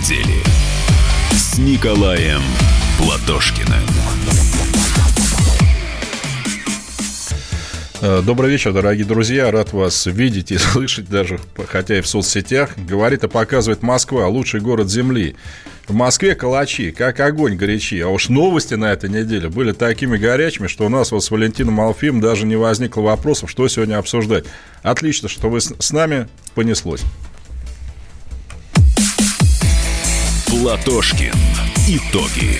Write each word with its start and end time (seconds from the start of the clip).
недели 0.00 0.42
с 1.32 1.58
Николаем 1.58 2.40
Платошкиным. 2.96 3.82
Э, 8.00 8.22
добрый 8.24 8.50
вечер, 8.50 8.72
дорогие 8.72 9.04
друзья. 9.04 9.50
Рад 9.50 9.74
вас 9.74 10.06
видеть 10.06 10.52
и 10.52 10.58
слышать 10.58 11.10
даже, 11.10 11.38
хотя 11.68 11.98
и 11.98 12.00
в 12.00 12.06
соцсетях. 12.06 12.70
Говорит 12.78 13.24
и 13.24 13.28
показывает 13.28 13.82
Москва, 13.82 14.26
лучший 14.26 14.60
город 14.60 14.88
Земли. 14.90 15.36
В 15.86 15.92
Москве 15.92 16.34
калачи, 16.34 16.92
как 16.92 17.20
огонь 17.20 17.56
горячи. 17.56 18.00
А 18.00 18.08
уж 18.08 18.30
новости 18.30 18.74
на 18.74 18.92
этой 18.92 19.10
неделе 19.10 19.50
были 19.50 19.72
такими 19.72 20.16
горячими, 20.16 20.66
что 20.66 20.86
у 20.86 20.88
нас 20.88 21.12
вот 21.12 21.22
с 21.24 21.30
Валентином 21.30 21.78
Алфим 21.78 22.22
даже 22.22 22.46
не 22.46 22.56
возникло 22.56 23.02
вопросов, 23.02 23.50
что 23.50 23.68
сегодня 23.68 23.98
обсуждать. 23.98 24.44
Отлично, 24.82 25.28
что 25.28 25.50
вы 25.50 25.60
с 25.60 25.92
нами 25.92 26.26
понеслось. 26.54 27.02
Платошкин. 30.50 31.32
Итоги. 31.86 32.58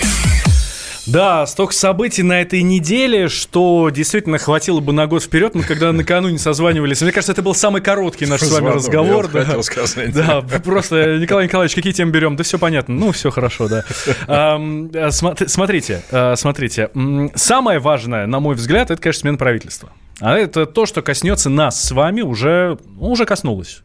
Да, 1.05 1.45
столько 1.45 1.73
событий 1.73 2.23
на 2.23 2.41
этой 2.41 2.61
неделе, 2.61 3.27
что 3.27 3.89
действительно 3.89 4.37
хватило 4.37 4.79
бы 4.79 4.93
на 4.93 5.07
год 5.07 5.23
вперед. 5.23 5.55
Мы 5.55 5.63
когда 5.63 5.91
накануне 5.91 6.37
созванивались, 6.39 7.01
мне 7.01 7.11
кажется, 7.11 7.33
это 7.33 7.41
был 7.41 7.53
самый 7.53 7.81
короткий 7.81 8.27
наш 8.27 8.39
с 8.39 8.49
вами 8.49 8.69
разговор. 8.69 9.25
Я 9.25 9.31
да. 9.31 9.43
хотел 9.43 9.63
сказать. 9.63 10.13
Да, 10.13 10.39
просто, 10.63 11.17
Николай 11.17 11.47
Николаевич, 11.47 11.75
какие 11.75 11.91
темы 11.91 12.11
берем? 12.11 12.37
Да 12.37 12.45
все 12.45 12.57
понятно. 12.57 12.95
Ну, 12.95 13.11
все 13.11 13.29
хорошо, 13.29 13.67
да. 13.67 13.83
Э, 14.25 15.11
смотрите, 15.11 16.01
э, 16.11 16.35
смотрите. 16.37 16.91
Самое 17.35 17.79
важное, 17.79 18.25
на 18.25 18.39
мой 18.39 18.55
взгляд, 18.55 18.89
это, 18.89 19.01
конечно, 19.01 19.19
смена 19.19 19.37
правительства. 19.37 19.89
А 20.21 20.37
это 20.37 20.65
то, 20.65 20.85
что 20.85 21.01
коснется 21.01 21.49
нас 21.49 21.83
с 21.83 21.91
вами, 21.91 22.21
уже, 22.21 22.77
уже 22.97 23.25
коснулось. 23.25 23.83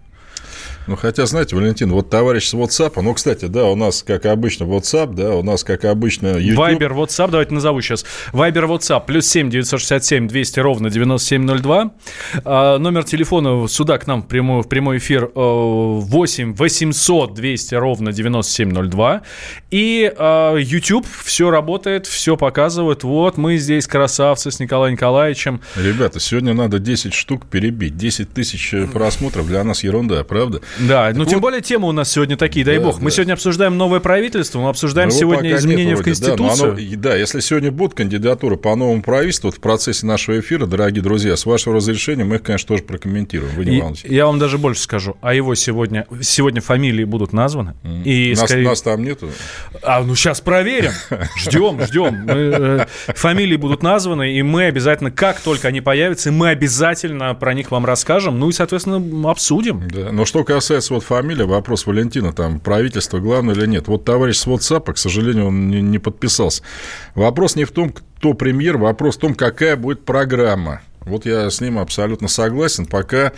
Ну, 0.86 0.96
хотя, 0.96 1.26
знаете, 1.26 1.56
Валентин, 1.56 1.90
вот 1.90 2.10
товарищ 2.10 2.46
с 2.48 2.54
WhatsApp, 2.54 3.00
ну, 3.02 3.14
кстати, 3.14 3.46
да, 3.46 3.64
у 3.64 3.74
нас, 3.74 4.02
как 4.02 4.26
обычно, 4.26 4.64
WhatsApp, 4.64 5.14
да, 5.14 5.34
у 5.34 5.42
нас, 5.42 5.64
как 5.64 5.84
обычно, 5.84 6.36
YouTube. 6.36 6.64
Viber, 6.64 6.94
WhatsApp, 6.94 7.30
давайте 7.30 7.54
назову 7.54 7.80
сейчас. 7.80 8.04
Viber, 8.32 8.66
WhatsApp, 8.68 9.04
плюс 9.06 9.26
7 9.26 9.50
967 9.50 10.28
200 10.28 10.60
ровно 10.60 10.90
9702. 10.90 11.90
А, 12.44 12.78
номер 12.78 13.04
телефона 13.04 13.66
сюда 13.68 13.98
к 13.98 14.06
нам 14.06 14.22
в 14.22 14.28
прямой, 14.28 14.62
в 14.62 14.68
прямой 14.68 14.98
эфир 14.98 15.30
8 15.34 16.54
800 16.54 17.34
200 17.34 17.74
ровно 17.74 18.12
9702. 18.12 19.22
И 19.70 20.12
а, 20.16 20.54
YouTube, 20.56 21.06
все 21.24 21.50
работает, 21.50 22.06
все 22.06 22.36
показывает. 22.36 23.02
Вот 23.02 23.36
мы 23.36 23.56
здесь 23.56 23.86
красавцы 23.86 24.50
с 24.50 24.60
Николаем 24.60 24.94
Николаевичем. 24.94 25.60
Ребята, 25.74 26.20
сегодня 26.20 26.54
надо 26.54 26.78
10 26.78 27.12
штук 27.12 27.46
перебить. 27.46 27.96
10 27.96 28.32
тысяч 28.32 28.74
просмотров 28.92 29.46
для 29.48 29.64
нас 29.64 29.82
ерунда, 29.82 30.22
правда? 30.24 30.60
Да, 30.80 31.06
так 31.06 31.14
ну 31.14 31.24
вот, 31.24 31.30
тем 31.30 31.40
более 31.40 31.60
темы 31.60 31.88
у 31.88 31.92
нас 31.92 32.10
сегодня 32.10 32.36
такие, 32.36 32.64
дай 32.64 32.78
да, 32.78 32.84
бог. 32.84 33.00
Мы 33.00 33.10
сегодня 33.10 33.32
обсуждаем 33.34 33.76
новое 33.76 34.00
правительство, 34.00 34.60
мы 34.60 34.68
обсуждаем 34.68 35.08
но 35.08 35.14
сегодня 35.14 35.54
изменения 35.56 35.96
в 35.96 36.02
Конституцию. 36.02 36.74
Да, 36.74 36.82
оно, 36.82 36.96
да, 36.96 37.16
если 37.16 37.40
сегодня 37.40 37.70
будут 37.70 37.94
кандидатуры 37.94 38.56
по 38.56 38.74
новому 38.74 39.02
правительству, 39.02 39.48
вот 39.48 39.56
в 39.56 39.60
процессе 39.60 40.06
нашего 40.06 40.38
эфира, 40.38 40.66
дорогие 40.66 41.02
друзья, 41.02 41.36
с 41.36 41.46
вашего 41.46 41.76
разрешения 41.76 42.24
мы 42.24 42.36
их, 42.36 42.42
конечно, 42.42 42.68
тоже 42.68 42.82
прокомментируем. 42.82 43.54
Вы 43.54 43.64
не 43.64 43.80
волнуйтесь. 43.80 44.04
Я 44.04 44.26
вам 44.26 44.38
даже 44.38 44.58
больше 44.58 44.82
скажу. 44.82 45.16
А 45.22 45.34
его 45.34 45.54
сегодня, 45.54 46.06
сегодня 46.20 46.60
фамилии 46.60 47.04
будут 47.04 47.32
названы. 47.32 47.74
Mm. 47.82 48.02
И 48.04 48.34
нас, 48.34 48.44
скорее... 48.44 48.68
нас 48.68 48.82
там 48.82 49.02
нету. 49.02 49.30
А, 49.82 50.02
ну 50.02 50.14
сейчас 50.14 50.40
проверим. 50.40 50.92
Ждем, 51.36 51.80
ждем. 51.82 52.26
Э, 52.28 52.86
фамилии 53.08 53.56
будут 53.56 53.82
названы, 53.82 54.32
и 54.32 54.42
мы 54.42 54.64
обязательно, 54.64 55.10
как 55.10 55.40
только 55.40 55.68
они 55.68 55.80
появятся, 55.80 56.32
мы 56.32 56.48
обязательно 56.48 57.34
про 57.34 57.54
них 57.54 57.70
вам 57.70 57.84
расскажем, 57.84 58.38
ну 58.38 58.48
и, 58.48 58.52
соответственно, 58.52 59.30
обсудим. 59.30 59.88
Да. 59.88 60.10
Но 60.12 60.24
что 60.24 60.44
касается 60.44 60.65
касается 60.66 60.94
вот 60.94 61.04
фамилия, 61.04 61.44
вопрос 61.44 61.86
Валентина, 61.86 62.32
там, 62.32 62.58
правительство 62.58 63.20
главное 63.20 63.54
или 63.54 63.66
нет. 63.66 63.86
Вот 63.86 64.04
товарищ 64.04 64.38
с 64.38 64.48
WhatsApp, 64.48 64.92
к 64.92 64.98
сожалению, 64.98 65.46
он 65.46 65.68
не, 65.68 65.80
не 65.80 66.00
подписался. 66.00 66.64
Вопрос 67.14 67.54
не 67.54 67.64
в 67.64 67.70
том, 67.70 67.92
кто 67.92 68.34
премьер, 68.34 68.76
вопрос 68.76 69.16
в 69.16 69.20
том, 69.20 69.36
какая 69.36 69.76
будет 69.76 70.04
программа. 70.04 70.80
Вот 71.02 71.24
я 71.24 71.48
с 71.50 71.60
ним 71.60 71.78
абсолютно 71.78 72.26
согласен. 72.26 72.84
Пока 72.84 73.32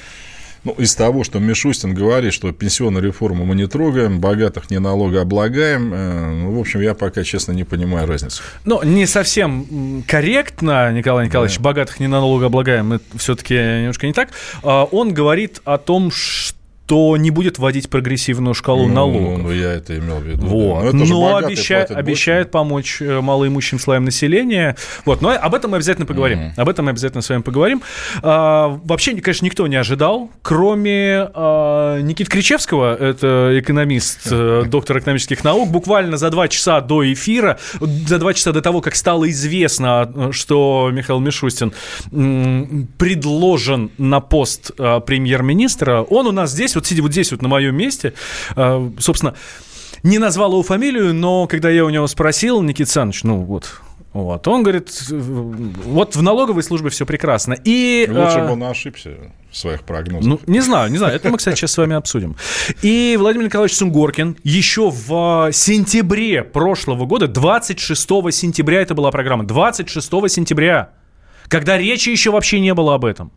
ну, 0.64 0.72
из 0.78 0.94
того, 0.94 1.22
что 1.22 1.38
Мишустин 1.38 1.92
говорит, 1.92 2.32
что 2.32 2.50
пенсионную 2.50 3.04
реформу 3.04 3.44
мы 3.44 3.54
не 3.54 3.66
трогаем, 3.66 4.20
богатых 4.20 4.70
не 4.70 4.78
налогооблагаем, 4.78 5.92
э, 5.92 6.30
ну, 6.30 6.56
в 6.56 6.58
общем, 6.58 6.80
я 6.80 6.94
пока, 6.94 7.24
честно, 7.24 7.52
не 7.52 7.64
понимаю 7.64 8.08
разницу. 8.08 8.42
Ну, 8.64 8.82
не 8.82 9.04
совсем 9.04 10.02
корректно, 10.08 10.90
Николай 10.92 11.26
Николаевич, 11.26 11.58
да. 11.58 11.62
богатых 11.62 12.00
не 12.00 12.06
налогооблагаем, 12.06 12.94
это 12.94 13.04
все-таки 13.18 13.54
немножко 13.54 14.06
не 14.06 14.14
так. 14.14 14.30
А, 14.62 14.84
он 14.84 15.12
говорит 15.12 15.60
о 15.66 15.76
том, 15.76 16.10
что 16.10 16.57
то 16.88 17.18
не 17.18 17.30
будет 17.30 17.58
вводить 17.58 17.90
прогрессивную 17.90 18.54
шкалу 18.54 18.88
ну, 18.88 18.94
налогов. 18.94 19.42
Ну, 19.42 19.52
я 19.52 19.74
это 19.74 19.98
имел 19.98 20.16
в 20.16 20.22
виду. 20.22 20.46
Вот. 20.46 20.84
Да. 20.84 20.92
Но, 20.94 21.04
но 21.04 21.36
обещает, 21.36 21.90
обещает 21.90 22.50
помочь 22.50 23.02
э, 23.02 23.20
малоимущим 23.20 23.78
слоям 23.78 24.06
населения. 24.06 24.74
Вот. 25.04 25.20
Но 25.20 25.32
об 25.32 25.54
этом 25.54 25.72
мы 25.72 25.76
обязательно 25.76 26.06
поговорим. 26.06 26.38
Mm-hmm. 26.38 26.52
Об 26.56 26.68
этом 26.70 26.86
мы 26.86 26.92
обязательно 26.92 27.20
с 27.20 27.28
вами 27.28 27.42
поговорим. 27.42 27.82
А, 28.22 28.80
вообще, 28.84 29.14
конечно, 29.20 29.44
никто 29.44 29.66
не 29.66 29.76
ожидал, 29.76 30.30
кроме 30.40 31.28
а, 31.34 32.00
Никиты 32.00 32.30
Кричевского, 32.30 32.96
это 32.96 33.50
экономист, 33.60 34.20
э, 34.30 34.64
доктор 34.66 35.00
экономических 35.00 35.44
наук, 35.44 35.68
буквально 35.68 36.16
за 36.16 36.30
два 36.30 36.48
часа 36.48 36.80
до 36.80 37.12
эфира, 37.12 37.58
за 37.80 38.18
два 38.18 38.32
часа 38.32 38.52
до 38.52 38.62
того, 38.62 38.80
как 38.80 38.96
стало 38.96 39.28
известно, 39.30 40.30
что 40.32 40.88
Михаил 40.90 41.20
Мишустин 41.20 41.74
предложен 42.96 43.90
на 43.98 44.20
пост 44.20 44.70
а, 44.78 45.00
премьер-министра, 45.00 46.00
он 46.00 46.26
у 46.26 46.32
нас 46.32 46.52
здесь 46.52 46.77
вот 46.78 46.86
сидя 46.86 47.02
вот 47.02 47.12
здесь 47.12 47.30
вот 47.32 47.42
на 47.42 47.48
моем 47.48 47.76
месте, 47.76 48.14
а, 48.56 48.90
собственно, 48.98 49.34
не 50.02 50.18
назвал 50.18 50.52
его 50.52 50.62
фамилию, 50.62 51.14
но 51.14 51.46
когда 51.46 51.70
я 51.70 51.84
у 51.84 51.90
него 51.90 52.06
спросил, 52.06 52.62
Никита 52.62 52.90
Саныч, 52.90 53.24
ну 53.24 53.42
вот, 53.42 53.80
вот. 54.12 54.48
Он 54.48 54.62
говорит, 54.62 54.90
вот 55.10 56.16
в 56.16 56.22
налоговой 56.22 56.62
службе 56.62 56.90
все 56.90 57.04
прекрасно. 57.04 57.52
И, 57.52 58.06
Лучше 58.08 58.38
а, 58.38 58.46
бы 58.46 58.52
он 58.52 58.64
ошибся 58.64 59.10
в 59.50 59.56
своих 59.56 59.82
прогнозах. 59.82 60.26
Ну, 60.26 60.40
не 60.46 60.60
знаю, 60.60 60.90
не 60.90 60.98
знаю. 60.98 61.14
Это 61.14 61.28
мы, 61.28 61.36
кстати, 61.36 61.56
сейчас 61.56 61.72
с 61.72 61.78
вами 61.78 61.94
обсудим. 61.94 62.36
И 62.82 63.16
Владимир 63.18 63.46
Николаевич 63.46 63.76
Сунгоркин 63.76 64.38
еще 64.44 64.90
в 64.90 65.50
сентябре 65.52 66.42
прошлого 66.42 67.04
года, 67.06 67.28
26 67.28 68.08
сентября 68.32 68.80
это 68.80 68.94
была 68.94 69.10
программа, 69.10 69.46
26 69.46 70.10
сентября, 70.28 70.90
когда 71.48 71.76
речи 71.76 72.08
еще 72.08 72.30
вообще 72.30 72.60
не 72.60 72.72
было 72.74 72.94
об 72.94 73.04
этом. 73.04 73.30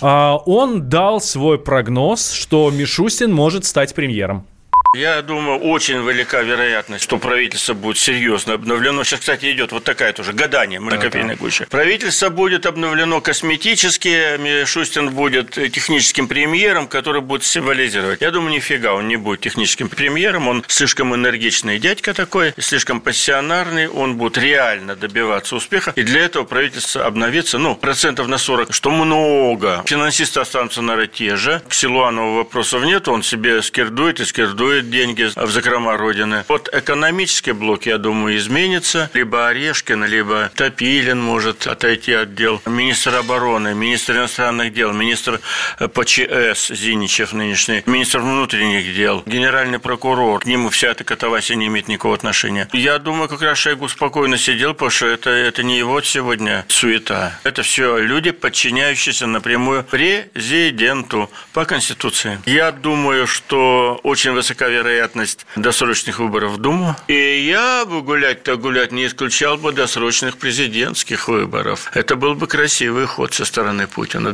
А, 0.00 0.36
он 0.46 0.88
дал 0.88 1.20
свой 1.20 1.58
прогноз, 1.58 2.32
что 2.32 2.70
Мишустин 2.70 3.32
может 3.32 3.64
стать 3.64 3.94
премьером. 3.94 4.46
Я 4.94 5.22
думаю, 5.22 5.58
очень 5.58 6.06
велика 6.06 6.42
вероятность, 6.42 7.02
что 7.02 7.18
правительство 7.18 7.74
будет 7.74 7.98
серьезно 7.98 8.54
обновлено. 8.54 9.02
Сейчас, 9.02 9.20
кстати, 9.20 9.50
идет 9.50 9.72
вот 9.72 9.82
такая 9.82 10.12
тоже 10.12 10.32
гадание, 10.32 10.78
многокопейная 10.78 11.36
гуща. 11.36 11.66
Правительство 11.68 12.28
будет 12.28 12.64
обновлено 12.64 13.20
косметически, 13.20 14.38
Мишустин 14.38 15.10
будет 15.10 15.50
техническим 15.50 16.28
премьером, 16.28 16.86
который 16.86 17.22
будет 17.22 17.44
символизировать. 17.44 18.20
Я 18.20 18.30
думаю, 18.30 18.54
нифига, 18.54 18.94
он 18.94 19.08
не 19.08 19.16
будет 19.16 19.40
техническим 19.40 19.88
премьером, 19.88 20.46
он 20.46 20.64
слишком 20.68 21.14
энергичный 21.14 21.78
дядька 21.78 22.14
такой, 22.14 22.54
слишком 22.58 23.00
пассионарный, 23.00 23.88
он 23.88 24.16
будет 24.16 24.38
реально 24.38 24.94
добиваться 24.94 25.56
успеха, 25.56 25.92
и 25.96 26.02
для 26.02 26.20
этого 26.20 26.44
правительство 26.44 27.04
обновится, 27.04 27.58
ну, 27.58 27.74
процентов 27.74 28.28
на 28.28 28.38
40, 28.38 28.72
что 28.72 28.90
много. 28.90 29.82
Финансисты 29.86 30.38
останутся, 30.38 30.82
наверное, 30.82 31.08
те 31.08 31.34
же. 31.34 31.60
К 31.68 31.74
Силуанову 31.74 32.36
вопросов 32.36 32.84
нет, 32.84 33.08
он 33.08 33.22
себе 33.24 33.60
скирдует 33.62 34.20
и 34.20 34.24
скирдует 34.24 34.83
деньги 34.90 35.30
в 35.34 35.50
закрома 35.50 35.96
Родины. 35.96 36.44
Вот 36.48 36.68
экономический 36.72 37.52
блок, 37.52 37.86
я 37.86 37.98
думаю, 37.98 38.36
изменится. 38.36 39.10
Либо 39.14 39.48
Орешкин, 39.48 40.04
либо 40.04 40.50
Топилин 40.54 41.20
может 41.20 41.66
отойти 41.66 42.12
от 42.12 42.34
дел. 42.34 42.60
Министр 42.66 43.16
обороны, 43.16 43.74
министр 43.74 44.16
иностранных 44.18 44.72
дел, 44.72 44.92
министр 44.92 45.40
э, 45.78 45.88
ПЧС 45.88 46.68
Зиничев 46.68 47.32
нынешний, 47.32 47.82
министр 47.86 48.20
внутренних 48.20 48.94
дел, 48.94 49.22
генеральный 49.26 49.78
прокурор. 49.78 50.40
К 50.40 50.46
нему 50.46 50.70
вся 50.70 50.88
эта 50.88 51.04
катавасия 51.04 51.56
не 51.56 51.66
имеет 51.66 51.88
никакого 51.88 52.14
отношения. 52.14 52.68
Я 52.72 52.98
думаю, 52.98 53.28
как 53.28 53.42
раз 53.42 53.58
Шойгу 53.58 53.88
спокойно 53.88 54.38
сидел, 54.38 54.74
потому 54.74 54.90
что 54.90 55.06
это, 55.06 55.30
это 55.30 55.62
не 55.62 55.78
его 55.78 56.00
сегодня 56.02 56.64
суета. 56.68 57.38
Это 57.44 57.62
все 57.62 57.98
люди, 57.98 58.30
подчиняющиеся 58.30 59.26
напрямую 59.26 59.84
президенту 59.84 61.30
по 61.52 61.64
Конституции. 61.64 62.38
Я 62.46 62.72
думаю, 62.72 63.26
что 63.26 64.00
очень 64.02 64.32
высока 64.64 64.68
вероятность 64.68 65.46
досрочных 65.56 66.18
выборов 66.18 66.52
в 66.52 66.58
Думу. 66.58 66.96
И 67.08 67.46
я 67.46 67.84
бы 67.86 68.02
гулять-то 68.02 68.56
гулять 68.56 68.92
не 68.92 69.06
исключал 69.06 69.56
бы 69.56 69.72
досрочных 69.72 70.36
президентских 70.36 71.28
выборов. 71.28 71.90
Это 71.94 72.16
был 72.16 72.34
бы 72.34 72.46
красивый 72.46 73.06
ход 73.06 73.34
со 73.34 73.44
стороны 73.44 73.86
Путина. 73.86 74.32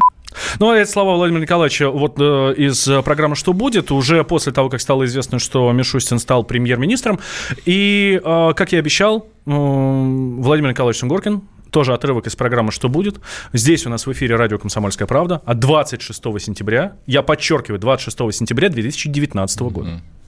Ну, 0.61 0.71
а 0.71 0.77
это 0.77 0.91
слова 0.91 1.17
Владимира 1.17 1.43
Николаевича 1.43 1.91
вот 1.91 2.15
э, 2.21 2.55
из 2.56 2.88
программы 3.05 3.35
«Что 3.35 3.53
будет?» 3.53 3.91
уже 3.91 4.23
после 4.23 4.53
того, 4.53 4.69
как 4.69 4.81
стало 4.81 5.05
известно, 5.05 5.41
что 5.41 5.73
Мишустин 5.73 6.21
стал 6.21 6.44
премьер-министром. 6.44 7.19
И, 7.67 8.21
э, 8.23 8.53
как 8.55 8.73
я 8.73 8.79
обещал, 8.79 9.27
э, 9.47 9.50
Владимир 9.50 10.71
Николаевич 10.71 11.00
Сунгоркин 11.00 11.43
тоже 11.71 11.94
отрывок 11.94 12.27
из 12.27 12.37
программы 12.37 12.71
«Что 12.71 12.88
будет?». 12.88 13.21
Здесь 13.53 13.87
у 13.87 13.91
нас 13.91 14.06
в 14.06 14.12
эфире 14.12 14.37
радио 14.37 14.59
«Комсомольская 14.59 15.09
правда» 15.09 15.43
от 15.44 15.59
26 15.59 16.38
сентября, 16.38 16.97
я 17.06 17.23
подчеркиваю, 17.23 17.81
26 17.81 18.32
сентября 18.32 18.69
2019 18.69 19.61
года. 19.62 19.88
А 19.88 20.19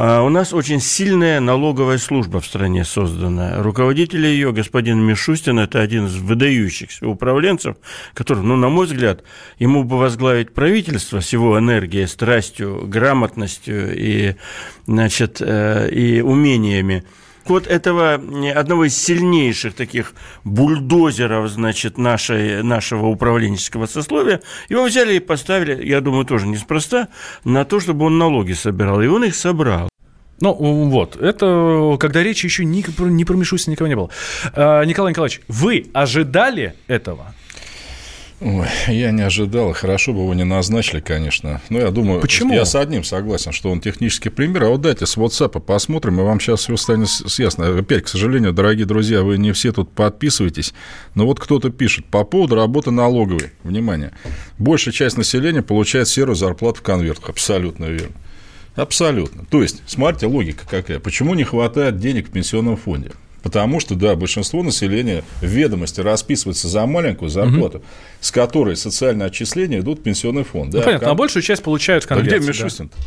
у 0.00 0.30
нас 0.30 0.54
очень 0.54 0.80
сильная 0.80 1.40
налоговая 1.40 1.98
служба 1.98 2.40
в 2.40 2.46
стране 2.46 2.86
создана. 2.86 3.62
Руководитель 3.62 4.24
ее, 4.24 4.50
господин 4.50 4.98
Мишустин, 5.00 5.58
это 5.58 5.82
один 5.82 6.06
из 6.06 6.14
выдающихся 6.16 7.06
управленцев, 7.06 7.76
который, 8.14 8.42
ну, 8.42 8.56
на 8.56 8.70
мой 8.70 8.86
взгляд, 8.86 9.24
ему 9.58 9.84
бы 9.84 9.98
возглавить 9.98 10.54
правительство 10.54 11.20
с 11.20 11.34
его 11.34 11.58
энергией, 11.58 12.06
страстью, 12.06 12.86
грамотностью 12.86 13.94
и, 13.94 14.36
значит, 14.86 15.42
э, 15.42 15.90
и 15.90 16.22
умениями 16.22 17.04
вот 17.44 17.66
этого 17.66 18.14
одного 18.14 18.86
из 18.86 18.96
сильнейших 18.96 19.74
таких 19.74 20.14
бульдозеров, 20.44 21.50
значит, 21.50 21.98
нашей, 21.98 22.62
нашего 22.62 23.08
управленческого 23.08 23.84
сословия, 23.84 24.40
его 24.70 24.84
взяли 24.84 25.14
и 25.14 25.20
поставили, 25.20 25.84
я 25.84 26.00
думаю, 26.00 26.24
тоже 26.24 26.46
неспроста, 26.46 27.08
на 27.44 27.66
то, 27.66 27.80
чтобы 27.80 28.06
он 28.06 28.16
налоги 28.16 28.52
собирал. 28.52 29.02
И 29.02 29.06
он 29.06 29.24
их 29.24 29.34
собрал. 29.34 29.89
Ну, 30.40 30.54
вот, 30.54 31.16
это 31.16 31.96
когда 32.00 32.22
речи 32.22 32.46
еще 32.46 32.64
ни, 32.64 32.84
ни 33.10 33.24
про 33.24 33.36
Мишустина 33.36 33.72
никого 33.72 33.88
не 33.88 33.96
было. 33.96 34.10
А, 34.54 34.82
Николай 34.84 35.12
Николаевич, 35.12 35.42
вы 35.48 35.86
ожидали 35.92 36.74
этого? 36.86 37.34
Ой, 38.40 38.66
я 38.88 39.10
не 39.10 39.20
ожидал, 39.20 39.74
хорошо 39.74 40.14
бы 40.14 40.20
его 40.20 40.32
не 40.32 40.44
назначили, 40.44 41.00
конечно. 41.00 41.60
Но 41.68 41.78
я 41.78 41.90
думаю, 41.90 42.22
Почему? 42.22 42.54
я 42.54 42.64
с 42.64 42.74
одним 42.74 43.04
согласен, 43.04 43.52
что 43.52 43.70
он 43.70 43.82
технический 43.82 44.30
пример. 44.30 44.64
А 44.64 44.68
вот 44.70 44.80
дайте 44.80 45.04
с 45.04 45.18
WhatsApp 45.18 45.60
посмотрим, 45.60 46.20
и 46.20 46.22
вам 46.22 46.40
сейчас 46.40 46.60
все 46.60 46.74
станет 46.78 47.08
ясно. 47.38 47.78
Опять, 47.78 48.04
к 48.04 48.08
сожалению, 48.08 48.54
дорогие 48.54 48.86
друзья, 48.86 49.22
вы 49.22 49.36
не 49.36 49.52
все 49.52 49.72
тут 49.72 49.92
подписываетесь. 49.92 50.72
Но 51.14 51.26
вот 51.26 51.38
кто-то 51.38 51.68
пишет 51.68 52.06
по 52.06 52.24
поводу 52.24 52.54
работы 52.54 52.90
налоговой. 52.90 53.50
Внимание. 53.62 54.12
Большая 54.58 54.94
часть 54.94 55.18
населения 55.18 55.60
получает 55.60 56.08
серую 56.08 56.34
зарплату 56.34 56.78
в 56.78 56.82
конвертах. 56.82 57.28
Абсолютно 57.28 57.84
верно. 57.86 58.14
Абсолютно. 58.76 59.44
То 59.50 59.62
есть, 59.62 59.82
смотрите, 59.86 60.26
логика 60.26 60.64
какая. 60.68 61.00
Почему 61.00 61.34
не 61.34 61.44
хватает 61.44 61.98
денег 61.98 62.28
в 62.28 62.30
пенсионном 62.30 62.76
фонде? 62.76 63.12
Потому 63.42 63.80
что, 63.80 63.94
да, 63.94 64.16
большинство 64.16 64.62
населения 64.62 65.24
в 65.40 65.46
ведомости 65.46 66.00
расписывается 66.00 66.68
за 66.68 66.84
маленькую 66.84 67.30
зарплату, 67.30 67.78
угу. 67.78 67.86
с 68.20 68.30
которой 68.30 68.76
социальные 68.76 69.26
отчисления 69.26 69.80
идут 69.80 70.00
в 70.00 70.02
пенсионный 70.02 70.44
фонд. 70.44 70.74
Ну, 70.74 70.80
да, 70.80 70.84
понятно, 70.84 71.06
кон... 71.06 71.12
а 71.12 71.14
большую 71.16 71.42
часть 71.42 71.62
получают 71.62 72.04
в 72.04 72.06
конверте. 72.06 72.36
А 72.36 72.38
где 72.38 72.48
Мишустин? 72.48 72.90
Да. 72.94 73.04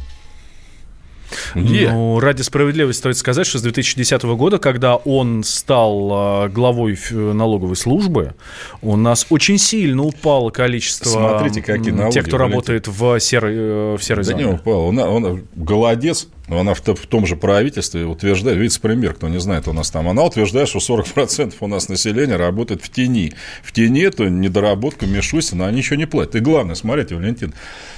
Где? 1.55 1.91
Ну, 1.91 2.19
ради 2.19 2.41
справедливости 2.41 2.99
стоит 2.99 3.17
сказать, 3.17 3.47
что 3.47 3.59
с 3.59 3.61
2010 3.61 4.23
года, 4.23 4.57
когда 4.57 4.95
он 4.95 5.43
стал 5.43 6.09
а, 6.11 6.49
главой 6.49 6.97
налоговой 7.11 7.75
службы, 7.75 8.33
у 8.81 8.95
нас 8.95 9.25
очень 9.29 9.57
сильно 9.57 10.03
упало 10.03 10.49
количество 10.49 11.09
Смотрите, 11.09 11.61
какие 11.61 12.11
тех, 12.11 12.25
кто 12.25 12.37
работает 12.37 12.87
в 12.87 13.19
серой, 13.19 13.53
э, 13.55 13.97
в 13.97 14.03
серой 14.03 14.23
да 14.23 14.31
зоне. 14.31 14.43
не 14.43 14.51
упало. 14.51 14.83
Он, 14.83 14.99
он 14.99 15.43
голодец, 15.55 16.27
она 16.49 16.73
в, 16.73 16.81
в 16.81 17.07
том 17.07 17.25
же 17.25 17.35
правительстве 17.35 18.05
утверждает, 18.05 18.57
вице-премьер, 18.57 19.13
кто 19.13 19.29
не 19.29 19.39
знает, 19.39 19.67
у 19.67 19.73
нас 19.73 19.89
там, 19.89 20.09
она 20.09 20.23
утверждает, 20.23 20.67
что 20.67 20.79
40% 20.79 21.53
у 21.59 21.67
нас 21.67 21.87
населения 21.87 22.35
работает 22.35 22.83
в 22.83 22.89
тени. 22.89 23.33
В 23.63 23.71
тени 23.71 24.01
это 24.01 24.29
недоработка 24.29 25.05
Мишустина, 25.05 25.67
они 25.67 25.77
ничего 25.77 25.95
не 25.95 26.05
платят. 26.05 26.35
И 26.35 26.39
главное, 26.39 26.75
смотрите, 26.75 27.15
Валентин, 27.15 27.53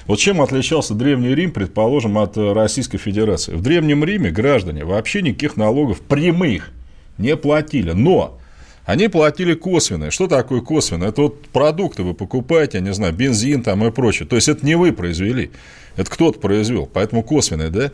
вот 0.06 0.19
чем 0.19 0.42
отличался 0.42 0.94
Древний 0.94 1.33
Рим, 1.33 1.51
предположим, 1.51 2.18
от 2.18 2.38
Российской 2.38 2.97
Федерации? 2.97 3.53
В 3.53 3.62
Древнем 3.62 4.03
Риме 4.03 4.30
граждане 4.30 4.86
вообще 4.86 5.21
никаких 5.21 5.57
налогов 5.57 6.01
прямых 6.01 6.71
не 7.18 7.36
платили, 7.36 7.91
но 7.91 8.39
они 8.85 9.07
платили 9.07 9.55
косвенные. 9.55 10.11
Что 10.11 10.27
такое 10.27 10.61
косвенное? 10.61 11.09
Это 11.09 11.23
вот 11.23 11.47
продукты 11.47 12.03
вы 12.03 12.13
покупаете, 12.13 12.77
я 12.77 12.83
не 12.83 12.93
знаю, 12.93 13.13
бензин 13.13 13.63
там 13.63 13.85
и 13.85 13.91
прочее. 13.91 14.27
То 14.27 14.35
есть, 14.35 14.47
это 14.47 14.65
не 14.65 14.75
вы 14.75 14.93
произвели. 14.93 15.51
Это 15.97 16.11
кто-то 16.11 16.39
произвел, 16.39 16.89
поэтому 16.91 17.23
косвенные, 17.23 17.69
да? 17.69 17.91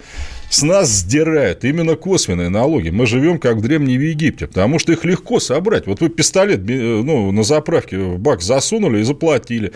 С 0.50 0.64
нас 0.64 0.90
сдирают 0.90 1.64
именно 1.64 1.96
косвенные 1.96 2.50
налоги. 2.50 2.90
Мы 2.90 3.06
живем 3.06 3.38
как 3.38 3.58
в 3.58 3.62
Древнем 3.62 4.00
Египте, 4.00 4.48
потому 4.48 4.80
что 4.80 4.92
их 4.92 5.06
легко 5.06 5.40
собрать. 5.40 5.86
Вот 5.86 6.02
вы 6.02 6.10
пистолет 6.10 6.62
ну, 6.66 7.32
на 7.32 7.44
заправке 7.44 7.98
в 7.98 8.20
бак 8.20 8.42
засунули 8.42 9.00
и 9.00 9.04
заплатили. 9.04 9.72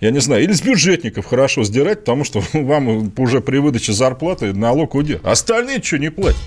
Я 0.00 0.10
не 0.10 0.20
знаю, 0.20 0.44
или 0.44 0.52
с 0.52 0.60
бюджетников 0.60 1.26
хорошо 1.26 1.64
сдирать, 1.64 2.00
потому 2.00 2.24
что 2.24 2.42
вам 2.52 3.12
уже 3.16 3.40
при 3.40 3.58
выдаче 3.58 3.92
зарплаты 3.92 4.52
налог 4.52 4.94
удел. 4.94 5.20
Остальные 5.22 5.82
что 5.82 5.98
не 5.98 6.10
платят? 6.10 6.40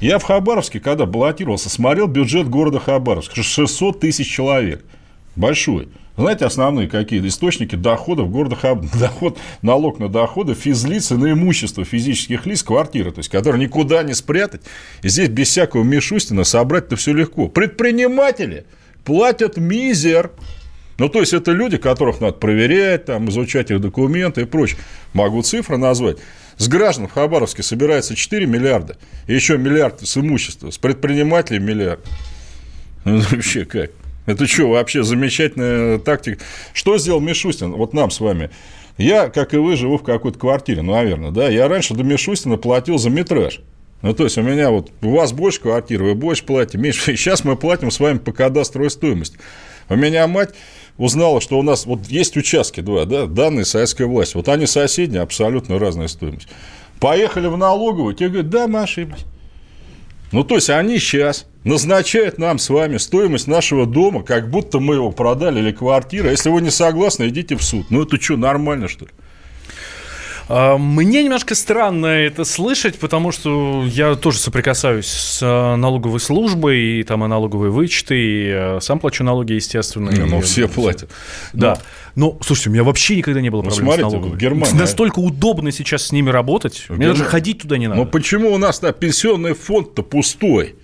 Я 0.00 0.18
в 0.18 0.22
Хабаровске, 0.22 0.78
когда 0.78 1.06
баллотировался, 1.06 1.68
смотрел 1.68 2.06
бюджет 2.06 2.48
города 2.48 2.78
Хабаровск. 2.78 3.34
600 3.34 3.98
тысяч 4.00 4.28
человек. 4.28 4.84
Большой. 5.34 5.88
Знаете, 6.16 6.46
основные 6.46 6.88
какие 6.88 7.24
источники 7.26 7.76
доходов 7.76 8.30
города 8.30 8.56
Хаб... 8.56 8.84
Доход, 8.98 9.38
налог 9.62 10.00
на 10.00 10.08
доходы 10.08 10.54
физлиц 10.54 11.12
и 11.12 11.14
на 11.14 11.32
имущество 11.32 11.84
физических 11.84 12.44
лиц, 12.44 12.64
квартиры, 12.64 13.12
то 13.12 13.20
есть, 13.20 13.30
которые 13.30 13.64
никуда 13.64 14.02
не 14.02 14.14
спрятать. 14.14 14.62
И 15.02 15.08
здесь 15.08 15.28
без 15.28 15.48
всякого 15.48 15.84
Мишустина 15.84 16.42
собрать-то 16.42 16.96
все 16.96 17.12
легко. 17.12 17.48
Предприниматели 17.48 18.66
платят 19.04 19.58
мизер. 19.58 20.32
Ну, 20.98 21.08
то 21.08 21.20
есть, 21.20 21.32
это 21.32 21.52
люди, 21.52 21.76
которых 21.76 22.20
надо 22.20 22.34
проверять, 22.34 23.04
там, 23.04 23.28
изучать 23.30 23.70
их 23.70 23.80
документы 23.80 24.42
и 24.42 24.44
прочее. 24.44 24.80
Могу 25.12 25.42
цифры 25.42 25.76
назвать. 25.76 26.18
С 26.58 26.68
граждан 26.68 27.06
в 27.06 27.12
Хабаровске 27.12 27.62
собирается 27.62 28.14
4 28.14 28.44
миллиарда. 28.46 28.96
И 29.26 29.34
еще 29.34 29.56
миллиард 29.56 30.06
с 30.06 30.16
имущества. 30.16 30.70
С 30.70 30.78
предпринимателей 30.78 31.60
миллиард. 31.60 32.00
Ну, 33.04 33.20
вообще 33.30 33.64
как? 33.64 33.92
Это 34.26 34.46
что, 34.46 34.68
вообще 34.68 35.04
замечательная 35.04 35.98
тактика. 35.98 36.44
Что 36.74 36.98
сделал 36.98 37.20
Мишустин? 37.20 37.72
Вот 37.72 37.94
нам 37.94 38.10
с 38.10 38.20
вами. 38.20 38.50
Я, 38.98 39.28
как 39.28 39.54
и 39.54 39.56
вы, 39.56 39.76
живу 39.76 39.96
в 39.96 40.02
какой-то 40.02 40.38
квартире, 40.38 40.82
ну, 40.82 40.92
наверное, 40.92 41.30
да. 41.30 41.48
Я 41.48 41.68
раньше 41.68 41.94
до 41.94 42.02
Мишустина 42.02 42.56
платил 42.56 42.98
за 42.98 43.08
метраж. 43.08 43.60
Ну, 44.02 44.12
то 44.12 44.24
есть, 44.24 44.36
у 44.36 44.42
меня 44.42 44.70
вот, 44.70 44.90
у 45.00 45.10
вас 45.10 45.32
больше 45.32 45.60
квартиры, 45.60 46.04
вы 46.04 46.14
больше 46.14 46.44
платите, 46.44 46.78
меньше. 46.78 47.00
Сейчас 47.16 47.44
мы 47.44 47.56
платим 47.56 47.90
с 47.90 48.00
вами 48.00 48.18
по 48.18 48.32
кадастровой 48.32 48.90
стоимости. 48.90 49.38
У 49.88 49.96
меня 49.96 50.26
мать 50.26 50.50
узнала, 50.98 51.40
что 51.40 51.58
у 51.58 51.62
нас 51.62 51.86
вот 51.86 52.06
есть 52.08 52.36
участки 52.36 52.80
два, 52.80 53.06
да, 53.06 53.26
данные 53.26 53.64
советской 53.64 54.06
власти. 54.06 54.36
Вот 54.36 54.48
они 54.48 54.66
соседние, 54.66 55.22
абсолютно 55.22 55.78
разная 55.78 56.08
стоимость. 56.08 56.48
Поехали 57.00 57.46
в 57.46 57.56
налоговую, 57.56 58.14
те 58.14 58.28
говорят, 58.28 58.50
да, 58.50 58.66
мы 58.66 58.82
ошиблись. 58.82 59.24
Ну, 60.30 60.44
то 60.44 60.56
есть, 60.56 60.68
они 60.68 60.98
сейчас 60.98 61.46
назначают 61.64 62.36
нам 62.36 62.58
с 62.58 62.68
вами 62.68 62.98
стоимость 62.98 63.46
нашего 63.46 63.86
дома, 63.86 64.22
как 64.22 64.50
будто 64.50 64.78
мы 64.78 64.96
его 64.96 65.10
продали 65.10 65.60
или 65.60 65.72
квартира. 65.72 66.30
Если 66.30 66.50
вы 66.50 66.60
не 66.60 66.70
согласны, 66.70 67.28
идите 67.28 67.56
в 67.56 67.62
суд. 67.62 67.86
Ну, 67.88 68.02
это 68.02 68.20
что, 68.20 68.36
нормально, 68.36 68.88
что 68.88 69.06
ли? 69.06 69.10
А, 70.48 70.78
мне 70.78 71.22
немножко 71.22 71.54
странно 71.54 72.06
это 72.06 72.44
слышать, 72.44 72.98
потому 72.98 73.32
что 73.32 73.84
я 73.86 74.14
тоже 74.14 74.38
соприкасаюсь 74.38 75.06
с 75.06 75.40
а, 75.42 75.76
налоговой 75.76 76.20
службой, 76.20 77.00
и 77.00 77.02
там 77.02 77.24
и 77.24 77.28
налоговые 77.28 77.70
вычеты, 77.70 78.16
и 78.16 78.50
а, 78.50 78.78
сам 78.80 78.98
плачу 78.98 79.24
налоги, 79.24 79.52
естественно. 79.52 80.10
Не, 80.10 80.24
ну, 80.24 80.40
все 80.40 80.68
платят. 80.68 81.10
Да. 81.52 81.78
Но, 82.14 82.32
ну, 82.32 82.38
слушайте, 82.42 82.70
у 82.70 82.72
меня 82.72 82.82
вообще 82.82 83.16
никогда 83.16 83.40
не 83.40 83.50
было 83.50 83.62
ну, 83.62 83.68
проблем 83.68 83.86
смотрите, 83.86 84.08
с 84.08 84.12
налоговой. 84.12 84.36
В 84.36 84.38
Германии... 84.38 84.76
Настолько 84.76 85.18
удобно 85.18 85.70
сейчас 85.70 86.06
с 86.06 86.12
ними 86.12 86.30
работать. 86.30 86.86
Мне 86.88 87.08
даже 87.08 87.24
ходить 87.24 87.62
туда 87.62 87.78
не 87.78 87.86
надо. 87.86 88.00
Но 88.00 88.06
почему 88.06 88.52
у 88.52 88.58
нас 88.58 88.82
на 88.82 88.92
пенсионный 88.92 89.54
фонд-то 89.54 90.02
пустой? 90.02 90.74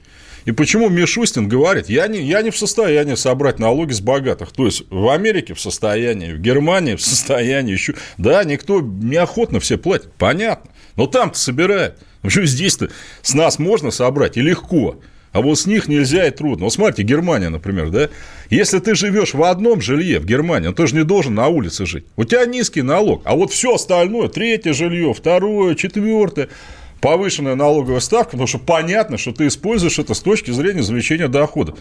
И 0.45 0.53
почему 0.53 0.89
Мишустин 0.89 1.49
говорит, 1.49 1.89
я 1.89 2.07
не, 2.07 2.21
я 2.21 2.43
не 2.43 2.51
в 2.51 2.59
состоянии 2.59 3.15
собрать 3.15 3.59
налоги 3.59 3.93
с 3.93 4.01
богатых. 4.01 4.53
То 4.53 4.67
есть, 4.67 4.85
в 4.91 5.09
Америке 5.09 5.55
в 5.55 5.61
состоянии, 5.61 6.33
в 6.33 6.41
Германии 6.41 6.97
в 6.97 7.03
состоянии 7.03 7.73
еще. 7.73 7.95
Да, 8.19 8.45
никто 8.45 8.81
неохотно 8.81 9.61
все 9.61 9.79
платит, 9.79 10.13
понятно. 10.19 10.71
Но 10.97 11.07
там-то 11.07 11.39
собирают. 11.39 11.99
Почему 12.23 12.47
здесь-то 12.47 12.91
с 13.23 13.35
нас 13.35 13.59
можно 13.59 13.91
собрать 13.91 14.37
и 14.37 14.43
легко. 14.43 15.01
А 15.33 15.43
вот 15.43 15.59
с 15.59 15.67
них 15.67 15.89
нельзя 15.89 16.29
и 16.29 16.31
трудно. 16.31 16.67
Вот 16.67 16.73
смотрите, 16.73 17.03
Германия, 17.03 17.49
например, 17.49 17.91
да? 17.91 18.09
Если 18.51 18.79
ты 18.79 18.95
живешь 18.95 19.35
в 19.35 19.43
одном 19.43 19.81
жилье 19.81 20.21
в 20.21 20.27
Германии, 20.27 20.73
ты 20.73 20.87
же 20.87 20.95
не 20.95 21.03
должен 21.03 21.35
на 21.35 21.49
улице 21.49 21.87
жить. 21.87 22.05
У 22.15 22.23
тебя 22.23 22.47
низкий 22.47 22.83
налог, 22.83 23.23
а 23.25 23.35
вот 23.35 23.51
все 23.51 23.75
остальное, 23.75 24.29
третье 24.29 24.73
жилье, 24.73 25.13
второе, 25.13 25.75
четвертое, 25.75 26.51
повышенная 27.05 27.55
налоговая 27.55 28.01
ставка, 28.01 28.31
потому 28.31 28.47
что 28.47 28.59
понятно, 28.59 29.19
что 29.19 29.33
ты 29.33 29.49
используешь 29.49 29.99
это 29.99 30.15
с 30.15 30.21
точки 30.21 30.51
зрения 30.53 30.81
извлечения 30.81 31.29
дохода. 31.29 31.75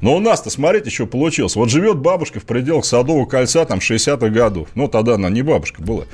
Но 0.00 0.14
у 0.14 0.20
нас-то, 0.20 0.48
смотрите, 0.48 0.90
что 0.90 1.08
получилось. 1.08 1.56
Вот 1.56 1.70
живет 1.70 1.96
бабушка 1.96 2.38
в 2.38 2.44
пределах 2.44 2.84
Садового 2.84 3.26
кольца 3.26 3.64
там 3.64 3.80
60-х 3.80 4.28
годов. 4.28 4.68
Ну, 4.76 4.86
тогда 4.86 5.14
она 5.14 5.28
не 5.28 5.42
бабушка 5.42 5.82
была. 5.82 6.04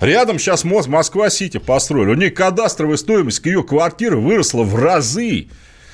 Рядом 0.00 0.40
сейчас 0.40 0.64
Москва-Сити 0.64 1.58
построили. 1.58 2.10
У 2.10 2.14
нее 2.14 2.30
кадастровая 2.32 2.96
стоимость 2.96 3.38
к 3.38 3.46
ее 3.46 3.62
квартиры 3.62 4.16
выросла 4.16 4.64
в 4.64 4.74
разы. 4.74 5.46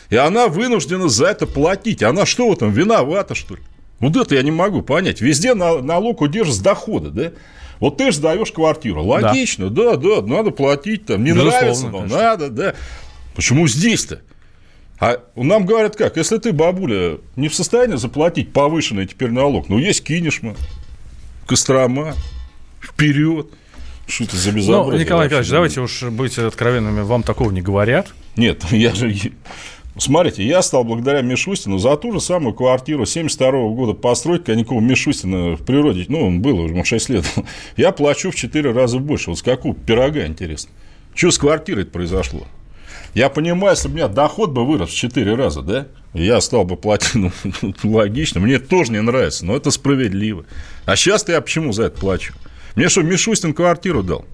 И 0.08 0.16
она 0.16 0.48
вынуждена 0.48 1.10
за 1.10 1.26
это 1.26 1.46
платить. 1.46 2.02
Она 2.02 2.24
что 2.24 2.48
в 2.48 2.54
этом, 2.54 2.72
виновата, 2.72 3.34
что 3.34 3.56
ли? 3.56 3.60
Вот 4.00 4.16
это 4.16 4.34
я 4.34 4.40
не 4.40 4.50
могу 4.50 4.80
понять. 4.80 5.20
Везде 5.20 5.52
налог 5.52 6.22
удержит 6.22 6.54
с 6.54 6.60
дохода, 6.60 7.10
да? 7.10 7.32
Вот 7.80 7.96
ты 7.96 8.10
же 8.10 8.16
сдаешь 8.16 8.52
квартиру. 8.52 9.04
Логично, 9.04 9.70
да, 9.70 9.96
да, 9.96 10.20
да 10.20 10.26
надо 10.26 10.50
платить 10.50 11.06
там. 11.06 11.22
Не 11.22 11.30
Безусловно, 11.30 11.60
нравится, 11.60 11.88
но 11.88 11.98
конечно. 11.98 12.18
надо, 12.18 12.48
да. 12.50 12.74
Почему 13.34 13.68
здесь-то? 13.68 14.20
А 15.00 15.20
нам 15.36 15.64
говорят 15.64 15.94
как, 15.94 16.16
если 16.16 16.38
ты, 16.38 16.52
бабуля, 16.52 17.18
не 17.36 17.48
в 17.48 17.54
состоянии 17.54 17.96
заплатить 17.96 18.52
повышенный 18.52 19.06
теперь 19.06 19.30
налог, 19.30 19.68
ну, 19.68 19.78
есть 19.78 20.02
кинешь 20.02 20.42
мы, 20.42 20.56
Кострома, 21.46 22.14
вперед. 22.80 23.48
Что 24.08 24.24
это 24.24 24.36
за 24.36 24.50
безобразие? 24.50 24.92
Ну, 24.92 24.98
Николай 24.98 25.26
Николаевич, 25.26 25.50
давайте 25.50 25.80
уж 25.80 26.02
быть 26.02 26.36
откровенными, 26.38 27.02
вам 27.02 27.22
такого 27.22 27.50
не 27.52 27.62
говорят. 27.62 28.08
Нет, 28.36 28.64
я 28.70 28.94
же... 28.94 29.14
Смотрите, 29.98 30.46
я 30.46 30.62
стал 30.62 30.84
благодаря 30.84 31.22
Мишустину 31.22 31.78
за 31.78 31.96
ту 31.96 32.12
же 32.12 32.20
самую 32.20 32.54
квартиру 32.54 33.04
72 33.04 33.48
-го 33.48 33.74
года 33.74 33.94
постройки, 33.94 34.50
а 34.52 34.54
никакого 34.54 34.80
Мишустина 34.80 35.56
в 35.56 35.64
природе, 35.64 36.06
ну, 36.08 36.24
он 36.24 36.40
был 36.40 36.60
уже 36.60 36.84
6 36.84 37.08
лет, 37.08 37.24
я 37.76 37.90
плачу 37.90 38.30
в 38.30 38.36
4 38.36 38.70
раза 38.70 39.00
больше. 39.00 39.30
Вот 39.30 39.40
с 39.40 39.42
какого 39.42 39.74
пирога, 39.74 40.24
интересно. 40.24 40.70
Что 41.14 41.32
с 41.32 41.38
квартирой 41.38 41.82
это 41.82 41.90
произошло? 41.90 42.46
Я 43.14 43.28
понимаю, 43.28 43.74
если 43.74 43.88
бы 43.88 43.94
у 43.94 43.96
меня 43.96 44.08
доход 44.08 44.50
бы 44.50 44.64
вырос 44.64 44.90
в 44.90 44.94
4 44.94 45.34
раза, 45.34 45.62
да, 45.62 45.88
я 46.14 46.40
стал 46.40 46.64
бы 46.64 46.76
платить, 46.76 47.16
ну, 47.16 47.32
логично, 47.82 48.40
мне 48.40 48.54
это 48.54 48.68
тоже 48.68 48.92
не 48.92 49.02
нравится, 49.02 49.44
но 49.44 49.56
это 49.56 49.72
справедливо. 49.72 50.44
А 50.86 50.94
сейчас 50.94 51.28
я 51.28 51.40
почему 51.40 51.72
за 51.72 51.84
это 51.84 51.98
плачу? 51.98 52.34
Мне 52.76 52.88
что, 52.88 53.02
Мишустин 53.02 53.52
квартиру 53.52 54.04
дал? 54.04 54.24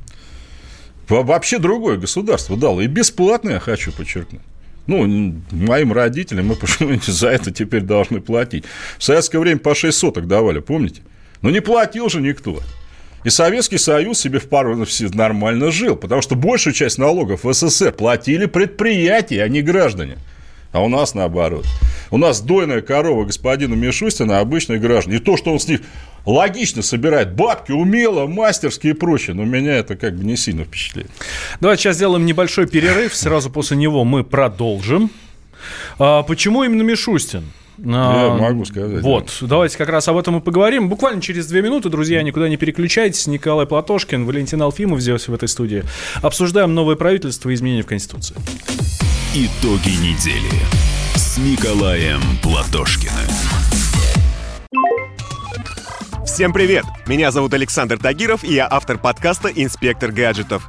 Вообще 1.08 1.58
другое 1.58 1.96
государство 1.96 2.56
дало. 2.56 2.82
И 2.82 2.86
бесплатно 2.86 3.50
я 3.50 3.60
хочу 3.60 3.92
подчеркнуть. 3.92 4.42
Ну, 4.86 5.34
моим 5.50 5.92
родителям 5.92 6.46
мы 6.46 6.56
почему 6.56 6.98
за 7.00 7.28
это 7.28 7.50
теперь 7.50 7.82
должны 7.82 8.20
платить. 8.20 8.64
В 8.98 9.04
советское 9.04 9.38
время 9.38 9.58
по 9.58 9.74
6 9.74 9.96
соток 9.96 10.26
давали, 10.26 10.60
помните? 10.60 11.02
Но 11.42 11.50
не 11.50 11.60
платил 11.60 12.08
же 12.08 12.20
никто. 12.20 12.60
И 13.24 13.30
Советский 13.30 13.78
Союз 13.78 14.18
себе 14.18 14.38
в 14.38 14.48
пару 14.48 14.76
нормально 15.14 15.70
жил, 15.70 15.96
потому 15.96 16.20
что 16.20 16.34
большую 16.34 16.74
часть 16.74 16.98
налогов 16.98 17.44
в 17.44 17.52
СССР 17.52 17.92
платили 17.92 18.44
предприятия, 18.44 19.42
а 19.42 19.48
не 19.48 19.62
граждане. 19.62 20.18
А 20.72 20.82
у 20.82 20.88
нас 20.88 21.14
наоборот. 21.14 21.64
У 22.14 22.16
нас 22.16 22.40
дойная 22.40 22.80
корова 22.80 23.24
господина 23.24 23.74
Мишустина, 23.74 24.38
обычные 24.38 24.78
граждане. 24.78 25.16
И 25.16 25.18
то, 25.18 25.36
что 25.36 25.50
он 25.50 25.58
с 25.58 25.66
них 25.66 25.80
логично 26.24 26.80
собирает 26.80 27.34
бабки, 27.34 27.72
умело, 27.72 28.28
мастерски 28.28 28.86
и 28.86 28.92
прочее. 28.92 29.34
Но 29.34 29.42
меня 29.42 29.72
это 29.78 29.96
как 29.96 30.14
бы 30.14 30.24
не 30.24 30.36
сильно 30.36 30.62
впечатляет. 30.62 31.10
Давайте 31.58 31.82
сейчас 31.82 31.96
сделаем 31.96 32.24
небольшой 32.24 32.68
перерыв. 32.68 33.16
Сразу 33.16 33.50
после 33.50 33.76
него 33.78 34.04
мы 34.04 34.22
продолжим. 34.22 35.10
А, 35.98 36.22
почему 36.22 36.62
именно 36.62 36.82
Мишустин? 36.82 37.50
Я 37.78 38.36
могу 38.38 38.64
сказать. 38.64 39.02
Вот, 39.02 39.36
да. 39.40 39.46
давайте 39.48 39.76
как 39.76 39.88
раз 39.88 40.06
об 40.06 40.16
этом 40.16 40.38
и 40.38 40.40
поговорим. 40.40 40.88
Буквально 40.88 41.20
через 41.20 41.48
две 41.48 41.62
минуты, 41.62 41.88
друзья, 41.88 42.22
никуда 42.22 42.48
не 42.48 42.56
переключайтесь. 42.56 43.26
Николай 43.26 43.66
Платошкин, 43.66 44.24
Валентин 44.24 44.62
Алфимов 44.62 45.00
здесь 45.00 45.26
в 45.26 45.34
этой 45.34 45.48
студии. 45.48 45.82
Обсуждаем 46.22 46.74
новое 46.74 46.94
правительство 46.94 47.50
и 47.50 47.54
изменения 47.54 47.82
в 47.82 47.86
Конституции. 47.86 48.36
Итоги 49.34 49.96
недели 50.00 50.93
с 51.34 51.38
Николаем 51.38 52.20
Платошкиным. 52.42 53.12
Всем 56.24 56.52
привет! 56.52 56.84
Меня 57.06 57.32
зовут 57.32 57.54
Александр 57.54 57.98
Тагиров, 57.98 58.44
и 58.44 58.54
я 58.54 58.68
автор 58.70 58.98
подкаста 58.98 59.48
«Инспектор 59.48 60.12
гаджетов». 60.12 60.68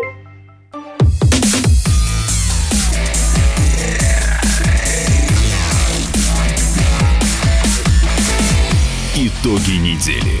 Итоги 9.43 9.71
недели 9.71 10.39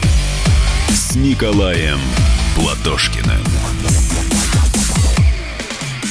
с 0.89 1.15
Николаем 1.15 1.97
Платошкиным. 2.55 3.41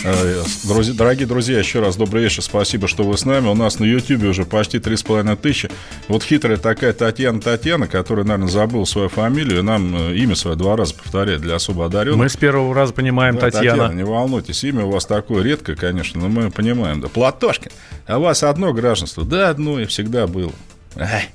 Э, 0.03 0.43
друзья, 0.65 0.95
дорогие 0.95 1.29
друзья, 1.29 1.59
еще 1.61 1.79
раз 1.79 1.95
добрый 1.95 2.25
вечер, 2.25 2.43
спасибо, 2.43 2.89
что 2.89 3.05
вы 3.05 3.17
с 3.17 3.25
нами. 3.25 3.47
У 3.47 3.55
нас 3.55 3.79
на 3.79 3.85
YouTube 3.85 4.25
уже 4.25 4.45
почти 4.45 4.79
3,5 4.79 5.37
тысячи. 5.37 5.71
Вот 6.09 6.25
хитрая 6.25 6.57
такая 6.57 6.93
Татьяна 6.93 7.41
Татьяна, 7.41 7.87
которая, 7.87 8.25
наверное, 8.27 8.49
забыла 8.49 8.85
свою 8.87 9.09
фамилию, 9.09 9.63
нам 9.63 9.95
э, 10.11 10.17
имя 10.17 10.35
свое 10.35 10.57
два 10.57 10.75
раза 10.75 10.95
повторяет 10.95 11.43
для 11.43 11.57
особо 11.57 11.87
одаренных. 11.87 12.19
Мы 12.19 12.29
с 12.29 12.37
первого 12.37 12.75
раза 12.75 12.93
понимаем 12.93 13.37
да, 13.37 13.43
Татьяна. 13.43 13.71
Татьяна. 13.71 13.93
Не 13.93 14.05
волнуйтесь, 14.05 14.65
имя 14.65 14.85
у 14.85 14.91
вас 14.91 15.07
такое 15.07 15.45
редкое, 15.45 15.77
конечно, 15.77 16.21
но 16.21 16.29
мы 16.29 16.51
понимаем. 16.51 17.01
Да, 17.01 17.07
Платошкин, 17.07 17.71
а 18.09 18.19
у 18.19 18.23
вас 18.23 18.43
одно 18.43 18.73
гражданство? 18.73 19.25
Да, 19.25 19.51
одно 19.51 19.79
и 19.79 19.85
всегда 19.85 20.27
было. 20.27 20.51
Ай 20.97 21.29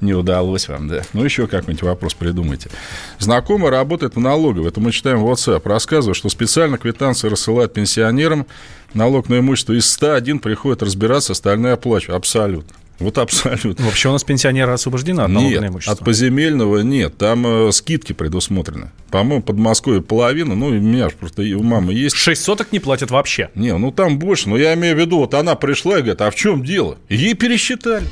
не 0.00 0.14
удалось 0.14 0.68
вам, 0.68 0.88
да. 0.88 1.02
Ну, 1.12 1.24
еще 1.24 1.46
как-нибудь 1.46 1.82
вопрос 1.82 2.14
придумайте. 2.14 2.70
Знакомый 3.18 3.70
работает 3.70 4.16
в 4.16 4.20
налоговой. 4.20 4.68
Это 4.68 4.80
мы 4.80 4.92
читаем 4.92 5.20
в 5.20 5.30
WhatsApp. 5.30 5.62
Рассказывает, 5.64 6.16
что 6.16 6.28
специально 6.28 6.78
квитанции 6.78 7.28
рассылают 7.28 7.72
пенсионерам. 7.72 8.46
Налог 8.92 9.28
на 9.28 9.38
имущество 9.38 9.72
из 9.72 9.90
101 9.90 10.38
приходит 10.38 10.82
разбираться, 10.82 11.32
остальные 11.32 11.74
оплачивают. 11.74 12.16
Абсолютно. 12.16 12.76
Вот 13.00 13.18
абсолютно. 13.18 13.84
Вообще 13.84 14.08
у 14.08 14.12
нас 14.12 14.22
пенсионеры 14.22 14.72
освобождены 14.72 15.22
от 15.22 15.28
налога 15.28 15.60
на 15.60 15.66
имущество? 15.66 15.94
от 15.94 16.04
поземельного 16.04 16.78
нет. 16.78 17.16
Там 17.18 17.46
э, 17.46 17.72
скидки 17.72 18.12
предусмотрены. 18.12 18.92
По-моему, 19.10 19.42
Подмосковье 19.42 20.00
половина. 20.00 20.54
Ну, 20.54 20.66
у 20.66 20.70
меня 20.70 21.08
же 21.08 21.16
просто 21.16 21.42
у 21.42 21.62
мамы 21.62 21.92
есть. 21.92 22.14
Шесть 22.14 22.42
соток 22.42 22.70
не 22.72 22.78
платят 22.78 23.10
вообще? 23.10 23.50
Не, 23.54 23.76
ну 23.76 23.90
там 23.90 24.18
больше. 24.18 24.48
Но 24.48 24.56
я 24.56 24.74
имею 24.74 24.96
в 24.96 25.00
виду, 25.00 25.18
вот 25.18 25.34
она 25.34 25.56
пришла 25.56 25.98
и 25.98 26.02
говорит, 26.02 26.20
а 26.20 26.30
в 26.30 26.36
чем 26.36 26.64
дело? 26.64 26.96
Ей 27.08 27.34
пересчитали. 27.34 28.06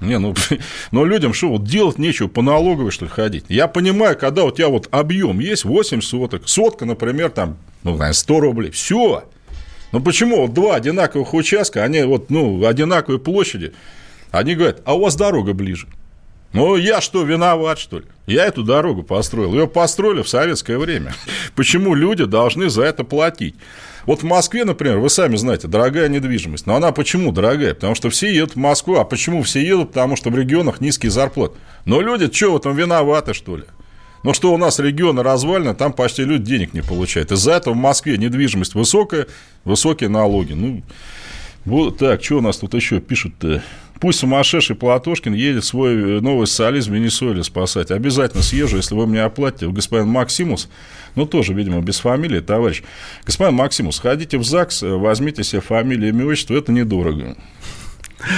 Не, 0.00 0.18
ну, 0.18 0.34
но 0.90 1.04
людям 1.04 1.34
что, 1.34 1.48
вот 1.48 1.64
делать 1.64 1.98
нечего, 1.98 2.28
по 2.28 2.42
налоговой, 2.42 2.90
что 2.90 3.04
ли, 3.04 3.10
ходить? 3.10 3.44
Я 3.48 3.68
понимаю, 3.68 4.16
когда 4.16 4.44
у 4.44 4.50
тебя 4.50 4.68
вот 4.68 4.88
объем 4.90 5.40
есть 5.40 5.64
8 5.64 6.00
соток, 6.00 6.48
сотка, 6.48 6.84
например, 6.84 7.30
там, 7.30 7.56
ну, 7.82 7.92
наверное, 7.92 8.12
100 8.12 8.40
рублей, 8.40 8.70
все. 8.70 9.24
Ну, 9.92 10.00
почему 10.00 10.42
вот 10.42 10.54
два 10.54 10.76
одинаковых 10.76 11.34
участка, 11.34 11.82
они 11.82 12.02
вот, 12.02 12.30
ну, 12.30 12.64
одинаковой 12.66 13.18
площади, 13.18 13.72
они 14.30 14.54
говорят, 14.54 14.82
а 14.84 14.94
у 14.94 15.00
вас 15.00 15.16
дорога 15.16 15.54
ближе. 15.54 15.88
Ну, 16.52 16.76
я 16.76 17.00
что, 17.00 17.24
виноват, 17.24 17.78
что 17.78 17.98
ли? 17.98 18.06
Я 18.26 18.46
эту 18.46 18.62
дорогу 18.62 19.02
построил. 19.02 19.52
Ее 19.52 19.66
построили 19.66 20.22
в 20.22 20.28
советское 20.28 20.78
время. 20.78 21.14
Почему 21.54 21.94
люди 21.94 22.24
должны 22.24 22.70
за 22.70 22.84
это 22.84 23.04
платить? 23.04 23.54
Вот 24.08 24.22
в 24.22 24.24
Москве, 24.24 24.64
например, 24.64 25.00
вы 25.00 25.10
сами 25.10 25.36
знаете, 25.36 25.68
дорогая 25.68 26.08
недвижимость. 26.08 26.64
Но 26.64 26.74
она 26.74 26.92
почему 26.92 27.30
дорогая? 27.30 27.74
Потому 27.74 27.94
что 27.94 28.08
все 28.08 28.34
едут 28.34 28.54
в 28.54 28.56
Москву. 28.56 28.96
А 28.96 29.04
почему 29.04 29.42
все 29.42 29.62
едут? 29.62 29.88
Потому 29.88 30.16
что 30.16 30.30
в 30.30 30.38
регионах 30.38 30.80
низкие 30.80 31.10
зарплаты. 31.10 31.58
Но 31.84 32.00
люди 32.00 32.32
что 32.32 32.54
в 32.54 32.56
этом 32.56 32.74
виноваты, 32.74 33.34
что 33.34 33.58
ли? 33.58 33.64
Но 34.22 34.32
что 34.32 34.54
у 34.54 34.56
нас 34.56 34.78
регионы 34.78 35.22
развалины, 35.22 35.74
там 35.74 35.92
почти 35.92 36.24
люди 36.24 36.44
денег 36.44 36.72
не 36.72 36.80
получают. 36.80 37.32
Из-за 37.32 37.52
этого 37.52 37.74
в 37.74 37.76
Москве 37.76 38.16
недвижимость 38.16 38.74
высокая, 38.74 39.26
высокие 39.64 40.08
налоги. 40.08 40.54
Ну, 40.54 40.82
вот 41.66 41.98
так, 41.98 42.24
что 42.24 42.38
у 42.38 42.40
нас 42.40 42.56
тут 42.56 42.72
еще 42.72 43.00
пишут-то? 43.00 43.62
Пусть 44.00 44.20
сумасшедший 44.20 44.76
Платошкин 44.76 45.34
едет 45.34 45.64
свой 45.64 45.94
э, 45.94 46.20
новый 46.20 46.46
социализм 46.46 46.92
в 46.92 46.94
Венесуэле 46.94 47.42
спасать. 47.42 47.90
Обязательно 47.90 48.42
съезжу, 48.42 48.76
если 48.76 48.94
вы 48.94 49.06
мне 49.06 49.22
оплатите. 49.22 49.68
Господин 49.68 50.08
Максимус, 50.08 50.68
ну, 51.16 51.26
тоже, 51.26 51.52
видимо, 51.52 51.80
без 51.80 51.98
фамилии, 51.98 52.40
товарищ. 52.40 52.82
Господин 53.24 53.54
Максимус, 53.56 53.96
сходите 53.96 54.38
в 54.38 54.44
ЗАГС, 54.44 54.84
э, 54.84 54.88
возьмите 54.88 55.42
себе 55.42 55.60
фамилию, 55.60 56.10
имя, 56.10 56.26
отчество, 56.26 56.54
это 56.54 56.70
недорого. 56.70 57.36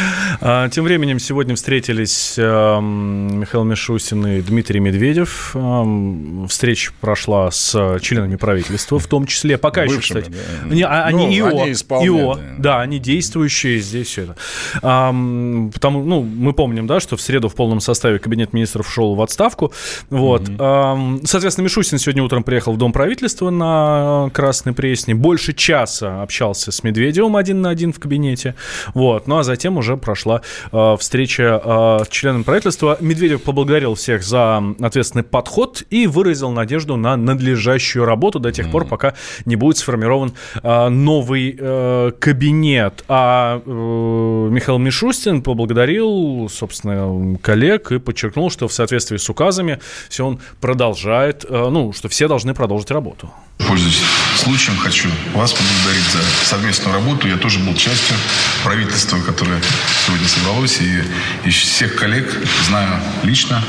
А, 0.42 0.68
тем 0.70 0.84
временем 0.84 1.18
сегодня 1.18 1.54
встретились 1.54 2.36
эм, 2.38 3.40
Михаил 3.40 3.64
Мишустин 3.64 4.26
и 4.26 4.40
Дмитрий 4.40 4.80
Медведев. 4.80 5.50
Эм, 5.54 6.46
встреча 6.48 6.92
прошла 7.00 7.50
с 7.50 7.98
членами 8.00 8.36
правительства, 8.36 8.98
в 8.98 9.06
том 9.06 9.26
числе, 9.26 9.58
пока 9.58 9.82
Бывшими, 9.82 10.00
еще, 10.00 10.20
кстати. 10.20 10.30
Да. 10.64 10.74
Не, 10.74 10.82
а, 10.82 11.04
они 11.04 11.26
ну, 11.26 11.32
ИО, 11.32 11.62
они 11.62 11.72
ИО, 12.06 12.34
да. 12.34 12.40
да, 12.58 12.80
они 12.80 12.98
действующие 12.98 13.80
здесь 13.80 14.06
все 14.08 14.22
это. 14.22 14.36
Потому, 14.80 16.04
ну, 16.04 16.22
мы 16.22 16.52
помним, 16.52 16.86
да, 16.86 17.00
что 17.00 17.16
в 17.16 17.20
среду 17.20 17.48
в 17.48 17.54
полном 17.54 17.80
составе 17.80 18.18
кабинет 18.18 18.52
министров 18.52 18.90
шел 18.90 19.14
в 19.14 19.22
отставку. 19.22 19.72
Вот. 20.08 20.42
Mm-hmm. 20.42 21.26
Соответственно, 21.26 21.64
Мишустин 21.64 21.98
сегодня 21.98 22.22
утром 22.22 22.44
приехал 22.44 22.72
в 22.72 22.78
Дом 22.78 22.92
правительства 22.92 23.50
на 23.50 24.30
Красной 24.32 24.72
Пресне. 24.72 25.14
Больше 25.14 25.52
часа 25.52 26.22
общался 26.22 26.72
с 26.72 26.82
Медведевым 26.82 27.36
один 27.36 27.60
на 27.60 27.70
один 27.70 27.92
в 27.92 27.98
кабинете. 27.98 28.54
Вот. 28.94 29.26
Ну, 29.26 29.38
а 29.38 29.42
затем 29.42 29.69
затем 29.70 29.78
уже 29.78 29.96
прошла 29.96 30.42
э, 30.72 30.96
встреча 30.98 31.60
э, 31.62 32.04
с 32.04 32.08
членами 32.08 32.42
правительства. 32.42 32.96
Медведев 33.00 33.42
поблагодарил 33.42 33.94
всех 33.94 34.22
за 34.22 34.62
ответственный 34.80 35.24
подход 35.24 35.82
и 35.90 36.06
выразил 36.06 36.50
надежду 36.50 36.96
на 36.96 37.16
надлежащую 37.16 38.04
работу 38.04 38.40
до 38.40 38.52
тех 38.52 38.66
mm-hmm. 38.66 38.70
пор, 38.70 38.84
пока 38.86 39.14
не 39.44 39.56
будет 39.56 39.78
сформирован 39.78 40.32
э, 40.62 40.88
новый 40.88 41.56
э, 41.58 42.12
кабинет. 42.18 43.04
А 43.08 43.62
э, 43.64 43.70
Михаил 44.50 44.78
Мишустин 44.78 45.42
поблагодарил, 45.42 46.48
собственно, 46.50 47.38
коллег 47.38 47.92
и 47.92 47.98
подчеркнул, 47.98 48.50
что 48.50 48.66
в 48.66 48.72
соответствии 48.72 49.18
с 49.18 49.30
указами 49.30 49.78
все 50.08 50.26
он 50.26 50.40
продолжает, 50.60 51.44
э, 51.48 51.68
ну, 51.70 51.92
что 51.92 52.08
все 52.08 52.28
должны 52.28 52.54
продолжить 52.54 52.90
работу. 52.90 53.30
Пользуясь 53.58 54.02
случаем 54.40 54.78
хочу 54.78 55.10
вас 55.34 55.52
поблагодарить 55.52 56.10
за 56.12 56.46
совместную 56.46 56.94
работу. 56.94 57.28
Я 57.28 57.36
тоже 57.36 57.58
был 57.58 57.74
частью 57.74 58.16
правительства, 58.64 59.20
которое 59.20 59.60
сегодня 60.06 60.28
собралось, 60.28 60.80
и, 60.80 61.04
и 61.44 61.50
всех 61.50 61.96
коллег 61.96 62.26
знаю 62.66 63.00
лично. 63.22 63.62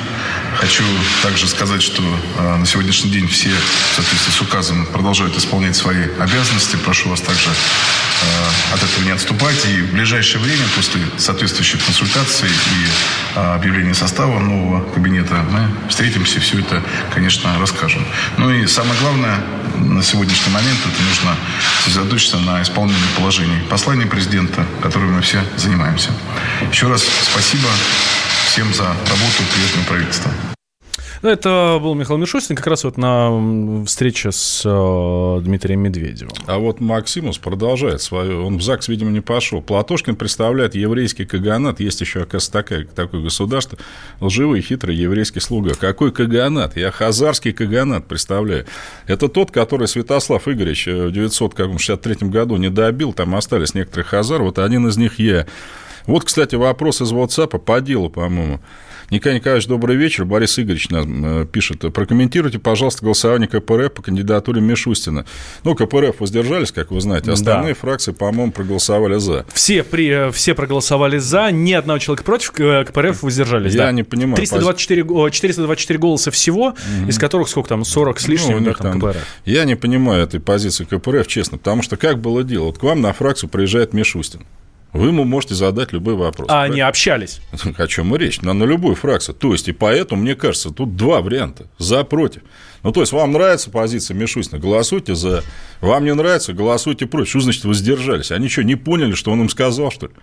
Хочу 0.58 0.84
также 1.24 1.48
сказать, 1.48 1.82
что 1.82 2.04
э, 2.04 2.56
на 2.58 2.66
сегодняшний 2.66 3.12
день 3.12 3.28
все 3.28 3.50
в 3.50 3.96
соответствии 3.96 4.32
с 4.32 4.42
указом 4.42 4.86
продолжают 4.86 5.38
исполнять 5.38 5.75
свои 5.75 6.04
обязанности. 6.20 6.75
Прошу 6.78 7.10
вас 7.10 7.22
также 7.22 7.50
э, 7.50 8.74
от 8.74 8.84
этого 8.84 9.04
не 9.04 9.12
отступать. 9.12 9.66
И 9.66 9.82
в 9.82 9.94
ближайшее 9.94 10.42
время, 10.42 10.63
после 10.75 11.01
соответствующих 11.18 11.84
консультаций 11.84 12.50
и 12.50 13.38
э, 13.38 13.56
объявления 13.56 13.94
состава 13.94 14.40
нового 14.40 14.84
кабинета, 14.94 15.44
мы 15.50 15.68
встретимся 15.90 16.38
и 16.38 16.42
все 16.42 16.60
это, 16.60 16.84
конечно, 17.13 17.58
расскажем. 17.60 18.06
Ну 18.38 18.51
и 18.51 18.68
самое 18.68 19.00
главное, 19.00 19.40
на 19.78 20.04
сегодняшний 20.04 20.54
момент 20.54 20.61
это 20.70 21.03
нужно 21.10 21.36
сосредоточиться 21.84 22.38
на 22.39 22.62
исполнении 22.62 23.00
положений 23.18 23.62
послания 23.70 24.06
президента, 24.06 24.65
которым 24.82 25.13
мы 25.13 25.22
все 25.22 25.44
занимаемся. 25.58 26.12
Еще 26.72 26.88
раз 26.88 27.03
спасибо 27.32 27.70
всем 28.46 28.74
за 28.74 28.84
работу 28.84 29.44
прежнего 29.56 29.84
правительства. 29.88 30.32
Ну, 31.22 31.30
это 31.30 31.78
был 31.80 31.94
Михаил 31.94 32.18
Мишустин 32.18 32.56
как 32.56 32.66
раз 32.66 32.84
вот 32.84 32.98
на 32.98 33.86
встрече 33.86 34.32
с 34.32 34.63
э, 34.66 35.42
Дмитрием 35.44 35.82
Медведевым. 35.82 36.34
А 36.48 36.58
вот 36.58 36.80
Максимус 36.80 37.38
продолжает 37.38 38.01
свою. 38.01 38.44
Он 38.44 38.58
в 38.58 38.63
ЗАГС, 38.63 38.88
видимо, 38.88 39.12
не 39.12 39.22
пошел. 39.22 39.62
Платошкин 39.62 40.16
представляет 40.16 40.74
еврейский 40.74 41.25
каганат. 41.25 41.80
Есть 41.80 42.01
еще, 42.01 42.22
оказывается, 42.22 42.51
такое, 42.51 42.86
такое 42.86 43.22
государство. 43.22 43.78
Лживый, 44.20 44.62
хитрый 44.62 44.96
еврейский 44.96 45.42
слуга. 45.42 45.75
Какой 45.75 46.12
каганат? 46.12 46.75
Я 46.75 46.90
хазарский 46.90 47.54
каганат 47.54 48.08
представляю. 48.08 48.66
Это 49.06 49.28
тот, 49.28 49.51
который 49.51 49.88
Святослав 49.88 50.48
Игоревич 50.48 50.88
в 50.88 51.12
963 51.12 52.30
году 52.30 52.58
не 52.58 52.72
добил. 52.72 53.13
Там 53.13 53.36
остались 53.36 53.75
некоторые 53.75 54.06
хазар. 54.06 54.42
Вот 54.42 54.58
один 54.58 54.88
из 54.88 54.98
них 54.98 55.20
я. 55.20 55.46
Вот, 56.08 56.24
кстати, 56.25 56.56
вопрос 56.56 57.00
из 57.00 57.12
WhatsApp 57.13 57.60
по 57.60 57.80
делу, 57.80 58.10
по-моему. 58.10 58.60
Николай 59.12 59.39
Николаевич, 59.39 59.68
добрый 59.68 59.98
вечер. 59.98 60.24
Борис 60.24 60.58
Игоревич 60.58 60.88
нам 60.89 61.41
э, 61.41 61.46
пишет. 61.46 61.80
Прокомментируйте, 61.94 62.60
пожалуйста, 62.60 63.03
голосование 63.03 63.50
КПРФ 63.50 63.91
по 63.91 64.01
кандидатуре 64.01 64.62
Мишустина. 64.62 65.25
Ну, 65.65 65.75
КПРФ 65.75 66.22
воздержались, 66.22 66.72
как 66.72 66.91
вы 66.91 67.01
знаете. 67.01 67.30
Остальные 67.30 67.74
да. 67.74 67.80
фракции, 67.82 68.13
по-моему, 68.13 68.53
проголосовали 68.53 69.20
за. 69.20 69.46
Все, 69.51 69.84
при, 69.84 70.08
э, 70.08 70.32
все 70.32 70.56
проголосовали 70.56 71.18
за, 71.18 71.51
ни 71.51 71.74
одного 71.74 72.00
человека 72.00 72.24
против, 72.24 72.58
э, 72.58 72.86
КПРФ 72.86 73.24
воздержались. 73.24 73.74
Я 73.74 73.88
да. 73.88 73.91
не 73.91 74.03
понимаю. 74.03 74.38
324, 74.38 75.03
424 75.30 76.00
голоса 76.00 76.32
всего, 76.32 76.68
угу. 76.68 77.10
из 77.10 77.20
которых 77.20 77.50
сколько 77.50 77.68
там, 77.68 77.84
40 77.84 78.18
с 78.18 78.27
лишним 78.30 78.63
ну, 78.63 78.74
там, 78.74 78.98
КПРФ. 78.98 79.18
Я 79.44 79.65
не 79.65 79.75
понимаю 79.75 80.24
этой 80.24 80.39
позиции 80.39 80.86
КПРФ, 80.86 81.27
честно, 81.27 81.58
потому 81.58 81.82
что 81.82 81.98
как 81.98 82.22
было 82.22 82.46
дело? 82.46 82.68
Вот 82.68 82.77
к 82.77 82.84
вам 82.84 83.01
на 83.01 83.12
фракцию 83.12 83.50
приезжает 83.50 83.91
Мишустин. 83.91 84.46
Вы 84.93 85.07
ему 85.07 85.24
можете 85.24 85.55
задать 85.55 85.93
любой 85.93 86.15
вопрос. 86.15 86.48
А 86.50 86.53
правильно? 86.53 86.74
они 86.74 86.81
общались? 86.81 87.39
О 87.77 87.88
чем 87.88 88.13
и 88.13 88.17
речь? 88.17 88.41
На, 88.41 88.53
на 88.53 88.65
любую 88.65 88.95
фракцию. 88.95 89.36
То 89.36 89.53
есть, 89.53 89.69
и 89.69 89.71
поэтому, 89.71 90.21
мне 90.21 90.36
кажется, 90.36 90.71
тут 90.71 90.98
два 90.98 91.21
варианта. 91.21 91.67
За, 91.77 92.03
против. 92.03 92.41
Ну, 92.83 92.91
то 92.91 93.00
есть, 93.00 93.13
вам 93.13 93.31
нравится 93.31 93.69
позиция 93.69 94.15
Мишустина, 94.15 94.60
голосуйте 94.60 95.15
за. 95.15 95.43
Вам 95.79 96.03
не 96.03 96.13
нравится, 96.13 96.51
голосуйте 96.51 97.05
против. 97.05 97.29
Что 97.29 97.39
значит 97.39 97.63
воздержались? 97.63 98.31
Они 98.31 98.50
что, 98.50 98.63
не 98.63 98.75
поняли, 98.75 99.13
что 99.13 99.31
он 99.31 99.41
им 99.41 99.50
сказал, 99.50 99.91
что 99.91 100.07
ли? 100.07 100.13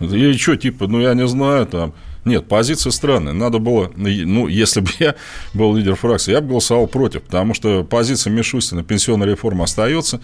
Или 0.00 0.36
что, 0.36 0.56
типа, 0.56 0.86
ну, 0.86 1.00
я 1.00 1.14
не 1.14 1.26
знаю, 1.26 1.66
там... 1.66 1.94
Нет, 2.24 2.48
позиция 2.48 2.90
странная. 2.90 3.32
Надо 3.32 3.58
было, 3.58 3.92
ну, 3.94 4.48
если 4.48 4.80
бы 4.80 4.90
я 4.98 5.14
был 5.54 5.76
лидер 5.76 5.94
фракции, 5.94 6.32
я 6.32 6.40
бы 6.40 6.48
голосовал 6.48 6.88
против, 6.88 7.22
потому 7.22 7.54
что 7.54 7.84
позиция 7.84 8.32
Мишустина, 8.32 8.82
пенсионная 8.82 9.28
реформа 9.28 9.64
остается, 9.64 10.20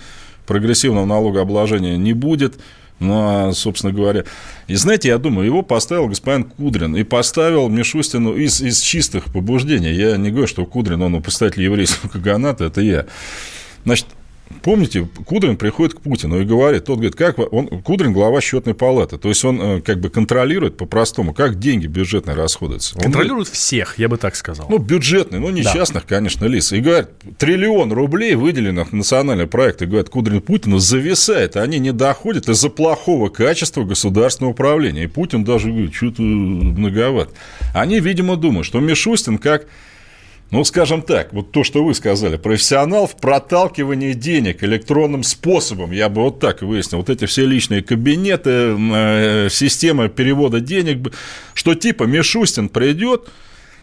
прогрессивного 0.46 1.04
налогообложения 1.06 1.96
не 1.96 2.12
будет, 2.12 2.58
ну, 3.02 3.48
а, 3.48 3.52
собственно 3.52 3.92
говоря... 3.92 4.24
И 4.68 4.74
знаете, 4.74 5.08
я 5.08 5.18
думаю, 5.18 5.46
его 5.46 5.62
поставил 5.62 6.08
господин 6.08 6.44
Кудрин 6.44 6.96
и 6.96 7.02
поставил 7.02 7.68
Мишустину 7.68 8.34
из, 8.34 8.60
из 8.62 8.80
чистых 8.80 9.32
побуждений. 9.32 9.92
Я 9.92 10.16
не 10.16 10.30
говорю, 10.30 10.46
что 10.46 10.64
Кудрин, 10.64 11.02
он 11.02 11.20
представитель 11.22 11.64
еврейского 11.64 12.08
каганата, 12.08 12.64
это 12.64 12.80
я. 12.80 13.06
Значит, 13.84 14.06
Помните, 14.62 15.08
Кудрин 15.26 15.56
приходит 15.56 15.94
к 15.94 16.00
Путину 16.00 16.40
и 16.40 16.44
говорит, 16.44 16.84
тот 16.84 16.96
говорит, 16.96 17.14
как 17.14 17.38
он, 17.52 17.68
Кудрин 17.82 18.12
глава 18.12 18.40
счетной 18.40 18.74
палаты, 18.74 19.18
то 19.18 19.28
есть 19.28 19.44
он 19.44 19.60
э, 19.60 19.80
как 19.80 20.00
бы 20.00 20.10
контролирует 20.10 20.76
по-простому, 20.76 21.34
как 21.34 21.58
деньги 21.58 21.86
бюджетные 21.86 22.36
расходуются. 22.36 22.96
Он 22.96 23.02
контролирует 23.02 23.46
говорит, 23.46 23.54
всех, 23.54 23.98
я 23.98 24.08
бы 24.08 24.16
так 24.16 24.36
сказал. 24.36 24.66
Ну, 24.68 24.78
бюджетные, 24.78 25.40
ну, 25.40 25.50
не 25.50 25.62
да. 25.62 26.00
конечно, 26.06 26.44
лиц. 26.46 26.72
И 26.72 26.80
говорит, 26.80 27.08
триллион 27.38 27.92
рублей 27.92 28.34
выделенных 28.34 28.92
на 28.92 28.98
национальный 28.98 29.46
проект, 29.46 29.82
и 29.82 29.86
говорит, 29.86 30.08
Кудрин 30.08 30.40
Путину 30.40 30.78
зависает, 30.78 31.56
они 31.56 31.78
не 31.78 31.92
доходят 31.92 32.48
из-за 32.48 32.68
плохого 32.68 33.28
качества 33.28 33.84
государственного 33.84 34.52
управления. 34.52 35.04
И 35.04 35.06
Путин 35.06 35.44
даже 35.44 35.68
говорит, 35.68 35.94
что-то 35.94 36.22
многовато. 36.22 37.32
Они, 37.74 38.00
видимо, 38.00 38.36
думают, 38.36 38.66
что 38.66 38.80
Мишустин 38.80 39.38
как 39.38 39.66
ну, 40.52 40.64
скажем 40.64 41.00
так, 41.00 41.32
вот 41.32 41.50
то, 41.50 41.64
что 41.64 41.82
вы 41.82 41.94
сказали, 41.94 42.36
профессионал 42.36 43.06
в 43.06 43.16
проталкивании 43.16 44.12
денег 44.12 44.62
электронным 44.62 45.22
способом, 45.22 45.92
я 45.92 46.10
бы 46.10 46.20
вот 46.20 46.40
так 46.40 46.60
выяснил, 46.60 46.98
вот 46.98 47.08
эти 47.08 47.24
все 47.24 47.46
личные 47.46 47.82
кабинеты, 47.82 48.50
э, 48.50 49.48
система 49.50 50.08
перевода 50.10 50.60
денег, 50.60 51.14
что 51.54 51.74
типа 51.74 52.04
Мишустин 52.04 52.68
придет, 52.68 53.30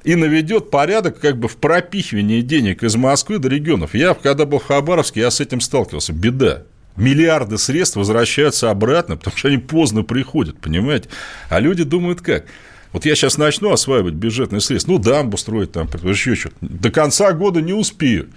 и 0.03 0.13
наведет 0.13 0.69
порядок 0.69 1.19
как 1.19 1.37
бы 1.37 1.47
в 1.47 1.57
пропихивании 1.57 2.41
денег 2.41 2.83
из 2.83 2.95
Москвы 2.95 3.39
до 3.39 3.49
регионов. 3.49 3.95
Я, 3.95 4.13
когда 4.13 4.45
был 4.45 4.59
в 4.59 4.65
Хабаровске, 4.65 5.21
я 5.21 5.31
с 5.31 5.41
этим 5.41 5.61
сталкивался. 5.61 6.13
Беда. 6.13 6.63
Миллиарды 6.95 7.57
средств 7.57 7.95
возвращаются 7.95 8.69
обратно, 8.69 9.17
потому 9.17 9.35
что 9.35 9.47
они 9.47 9.57
поздно 9.57 10.03
приходят, 10.03 10.59
понимаете? 10.59 11.09
А 11.49 11.59
люди 11.59 11.83
думают 11.83 12.21
как? 12.21 12.45
Вот 12.91 13.05
я 13.05 13.15
сейчас 13.15 13.37
начну 13.37 13.71
осваивать 13.71 14.15
бюджетные 14.15 14.61
средства, 14.61 14.93
ну, 14.93 14.97
дамбу 14.99 15.37
строить 15.37 15.71
там, 15.71 15.87
еще 16.03 16.35
что-то. 16.35 16.55
До 16.61 16.89
конца 16.89 17.31
года 17.33 17.61
не 17.61 17.73
успею. 17.73 18.29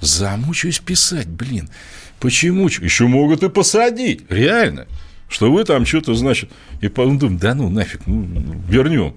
Замучаюсь 0.00 0.78
писать, 0.78 1.28
блин. 1.28 1.68
Почему? 2.18 2.68
Еще 2.68 3.06
могут 3.06 3.42
и 3.42 3.48
посадить, 3.48 4.24
реально. 4.30 4.86
Что 5.28 5.52
вы 5.52 5.64
там 5.64 5.86
что-то, 5.86 6.14
значит, 6.14 6.50
и 6.80 6.88
подумаем, 6.88 7.38
да 7.38 7.54
ну 7.54 7.68
нафиг, 7.68 8.00
ну, 8.06 8.26
вернем. 8.68 9.14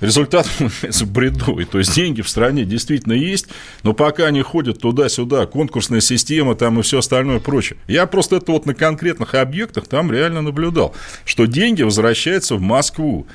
Результат 0.00 0.48
бредовый. 1.06 1.66
То 1.66 1.78
есть 1.78 1.94
деньги 1.94 2.22
в 2.22 2.28
стране 2.28 2.64
действительно 2.64 3.12
есть, 3.12 3.48
но 3.82 3.92
пока 3.92 4.26
они 4.26 4.40
ходят 4.40 4.80
туда-сюда, 4.80 5.46
конкурсная 5.46 6.00
система 6.00 6.54
там 6.54 6.80
и 6.80 6.82
все 6.82 7.00
остальное 7.00 7.38
прочее. 7.38 7.78
Я 7.86 8.06
просто 8.06 8.36
это 8.36 8.52
вот 8.52 8.64
на 8.64 8.74
конкретных 8.74 9.34
объектах 9.34 9.86
там 9.86 10.10
реально 10.10 10.40
наблюдал, 10.40 10.94
что 11.26 11.44
деньги 11.46 11.82
возвращаются 11.82 12.56
в 12.56 12.60
Москву. 12.60 13.26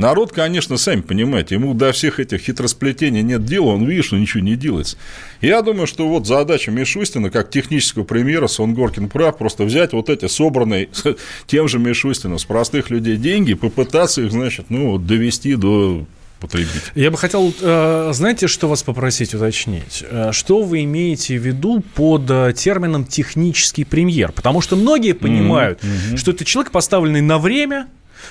Народ, 0.00 0.32
конечно, 0.32 0.78
сами 0.78 1.02
понимаете, 1.02 1.56
ему 1.56 1.74
до 1.74 1.92
всех 1.92 2.20
этих 2.20 2.40
хитросплетений 2.40 3.20
нет 3.20 3.44
дела, 3.44 3.66
он 3.66 3.84
видит, 3.84 4.06
что 4.06 4.16
ничего 4.16 4.42
не 4.42 4.56
делается. 4.56 4.96
Я 5.42 5.60
думаю, 5.60 5.86
что 5.86 6.08
вот 6.08 6.26
задача 6.26 6.70
Мишустина, 6.70 7.30
как 7.30 7.50
технического 7.50 8.04
премьера, 8.04 8.46
Сон 8.46 8.72
Горкин 8.72 9.10
прав, 9.10 9.36
просто 9.36 9.64
взять 9.64 9.92
вот 9.92 10.08
эти 10.08 10.26
собранные 10.26 10.88
тем 11.46 11.68
же 11.68 11.78
Мишустином 11.78 12.38
с 12.38 12.46
простых 12.46 12.88
людей 12.88 13.18
деньги, 13.18 13.52
попытаться 13.52 14.22
их, 14.22 14.32
значит, 14.32 14.66
ну, 14.70 14.96
довести 14.96 15.54
до 15.54 16.06
потребителя. 16.40 16.80
Я 16.94 17.10
бы 17.10 17.18
хотел, 17.18 17.52
э, 17.60 18.10
знаете, 18.14 18.48
что 18.48 18.68
вас 18.68 18.82
попросить 18.82 19.34
уточнить? 19.34 20.02
Э, 20.08 20.32
что 20.32 20.62
вы 20.62 20.84
имеете 20.84 21.38
в 21.38 21.46
виду 21.46 21.84
под 21.94 22.22
э, 22.30 22.54
термином 22.56 23.04
технический 23.04 23.84
премьер? 23.84 24.32
Потому 24.32 24.62
что 24.62 24.76
многие 24.76 25.12
понимают, 25.12 25.80
mm-hmm. 25.82 26.16
что 26.16 26.30
это 26.30 26.46
человек, 26.46 26.72
поставленный 26.72 27.20
на 27.20 27.38
время, 27.38 27.88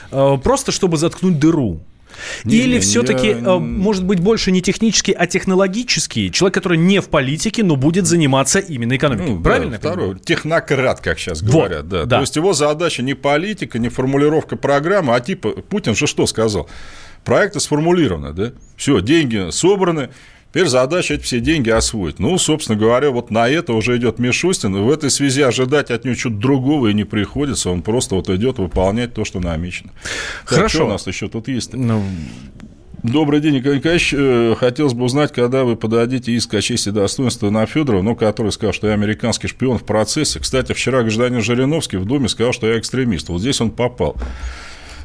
просто 0.10 0.72
чтобы 0.72 0.98
заткнуть 0.98 1.40
дыру. 1.40 1.82
Не, 2.44 2.58
Или 2.58 2.74
не, 2.76 2.80
все-таки, 2.80 3.28
я... 3.28 3.38
Э, 3.38 3.60
может 3.60 4.04
быть, 4.04 4.20
больше 4.20 4.52
не 4.52 4.62
технический, 4.62 5.14
а 5.14 5.28
технологический? 5.28 6.32
Человек, 6.32 6.56
который 6.56 6.78
не 6.78 7.02
в 7.02 7.10
политике, 7.10 7.64
но 7.64 7.76
будет 7.76 8.06
заниматься 8.06 8.60
именно 8.60 8.96
экономикой. 8.96 9.32
Ну, 9.32 9.42
Правильно? 9.42 9.72
Да, 9.72 9.78
второй. 9.78 10.20
Технократ, 10.20 11.00
как 11.02 11.20
сейчас 11.20 11.42
говорят. 11.42 11.84
Вот, 11.84 11.90
да. 11.90 12.06
Да. 12.06 12.16
То 12.18 12.22
есть 12.22 12.36
его 12.36 12.54
задача 12.54 13.02
не 13.04 13.14
политика, 13.14 13.80
не 13.80 13.90
формулировка 13.90 14.56
программы, 14.56 15.16
а 15.16 15.20
типа 15.20 15.50
Путин 15.50 15.96
же 15.96 16.08
что 16.08 16.26
сказал? 16.26 16.70
Проекты 17.24 17.60
сформулированы, 17.60 18.34
да? 18.34 18.52
Все, 18.76 19.02
деньги 19.02 19.52
собраны, 19.52 20.10
Теперь 20.52 20.68
задача 20.68 21.14
эти 21.14 21.22
все 21.22 21.40
деньги 21.40 21.70
освоить. 21.70 22.18
Ну, 22.18 22.38
собственно 22.40 22.78
говоря, 22.78 23.12
вот 23.12 23.30
на 23.30 23.48
это 23.48 23.74
уже 23.74 23.98
идет 23.98 24.18
Мишустин. 24.18 24.74
В 24.74 24.90
этой 24.90 25.12
связи 25.12 25.44
ожидать 25.44 25.92
от 25.92 26.06
него 26.06 26.16
чего-то 26.16 26.40
другого 26.40 26.88
и 26.88 26.94
не 26.94 27.04
приходится. 27.04 27.70
Он 27.70 27.84
просто 27.84 28.16
вот 28.16 28.30
идет 28.30 28.58
выполнять 28.58 29.14
то, 29.14 29.26
что 29.26 29.40
намечено. 29.40 29.92
Хорошо. 30.46 30.62
Так, 30.62 30.70
что 30.72 30.86
у 30.86 30.90
нас 30.90 31.08
еще 31.08 31.28
тут 31.28 31.48
есть? 31.48 31.74
Ну... 31.74 32.04
Добрый 33.02 33.40
день, 33.40 33.56
Николай 33.56 33.78
Николаевич. 33.78 34.14
Э, 34.14 34.56
хотелось 34.58 34.94
бы 34.94 35.06
узнать, 35.06 35.32
когда 35.32 35.64
вы 35.64 35.78
подадите 35.78 36.34
иск 36.34 36.54
о 36.56 36.62
чести 36.62 36.90
и 36.90 36.92
достоинстве 36.92 37.50
на 37.50 37.66
Федорова, 37.66 38.02
ну, 38.02 38.14
который 38.14 38.52
сказал, 38.52 38.74
что 38.74 38.88
я 38.88 38.94
американский 38.94 39.48
шпион 39.48 39.78
в 39.78 39.86
процессе. 39.86 40.40
Кстати, 40.40 40.74
вчера 40.74 41.02
гражданин 41.02 41.42
Жириновский 41.42 41.96
в 41.96 42.04
Думе 42.04 42.28
сказал, 42.28 42.52
что 42.52 42.68
я 42.68 42.78
экстремист. 42.78 43.30
Вот 43.30 43.40
здесь 43.40 43.62
он 43.62 43.72
попал. 43.72 44.18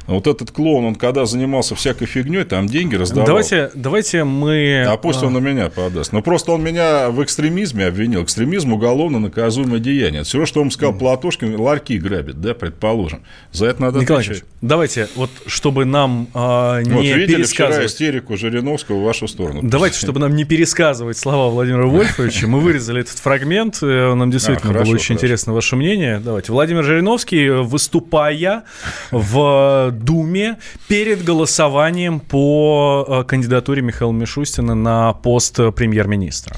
Вот 0.07 0.27
этот 0.27 0.51
клоун, 0.51 0.85
он 0.85 0.95
когда 0.95 1.25
занимался 1.25 1.75
всякой 1.75 2.07
фигней, 2.07 2.45
там 2.45 2.67
деньги 2.67 2.95
раздавал. 2.95 3.27
Давайте, 3.27 3.71
давайте 3.75 4.25
мы... 4.25 4.85
А 4.87 4.97
пусть 4.97 5.23
он 5.23 5.33
на 5.33 5.39
меня 5.39 5.71
подаст. 5.71 6.13
Но 6.13 6.23
просто 6.23 6.53
он 6.53 6.63
меня 6.63 7.11
в 7.11 7.23
экстремизме 7.23 7.87
обвинил. 7.87 8.23
Экстремизм– 8.23 8.73
уголовно 8.75 9.19
наказуемое 9.19 9.81
деяние. 9.81 10.25
Все, 10.25 10.45
что 10.45 10.61
он 10.61 10.71
сказал 10.71 10.95
Платошкин, 10.95 11.59
ларьки 11.59 11.99
грабит, 11.99 12.41
да, 12.41 12.55
предположим. 12.55 13.23
За 13.53 13.67
это 13.67 13.81
надо 13.81 14.01
Николай 14.01 14.23
отвечать. 14.23 14.45
давайте, 14.61 15.09
вот 15.17 15.31
чтобы 15.47 15.85
нам 15.85 16.29
э, 16.35 16.83
не 16.83 16.91
вот, 16.91 17.03
видели 17.03 17.37
пересказывать... 17.37 17.75
вчера 17.75 17.87
истерику 17.87 18.37
Жириновского 18.37 19.01
в 19.01 19.05
вашу 19.05 19.27
сторону. 19.27 19.61
Давайте, 19.63 19.99
чтобы 19.99 20.21
нам 20.21 20.37
не 20.37 20.45
пересказывать 20.45 21.17
слова 21.17 21.51
Владимира 21.51 21.87
Вольфовича, 21.87 22.47
мы 22.47 22.61
вырезали 22.61 23.01
этот 23.01 23.19
фрагмент. 23.19 23.79
Э, 23.83 24.15
нам 24.15 24.31
действительно 24.31 24.71
а, 24.71 24.73
хорошо, 24.75 24.85
было 24.85 24.95
очень 24.95 25.07
хорошо. 25.07 25.15
интересно 25.15 25.53
ваше 25.55 25.77
мнение. 25.77 26.21
Давайте. 26.23 26.53
Владимир 26.53 26.85
Жириновский, 26.85 27.49
выступая 27.49 28.65
в 29.11 29.94
Думе 29.95 30.59
перед 30.89 31.25
голосованием 31.25 32.21
по 32.21 33.07
э, 33.09 33.25
кандидатуре 33.25 33.83
Михаила 33.83 34.13
Мишустина 34.13 34.75
на 34.75 35.13
пост 35.13 35.57
премьер-министра. 35.77 36.57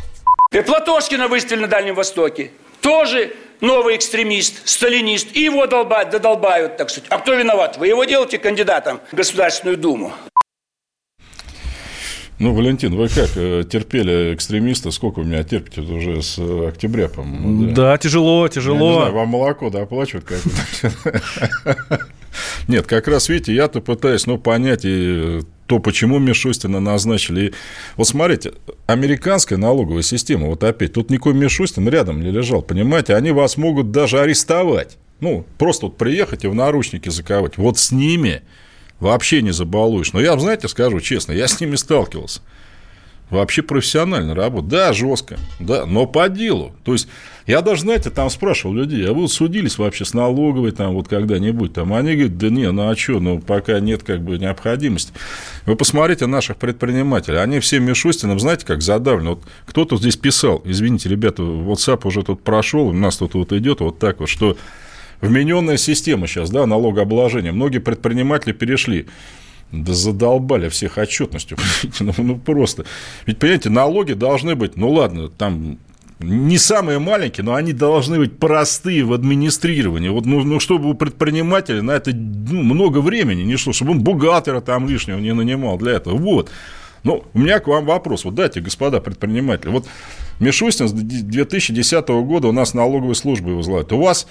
И 0.53 0.61
Платошкина 0.61 1.29
выставили 1.29 1.63
на 1.63 1.69
Дальнем 1.69 1.95
Востоке. 1.95 2.51
Тоже 2.81 3.33
новый 3.61 3.97
экстремист, 3.97 4.67
сталинист. 4.69 5.35
И 5.35 5.41
его 5.41 5.67
долбают, 5.67 6.11
додолбают, 6.11 6.77
так 6.77 6.91
сказать. 6.91 7.09
А 7.11 7.19
кто 7.19 7.35
виноват? 7.35 7.77
Вы 7.77 7.89
его 7.89 8.05
делаете 8.05 8.39
кандидатом 8.39 9.01
в 9.11 9.17
Государственную 9.17 9.77
Думу. 9.77 10.13
Ну, 12.39 12.53
Валентин, 12.53 12.95
вы 12.95 13.09
как 13.09 13.31
э, 13.37 13.65
терпели 13.69 14.35
экстремиста? 14.35 14.91
Сколько 14.91 15.21
вы 15.21 15.27
меня 15.27 15.43
терпите 15.43 15.81
уже 15.81 16.23
с 16.23 16.39
э, 16.39 16.69
октября, 16.69 17.09
по-моему? 17.09 17.69
Да, 17.69 17.75
да 17.75 17.99
тяжело, 17.99 18.47
тяжело. 18.49 18.77
Я 18.77 18.93
не 18.93 18.99
знаю, 18.99 19.15
вам 19.15 19.29
молоко 19.29 19.71
да, 19.71 19.83
оплачивают 19.83 20.27
как 20.27 22.03
Нет, 22.69 22.87
как 22.87 23.09
раз, 23.09 23.31
видите, 23.31 23.55
я-то 23.55 23.81
пытаюсь, 23.81 24.27
ну, 24.27 24.37
понять 24.37 24.83
и 24.85 25.41
то, 25.67 25.79
почему 25.79 26.19
Мишустина 26.19 26.79
назначили. 26.79 27.47
И 27.47 27.55
вот 27.97 28.07
смотрите, 28.07 28.53
американская 28.87 29.59
налоговая 29.59 30.03
система, 30.03 30.49
вот 30.49 30.63
опять, 30.63 30.93
тут 30.93 31.11
никакой 31.11 31.33
Мишустин 31.33 31.89
рядом 31.89 32.21
не 32.21 32.31
лежал, 32.31 32.61
понимаете, 32.61 33.15
они 33.15 33.31
вас 33.31 33.57
могут 33.57 33.93
даже 33.93 34.21
арестовать. 34.21 34.99
Ну, 35.21 35.47
просто 35.57 35.87
вот 35.87 35.97
приехать 35.97 36.45
и 36.45 36.49
в 36.49 36.55
наручники 36.55 37.09
заковать. 37.09 37.57
Вот 37.57 37.79
с 37.79 37.91
ними 37.91 38.43
вообще 39.01 39.43
не 39.43 39.53
забалуешь. 39.53 40.13
Но 40.13 40.21
я, 40.21 40.39
знаете, 40.39 40.69
скажу 40.69 41.01
честно, 41.01 41.33
я 41.33 41.49
с 41.49 41.61
ними 41.61 41.77
сталкивался. 41.77 42.41
Вообще 43.29 43.63
профессионально 43.63 44.37
работа. 44.37 44.69
Да, 44.69 44.93
жестко, 44.93 45.37
да, 45.59 45.85
но 45.85 46.07
по 46.07 46.29
делу. 46.29 46.73
То 46.85 46.93
есть, 46.93 47.09
я 47.49 47.61
даже, 47.61 47.81
знаете, 47.81 48.11
там 48.11 48.31
спрашивал 48.31 48.77
людей, 48.77 49.05
а 49.09 49.13
вы 49.13 49.29
судились 49.29 49.79
вообще 49.79 50.05
с 50.05 50.15
налоговой 50.15 50.71
там 50.71 50.95
вот 50.95 51.09
когда-нибудь? 51.09 51.73
Там 51.73 51.93
они 51.93 52.15
говорят, 52.15 52.39
да 52.39 52.51
не, 52.51 52.71
ну 52.71 52.89
а 52.89 52.95
что, 52.95 53.19
ну 53.19 53.41
пока 53.41 53.81
нет 53.81 54.05
как 54.05 54.23
бы 54.23 54.39
необходимости. 54.39 55.13
Вы 55.65 55.75
посмотрите 55.75 56.27
наших 56.27 56.57
предпринимателей, 56.57 57.39
они 57.39 57.59
все 57.59 57.81
Мишустином, 57.81 58.39
знаете, 58.39 58.65
как 58.65 58.81
задавлены. 58.81 59.31
Вот 59.31 59.43
кто-то 59.67 59.97
здесь 59.97 60.17
писал, 60.17 60.63
извините, 60.65 61.09
ребята, 61.09 61.43
WhatsApp 61.43 62.03
уже 62.05 62.23
тут 62.23 62.45
прошел, 62.45 62.89
у 62.89 62.93
нас 62.93 63.17
тут 63.17 63.35
вот 63.35 63.53
идет 63.53 63.81
вот 63.81 63.99
так 63.99 64.21
вот, 64.21 64.29
что 64.29 64.57
вмененная 65.21 65.77
система 65.77 66.27
сейчас, 66.27 66.51
да, 66.51 66.67
налогообложения. 66.67 67.53
Многие 67.53 67.79
предприниматели 67.79 68.53
перешли. 68.53 69.07
Да 69.73 69.95
задолбали 69.95 70.69
всех 70.69 70.97
отчетностью. 70.97 71.59
ну, 72.01 72.13
ну, 72.19 72.39
просто. 72.39 72.85
Ведь, 73.27 73.39
понимаете, 73.39 73.71
налоги 73.71 74.13
должны 74.13 74.55
быть, 74.55 74.77
ну, 74.77 74.91
ладно, 74.91 75.29
там 75.29 75.79
не 76.19 76.57
самые 76.57 76.99
маленькие, 76.99 77.45
но 77.45 77.55
они 77.55 77.73
должны 77.73 78.19
быть 78.19 78.39
простые 78.39 79.05
в 79.05 79.13
администрировании. 79.13 80.09
Вот, 80.09 80.25
ну, 80.25 80.43
ну 80.45 80.61
чтобы 80.61 80.91
у 80.91 80.95
предпринимателя 80.95 81.83
на 81.83 81.91
это 81.91 82.13
ну, 82.15 82.63
много 82.63 82.99
времени 82.99 83.43
не 83.43 83.57
шло, 83.57 83.73
чтобы 83.73 83.91
он 83.93 84.01
бухгалтера 84.01 84.61
там 84.61 84.89
лишнего 84.89 85.19
не 85.19 85.35
нанимал 85.35 85.77
для 85.77 85.93
этого. 85.93 86.17
Вот. 86.17 86.51
Ну, 87.03 87.23
у 87.35 87.39
меня 87.39 87.61
к 87.61 87.69
вам 87.69 87.85
вопрос. 87.85 88.25
Вот 88.25 88.35
дайте, 88.35 88.61
господа 88.61 89.01
предприниматели. 89.01 89.71
Вот 89.71 89.87
Мишустин 90.41 90.89
с 90.89 90.93
2010 90.93 92.09
года 92.09 92.49
у 92.49 92.53
нас 92.53 92.73
налоговые 92.73 93.15
службы 93.15 93.55
вызывают. 93.55 93.93
У 93.93 94.01
вас 94.01 94.27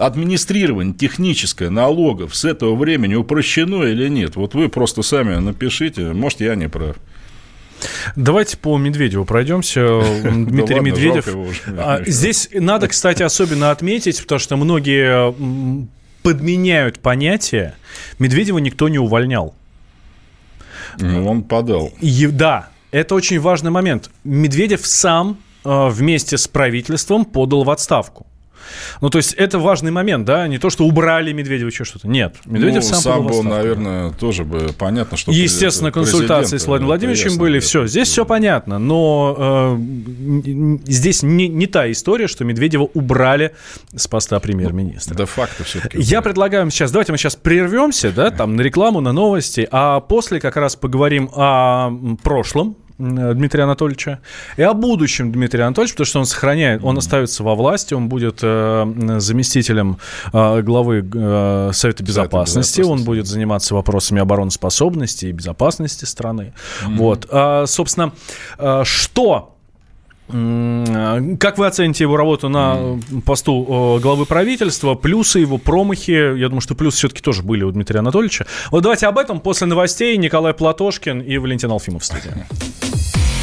администрирование 0.00 0.94
техническое 0.94 1.70
налогов 1.70 2.34
с 2.34 2.44
этого 2.44 2.74
времени 2.74 3.14
упрощено 3.14 3.84
или 3.84 4.08
нет? 4.08 4.36
Вот 4.36 4.54
вы 4.54 4.68
просто 4.68 5.02
сами 5.02 5.36
напишите, 5.36 6.12
может, 6.12 6.40
я 6.40 6.54
не 6.54 6.68
прав. 6.68 6.96
Давайте 8.16 8.56
по 8.56 8.76
Медведеву 8.76 9.24
пройдемся. 9.24 10.02
Дмитрий 10.22 10.76
да 10.76 10.80
Медведев. 10.80 11.28
А, 11.78 12.02
здесь 12.06 12.48
надо, 12.52 12.88
кстати, 12.88 13.22
особенно 13.22 13.70
отметить, 13.70 14.20
потому 14.20 14.38
что 14.38 14.56
многие 14.56 15.34
подменяют 16.22 16.98
понятие. 16.98 17.74
Медведева 18.18 18.58
никто 18.58 18.88
не 18.88 18.98
увольнял. 18.98 19.54
Ну, 20.98 21.26
он 21.26 21.42
подал. 21.42 21.92
И, 22.00 22.26
да, 22.26 22.68
это 22.90 23.14
очень 23.14 23.40
важный 23.40 23.70
момент. 23.70 24.10
Медведев 24.24 24.86
сам 24.86 25.38
э, 25.64 25.88
вместе 25.88 26.36
с 26.36 26.48
правительством 26.48 27.24
подал 27.24 27.64
в 27.64 27.70
отставку. 27.70 28.26
Ну, 29.00 29.10
то 29.10 29.18
есть 29.18 29.32
это 29.34 29.58
важный 29.58 29.90
момент, 29.90 30.24
да, 30.24 30.46
не 30.48 30.58
то, 30.58 30.70
что 30.70 30.84
убрали 30.84 31.32
Медведева 31.32 31.68
еще 31.68 31.84
что-то. 31.84 32.08
Нет, 32.08 32.36
Медведев 32.44 32.82
ну, 32.82 32.88
сам, 32.88 33.00
сам 33.00 33.26
был, 33.26 33.42
наверное, 33.42 34.10
тоже 34.12 34.44
бы 34.44 34.70
понятно, 34.76 35.16
что 35.16 35.32
Естественно, 35.32 35.92
консультации 35.92 36.56
с 36.56 36.66
Владимиром 36.66 36.88
Владимировичем 36.88 37.38
были, 37.38 37.58
все, 37.60 37.86
здесь 37.86 38.08
все 38.08 38.24
понятно, 38.24 38.78
но 38.78 39.36
э, 39.38 39.78
здесь 40.86 41.22
не, 41.22 41.48
не 41.48 41.66
та 41.66 41.90
история, 41.90 42.26
что 42.26 42.44
Медведева 42.44 42.88
убрали 42.94 43.54
с 43.94 44.06
поста 44.08 44.40
премьер-министра. 44.40 45.14
Де 45.14 45.24
факто 45.26 45.64
все-таки. 45.64 45.98
Я 46.00 46.22
предлагаю 46.22 46.70
сейчас, 46.70 46.90
давайте 46.90 47.12
мы 47.12 47.18
сейчас 47.18 47.36
прервемся, 47.36 48.10
да, 48.10 48.30
там 48.30 48.56
на 48.56 48.62
рекламу, 48.62 49.00
на 49.00 49.12
новости, 49.12 49.68
а 49.70 50.00
после 50.00 50.40
как 50.40 50.56
раз 50.56 50.76
поговорим 50.76 51.30
о 51.34 51.90
прошлом, 52.22 52.76
Дмитрия 53.00 53.64
Анатольевича, 53.64 54.20
и 54.56 54.62
о 54.62 54.74
будущем 54.74 55.32
Дмитрия 55.32 55.64
Анатольевича, 55.64 55.94
потому 55.94 56.06
что 56.06 56.18
он 56.20 56.26
сохраняет, 56.26 56.84
он 56.84 56.98
остается 56.98 57.42
во 57.42 57.54
власти, 57.54 57.94
он 57.94 58.08
будет 58.08 58.40
э, 58.42 59.16
заместителем 59.18 59.98
э, 60.32 60.62
главы 60.62 61.08
э, 61.12 61.70
Совета 61.72 62.02
безопасности, 62.02 62.82
он 62.82 63.04
будет 63.04 63.26
заниматься 63.26 63.74
вопросами 63.74 64.20
обороноспособности 64.20 65.26
и 65.26 65.32
безопасности 65.32 66.04
страны. 66.04 66.52
Mm-hmm. 66.82 66.96
Вот, 66.96 67.26
а, 67.30 67.66
собственно, 67.66 68.12
что 68.84 69.56
как 70.30 71.58
вы 71.58 71.66
оцените 71.66 72.04
его 72.04 72.16
работу 72.16 72.48
на 72.48 72.98
посту 73.24 73.98
главы 74.02 74.26
правительства, 74.26 74.94
плюсы 74.94 75.40
его, 75.40 75.58
промахи? 75.58 76.38
Я 76.38 76.48
думаю, 76.48 76.60
что 76.60 76.74
плюсы 76.74 76.98
все-таки 76.98 77.20
тоже 77.20 77.42
были 77.42 77.64
у 77.64 77.70
Дмитрия 77.70 78.00
Анатольевича. 78.00 78.46
Вот 78.70 78.82
давайте 78.82 79.06
об 79.06 79.18
этом 79.18 79.40
после 79.40 79.66
новостей. 79.66 80.16
Николай 80.16 80.54
Платошкин 80.54 81.20
и 81.20 81.38
Валентин 81.38 81.70
Алфимов 81.70 82.02
в 82.02 82.04
студии. 82.04 82.30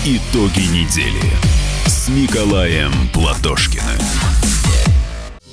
Итоги 0.05 0.61
недели 0.61 1.31
с 1.85 2.07
Николаем 2.09 2.91
Платошкиным. 3.13 3.83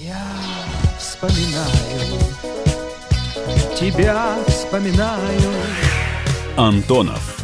Я 0.01 0.23
вспоминаю, 0.99 2.21
тебя 3.79 4.37
вспоминаю. 4.47 5.41
Антонов. 6.57 7.44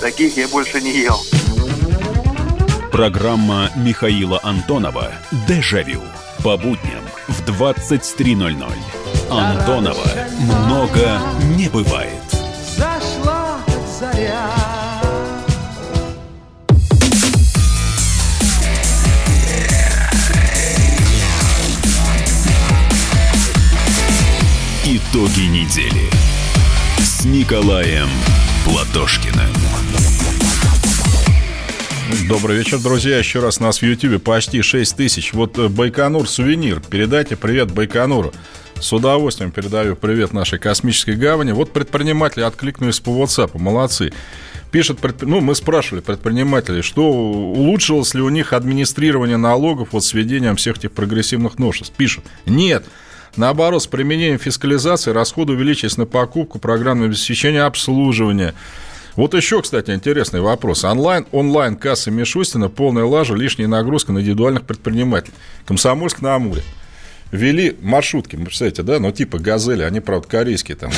Таких 0.00 0.36
я 0.36 0.46
больше 0.48 0.80
не 0.80 0.92
ел. 0.92 1.20
Программа 2.92 3.70
Михаила 3.76 4.40
Антонова 4.42 5.12
«Дежавю» 5.48 6.00
по 6.42 6.56
будням 6.56 7.04
в 7.26 7.42
23.00. 7.42 8.72
Антонова 9.30 10.08
много 10.40 11.20
не 11.56 11.68
бывает. 11.68 12.22
Зашла 12.76 13.58
заря. 13.98 14.50
Итоги 24.84 25.42
недели 25.42 26.10
с 26.98 27.24
Николаем 27.24 28.08
Платошкиным. 28.64 29.67
Добрый 32.26 32.56
вечер, 32.56 32.78
друзья. 32.78 33.18
Еще 33.18 33.40
раз 33.40 33.60
нас 33.60 33.80
в 33.80 33.82
Ютьюбе 33.82 34.18
почти 34.18 34.62
6 34.62 34.96
тысяч. 34.96 35.34
Вот 35.34 35.58
э, 35.58 35.68
Байконур 35.68 36.26
сувенир. 36.26 36.80
Передайте 36.80 37.36
привет 37.36 37.70
Байконуру. 37.70 38.32
С 38.80 38.94
удовольствием 38.94 39.50
передаю 39.50 39.94
привет 39.94 40.32
нашей 40.32 40.58
космической 40.58 41.16
гавани. 41.16 41.52
Вот 41.52 41.70
предприниматели 41.70 42.44
откликнулись 42.44 42.98
по 43.00 43.10
WhatsApp, 43.10 43.58
молодцы. 43.58 44.14
Пишет, 44.70 45.00
ну, 45.20 45.40
мы 45.40 45.54
спрашивали 45.54 46.00
предпринимателей, 46.00 46.80
что 46.80 47.02
улучшилось 47.02 48.14
ли 48.14 48.22
у 48.22 48.30
них 48.30 48.54
администрирование 48.54 49.36
налогов 49.36 49.88
вот 49.92 50.02
с 50.02 50.14
введением 50.14 50.56
всех 50.56 50.78
этих 50.78 50.92
прогрессивных 50.92 51.58
новшеств. 51.58 51.94
Пишут, 51.94 52.24
нет, 52.46 52.84
Наоборот, 53.36 53.82
с 53.82 53.86
применением 53.86 54.38
фискализации 54.38 55.12
расходы 55.12 55.52
увеличились 55.52 55.96
на 55.96 56.06
покупку, 56.06 56.58
программное 56.58 57.06
обеспечение, 57.06 57.62
обслуживание. 57.62 58.52
Вот 59.18 59.34
еще, 59.34 59.60
кстати, 59.62 59.90
интересный 59.90 60.40
вопрос. 60.40 60.84
Онлайн, 60.84 61.26
онлайн 61.32 61.74
касса 61.74 62.08
Мишустина, 62.12 62.68
полная 62.68 63.02
лажа, 63.02 63.34
лишняя 63.34 63.66
нагрузка 63.66 64.12
на 64.12 64.20
индивидуальных 64.20 64.62
предпринимателей. 64.62 65.34
Комсомольск 65.66 66.22
на 66.22 66.36
Амуре 66.36 66.62
ввели 67.32 67.76
маршрутки, 67.82 68.36
представляете, 68.36 68.84
да, 68.84 69.00
ну 69.00 69.10
типа 69.10 69.40
газели, 69.40 69.82
они, 69.82 69.98
правда, 69.98 70.28
корейские 70.28 70.76
там. 70.76 70.92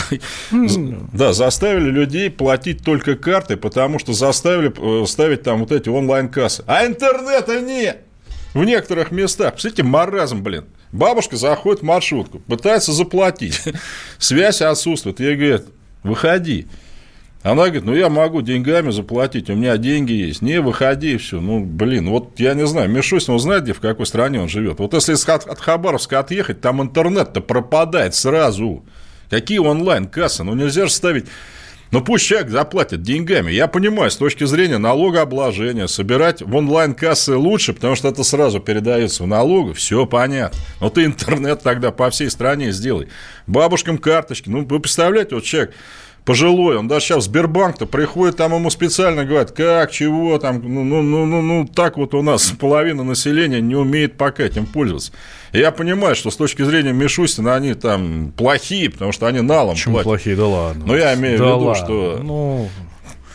Да, 1.14 1.32
заставили 1.32 1.88
людей 1.88 2.28
платить 2.28 2.84
только 2.84 3.16
картой, 3.16 3.56
потому 3.56 3.98
что 3.98 4.12
заставили 4.12 4.70
э, 5.02 5.06
ставить 5.06 5.42
там 5.42 5.60
вот 5.60 5.72
эти 5.72 5.88
онлайн-кассы. 5.88 6.62
А 6.66 6.84
интернета 6.84 7.58
нет! 7.62 8.02
В 8.52 8.62
некоторых 8.64 9.12
местах. 9.12 9.54
Представляете, 9.54 9.84
маразм, 9.84 10.42
блин. 10.42 10.66
Бабушка 10.92 11.36
заходит 11.36 11.80
в 11.80 11.84
маршрутку, 11.86 12.40
пытается 12.40 12.92
заплатить. 12.92 13.62
Связь 14.18 14.60
отсутствует. 14.60 15.20
Ей 15.20 15.36
говорят, 15.36 15.64
выходи. 16.02 16.66
Она 17.42 17.64
говорит, 17.64 17.84
ну, 17.84 17.94
я 17.94 18.10
могу 18.10 18.42
деньгами 18.42 18.90
заплатить, 18.90 19.48
у 19.48 19.54
меня 19.54 19.78
деньги 19.78 20.12
есть. 20.12 20.42
Не, 20.42 20.60
выходи, 20.60 21.16
все. 21.16 21.40
Ну, 21.40 21.64
блин, 21.64 22.10
вот 22.10 22.38
я 22.38 22.52
не 22.52 22.66
знаю, 22.66 22.90
Мишустин, 22.90 23.34
он 23.34 23.40
знает, 23.40 23.62
где, 23.62 23.72
в 23.72 23.80
какой 23.80 24.04
стране 24.04 24.42
он 24.42 24.48
живет. 24.48 24.78
Вот 24.78 24.92
если 24.92 25.14
от, 25.14 25.46
от 25.46 25.58
Хабаровска 25.58 26.18
отъехать, 26.18 26.60
там 26.60 26.82
интернет-то 26.82 27.40
пропадает 27.40 28.14
сразу. 28.14 28.84
Какие 29.30 29.58
онлайн-кассы? 29.58 30.44
Ну, 30.44 30.54
нельзя 30.54 30.86
же 30.86 30.92
ставить 30.92 31.26
ну, 31.90 32.02
пусть 32.02 32.24
человек 32.24 32.50
заплатит 32.50 33.02
деньгами. 33.02 33.50
Я 33.50 33.66
понимаю, 33.66 34.12
с 34.12 34.16
точки 34.16 34.44
зрения 34.44 34.78
налогообложения, 34.78 35.88
собирать 35.88 36.40
в 36.40 36.54
онлайн-кассы 36.54 37.34
лучше, 37.34 37.72
потому 37.72 37.96
что 37.96 38.08
это 38.08 38.22
сразу 38.22 38.60
передается 38.60 39.24
в 39.24 39.26
налогу, 39.26 39.72
все 39.72 40.06
понятно. 40.06 40.56
Но 40.80 40.88
ты 40.88 41.04
интернет 41.04 41.62
тогда 41.62 41.90
по 41.90 42.08
всей 42.10 42.30
стране 42.30 42.70
сделай. 42.70 43.08
Бабушкам 43.48 43.98
карточки. 43.98 44.48
Ну, 44.48 44.64
вы 44.64 44.78
представляете, 44.78 45.34
вот 45.34 45.42
человек 45.42 45.74
пожилой, 46.24 46.76
он 46.76 46.88
даже 46.88 47.06
сейчас 47.06 47.24
в 47.24 47.26
Сбербанк-то 47.26 47.86
приходит, 47.86 48.36
там 48.36 48.54
ему 48.54 48.70
специально 48.70 49.24
говорят, 49.24 49.52
как, 49.52 49.90
чего, 49.90 50.38
там, 50.38 50.60
ну, 50.62 50.84
ну, 50.84 51.02
ну, 51.02 51.26
ну, 51.26 51.42
ну, 51.42 51.66
так 51.66 51.96
вот 51.96 52.14
у 52.14 52.22
нас 52.22 52.52
половина 52.60 53.02
населения 53.02 53.60
не 53.60 53.74
умеет 53.74 54.16
пока 54.16 54.44
этим 54.44 54.66
пользоваться. 54.66 55.12
И 55.52 55.58
я 55.58 55.70
понимаю, 55.70 56.14
что 56.14 56.30
с 56.30 56.36
точки 56.36 56.62
зрения 56.62 56.92
Мишустина 56.92 57.54
они 57.54 57.74
там 57.74 58.32
плохие, 58.36 58.90
потому 58.90 59.12
что 59.12 59.26
они 59.26 59.40
налом 59.40 59.74
Почему 59.74 59.94
платят. 59.94 60.04
плохие? 60.04 60.36
Да 60.36 60.46
ладно. 60.46 60.84
Но 60.86 60.96
я 60.96 61.14
имею 61.14 61.38
да 61.38 61.44
в 61.44 61.48
виду, 61.48 61.58
ладно. 61.66 61.84
что... 61.84 62.20
Ну... 62.22 62.68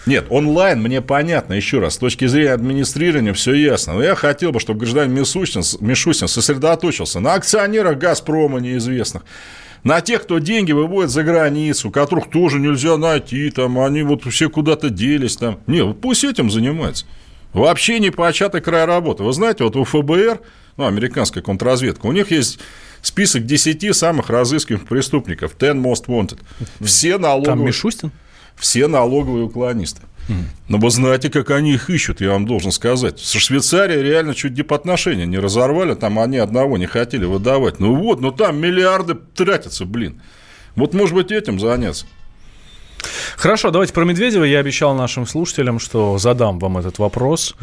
Нет, 0.06 0.28
онлайн 0.30 0.82
мне 0.82 1.02
понятно, 1.02 1.54
еще 1.54 1.80
раз, 1.80 1.96
с 1.96 1.98
точки 1.98 2.28
зрения 2.28 2.54
администрирования 2.54 3.34
все 3.34 3.54
ясно. 3.54 3.94
Но 3.96 4.04
я 4.04 4.16
хотел 4.16 4.52
бы, 4.52 4.60
чтобы 4.60 4.82
гражданин 4.82 5.14
Мишустин, 5.14 5.64
Мишустин 5.80 6.28
сосредоточился 6.28 7.20
на 7.20 7.34
акционерах 7.34 7.98
«Газпрома» 7.98 8.60
неизвестных, 8.60 9.24
на 9.86 10.02
тех, 10.02 10.24
кто 10.24 10.40
деньги 10.40 10.72
выводит 10.72 11.12
за 11.12 11.24
границу, 11.24 11.92
которых 11.92 12.32
тоже 12.32 12.60
нельзя 12.60 12.98
найти, 12.98 13.52
там, 13.52 13.80
они 13.80 14.02
вот 14.02 14.24
все 14.26 14.50
куда-то 14.50 14.90
делись 14.90 15.38
там. 15.38 15.60
Не, 15.68 15.94
пусть 15.94 16.24
этим 16.24 16.50
занимается. 16.50 17.06
Вообще 17.54 18.00
не 18.00 18.10
початый 18.10 18.62
край 18.62 18.86
работы. 18.86 19.24
Вы 19.24 19.32
знаете, 19.32 19.64
вот 19.64 19.76
у 19.76 19.84
ФБР, 19.84 20.42
ну, 20.76 20.88
американская 20.88 21.44
контрразведка, 21.44 22.08
у 22.08 22.12
них 22.12 22.32
есть 22.32 22.60
список 23.04 23.46
10 23.46 23.96
самых 23.96 24.32
разыскиваемых 24.32 24.88
преступников, 24.88 25.56
10 25.56 25.76
most 25.76 26.08
wanted. 26.08 26.40
Все 26.82 27.20
налоговые... 27.20 27.56
Там 27.56 27.64
Мишустин? 27.64 28.12
Все 28.56 28.88
налоговые 28.88 29.46
уклонисты. 29.46 30.02
Но 30.68 30.78
вы 30.78 30.90
знаете, 30.90 31.30
как 31.30 31.52
они 31.52 31.74
их 31.74 31.90
ищут, 31.90 32.22
я 32.22 32.32
вам 32.32 32.46
должен 32.46 32.72
сказать. 32.72 33.20
Со 33.20 33.40
Швейцарией 33.40 34.02
реально 34.02 34.34
чуть 34.34 34.54
дипотношения 34.54 35.26
не 35.26 35.38
разорвали, 35.38 35.94
там 35.94 36.20
они 36.20 36.38
одного 36.38 36.78
не 36.78 36.88
хотели 36.88 37.26
выдавать. 37.26 37.80
Ну 37.80 37.96
вот, 37.96 38.22
ну 38.22 38.32
там 38.32 38.58
миллиарды 38.58 39.16
тратятся, 39.16 39.86
блин. 39.86 40.22
Вот, 40.76 40.94
может 40.94 41.16
быть, 41.16 41.32
этим 41.32 41.60
заняться. 41.60 42.06
Хорошо, 43.38 43.72
давайте 43.72 43.94
про 43.94 44.04
Медведева. 44.06 44.44
Я 44.44 44.60
обещал 44.60 44.96
нашим 44.96 45.28
слушателям, 45.28 45.80
что 45.80 46.18
задам 46.18 46.60
вам 46.60 46.78
этот 46.78 47.00
вопрос. 47.00 47.56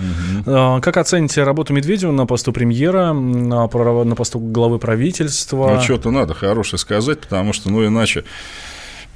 Угу. 0.46 0.80
Как 0.80 0.96
оцените 0.96 1.42
работу 1.42 1.72
Медведева 1.72 2.12
на 2.12 2.26
посту 2.26 2.52
премьера, 2.52 3.12
на, 3.12 3.66
на 3.66 4.14
посту 4.14 4.38
главы 4.38 4.78
правительства? 4.78 5.74
Ну, 5.74 5.80
что-то 5.80 6.10
надо 6.10 6.34
хорошее 6.34 6.78
сказать, 6.78 7.20
потому 7.20 7.52
что, 7.52 7.70
ну, 7.70 7.84
иначе 7.86 8.24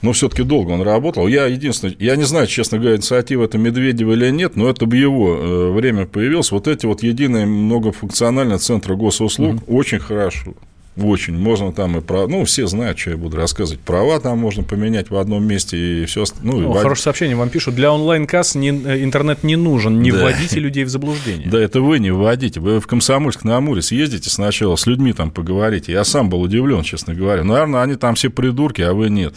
но 0.03 0.13
все-таки 0.13 0.43
долго 0.43 0.73
он 0.73 0.83
работал. 0.83 1.27
Я 1.27 1.47
единственное, 1.47 1.97
я 1.99 2.17
не 2.17 2.25
знаю, 2.25 2.47
честно 2.47 2.79
говоря, 2.79 2.97
инициатива 2.97 3.45
это 3.45 3.59
Медведева 3.59 4.13
или 4.13 4.31
нет, 4.31 4.57
но 4.57 4.69
это 4.69 4.87
бы 4.87 4.97
его 4.97 5.37
э, 5.37 5.71
время 5.73 6.07
появилось. 6.07 6.51
Вот 6.51 6.69
эти 6.69 6.87
вот 6.87 7.03
единые 7.03 7.47
многофункциональные 7.47 8.59
центры 8.59 8.97
госуслуг 8.97 9.55
угу. 9.55 9.77
очень 9.77 9.99
хорошо. 9.99 10.55
Очень. 10.97 11.37
Можно 11.37 11.73
там 11.73 11.99
и 11.99 12.01
про... 12.01 12.27
Ну, 12.27 12.45
все 12.47 12.67
знают, 12.67 12.99
что 12.99 13.11
я 13.11 13.17
буду 13.19 13.37
рассказывать. 13.37 13.81
Права 13.81 14.19
там 14.19 14.39
можно 14.39 14.63
поменять 14.63 15.11
в 15.11 15.17
одном 15.17 15.45
месте 15.45 15.77
и 15.77 16.07
все 16.07 16.25
Ну, 16.43 16.59
ну, 16.59 16.73
хорошее 16.73 17.05
сообщение 17.05 17.37
вам 17.37 17.51
пишут. 17.51 17.75
Для 17.75 17.93
онлайн-касс 17.93 18.55
не, 18.55 18.71
э, 18.71 19.05
интернет 19.05 19.45
не 19.45 19.57
нужен. 19.57 20.01
Не 20.01 20.11
да. 20.11 20.23
вводите 20.23 20.59
людей 20.59 20.85
в 20.85 20.89
заблуждение. 20.89 21.49
Да, 21.49 21.61
это 21.61 21.83
вы 21.83 21.99
не 21.99 22.11
вводите. 22.11 22.61
Вы 22.61 22.81
в 22.81 22.87
Комсомольск 22.87 23.45
на 23.45 23.59
Амуре 23.59 23.83
съездите 23.83 24.31
сначала, 24.31 24.77
с 24.77 24.87
людьми 24.87 25.13
там 25.13 25.31
поговорите. 25.31 25.93
Я 25.93 26.05
сам 26.05 26.31
был 26.31 26.41
удивлен, 26.41 26.83
честно 26.83 27.15
говоря. 27.15 27.45
Наверное, 27.45 27.83
они 27.83 27.97
там 27.97 28.15
все 28.15 28.31
придурки, 28.31 28.81
а 28.81 28.95
вы 28.95 29.11
нет. 29.11 29.35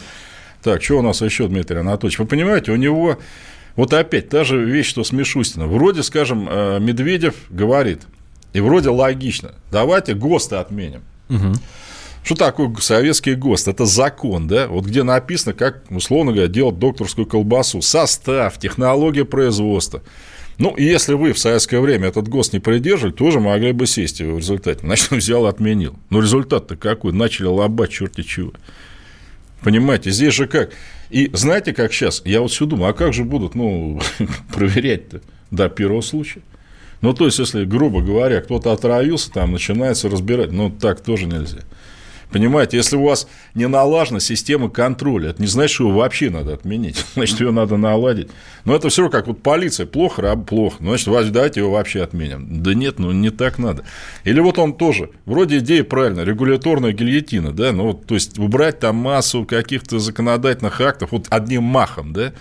Так, 0.62 0.82
что 0.82 0.98
у 0.98 1.02
нас 1.02 1.20
еще, 1.22 1.48
Дмитрий 1.48 1.78
Анатольевич? 1.78 2.18
Вы 2.18 2.26
понимаете, 2.26 2.72
у 2.72 2.76
него 2.76 3.18
вот 3.76 3.92
опять 3.94 4.28
та 4.28 4.44
же 4.44 4.62
вещь, 4.62 4.88
что 4.88 5.04
с 5.04 5.12
Мишустиным. 5.12 5.68
Вроде, 5.68 6.02
скажем, 6.02 6.48
э, 6.50 6.78
Медведев 6.80 7.34
говорит, 7.50 8.02
и 8.52 8.60
вроде 8.60 8.90
логично, 8.90 9.52
давайте 9.70 10.14
ГОСТы 10.14 10.56
отменим. 10.56 11.02
Угу. 11.28 11.54
Что 12.22 12.34
такое 12.34 12.74
советский 12.80 13.34
ГОСТ? 13.34 13.68
Это 13.68 13.86
закон, 13.86 14.46
да? 14.46 14.68
Вот 14.68 14.84
где 14.84 15.02
написано, 15.02 15.54
как, 15.54 15.84
условно 15.88 16.32
говоря, 16.32 16.48
делать 16.48 16.78
докторскую 16.78 17.26
колбасу. 17.26 17.80
Состав, 17.80 18.58
технология 18.58 19.24
производства. 19.24 20.02
Ну, 20.58 20.76
если 20.76 21.14
вы 21.14 21.32
в 21.32 21.38
советское 21.38 21.80
время 21.80 22.08
этот 22.08 22.28
ГОСТ 22.28 22.52
не 22.52 22.58
придерживали, 22.58 23.14
тоже 23.14 23.40
могли 23.40 23.72
бы 23.72 23.86
сесть 23.86 24.20
его 24.20 24.34
в 24.34 24.40
результате. 24.40 24.80
Значит, 24.80 25.10
взял 25.12 25.46
и 25.46 25.48
отменил. 25.48 25.96
Но 26.10 26.20
результат-то 26.20 26.76
какой? 26.76 27.12
Начали 27.12 27.46
лобать 27.46 27.90
черти 27.90 28.22
чего. 28.22 28.52
Понимаете, 29.62 30.10
здесь 30.10 30.34
же 30.34 30.46
как? 30.46 30.70
И 31.10 31.30
знаете, 31.32 31.72
как 31.72 31.92
сейчас? 31.92 32.22
Я 32.24 32.40
вот 32.40 32.50
все 32.50 32.66
думаю, 32.66 32.90
а 32.90 32.94
как 32.94 33.12
же 33.12 33.24
будут, 33.24 33.54
ну, 33.54 34.00
проверять-то 34.54 35.20
до 35.50 35.68
первого 35.68 36.00
случая? 36.00 36.42
Ну, 37.02 37.14
то 37.14 37.26
есть, 37.26 37.38
если, 37.38 37.64
грубо 37.64 38.02
говоря, 38.02 38.40
кто-то 38.40 38.72
отравился, 38.72 39.30
там 39.32 39.52
начинается 39.52 40.08
разбирать, 40.08 40.52
ну, 40.52 40.70
так 40.70 41.00
тоже 41.00 41.26
нельзя. 41.26 41.60
Понимаете, 42.32 42.76
если 42.76 42.96
у 42.96 43.02
вас 43.02 43.26
не 43.54 43.66
налажена 43.66 44.20
система 44.20 44.70
контроля, 44.70 45.30
это 45.30 45.42
не 45.42 45.48
значит, 45.48 45.74
что 45.74 45.88
его 45.88 45.98
вообще 45.98 46.30
надо 46.30 46.54
отменить, 46.54 47.04
значит, 47.14 47.40
ее 47.40 47.50
надо 47.50 47.76
наладить. 47.76 48.28
Но 48.64 48.76
это 48.76 48.88
все 48.88 49.08
как 49.08 49.26
вот 49.26 49.42
полиция, 49.42 49.86
плохо, 49.86 50.22
раб, 50.22 50.46
плохо, 50.46 50.76
ну, 50.80 50.96
значит, 50.96 51.32
давайте 51.32 51.60
его 51.60 51.72
вообще 51.72 52.02
отменим. 52.02 52.62
Да 52.62 52.74
нет, 52.74 52.98
ну 52.98 53.10
не 53.10 53.30
так 53.30 53.58
надо. 53.58 53.84
Или 54.24 54.40
вот 54.40 54.58
он 54.58 54.74
тоже, 54.74 55.10
вроде 55.26 55.58
идея 55.58 55.82
правильная, 55.82 56.24
регуляторная 56.24 56.92
гильотина, 56.92 57.52
да, 57.52 57.72
ну, 57.72 57.88
вот, 57.88 58.06
то 58.06 58.14
есть 58.14 58.38
убрать 58.38 58.78
там 58.78 58.96
массу 58.96 59.44
каких-то 59.44 59.98
законодательных 59.98 60.80
актов 60.80 61.12
вот 61.12 61.26
одним 61.30 61.64
махом, 61.64 62.12
да, 62.12 62.32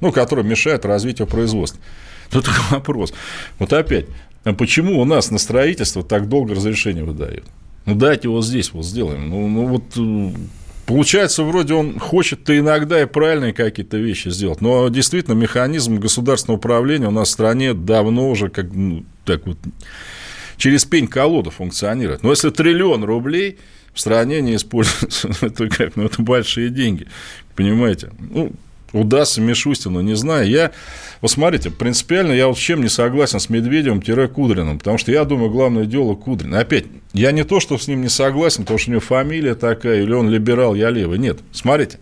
ну, 0.00 0.12
которые 0.12 0.44
мешают 0.44 0.84
развитию 0.84 1.26
производства. 1.26 1.80
Тут 2.30 2.48
вопрос. 2.70 3.14
Вот 3.58 3.72
опять, 3.72 4.06
а 4.44 4.52
почему 4.52 5.00
у 5.00 5.04
нас 5.04 5.30
на 5.30 5.38
строительство 5.38 6.02
так 6.02 6.28
долго 6.28 6.54
разрешение 6.54 7.04
выдают? 7.04 7.44
Ну, 7.86 7.94
дайте 7.94 8.28
вот 8.28 8.44
здесь 8.44 8.72
вот 8.72 8.84
сделаем. 8.84 9.28
Ну, 9.28 9.48
ну 9.48 9.66
вот 9.66 9.84
э, 9.96 10.36
Получается, 10.86 11.44
вроде 11.44 11.74
он 11.74 11.98
хочет-то 11.98 12.58
иногда 12.58 13.00
и 13.00 13.06
правильные 13.06 13.52
какие-то 13.52 13.98
вещи 13.98 14.28
сделать, 14.28 14.60
но 14.60 14.88
действительно 14.88 15.34
механизм 15.34 15.96
государственного 15.96 16.58
управления 16.58 17.06
у 17.06 17.12
нас 17.12 17.28
в 17.28 17.32
стране 17.32 17.72
давно 17.72 18.28
уже 18.28 18.48
как 18.48 18.66
ну, 18.72 19.04
так 19.24 19.46
вот 19.46 19.58
через 20.56 20.84
пень-колоду 20.84 21.50
функционирует. 21.50 22.22
Но 22.24 22.30
если 22.30 22.50
триллион 22.50 23.04
рублей 23.04 23.58
в 23.94 24.00
стране 24.00 24.40
не 24.40 24.56
используется, 24.56 25.30
это 25.40 25.68
как, 25.68 25.94
ну, 25.96 26.04
это 26.04 26.20
большие 26.20 26.68
деньги, 26.68 27.06
понимаете? 27.54 28.10
Ну, 28.18 28.52
удастся 28.92 29.40
Мишустину, 29.40 30.00
не 30.00 30.14
знаю. 30.14 30.48
Я, 30.48 30.72
вот 31.20 31.30
смотрите, 31.30 31.70
принципиально 31.70 32.32
я 32.32 32.48
вот 32.48 32.58
с 32.58 32.60
чем 32.60 32.82
не 32.82 32.88
согласен 32.88 33.40
с 33.40 33.48
Медведевым-Кудриным, 33.48 34.78
потому 34.78 34.98
что 34.98 35.12
я 35.12 35.24
думаю, 35.24 35.50
главное 35.50 35.84
дело 35.84 36.14
Кудрин. 36.14 36.54
Опять, 36.54 36.86
я 37.12 37.32
не 37.32 37.44
то, 37.44 37.60
что 37.60 37.78
с 37.78 37.88
ним 37.88 38.02
не 38.02 38.08
согласен, 38.08 38.62
потому 38.62 38.78
что 38.78 38.90
у 38.90 38.92
него 38.92 39.00
фамилия 39.00 39.54
такая, 39.54 40.02
или 40.02 40.12
он 40.12 40.28
либерал, 40.30 40.74
я 40.74 40.90
левый. 40.90 41.18
Нет, 41.18 41.38
смотрите, 41.52 41.98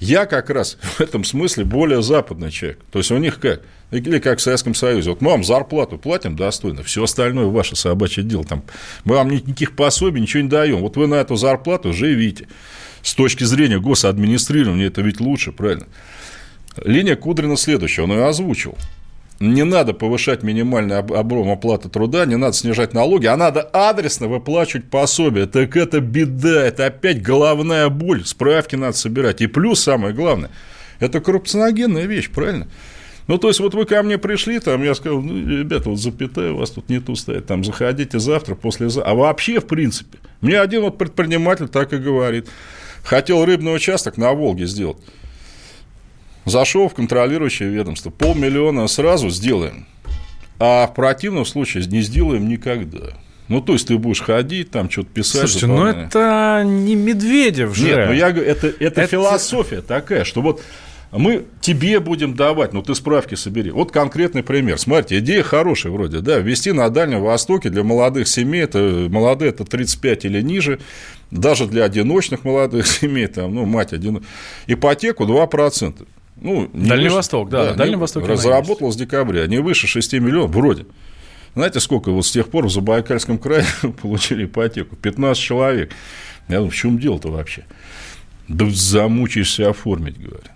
Я 0.00 0.24
как 0.24 0.48
раз 0.48 0.78
в 0.82 1.00
этом 1.00 1.24
смысле 1.24 1.64
более 1.64 2.02
западный 2.02 2.50
человек. 2.50 2.80
То 2.90 2.98
есть 2.98 3.10
у 3.10 3.18
них 3.18 3.38
как? 3.38 3.62
Или 3.90 4.18
как 4.18 4.38
в 4.38 4.42
Советском 4.42 4.74
Союзе. 4.74 5.10
Вот 5.10 5.20
мы 5.20 5.30
вам 5.32 5.44
зарплату 5.44 5.98
платим 5.98 6.36
достойно, 6.36 6.82
все 6.82 7.04
остальное 7.04 7.46
ваше 7.46 7.76
собачье 7.76 8.22
дело. 8.22 8.44
Там, 8.44 8.62
мы 9.04 9.16
вам 9.16 9.30
никаких 9.30 9.76
пособий, 9.76 10.20
ничего 10.20 10.42
не 10.42 10.48
даем. 10.48 10.78
Вот 10.78 10.96
вы 10.96 11.06
на 11.06 11.16
эту 11.16 11.36
зарплату 11.36 11.92
живите. 11.92 12.48
С 13.02 13.14
точки 13.14 13.44
зрения 13.44 13.78
госадминистрирования 13.78 14.88
это 14.88 15.02
ведь 15.02 15.20
лучше, 15.20 15.52
правильно? 15.52 15.86
Линия 16.84 17.16
Кудрина 17.16 17.56
следующая, 17.56 18.02
он 18.02 18.12
ее 18.12 18.26
озвучил 18.26 18.76
не 19.40 19.64
надо 19.64 19.94
повышать 19.94 20.42
минимальный 20.42 20.98
объем 20.98 21.50
оплаты 21.50 21.88
труда, 21.88 22.26
не 22.26 22.36
надо 22.36 22.52
снижать 22.52 22.92
налоги, 22.92 23.24
а 23.26 23.36
надо 23.38 23.62
адресно 23.62 24.28
выплачивать 24.28 24.90
пособие. 24.90 25.46
Так 25.46 25.76
это 25.76 26.00
беда, 26.00 26.66
это 26.66 26.86
опять 26.86 27.22
головная 27.22 27.88
боль, 27.88 28.24
справки 28.26 28.76
надо 28.76 28.96
собирать. 28.96 29.40
И 29.40 29.46
плюс, 29.46 29.80
самое 29.80 30.12
главное, 30.12 30.50
это 31.00 31.20
коррупционогенная 31.20 32.04
вещь, 32.04 32.28
правильно? 32.30 32.68
Ну, 33.28 33.38
то 33.38 33.48
есть, 33.48 33.60
вот 33.60 33.74
вы 33.74 33.86
ко 33.86 34.02
мне 34.02 34.18
пришли, 34.18 34.58
там, 34.58 34.82
я 34.82 34.94
сказал, 34.94 35.22
ну, 35.22 35.58
ребята, 35.58 35.88
вот 35.88 36.00
запятая 36.00 36.52
у 36.52 36.58
вас 36.58 36.70
тут 36.70 36.88
не 36.90 37.00
ту 37.00 37.16
стоит, 37.16 37.46
там, 37.46 37.64
заходите 37.64 38.18
завтра, 38.18 38.56
послезавтра. 38.56 39.10
А 39.10 39.14
вообще, 39.14 39.60
в 39.60 39.66
принципе, 39.66 40.18
мне 40.42 40.60
один 40.60 40.82
вот 40.82 40.98
предприниматель 40.98 41.68
так 41.68 41.92
и 41.94 41.96
говорит. 41.96 42.48
Хотел 43.04 43.44
рыбный 43.44 43.74
участок 43.74 44.16
на 44.16 44.32
Волге 44.32 44.66
сделать. 44.66 44.98
Зашел 46.44 46.88
в 46.88 46.94
контролирующее 46.94 47.68
ведомство. 47.68 48.10
Полмиллиона 48.10 48.86
сразу 48.88 49.30
сделаем. 49.30 49.86
А 50.58 50.86
в 50.86 50.94
противном 50.94 51.46
случае 51.46 51.84
не 51.86 52.02
сделаем 52.02 52.48
никогда. 52.48 53.14
Ну, 53.48 53.60
то 53.60 53.72
есть 53.72 53.88
ты 53.88 53.98
будешь 53.98 54.20
ходить, 54.20 54.70
там 54.70 54.88
что-то 54.88 55.08
писать. 55.08 55.40
Слушайте, 55.40 55.66
ну 55.66 55.84
это 55.84 56.62
не 56.64 56.94
Медведев 56.94 57.74
же. 57.74 57.84
Нет, 57.84 58.06
ну 58.06 58.12
я 58.12 58.30
говорю, 58.30 58.48
это, 58.48 58.68
это, 58.68 59.00
это 59.00 59.06
философия 59.08 59.80
такая, 59.80 60.22
что 60.24 60.40
вот 60.40 60.62
мы 61.18 61.46
тебе 61.60 61.98
будем 61.98 62.34
давать, 62.34 62.72
ну 62.72 62.82
ты 62.82 62.94
справки 62.94 63.34
собери. 63.34 63.70
Вот 63.70 63.90
конкретный 63.90 64.42
пример. 64.44 64.78
Смотрите, 64.78 65.18
идея 65.18 65.42
хорошая 65.42 65.92
вроде, 65.92 66.20
да, 66.20 66.38
ввести 66.38 66.70
на 66.72 66.88
Дальнем 66.88 67.22
Востоке 67.22 67.68
для 67.68 67.82
молодых 67.82 68.28
семей, 68.28 68.62
это 68.62 69.08
молодые 69.10 69.50
это 69.50 69.64
35 69.64 70.26
или 70.26 70.40
ниже, 70.40 70.78
даже 71.30 71.66
для 71.66 71.84
одиночных 71.84 72.44
молодых 72.44 72.86
семей, 72.86 73.26
там, 73.26 73.54
ну, 73.54 73.64
мать 73.64 73.92
один, 73.92 74.24
ипотеку 74.66 75.24
2%. 75.24 76.06
Ну, 76.42 76.70
Дальний 76.72 77.04
выше, 77.04 77.16
Восток, 77.16 77.50
да, 77.50 77.70
да 77.70 77.74
Дальний 77.74 77.96
Восток. 77.96 78.26
Разработал 78.26 78.92
с 78.92 78.96
декабря, 78.96 79.46
не 79.46 79.58
выше 79.58 79.86
6 79.86 80.14
миллионов, 80.14 80.52
вроде. 80.52 80.86
Знаете, 81.54 81.80
сколько 81.80 82.12
вот 82.12 82.24
с 82.24 82.30
тех 82.30 82.48
пор 82.48 82.66
в 82.66 82.70
Забайкальском 82.70 83.38
крае 83.38 83.66
получили 84.02 84.44
ипотеку? 84.44 84.94
15 84.94 85.42
человек. 85.42 85.92
Я 86.48 86.56
думаю, 86.56 86.70
в 86.70 86.76
чем 86.76 86.98
дело-то 86.98 87.30
вообще? 87.30 87.64
Да 88.48 88.66
замучаешься 88.70 89.68
оформить, 89.68 90.18
говорят. 90.18 90.50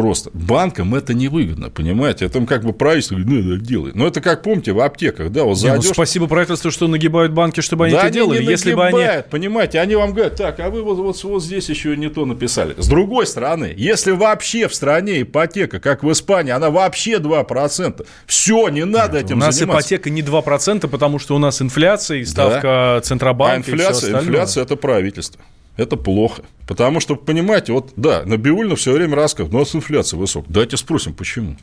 Просто. 0.00 0.30
Банкам 0.32 0.94
это 0.94 1.14
невыгодно, 1.14 1.70
понимаете? 1.70 2.26
Это 2.26 2.40
как 2.46 2.64
бы 2.64 2.72
правительство 2.72 3.16
говорит, 3.16 3.44
ну, 3.44 3.56
делай. 3.56 3.92
Но 3.94 4.06
это 4.06 4.20
как, 4.20 4.42
помните, 4.42 4.72
в 4.72 4.80
аптеках, 4.80 5.30
да, 5.30 5.44
вот 5.44 5.56
зайдешь... 5.56 5.84
ну, 5.84 5.94
спасибо 5.94 6.26
правительству, 6.26 6.70
что 6.70 6.88
нагибают 6.88 7.32
банки, 7.32 7.60
чтобы 7.60 7.86
они 7.86 7.92
да 7.92 7.98
это 7.98 8.06
они 8.06 8.14
делали. 8.14 8.42
Не 8.42 8.50
Если 8.50 8.74
бы 8.74 8.86
они... 8.86 9.22
понимаете, 9.30 9.80
они 9.80 9.96
вам 9.96 10.12
говорят, 10.12 10.36
так, 10.36 10.58
а 10.60 10.70
вы 10.70 10.82
вот, 10.82 10.98
вот, 10.98 11.22
вот 11.22 11.42
здесь 11.42 11.68
еще 11.68 11.96
не 11.96 12.08
то 12.08 12.24
написали. 12.24 12.74
С 12.78 12.88
другой 12.88 13.26
стороны, 13.26 13.74
если 13.76 14.12
вообще 14.12 14.68
в 14.68 14.74
стране 14.74 15.22
ипотека, 15.22 15.80
как 15.80 16.02
в 16.02 16.10
Испании, 16.10 16.52
она 16.52 16.70
вообще 16.70 17.16
2%, 17.16 18.06
все, 18.26 18.68
не 18.68 18.84
надо 18.84 19.18
Нет, 19.18 19.26
этим 19.26 19.36
У 19.36 19.40
нас 19.40 19.56
заниматься. 19.56 19.94
ипотека 19.96 20.10
не 20.10 20.22
2%, 20.22 20.88
потому 20.88 21.18
что 21.18 21.36
у 21.36 21.38
нас 21.38 21.60
инфляция 21.60 22.18
и 22.18 22.24
ставка 22.24 22.62
да. 22.62 23.00
Центробанка 23.02 23.70
а 23.70 23.74
инфляция, 23.74 24.18
инфляция– 24.18 24.62
это 24.64 24.76
правительство 24.76 25.40
это 25.76 25.96
плохо. 25.96 26.42
Потому 26.66 27.00
что, 27.00 27.16
понимаете, 27.16 27.72
вот, 27.72 27.92
да, 27.96 28.22
Набиулина 28.24 28.76
все 28.76 28.92
время 28.92 29.16
рассказывает, 29.16 29.52
ну, 29.52 29.58
у 29.58 29.62
нас 29.62 29.74
инфляция 29.74 30.18
высокая. 30.18 30.52
Давайте 30.52 30.76
спросим, 30.76 31.14
почему? 31.14 31.56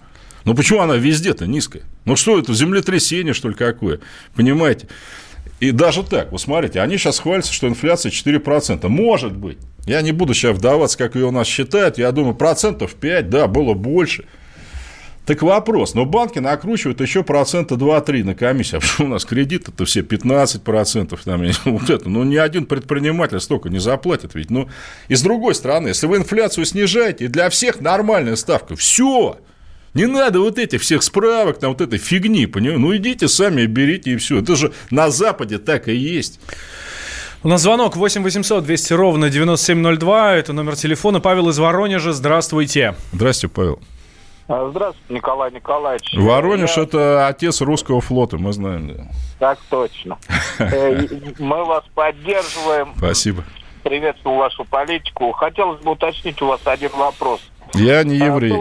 Ну, 0.43 0.53
почему 0.53 0.81
она 0.81 0.95
везде-то 0.95 1.45
низкая? 1.45 1.83
Ну, 2.05 2.15
что 2.15 2.39
это, 2.39 2.53
землетрясение, 2.53 3.33
что 3.33 3.49
ли, 3.49 3.55
какое? 3.55 3.99
Понимаете? 4.35 4.87
И 5.59 5.71
даже 5.71 6.03
так, 6.03 6.31
вот 6.31 6.41
смотрите, 6.41 6.81
они 6.81 6.97
сейчас 6.97 7.19
хвалятся, 7.19 7.51
что 7.51 7.67
инфляция 7.67 8.11
4%. 8.11 8.87
Может 8.87 9.35
быть. 9.35 9.57
Я 9.85 10.01
не 10.01 10.11
буду 10.11 10.33
сейчас 10.33 10.57
вдаваться, 10.57 10.97
как 10.97 11.15
ее 11.15 11.25
у 11.25 11.31
нас 11.31 11.47
считают. 11.47 11.97
Я 11.97 12.11
думаю, 12.11 12.35
процентов 12.35 12.93
5, 12.93 13.29
да, 13.29 13.47
было 13.47 13.73
больше. 13.73 14.25
Так 15.27 15.41
вопрос, 15.41 15.93
но 15.93 16.05
банки 16.05 16.39
накручивают 16.39 17.01
еще 17.01 17.21
процента 17.21 17.75
2-3 17.75 18.23
на 18.23 18.33
комиссию, 18.33 18.77
а 18.77 18.81
что 18.81 19.03
у 19.03 19.07
нас 19.07 19.25
кредиты-то 19.25 19.83
все 19.83 20.01
15 20.01 20.63
процентов, 20.63 21.25
там, 21.25 21.43
вот 21.65 21.89
это, 21.89 22.07
ну, 22.07 22.23
ни 22.23 22.37
один 22.37 22.65
предприниматель 22.65 23.41
столько 23.41 23.67
не 23.67 23.79
заплатит 23.79 24.35
ведь, 24.35 24.49
ну, 24.49 24.69
и 25.09 25.15
с 25.15 25.21
другой 25.21 25.53
стороны, 25.53 25.89
если 25.89 26.07
вы 26.07 26.15
инфляцию 26.15 26.63
снижаете, 26.63 27.25
и 27.25 27.27
для 27.27 27.49
всех 27.49 27.81
нормальная 27.81 28.37
ставка, 28.37 28.77
все, 28.77 29.37
не 29.93 30.05
надо 30.05 30.39
вот 30.39 30.57
этих 30.57 30.81
всех 30.81 31.03
справок, 31.03 31.59
там 31.59 31.71
вот 31.71 31.81
этой 31.81 31.99
фигни, 31.99 32.45
понимаете? 32.45 32.79
Ну, 32.79 32.95
идите 32.95 33.27
сами, 33.27 33.65
берите 33.65 34.11
и 34.11 34.15
все. 34.15 34.39
Это 34.39 34.55
же 34.55 34.71
на 34.91 35.09
Западе 35.09 35.57
так 35.57 35.89
и 35.89 35.93
есть. 35.93 36.39
У 37.43 37.49
нас 37.49 37.63
звонок 37.63 37.97
8 37.97 38.23
800 38.23 38.63
200 38.63 38.93
ровно 38.93 39.29
9702. 39.29 40.35
Это 40.35 40.53
номер 40.53 40.75
телефона. 40.75 41.19
Павел 41.19 41.49
из 41.49 41.57
Воронежа. 41.57 42.13
Здравствуйте. 42.13 42.95
Здравствуйте, 43.11 43.53
Павел. 43.53 43.79
А, 44.47 44.69
здравствуйте, 44.69 45.13
Николай 45.13 45.51
Николаевич. 45.51 46.13
Воронеж 46.13 46.77
Я...– 46.77 46.83
это 46.83 47.27
отец 47.27 47.59
русского 47.61 47.99
флота, 47.99 48.37
мы 48.37 48.53
знаем. 48.53 48.87
Да. 48.87 49.07
Так 49.39 49.59
точно. 49.69 50.17
Э, 50.59 51.05
мы 51.37 51.65
вас 51.65 51.83
поддерживаем. 51.93 52.93
Спасибо. 52.97 53.43
Приветствую 53.83 54.37
вашу 54.37 54.65
политику. 54.65 55.31
Хотелось 55.33 55.79
бы 55.81 55.91
уточнить 55.91 56.41
у 56.41 56.47
вас 56.47 56.61
один 56.65 56.89
вопрос. 56.91 57.41
Я 57.73 58.03
не 58.03 58.19
а, 58.19 58.25
еврей. 58.25 58.53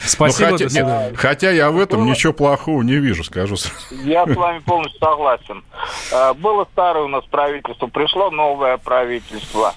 Спасибо. 0.00 0.58
Ну, 0.58 0.58
хотя, 0.58 1.16
хотя 1.16 1.50
я 1.50 1.70
в 1.70 1.78
этом 1.78 2.06
ничего 2.06 2.32
плохого 2.32 2.82
не 2.82 2.96
вижу, 2.96 3.24
скажу. 3.24 3.56
Я 3.90 4.24
с 4.24 4.34
вами 4.34 4.58
полностью 4.66 4.98
согласен. 5.00 5.64
А, 6.12 6.34
было 6.34 6.66
старое 6.72 7.04
у 7.04 7.08
нас 7.08 7.24
правительство, 7.24 7.88
пришло 7.88 8.30
новое 8.30 8.78
правительство. 8.78 9.74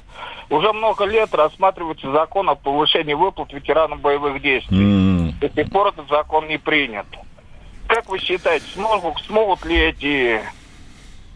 Уже 0.51 0.73
много 0.73 1.05
лет 1.05 1.33
рассматривается 1.33 2.11
закон 2.11 2.49
о 2.49 2.55
повышении 2.55 3.13
выплат 3.13 3.53
ветеранам 3.53 3.99
боевых 3.99 4.41
действий. 4.41 4.83
Mm. 4.83 5.39
До 5.39 5.49
сих 5.49 5.71
пор 5.71 5.87
этот 5.87 6.09
закон 6.09 6.49
не 6.49 6.57
принят. 6.57 7.05
Как 7.87 8.09
вы 8.09 8.19
считаете, 8.19 8.65
смогут, 8.73 9.17
смогут 9.25 9.65
ли 9.65 9.77
эти 9.77 10.41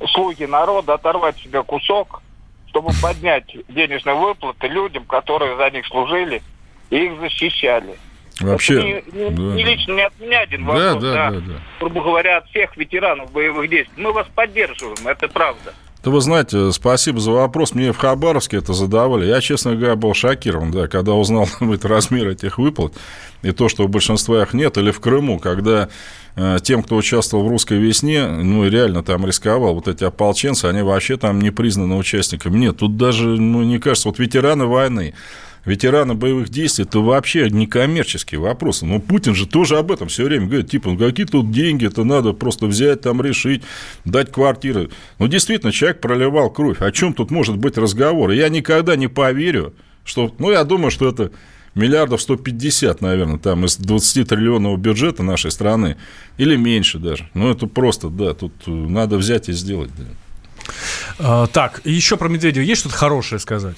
слуги 0.09 0.43
народа 0.43 0.95
оторвать 0.95 1.37
себе 1.37 1.63
кусок, 1.63 2.21
чтобы 2.67 2.91
поднять 3.01 3.55
денежные 3.69 4.15
выплаты 4.15 4.67
людям, 4.67 5.05
которые 5.05 5.55
за 5.55 5.69
них 5.69 5.87
служили 5.87 6.43
и 6.89 7.05
их 7.05 7.17
защищали? 7.21 7.95
Вообще, 8.41 8.97
это 8.97 9.15
не, 9.15 9.23
не, 9.23 9.29
да. 9.29 9.43
не 9.43 9.63
лично 9.63 9.93
не 9.93 10.01
от 10.01 10.19
меня 10.19 10.39
один 10.41 10.65
вопрос, 10.65 11.01
да, 11.01 11.13
да, 11.13 11.31
да, 11.31 11.39
да, 11.39 11.53
грубо 11.79 12.01
говоря, 12.01 12.37
от 12.39 12.49
всех 12.49 12.75
ветеранов 12.75 13.31
боевых 13.31 13.69
действий. 13.69 14.03
Мы 14.03 14.11
вас 14.11 14.27
поддерживаем, 14.35 15.07
это 15.07 15.29
правда. 15.29 15.73
Да 16.05 16.11
вы 16.11 16.21
знаете, 16.21 16.71
спасибо 16.71 17.19
за 17.19 17.31
вопрос. 17.31 17.73
Мне 17.73 17.91
в 17.91 17.97
Хабаровске 17.97 18.57
это 18.57 18.73
задавали. 18.73 19.25
Я, 19.25 19.41
честно 19.41 19.75
говоря, 19.75 19.95
был 19.95 20.13
шокирован, 20.13 20.69
да, 20.69 20.87
когда 20.87 21.13
узнал 21.13 21.49
размер 21.81 22.29
этих 22.29 22.59
выплат 22.59 22.93
и 23.41 23.51
то, 23.51 23.69
что 23.69 23.85
у 23.85 23.87
большинства 23.87 24.43
их 24.43 24.53
нет. 24.53 24.77
Или 24.77 24.91
в 24.91 24.99
Крыму, 24.99 25.39
когда 25.39 25.89
э, 26.35 26.57
тем, 26.61 26.83
кто 26.83 26.95
участвовал 26.95 27.45
в 27.45 27.47
русской 27.47 27.79
весне, 27.79 28.27
ну, 28.27 28.67
реально 28.67 29.01
там 29.01 29.25
рисковал, 29.25 29.73
вот 29.73 29.87
эти 29.87 30.03
ополченцы, 30.03 30.65
они 30.65 30.83
вообще 30.83 31.17
там 31.17 31.41
не 31.41 31.49
признаны 31.49 31.95
участниками. 31.95 32.55
Нет, 32.59 32.77
тут 32.77 32.97
даже, 32.97 33.25
ну, 33.25 33.63
не 33.63 33.79
кажется, 33.79 34.09
вот 34.09 34.19
ветераны 34.19 34.67
войны, 34.67 35.15
ветераны 35.65 36.13
боевых 36.13 36.49
действий, 36.49 36.85
это 36.85 36.99
вообще 36.99 37.49
не 37.49 37.67
коммерческие 37.67 38.39
вопросы. 38.39 38.85
Но 38.85 38.99
Путин 38.99 39.35
же 39.35 39.47
тоже 39.47 39.77
об 39.77 39.91
этом 39.91 40.07
все 40.07 40.23
время 40.23 40.47
говорит, 40.47 40.69
типа, 40.69 40.91
ну 40.91 40.97
какие 40.97 41.25
тут 41.25 41.51
деньги, 41.51 41.87
это 41.87 42.03
надо 42.03 42.33
просто 42.33 42.67
взять, 42.67 43.01
там 43.01 43.21
решить, 43.21 43.63
дать 44.05 44.31
квартиры. 44.31 44.89
Ну, 45.19 45.27
действительно, 45.27 45.71
человек 45.71 46.01
проливал 46.01 46.49
кровь. 46.49 46.81
О 46.81 46.91
чем 46.91 47.13
тут 47.13 47.31
может 47.31 47.57
быть 47.57 47.77
разговор? 47.77 48.31
я 48.31 48.49
никогда 48.49 48.95
не 48.95 49.07
поверю, 49.07 49.73
что, 50.03 50.33
ну, 50.39 50.51
я 50.51 50.63
думаю, 50.63 50.91
что 50.91 51.07
это 51.07 51.31
миллиардов 51.73 52.21
150, 52.21 53.01
наверное, 53.01 53.37
там 53.37 53.65
из 53.65 53.77
20 53.77 54.27
триллионного 54.27 54.77
бюджета 54.77 55.23
нашей 55.23 55.51
страны, 55.51 55.97
или 56.37 56.55
меньше 56.55 56.99
даже. 56.99 57.29
Ну, 57.33 57.51
это 57.51 57.67
просто, 57.67 58.09
да, 58.09 58.33
тут 58.33 58.53
надо 58.65 59.17
взять 59.17 59.49
и 59.49 59.53
сделать. 59.53 59.91
Да. 59.97 60.05
А, 61.19 61.47
так, 61.47 61.81
еще 61.83 62.17
про 62.17 62.29
Медведева 62.29 62.63
есть 62.63 62.81
что-то 62.81 62.95
хорошее 62.95 63.39
сказать? 63.39 63.77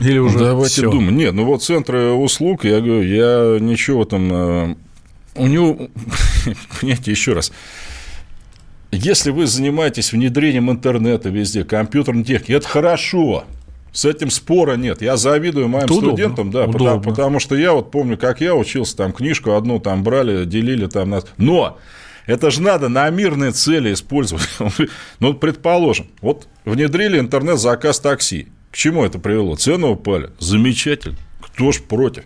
Или 0.00 0.18
уже 0.18 0.38
Давайте 0.38 0.74
все? 0.74 0.90
думать. 0.90 1.14
Нет, 1.14 1.34
ну 1.34 1.44
вот 1.44 1.62
центры 1.62 2.12
услуг, 2.12 2.64
я 2.64 2.80
говорю, 2.80 3.02
я 3.02 3.58
ничего 3.60 4.04
там... 4.04 4.32
Э, 4.32 4.74
у 5.34 5.46
него, 5.46 5.88
понимаете, 6.80 7.10
еще 7.10 7.32
раз, 7.32 7.52
если 8.90 9.30
вы 9.30 9.46
занимаетесь 9.46 10.12
внедрением 10.12 10.70
интернета 10.70 11.28
везде, 11.28 11.64
компьютерной 11.64 12.24
техники, 12.24 12.52
это 12.52 12.66
хорошо. 12.66 13.44
С 13.92 14.04
этим 14.04 14.30
спора 14.30 14.76
нет. 14.76 15.02
Я 15.02 15.16
завидую 15.16 15.68
моим 15.68 15.84
это 15.84 15.94
студентам, 15.94 16.48
удобно. 16.48 16.52
да, 16.52 16.60
удобно. 16.66 16.98
Потому, 16.98 17.10
потому 17.10 17.40
что 17.40 17.56
я 17.56 17.72
вот 17.72 17.90
помню, 17.90 18.16
как 18.16 18.40
я 18.40 18.54
учился, 18.54 18.96
там 18.96 19.12
книжку 19.12 19.52
одну 19.52 19.80
там 19.80 20.02
брали, 20.04 20.44
делили 20.44 20.86
там. 20.86 21.10
На... 21.10 21.22
Но 21.36 21.78
это 22.26 22.50
же 22.50 22.62
надо 22.62 22.88
на 22.88 23.08
мирные 23.10 23.52
цели 23.52 23.92
использовать. 23.92 24.48
ну, 25.20 25.34
предположим, 25.34 26.06
вот 26.20 26.46
внедрили 26.64 27.18
интернет-заказ 27.18 27.98
такси. 28.00 28.48
Чему 28.78 29.04
это 29.04 29.18
привело? 29.18 29.56
Цены 29.56 29.88
упали. 29.88 30.30
Замечательно. 30.38 31.16
Кто 31.40 31.72
ж 31.72 31.82
против? 31.82 32.24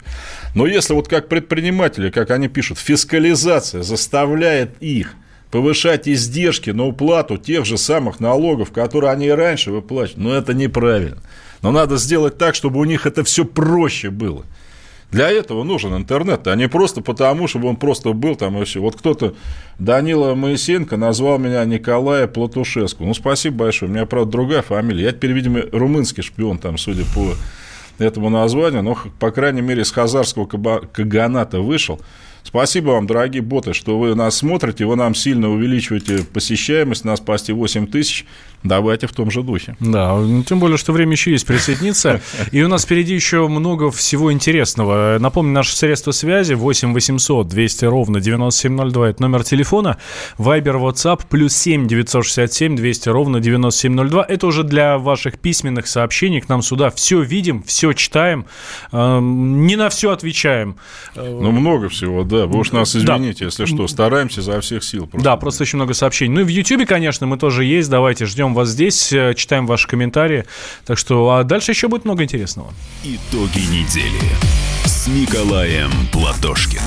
Но 0.55 0.67
если 0.67 0.93
вот 0.93 1.09
как 1.09 1.29
предприниматели, 1.29 2.11
как 2.11 2.31
они 2.31 2.49
пишут, 2.49 2.79
фискализация 2.79 3.83
заставляет 3.83 4.77
их 4.81 5.15
повышать 5.51 6.09
издержки 6.09 6.71
на 6.71 6.85
уплату 6.85 7.39
тех 7.39 7.65
же 7.65 7.79
самых 7.79 8.21
налогов, 8.21 8.71
которые 8.71 9.13
они 9.13 9.27
и 9.27 9.31
раньше 9.31 9.71
выплачивали, 9.71 10.23
ну, 10.23 10.33
это 10.33 10.53
неправильно. 10.53 11.23
Но 11.63 11.73
надо 11.73 11.97
сделать 11.97 12.37
так, 12.37 12.55
чтобы 12.55 12.81
у 12.81 12.85
них 12.85 13.07
это 13.07 13.25
все 13.25 13.45
проще 13.45 14.11
было. 14.11 14.45
Для 15.13 15.31
этого 15.31 15.63
нужен 15.63 15.95
интернет, 15.95 16.47
а 16.47 16.57
не 16.57 16.69
просто 16.69 17.03
потому, 17.03 17.47
чтобы 17.47 17.69
он 17.69 17.77
просто 17.77 18.15
был 18.15 18.35
там 18.35 18.61
и 18.61 18.65
все. 18.65 18.81
Вот 18.81 18.97
кто-то, 18.97 19.35
Данила 19.79 20.35
Моисенко, 20.35 20.97
назвал 20.97 21.39
меня 21.39 21.63
Николая 21.67 22.27
Платушеску. 22.27 23.05
Ну, 23.05 23.13
спасибо 23.13 23.57
большое. 23.57 23.91
У 23.91 23.95
меня, 23.95 24.07
правда, 24.07 24.33
другая 24.33 24.63
фамилия. 24.63 25.05
Я 25.05 25.13
теперь, 25.13 25.33
видимо, 25.33 25.65
румынский 25.71 26.23
шпион, 26.23 26.59
там, 26.59 26.79
судя 26.79 27.05
по 27.15 27.35
этому 27.99 28.31
названию, 28.31 28.83
но, 28.83 28.97
по 29.21 29.31
крайней 29.31 29.61
мере, 29.61 29.83
из 29.83 29.93
хазарского 29.93 30.47
каганата 30.47 31.61
вышел. 31.61 32.01
Спасибо 32.43 32.91
вам, 32.91 33.07
дорогие 33.07 33.43
боты, 33.43 33.75
что 33.75 33.99
вы 33.99 34.15
нас 34.15 34.37
смотрите, 34.39 34.87
вы 34.87 34.97
нам 34.97 35.15
сильно 35.15 35.51
увеличиваете 35.51 36.25
посещаемость, 36.25 37.05
нас 37.05 37.21
почти 37.21 37.53
8 37.53 37.87
тысяч. 37.87 38.25
Давайте 38.63 39.07
в 39.07 39.13
том 39.13 39.31
же 39.31 39.43
духе. 39.43 39.77
Да, 39.81 40.17
ну, 40.17 40.43
тем 40.45 40.61
более, 40.61 40.77
что 40.77 40.93
время 40.93 41.13
еще 41.13 41.33
есть 41.33 41.47
присоединиться. 41.47 42.21
И 42.53 42.63
у 42.63 42.69
нас 42.69 42.85
впереди 42.85 43.15
еще 43.15 43.49
много 43.49 43.91
всего 43.91 44.33
интересного. 44.33 45.19
Напомню, 45.19 45.53
наше 45.53 45.77
средство 45.77 46.13
связи 46.13 46.55
8 46.55 46.93
800 46.93 47.49
200 47.49 47.85
ровно 47.87 48.21
9702. 48.21 49.11
Это 49.11 49.23
номер 49.23 49.43
телефона. 49.45 49.99
Вайбер, 50.39 50.77
WhatsApp 50.77 51.23
плюс 51.29 51.55
7 51.57 51.89
967 51.89 52.77
200 52.77 53.09
ровно 53.09 53.41
9702. 53.41 54.25
Это 54.29 54.47
уже 54.47 54.63
для 54.63 54.99
ваших 54.99 55.39
письменных 55.39 55.89
сообщений 55.89 56.41
к 56.41 56.49
нам 56.49 56.63
сюда. 56.63 56.91
Все 56.91 57.21
видим, 57.21 57.63
все 57.65 57.93
читаем. 57.93 58.47
Эм, 58.93 59.67
не 59.67 59.77
на 59.77 59.89
все 59.89 60.11
отвечаем. 60.11 60.77
Ну, 61.17 61.51
много 61.51 61.89
всего, 61.89 62.23
да. 62.23 62.47
Вы 62.47 62.61
уж 62.61 62.73
нас 62.73 62.95
извините, 62.95 63.41
да. 63.41 63.47
если 63.47 63.65
что. 63.65 63.89
Стараемся 63.89 64.41
за 64.41 64.61
всех 64.61 64.85
сил. 64.85 65.07
Просто. 65.07 65.25
Да, 65.25 65.37
просто 65.37 65.65
очень 65.65 65.79
много 65.79 65.95
сообщений. 65.95 66.35
Ну 66.35 66.41
и 66.43 66.45
в 66.45 66.49
YouTube, 66.49 66.87
конечно, 66.87 67.27
мы 67.27 67.39
тоже 67.39 67.65
есть. 67.65 67.91
Давайте 67.91 68.27
ждем 68.27 68.52
ждем 68.53 68.55
вас 68.55 68.69
здесь, 68.69 69.13
э, 69.13 69.35
читаем 69.35 69.67
ваши 69.67 69.89
комментарии. 69.89 70.45
Так 70.85 70.99
что 70.99 71.31
а 71.31 71.45
дальше 71.45 71.73
еще 71.73 71.89
будет 71.89 72.05
много 72.05 72.23
интересного. 72.23 72.73
Итоги 73.05 73.61
недели 73.61 74.21
с 74.85 75.07
Николаем 75.07 75.91
Платошкиным. 76.13 76.83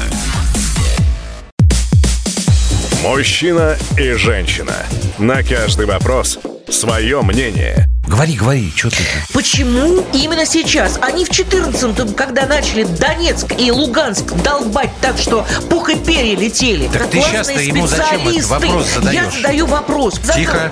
Мужчина 3.03 3.78
и 3.97 4.13
женщина. 4.13 4.76
На 5.20 5.43
каждый 5.43 5.86
вопрос 5.86 6.39
свое 6.70 7.22
мнение. 7.22 7.88
Говори, 8.07 8.36
говори, 8.36 8.72
что 8.76 8.89
ты? 8.89 8.97
Почему 9.34 10.03
именно 10.13 10.45
сейчас? 10.45 10.99
Они 11.01 11.26
в 11.26 11.30
14-м, 11.30 12.13
когда 12.13 12.45
начали 12.45 12.84
Донецк 12.84 13.47
и 13.57 13.72
Луганск 13.72 14.32
долбать 14.43 14.91
так, 15.01 15.18
что 15.18 15.45
пух 15.70 15.89
и 15.89 15.95
перья 15.95 16.38
летели. 16.38 16.88
Так 16.88 17.09
ты 17.09 17.22
сейчас-то 17.22 17.59
ему 17.59 17.88
зачем 17.88 18.28
этот 18.28 18.45
вопрос 18.45 18.88
задаешь? 18.93 19.16
Я 19.16 19.32
задаю 19.32 19.66
вопрос. 19.66 20.20
Тихо. 20.36 20.72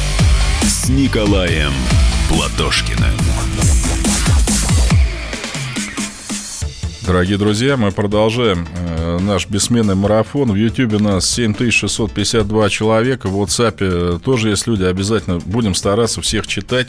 Николаем 0.91 1.71
Платошкиным. 2.27 3.15
Дорогие 7.05 7.37
друзья, 7.37 7.77
мы 7.77 7.91
продолжаем 7.91 8.67
э, 8.75 9.19
наш 9.21 9.47
бессменный 9.47 9.95
марафон. 9.95 10.51
В 10.51 10.55
у 10.97 10.99
нас 10.99 11.29
7652 11.31 12.69
человека, 12.69 13.29
в 13.29 13.41
WhatsApp 13.41 14.19
тоже 14.19 14.49
есть 14.49 14.67
люди. 14.67 14.83
Обязательно 14.83 15.39
будем 15.39 15.75
стараться 15.75 16.21
всех 16.21 16.45
читать 16.45 16.87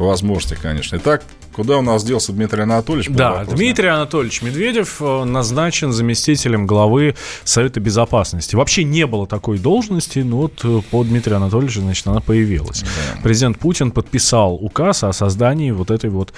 по 0.00 0.06
возможности, 0.06 0.58
конечно. 0.60 0.96
Итак, 0.96 1.22
Куда 1.52 1.78
у 1.78 1.82
нас 1.82 2.04
делся 2.04 2.32
Дмитрий 2.32 2.62
Анатольевич? 2.62 3.08
Да, 3.10 3.32
вопрос, 3.32 3.58
Дмитрий 3.58 3.88
да? 3.88 3.96
Анатольевич 3.96 4.40
Медведев 4.40 4.96
э, 5.00 5.24
назначен 5.24 5.92
заместителем 5.92 6.64
главы 6.64 7.16
Совета 7.44 7.80
Безопасности. 7.80 8.54
Вообще 8.54 8.84
не 8.84 9.04
было 9.04 9.26
такой 9.26 9.58
должности, 9.58 10.20
но 10.20 10.36
вот 10.38 10.60
э, 10.64 10.80
по 10.90 11.02
Дмитрию 11.02 11.38
Анатольевичу, 11.38 11.80
значит, 11.80 12.06
она 12.06 12.20
появилась. 12.20 12.82
Да. 12.82 13.20
Президент 13.24 13.58
Путин 13.58 13.90
подписал 13.90 14.54
указ 14.54 15.02
о 15.02 15.12
создании 15.12 15.72
вот 15.72 15.90
этой 15.90 16.08
вот 16.08 16.32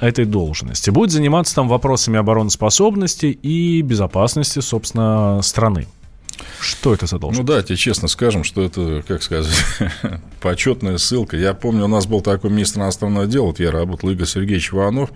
этой 0.00 0.26
должности. 0.26 0.90
Будет 0.90 1.10
заниматься 1.10 1.54
там 1.54 1.68
вопросами 1.68 2.18
обороноспособности 2.18 3.26
и 3.26 3.80
безопасности, 3.80 4.60
собственно, 4.60 5.40
страны. 5.42 5.86
Что 6.60 6.94
это 6.94 7.06
за 7.06 7.18
должность? 7.18 7.48
Ну 7.48 7.62
тебе 7.62 7.76
честно 7.76 8.08
скажем, 8.08 8.44
что 8.44 8.62
это, 8.62 9.02
как 9.06 9.22
сказать, 9.22 9.54
почетная 10.40 10.98
ссылка. 10.98 11.36
Я 11.36 11.54
помню, 11.54 11.84
у 11.84 11.88
нас 11.88 12.06
был 12.06 12.20
такой 12.20 12.50
министр 12.50 12.80
иностранного 12.80 13.26
дела, 13.26 13.46
вот 13.46 13.60
я 13.60 13.70
работал, 13.70 14.10
Игорь 14.10 14.26
Сергеевич 14.26 14.72
Иванов. 14.72 15.10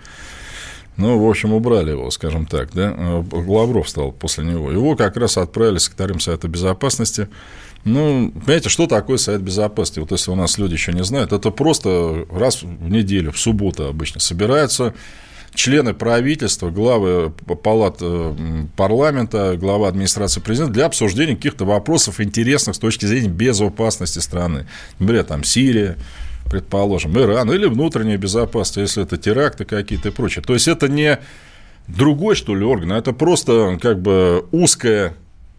Ну, 0.99 1.17
в 1.17 1.31
общем, 1.31 1.53
убрали 1.53 1.93
его, 1.93 2.11
скажем 2.11 2.45
так, 2.45 2.73
да. 2.73 2.93
Лавров 3.33 3.89
стал 3.89 4.11
после 4.11 4.45
него. 4.45 4.73
Его 4.73 4.97
как 4.97 5.17
раз 5.17 5.39
отправили 5.39 5.79
секретарем 5.79 6.19
Совета 6.19 6.49
Безопасности. 6.49 7.29
Ну, 7.85 8.33
понимаете, 8.33 8.69
что 8.69 8.89
такое 8.89 9.17
Совет 9.17 9.41
Безопасности? 9.41 10.01
Вот 10.01 10.11
если 10.11 10.33
у 10.33 10.35
нас 10.35 10.59
люди 10.59 10.73
еще 10.73 10.93
не 10.93 11.05
знают, 11.05 11.33
это 11.33 11.51
просто 11.51 12.27
раз 12.33 12.65
в 12.65 12.91
неделю, 12.91 13.31
в 13.31 13.39
субботу 13.39 13.87
обычно 13.87 14.19
собираются 14.19 14.93
члены 15.59 15.93
правительства, 15.93 16.71
главы 16.71 17.31
палат 17.31 17.97
э, 18.01 18.35
парламента, 18.77 19.57
глава 19.57 19.89
администрации 19.89 20.41
президента 20.41 20.73
для 20.73 20.87
обсуждения 20.87 21.35
каких-то 21.35 21.65
вопросов 21.65 22.21
интересных 22.21 22.77
с 22.77 22.79
точки 22.79 23.07
зрения 23.07 23.29
безопасности 23.29 24.21
страны. 24.21 24.69
Например, 25.01 25.25
там 25.25 25.43
Сирия, 25.43 25.97
предположим, 26.49 27.19
Иран 27.19 27.51
или 27.51 27.67
внутренняя 27.67 28.17
безопасность, 28.17 28.77
если 28.77 29.03
это 29.03 29.17
теракты 29.17 29.65
какие-то 29.65 30.11
и 30.11 30.13
прочее. 30.13 30.45
То 30.47 30.55
есть 30.55 30.69
это 30.69 30.87
не 30.87 31.19
другой, 31.89 32.37
что 32.37 32.55
ли, 32.55 32.65
орган, 32.65 32.93
а 32.93 32.99
это 32.99 33.13
просто 33.13 33.81
как 33.83 34.01
бы 34.01 34.47
узкое 34.53 35.15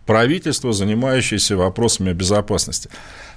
правительство, 0.06 0.72
занимающееся 0.72 1.58
вопросами 1.58 2.14
безопасности. 2.14 2.90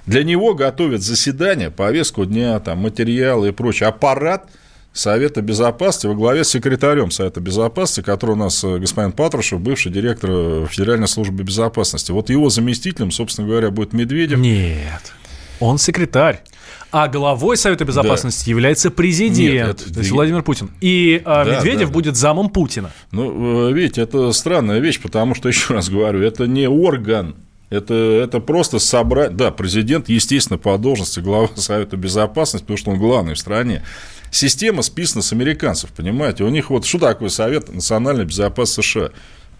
Для 0.05 0.23
него 0.23 0.53
готовят 0.53 1.01
заседания, 1.01 1.69
повестку 1.69 2.23
дня, 2.23 2.57
там, 2.61 2.77
материалы 2.77 3.49
и 3.49 3.51
прочее, 3.51 3.89
аппарат– 3.89 4.49
Совета 4.93 5.41
Безопасности 5.41 6.05
во 6.05 6.13
главе 6.13 6.43
с 6.43 6.49
секретарем 6.49 7.09
Совета 7.09 7.41
Безопасности, 7.41 8.01
который 8.01 8.31
у 8.31 8.35
нас 8.35 8.63
э, 8.63 8.77
господин 8.77 9.11
Патрушев, 9.11 9.59
бывший 9.59 9.91
директор 9.91 10.29
э, 10.31 10.67
Федеральной 10.69 11.07
службы 11.07 11.43
безопасности. 11.43 12.11
Вот 12.11 12.29
его 12.29 12.49
заместителем, 12.49 13.09
собственно 13.09 13.47
говоря, 13.47 13.71
будет 13.71 13.93
Медведев. 13.93 14.37
Нет, 14.37 15.13
он 15.59 15.79
секретарь. 15.79 16.43
А 16.91 17.07
главой 17.07 17.57
Совета 17.57 17.85
Безопасности 17.85 18.45
да. 18.45 18.51
является 18.51 18.91
президент, 18.91 19.67
Нет, 19.67 19.81
это... 19.81 19.93
то 19.93 19.99
есть 19.99 20.11
Владимир 20.11 20.43
Путин. 20.43 20.69
И 20.79 21.19
а, 21.25 21.43
да, 21.43 21.57
Медведев 21.57 21.87
да, 21.87 21.93
будет 21.93 22.15
замом 22.15 22.51
Путина. 22.51 22.91
Ну, 23.09 23.69
э, 23.69 23.73
видите, 23.73 24.01
это 24.01 24.31
странная 24.31 24.77
вещь, 24.77 25.01
потому 25.01 25.33
что, 25.33 25.49
еще 25.49 25.73
раз 25.73 25.89
говорю, 25.89 26.21
это 26.21 26.45
не 26.45 26.67
орган 26.69 27.35
это, 27.73 27.93
это 27.93 28.39
просто 28.39 28.79
собрать... 28.79 29.35
Да, 29.35 29.51
президент, 29.51 30.09
естественно, 30.09 30.57
по 30.57 30.77
должности 30.77 31.19
глава 31.19 31.49
Совета 31.55 31.97
Безопасности, 31.97 32.63
потому 32.65 32.77
что 32.77 32.91
он 32.91 32.99
главный 32.99 33.33
в 33.33 33.39
стране 33.39 33.83
система 34.33 34.81
списана 34.81 35.21
с 35.21 35.31
американцев, 35.31 35.91
понимаете? 35.91 36.43
У 36.43 36.49
них 36.49 36.69
вот 36.69 36.85
что 36.85 36.99
такое 36.99 37.29
Совет 37.29 37.73
национальной 37.73 38.25
безопасности 38.25 38.81
США? 38.81 39.09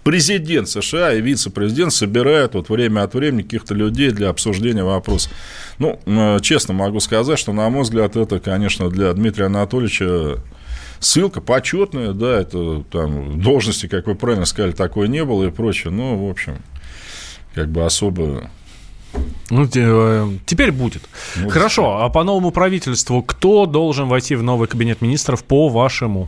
Президент 0.03 0.67
США 0.67 1.13
и 1.13 1.21
вице-президент 1.21 1.93
собирают 1.93 2.55
вот 2.55 2.67
время 2.69 3.03
от 3.03 3.13
времени 3.13 3.43
каких-то 3.43 3.73
людей 3.73 4.11
для 4.11 4.29
обсуждения 4.29 4.83
вопроса. 4.83 5.29
Ну, 5.77 5.97
честно 6.41 6.73
могу 6.73 6.99
сказать, 6.99 7.39
что, 7.39 7.53
на 7.53 7.69
мой 7.69 7.83
взгляд, 7.83 8.17
это, 8.17 8.41
конечно, 8.41 8.89
для 8.89 9.13
Дмитрия 9.13 9.45
Анатольевича 9.45 10.41
ссылка 10.99 11.39
почетная, 11.39 12.11
да, 12.11 12.41
это 12.41 12.83
там 12.91 13.41
должности, 13.41 13.87
как 13.87 14.07
вы 14.07 14.15
правильно 14.15 14.45
сказали, 14.45 14.73
такой 14.73 15.07
не 15.07 15.23
было 15.23 15.45
и 15.45 15.51
прочее. 15.51 15.93
Ну, 15.93 16.27
в 16.27 16.29
общем, 16.29 16.57
как 17.53 17.69
бы 17.69 17.85
особо 17.85 18.49
ну, 19.49 19.67
э, 19.75 20.29
теперь 20.45 20.71
будет. 20.71 21.03
Ну, 21.35 21.49
Хорошо, 21.49 22.03
а 22.03 22.09
по 22.09 22.23
новому 22.23 22.51
правительству 22.51 23.21
кто 23.21 23.65
должен 23.65 24.07
войти 24.07 24.35
в 24.35 24.43
новый 24.43 24.67
кабинет 24.67 25.01
министров, 25.01 25.43
по 25.43 25.69
вашему? 25.69 26.27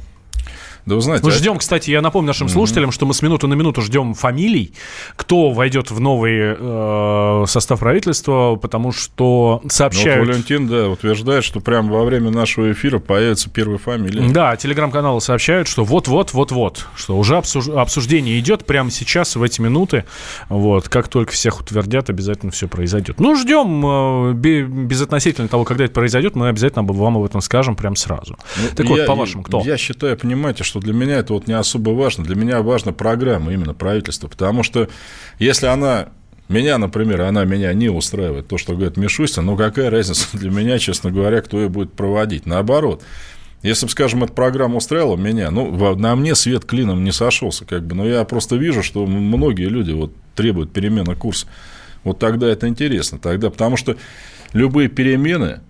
Да 0.85 0.95
вы 0.95 1.01
знаете, 1.01 1.25
мы 1.25 1.31
а... 1.31 1.35
ждем, 1.35 1.57
кстати, 1.57 1.89
я 1.89 2.01
напомню 2.01 2.27
нашим 2.27 2.47
mm-hmm. 2.47 2.51
слушателям, 2.51 2.91
что 2.91 3.05
мы 3.05 3.13
с 3.13 3.21
минуты 3.21 3.47
на 3.47 3.53
минуту 3.55 3.81
ждем 3.81 4.13
фамилий, 4.13 4.73
кто 5.15 5.51
войдет 5.51 5.89
в 5.89 5.99
новый 5.99 6.55
э, 6.57 7.45
состав 7.47 7.79
правительства, 7.79 8.55
потому 8.55 8.91
что 8.91 9.61
сообщают... 9.67 10.19
Ну, 10.19 10.25
вот 10.25 10.33
Валентин, 10.33 10.67
да, 10.67 10.89
утверждает, 10.89 11.43
что 11.43 11.59
прямо 11.59 11.91
во 11.91 12.03
время 12.03 12.29
нашего 12.29 12.71
эфира 12.71 12.99
появится 12.99 13.49
первая 13.49 13.77
фамилия. 13.77 14.29
Да, 14.29 14.55
телеграм-каналы 14.55 15.21
сообщают, 15.21 15.67
что 15.67 15.83
вот-вот, 15.83 16.33
вот-вот, 16.33 16.87
что 16.95 17.17
уже 17.17 17.37
обсуж... 17.37 17.67
обсуждение 17.69 18.39
идет 18.39 18.65
прямо 18.65 18.91
сейчас, 18.91 19.35
в 19.35 19.43
эти 19.43 19.61
минуты. 19.61 20.05
Вот, 20.49 20.87
как 20.89 21.07
только 21.07 21.31
всех 21.31 21.59
утвердят, 21.59 22.09
обязательно 22.09 22.51
все 22.51 22.67
произойдет. 22.67 23.19
Ну, 23.19 23.35
ждем, 23.35 23.83
э, 23.85 24.33
безотносительно 24.33 25.47
того, 25.47 25.63
когда 25.63 25.85
это 25.85 25.93
произойдет, 25.93 26.35
мы 26.35 26.49
обязательно 26.49 26.83
вам 26.83 27.17
об 27.17 27.23
этом 27.23 27.41
скажем 27.41 27.75
прям 27.75 27.95
сразу. 27.95 28.37
Ну, 28.57 28.69
так 28.75 28.85
я, 28.85 28.91
вот, 28.91 29.05
по-вашему, 29.05 29.43
кто? 29.43 29.61
Я 29.61 29.77
считаю, 29.77 30.17
понимаете, 30.17 30.63
что 30.63 30.74
для 30.79 30.93
меня 30.93 31.17
это 31.17 31.33
вот 31.33 31.47
не 31.47 31.53
особо 31.53 31.91
важно. 31.91 32.23
Для 32.23 32.35
меня 32.35 32.61
важна 32.61 32.91
программа 32.91 33.53
именно 33.53 33.73
правительства, 33.73 34.27
потому 34.27 34.63
что 34.63 34.89
если 35.39 35.67
она 35.67 36.09
меня, 36.47 36.77
например, 36.77 37.21
она 37.21 37.43
меня 37.43 37.73
не 37.73 37.89
устраивает, 37.89 38.47
то, 38.47 38.57
что 38.57 38.73
говорит 38.73 38.97
Мишустин, 38.97 39.45
ну 39.45 39.57
какая 39.57 39.89
разница 39.89 40.27
для 40.33 40.51
меня, 40.51 40.77
честно 40.77 41.11
говоря, 41.11 41.41
кто 41.41 41.59
ее 41.59 41.69
будет 41.69 41.93
проводить. 41.93 42.45
Наоборот, 42.45 43.01
если 43.63 43.87
бы, 43.87 43.91
скажем, 43.91 44.23
эта 44.23 44.31
программа 44.31 44.77
устраивала 44.77 45.17
меня, 45.17 45.49
ну, 45.49 45.95
на 45.95 46.15
мне 46.15 46.35
свет 46.35 46.65
клином 46.65 47.03
не 47.03 47.11
сошелся, 47.11 47.65
как 47.65 47.83
бы, 47.87 47.95
но 47.95 48.05
я 48.05 48.23
просто 48.25 48.57
вижу, 48.57 48.83
что 48.83 49.07
многие 49.07 49.67
люди 49.69 49.91
вот 49.91 50.13
требуют 50.35 50.71
перемены 50.71 51.15
курса. 51.15 51.47
Вот 52.03 52.19
тогда 52.19 52.47
это 52.47 52.67
интересно. 52.67 53.17
Тогда, 53.17 53.49
потому 53.49 53.75
что 53.75 53.97
любые 54.53 54.87
перемены, 54.87 55.61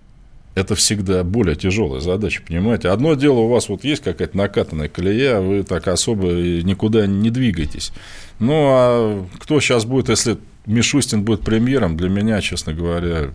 это 0.56 0.74
всегда 0.76 1.24
более 1.24 1.56
тяжелая 1.56 2.00
задача, 2.00 2.42
понимаете? 2.46 2.90
Одно 2.90 3.14
дело, 3.14 3.40
у 3.40 3.50
вас 3.50 3.68
вот 3.68 3.84
есть 3.84 4.02
какая-то 4.02 4.38
накатанная 4.38 4.88
колея, 4.88 5.42
вы 5.42 5.64
так 5.64 5.88
особо 5.90 6.28
никуда 6.28 7.06
не 7.06 7.30
двигаетесь. 7.30 7.92
Ну, 8.40 8.54
а 8.54 9.26
кто 9.40 9.60
сейчас 9.60 9.86
будет, 9.86 10.10
если 10.10 10.38
Мишустин 10.66 11.24
будет 11.24 11.42
премьером, 11.42 11.98
для 11.98 12.10
меня, 12.10 12.40
честно 12.42 12.74
говоря, 12.74 13.32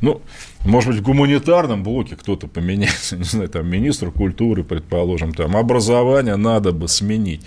ну, 0.00 0.22
может 0.64 0.90
быть, 0.90 1.00
в 1.00 1.02
гуманитарном 1.02 1.82
блоке 1.82 2.16
кто-то 2.16 2.46
поменяется, 2.46 3.16
не 3.18 3.24
знаю, 3.24 3.48
там, 3.48 3.68
министр 3.68 4.12
культуры, 4.12 4.62
предположим, 4.62 5.34
там, 5.34 5.56
образование 5.56 6.36
надо 6.36 6.70
бы 6.72 6.86
сменить. 6.86 7.42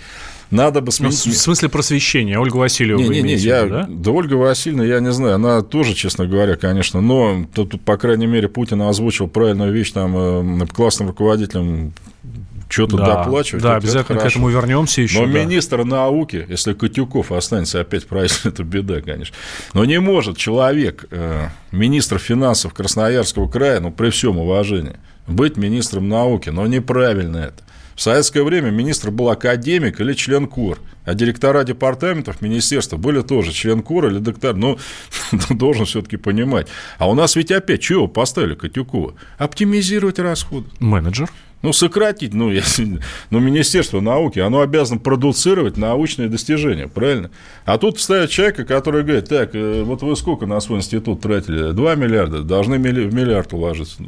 Надо 0.52 0.82
бы 0.82 0.92
ну. 1.00 1.10
Ну, 1.10 1.12
в 1.12 1.14
смысле 1.14 1.70
просвещения, 1.70 2.40
Ольга 2.40 2.58
Васильева 2.58 3.00
не, 3.00 3.08
не, 3.10 3.22
не, 3.22 3.36
я, 3.36 3.66
да? 3.66 3.86
да, 3.88 4.12
Ольга 4.12 4.34
Васильевна, 4.34 4.84
я 4.84 5.00
не 5.00 5.12
знаю, 5.12 5.36
она 5.36 5.62
тоже, 5.62 5.94
честно 5.94 6.26
говоря, 6.26 6.56
конечно, 6.56 7.02
но 7.02 7.46
тут, 7.54 7.80
по 7.82 7.98
крайней 7.98 8.26
мере, 8.26 8.48
Путин 8.48 8.82
озвучил 8.82 9.28
правильную 9.28 9.72
вещь 9.72 9.92
там 9.92 10.62
э, 10.62 10.66
классным 10.68 11.10
руководителем 11.10 11.94
что-то 12.70 12.98
да, 12.98 13.24
доплачивать. 13.24 13.64
Да, 13.64 13.76
обязательно 13.76 14.20
к 14.20 14.26
этому 14.26 14.50
вернемся 14.50 15.02
еще. 15.02 15.20
Но 15.20 15.26
да. 15.26 15.44
министр 15.44 15.84
науки, 15.84 16.46
если 16.48 16.74
Котюков 16.74 17.32
останется 17.32 17.82
опять 17.82 18.08
правительством, 18.08 18.52
это 18.54 18.64
беда, 18.64 19.02
конечно. 19.02 19.36
Но 19.74 19.86
не 19.86 20.00
может 20.00 20.38
человек, 20.38 21.06
э, 21.12 21.48
министр 21.72 22.20
финансов 22.20 22.74
Красноярского 22.74 23.48
края, 23.50 23.80
ну, 23.80 23.92
при 23.92 24.10
всем 24.12 24.38
уважении, 24.38 24.98
быть 25.28 25.58
министром 25.58 26.08
науки, 26.08 26.50
но 26.50 26.66
неправильно 26.68 27.38
это. 27.38 27.64
В 28.00 28.02
советское 28.02 28.44
время 28.44 28.70
министр 28.70 29.12
был 29.12 29.28
академик 29.30 30.00
или 30.00 30.14
член 30.14 30.48
КУР, 30.48 30.80
а 31.04 31.14
директора 31.16 31.66
департаментов 31.66 32.40
министерства 32.40 32.96
были 32.96 33.20
тоже 33.20 33.52
член 33.52 33.82
КУР 33.82 34.08
или 34.08 34.20
доктор. 34.20 34.56
Ну, 34.56 34.78
должен 35.50 35.84
все-таки 35.84 36.16
понимать. 36.16 36.70
А 36.98 37.10
у 37.10 37.14
нас 37.14 37.36
ведь 37.36 37.52
опять 37.52 37.82
чего 37.82 38.08
поставили 38.08 38.56
Катюкова? 38.56 39.16
Оптимизировать 39.38 40.18
расходы. 40.18 40.70
Менеджер. 40.80 41.30
Ну, 41.62 41.74
сократить, 41.74 42.34
ну, 42.34 42.50
если, 42.54 43.02
ну, 43.32 43.40
Министерство 43.40 44.00
науки, 44.00 44.40
оно 44.40 44.62
обязано 44.62 45.02
продуцировать 45.02 45.76
научные 45.76 46.30
достижения, 46.30 46.88
правильно? 46.88 47.32
А 47.66 47.78
тут 47.78 48.00
ставят 48.00 48.30
человека, 48.30 48.64
который 48.64 49.04
говорит, 49.04 49.28
так, 49.28 49.54
э, 49.56 49.84
вот 49.84 50.04
вы 50.04 50.16
сколько 50.16 50.46
на 50.46 50.62
свой 50.62 50.80
институт 50.80 51.20
тратили? 51.20 51.74
2 51.74 51.96
миллиарда, 51.96 52.44
должны 52.44 52.78
в 52.78 53.14
миллиард 53.14 53.52
уложиться. 53.52 54.04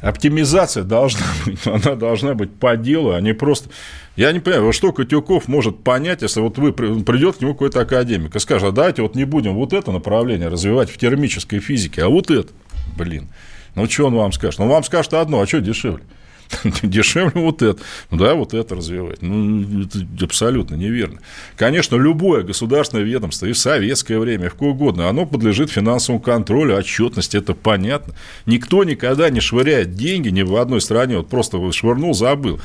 Оптимизация 0.00 0.84
должна 0.84 1.26
быть, 1.46 1.66
она 1.66 1.96
должна 1.96 2.34
быть 2.34 2.54
по 2.54 2.76
делу, 2.76 3.12
а 3.12 3.20
не 3.20 3.34
просто... 3.34 3.70
Я 4.16 4.32
не 4.32 4.40
понимаю, 4.40 4.72
что 4.72 4.92
Котюков 4.92 5.46
может 5.46 5.84
понять, 5.84 6.22
если 6.22 6.40
вот 6.40 6.58
вы 6.58 6.72
придет 6.72 7.36
к 7.36 7.40
нему 7.40 7.52
какой-то 7.52 7.80
академик 7.80 8.34
и 8.34 8.38
скажет, 8.40 8.68
а 8.68 8.72
давайте 8.72 9.02
вот 9.02 9.14
не 9.14 9.24
будем 9.24 9.54
вот 9.54 9.72
это 9.72 9.92
направление 9.92 10.48
развивать 10.48 10.90
в 10.90 10.98
термической 10.98 11.60
физике, 11.60 12.02
а 12.02 12.08
вот 12.08 12.30
это, 12.30 12.48
блин. 12.96 13.28
Ну, 13.74 13.88
что 13.88 14.06
он 14.06 14.14
вам 14.14 14.32
скажет? 14.32 14.58
Он 14.58 14.68
вам 14.68 14.82
скажет 14.82 15.14
одно, 15.14 15.40
а 15.40 15.46
что 15.46 15.60
дешевле? 15.60 16.02
Дешевле 16.82 17.40
вот 17.40 17.62
это. 17.62 17.80
Ну, 18.10 18.18
да, 18.18 18.34
вот 18.34 18.54
это 18.54 18.74
развивать. 18.74 19.22
Ну, 19.22 19.82
это 19.82 20.24
абсолютно 20.24 20.74
неверно. 20.74 21.20
Конечно, 21.56 21.96
любое 21.96 22.42
государственное 22.42 23.04
ведомство 23.04 23.46
и 23.46 23.52
в 23.52 23.58
советское 23.58 24.18
время, 24.18 24.48
в 24.48 24.52
какое 24.52 24.70
угодно, 24.70 25.08
оно 25.08 25.26
подлежит 25.26 25.70
финансовому 25.70 26.20
контролю, 26.20 26.76
отчетности, 26.76 27.36
это 27.36 27.54
понятно. 27.54 28.14
Никто 28.46 28.84
никогда 28.84 29.30
не 29.30 29.40
швыряет 29.40 29.94
деньги 29.94 30.28
ни 30.28 30.42
в 30.42 30.56
одной 30.56 30.80
стране, 30.80 31.18
вот 31.18 31.28
просто 31.28 31.72
швырнул, 31.72 32.14
забыл. 32.14 32.60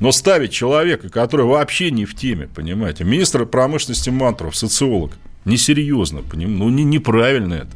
Но 0.00 0.12
ставить 0.12 0.52
человека, 0.52 1.08
который 1.08 1.46
вообще 1.46 1.90
не 1.90 2.04
в 2.04 2.14
теме, 2.14 2.48
понимаете, 2.54 3.04
министр 3.04 3.46
промышленности 3.46 4.10
Мантров, 4.10 4.54
социолог, 4.56 5.12
несерьезно, 5.44 6.22
поним, 6.22 6.58
ну, 6.58 6.68
не, 6.68 6.84
неправильно 6.84 7.54
это. 7.54 7.70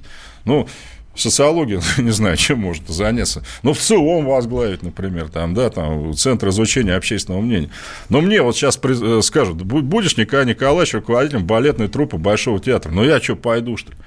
Ну, 0.45 0.69
социология, 1.15 1.81
не 1.99 2.11
знаю, 2.11 2.37
чем 2.37 2.61
может 2.61 2.89
заняться. 2.89 3.43
Ну, 3.63 3.73
в 3.73 3.79
ЦИОМ 3.79 4.27
возглавить, 4.27 4.83
например, 4.83 5.29
там, 5.29 5.55
да, 5.55 5.71
там, 5.71 6.15
Центр 6.15 6.49
изучения 6.49 6.95
общественного 6.95 7.41
мнения. 7.41 7.71
Но 8.09 8.21
мне 8.21 8.43
вот 8.43 8.57
сейчас 8.57 8.79
э, 8.83 9.21
скажут, 9.23 9.63
будешь 9.63 10.17
Николай 10.17 10.47
Николаевич 10.47 10.95
руководителем 10.95 11.47
балетной 11.47 11.89
труппы 11.89 12.17
Большого 12.17 12.61
театра. 12.61 12.91
Ну, 12.91 13.05
я 13.05 13.21
что, 13.21 13.37
пойду, 13.37 13.77
что 13.77 13.93
ли? 13.93 13.99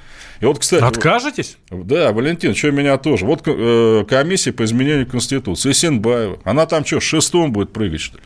И 0.42 0.46
вот, 0.46 0.60
кстати... 0.60 0.84
Откажетесь? 0.84 1.58
Да, 1.70 2.12
Валентин, 2.12 2.56
что 2.56 2.72
меня 2.72 2.98
тоже. 2.98 3.26
Вот 3.26 3.44
э, 3.46 4.06
комиссия 4.08 4.52
по 4.52 4.66
изменению 4.66 5.08
Конституции, 5.08 5.72
Сенбаева. 5.72 6.40
Она 6.44 6.66
там 6.66 6.86
что, 6.86 7.00
шестом 7.00 7.54
будет 7.54 7.72
прыгать, 7.72 8.02
что 8.02 8.18
ли? 8.18 8.24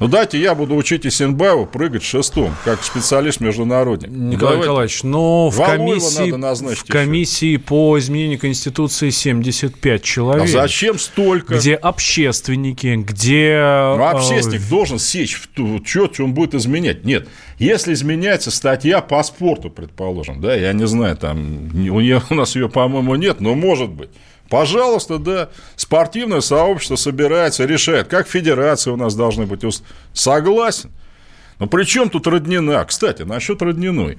Ну, 0.00 0.08
дайте 0.08 0.40
я 0.40 0.54
буду 0.54 0.76
учить 0.76 1.06
Исенбаеву 1.06 1.66
прыгать 1.66 2.02
шестом, 2.02 2.54
как 2.64 2.82
специалист-международник. 2.82 4.08
Николай 4.08 4.38
Давайте. 4.38 4.62
Николаевич, 4.62 5.02
но 5.02 5.50
в 5.50 5.62
комиссии, 5.62 6.74
в 6.74 6.84
комиссии 6.86 7.58
по 7.58 7.98
изменению 7.98 8.38
Конституции 8.38 9.10
75 9.10 10.02
человек. 10.02 10.44
А 10.44 10.46
зачем 10.48 10.98
столько? 10.98 11.56
Где 11.56 11.74
общественники, 11.74 12.96
где... 12.96 13.60
Ну, 13.98 14.06
общественник 14.06 14.62
э... 14.62 14.70
должен 14.70 14.98
сечь 14.98 15.34
в 15.34 15.48
ту 15.48 15.78
четь, 15.80 16.18
он 16.18 16.32
будет 16.32 16.54
изменять. 16.54 17.04
Нет, 17.04 17.28
если 17.58 17.92
изменяется 17.92 18.50
статья 18.50 19.02
по 19.02 19.22
спорту, 19.22 19.68
предположим, 19.68 20.40
да, 20.40 20.54
я 20.54 20.72
не 20.72 20.86
знаю, 20.86 21.18
там, 21.18 21.68
у, 21.74 22.00
нее, 22.00 22.22
у 22.30 22.34
нас 22.34 22.56
ее, 22.56 22.70
по-моему, 22.70 23.16
нет, 23.16 23.42
но 23.42 23.54
может 23.54 23.90
быть. 23.90 24.08
Пожалуйста, 24.50 25.18
да, 25.18 25.48
спортивное 25.76 26.40
сообщество 26.40 26.96
собирается, 26.96 27.64
решает, 27.64 28.08
как 28.08 28.26
федерации 28.26 28.90
у 28.90 28.96
нас 28.96 29.14
должны 29.14 29.46
быть. 29.46 29.62
Согласен. 30.12 30.90
Но 31.60 31.68
при 31.68 31.84
чем 31.84 32.10
тут 32.10 32.26
Роднина? 32.26 32.84
Кстати, 32.84 33.22
насчет 33.22 33.62
Родниной. 33.62 34.18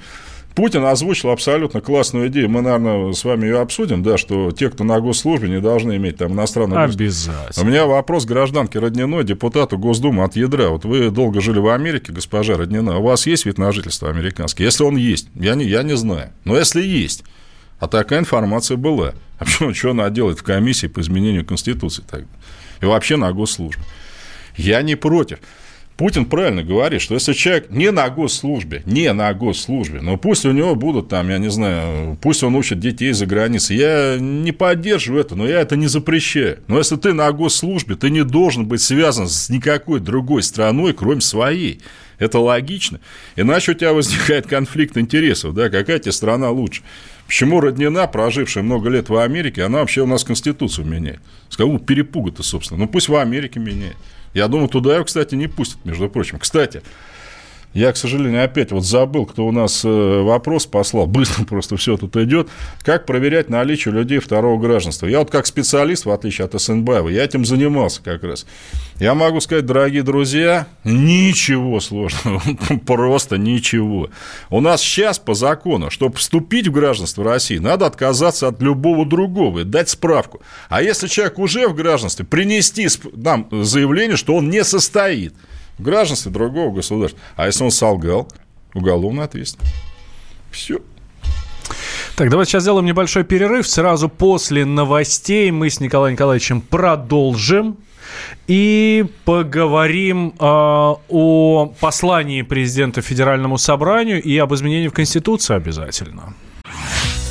Путин 0.55 0.85
озвучил 0.85 1.29
абсолютно 1.29 1.81
классную 1.81 2.27
идею. 2.27 2.49
Мы, 2.49 2.61
наверное, 2.61 3.13
с 3.13 3.23
вами 3.23 3.45
ее 3.45 3.59
обсудим, 3.59 4.03
да, 4.03 4.17
что 4.17 4.51
те, 4.51 4.69
кто 4.69 4.83
на 4.83 4.99
госслужбе, 4.99 5.49
не 5.49 5.59
должны 5.59 5.95
иметь 5.97 6.17
там 6.17 6.33
иностранного 6.33 6.83
Обязательно. 6.83 7.65
У 7.65 7.65
меня 7.65 7.85
вопрос 7.85 8.25
гражданке 8.25 8.79
Родниной, 8.79 9.23
депутату 9.23 9.77
Госдумы 9.77 10.23
от 10.23 10.35
ядра. 10.35 10.69
Вот 10.69 10.85
вы 10.85 11.09
долго 11.09 11.41
жили 11.41 11.59
в 11.59 11.67
Америке, 11.67 12.11
госпожа 12.11 12.57
Роднина. 12.57 12.97
У 12.97 13.03
вас 13.03 13.27
есть 13.27 13.45
вид 13.45 13.57
на 13.57 13.71
жительство 13.71 14.09
американский? 14.09 14.63
Если 14.63 14.83
он 14.83 14.97
есть, 14.97 15.27
я 15.35 15.55
не, 15.55 15.65
я 15.65 15.83
не 15.83 15.95
знаю. 15.95 16.31
Но 16.43 16.57
если 16.57 16.81
есть, 16.81 17.23
а 17.81 17.87
такая 17.87 18.19
информация 18.19 18.77
была. 18.77 19.13
А 19.39 19.43
почему, 19.43 19.73
что 19.73 19.89
она 19.89 20.07
делает 20.11 20.37
в 20.37 20.43
комиссии 20.43 20.85
по 20.85 21.01
изменению 21.01 21.43
Конституции 21.43 22.03
тогда? 22.07 22.27
И 22.79 22.85
вообще 22.85 23.17
на 23.17 23.33
госслужбе. 23.33 23.81
Я 24.55 24.83
не 24.83 24.93
против. 24.93 25.39
Путин 25.97 26.25
правильно 26.25 26.61
говорит, 26.63 27.01
что 27.01 27.15
если 27.15 27.33
человек 27.33 27.71
не 27.71 27.89
на 27.89 28.07
госслужбе, 28.09 28.83
не 28.85 29.11
на 29.13 29.33
госслужбе, 29.33 29.99
но 30.01 30.17
пусть 30.17 30.45
у 30.45 30.51
него 30.51 30.75
будут 30.75 31.09
там, 31.09 31.29
я 31.29 31.39
не 31.39 31.49
знаю, 31.49 32.17
пусть 32.21 32.43
он 32.43 32.55
учит 32.55 32.79
детей 32.79 33.13
за 33.13 33.25
границей, 33.25 33.77
я 33.77 34.17
не 34.19 34.51
поддерживаю 34.51 35.21
это, 35.21 35.35
но 35.35 35.47
я 35.47 35.59
это 35.59 35.75
не 35.75 35.87
запрещаю. 35.87 36.59
Но 36.67 36.77
если 36.77 36.97
ты 36.97 37.13
на 37.13 37.31
госслужбе, 37.31 37.95
ты 37.95 38.11
не 38.11 38.23
должен 38.23 38.67
быть 38.67 38.81
связан 38.81 39.27
с 39.27 39.49
никакой 39.49 39.99
другой 39.99 40.43
страной, 40.43 40.93
кроме 40.93 41.21
своей. 41.21 41.81
Это 42.19 42.37
логично. 42.37 42.99
Иначе 43.35 43.71
у 43.71 43.75
тебя 43.75 43.93
возникает 43.93 44.45
конфликт 44.49 44.95
интересов, 44.97 45.55
да, 45.55 45.69
какая 45.69 45.97
тебе 45.97 46.11
страна 46.11 46.51
лучше. 46.51 46.83
Почему 47.31 47.61
Роднина, 47.61 48.07
прожившая 48.07 48.61
много 48.61 48.89
лет 48.89 49.07
в 49.07 49.15
Америке, 49.15 49.63
она 49.63 49.79
вообще 49.79 50.01
у 50.01 50.05
нас 50.05 50.25
Конституцию 50.25 50.85
меняет? 50.85 51.21
С 51.47 51.55
какого 51.55 51.79
перепуга-то, 51.79 52.43
собственно? 52.43 52.81
Ну, 52.81 52.87
пусть 52.89 53.07
в 53.07 53.15
Америке 53.15 53.57
меняет. 53.57 53.95
Я 54.33 54.49
думаю, 54.49 54.67
туда 54.67 54.97
ее, 54.97 55.05
кстати, 55.05 55.33
не 55.35 55.47
пустят, 55.47 55.77
между 55.85 56.09
прочим. 56.09 56.39
Кстати, 56.39 56.81
Я, 57.73 57.93
к 57.93 57.97
сожалению, 57.97 58.43
опять 58.43 58.71
вот 58.71 58.83
забыл, 58.83 59.25
кто 59.25 59.47
у 59.47 59.51
нас 59.53 59.85
э, 59.85 60.21
вопрос 60.21 60.65
послал. 60.65 61.07
Быстро 61.21 61.45
просто 61.45 61.77
все 61.77 61.95
тут 61.95 62.17
идет. 62.17 62.49
Как 62.83 63.05
проверять 63.05 63.49
наличие 63.49 63.93
людей 63.93 64.19
второго 64.19 64.59
гражданства? 64.59 65.07
Я 65.07 65.19
вот 65.19 65.31
как 65.31 65.45
специалист, 65.45 66.05
в 66.05 66.11
отличие 66.11 66.45
от 66.45 66.55
Эсенбаева, 66.55 67.07
я 67.07 67.23
этим 67.23 67.45
занимался 67.45 68.01
как 68.03 68.23
раз. 68.23 68.45
Я 68.99 69.15
могу 69.15 69.39
сказать, 69.39 69.65
дорогие 69.65 70.03
друзья, 70.03 70.67
ничего 70.83 71.79
сложного, 71.79 72.41
просто 72.85 73.37
ничего. 73.37 74.09
У 74.49 74.59
нас 74.59 74.81
сейчас 74.81 75.17
по 75.17 75.33
закону, 75.33 75.89
чтобы 75.89 76.17
вступить 76.17 76.67
в 76.67 76.71
гражданство 76.71 77.23
России, 77.23 77.57
надо 77.57 77.85
отказаться 77.85 78.49
от 78.49 78.61
любого 78.61 79.05
другого 79.05 79.59
и 79.59 79.63
дать 79.63 79.89
справку. 79.89 80.41
А 80.67 80.81
если 80.81 81.07
человек 81.07 81.39
уже 81.39 81.69
в 81.69 81.75
гражданстве, 81.75 82.25
принести 82.25 82.87
нам 83.13 83.47
заявление, 83.49 84.17
что 84.17 84.35
он 84.35 84.49
не 84.49 84.65
состоит– 84.65 85.33
гражданстве 85.81 86.31
другого 86.31 86.73
государства. 86.75 87.19
А 87.35 87.45
если 87.45 87.63
он 87.63 87.71
солгал, 87.71 88.27
уголовная 88.73 89.25
ответственность. 89.25 89.73
Все. 90.51 90.79
Так, 92.15 92.29
давайте 92.29 92.51
сейчас 92.51 92.63
сделаем 92.63 92.85
небольшой 92.85 93.23
перерыв. 93.23 93.67
Сразу 93.67 94.09
после 94.09 94.65
новостей 94.65 95.49
мы 95.51 95.69
с 95.69 95.79
Николаем 95.79 96.13
Николаевичем 96.13 96.61
продолжим 96.61 97.77
и 98.47 99.05
поговорим 99.23 100.33
э, 100.37 100.43
о 100.43 101.73
послании 101.79 102.41
президента 102.41 103.01
Федеральному 103.01 103.57
собранию 103.57 104.21
и 104.21 104.37
об 104.37 104.53
изменении 104.53 104.89
в 104.89 104.93
Конституции 104.93 105.55
обязательно. 105.55 106.33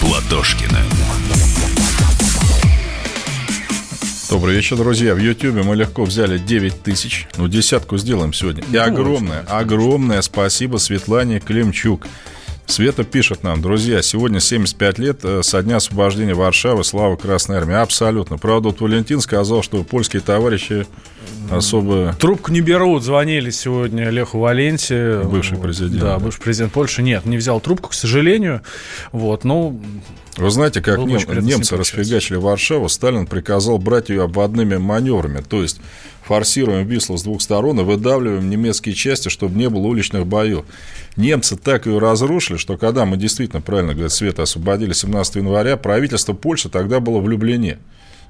Платошкиным. 0.00 0.84
Добрый 4.30 4.56
вечер, 4.56 4.76
друзья. 4.76 5.14
В 5.14 5.18
Ютьюбе 5.18 5.62
мы 5.62 5.76
легко 5.76 6.04
взяли 6.04 6.38
9 6.38 6.82
тысяч. 6.82 7.26
Ну, 7.36 7.48
десятку 7.48 7.98
сделаем 7.98 8.32
сегодня. 8.32 8.64
И 8.72 8.76
огромное, 8.76 9.40
огромное 9.48 10.22
спасибо 10.22 10.78
Светлане 10.78 11.40
Климчук. 11.40 12.06
Света 12.66 13.02
пишет 13.02 13.42
нам, 13.42 13.60
друзья, 13.60 14.00
сегодня 14.00 14.38
75 14.38 14.98
лет 14.98 15.20
э, 15.24 15.42
со 15.42 15.62
дня 15.62 15.76
освобождения 15.76 16.34
Варшавы, 16.34 16.84
слава 16.84 17.16
Красной 17.16 17.56
Армии. 17.56 17.74
Абсолютно. 17.74 18.38
Правда, 18.38 18.68
вот 18.68 18.80
Валентин 18.80 19.20
сказал, 19.20 19.62
что 19.62 19.82
польские 19.82 20.22
товарищи 20.22 20.86
особо... 21.50 22.14
Трубку 22.18 22.52
не 22.52 22.60
берут. 22.60 23.02
Звонили 23.02 23.50
сегодня 23.50 24.10
Леху 24.10 24.38
Валенте. 24.38 25.20
Бывший 25.24 25.58
президент. 25.58 26.00
Да, 26.00 26.18
бывший 26.18 26.40
президент 26.40 26.72
Польши. 26.72 27.02
Нет, 27.02 27.26
не 27.26 27.36
взял 27.36 27.60
трубку, 27.60 27.90
к 27.90 27.94
сожалению. 27.94 28.62
Вот, 29.12 29.44
ну... 29.44 29.80
Вы 30.36 30.50
знаете, 30.50 30.80
как 30.80 30.98
нем, 30.98 31.20
немцы 31.40 31.76
расфигачили 31.76 32.36
Варшаву, 32.36 32.88
Сталин 32.88 33.26
приказал 33.26 33.78
брать 33.78 34.08
ее 34.08 34.22
обводными 34.22 34.76
маневрами. 34.76 35.42
То 35.46 35.60
есть 35.60 35.80
форсируем 36.22 36.86
Вислу 36.86 37.18
с 37.18 37.24
двух 37.24 37.42
сторон 37.42 37.80
и 37.80 37.82
выдавливаем 37.82 38.48
немецкие 38.48 38.94
части, 38.94 39.28
чтобы 39.28 39.58
не 39.58 39.68
было 39.68 39.86
уличных 39.88 40.26
боев. 40.26 40.64
Немцы 41.16 41.56
так 41.56 41.86
ее 41.86 41.98
разрушили, 41.98 42.56
что 42.56 42.76
когда 42.78 43.04
мы 43.04 43.16
действительно, 43.16 43.60
правильно 43.60 43.92
говорят, 43.92 44.12
Света 44.12 44.44
освободили 44.44 44.92
17 44.92 45.36
января, 45.36 45.76
правительство 45.76 46.32
Польши 46.32 46.68
тогда 46.68 47.00
было 47.00 47.18
в 47.18 47.28
Люблине 47.28 47.78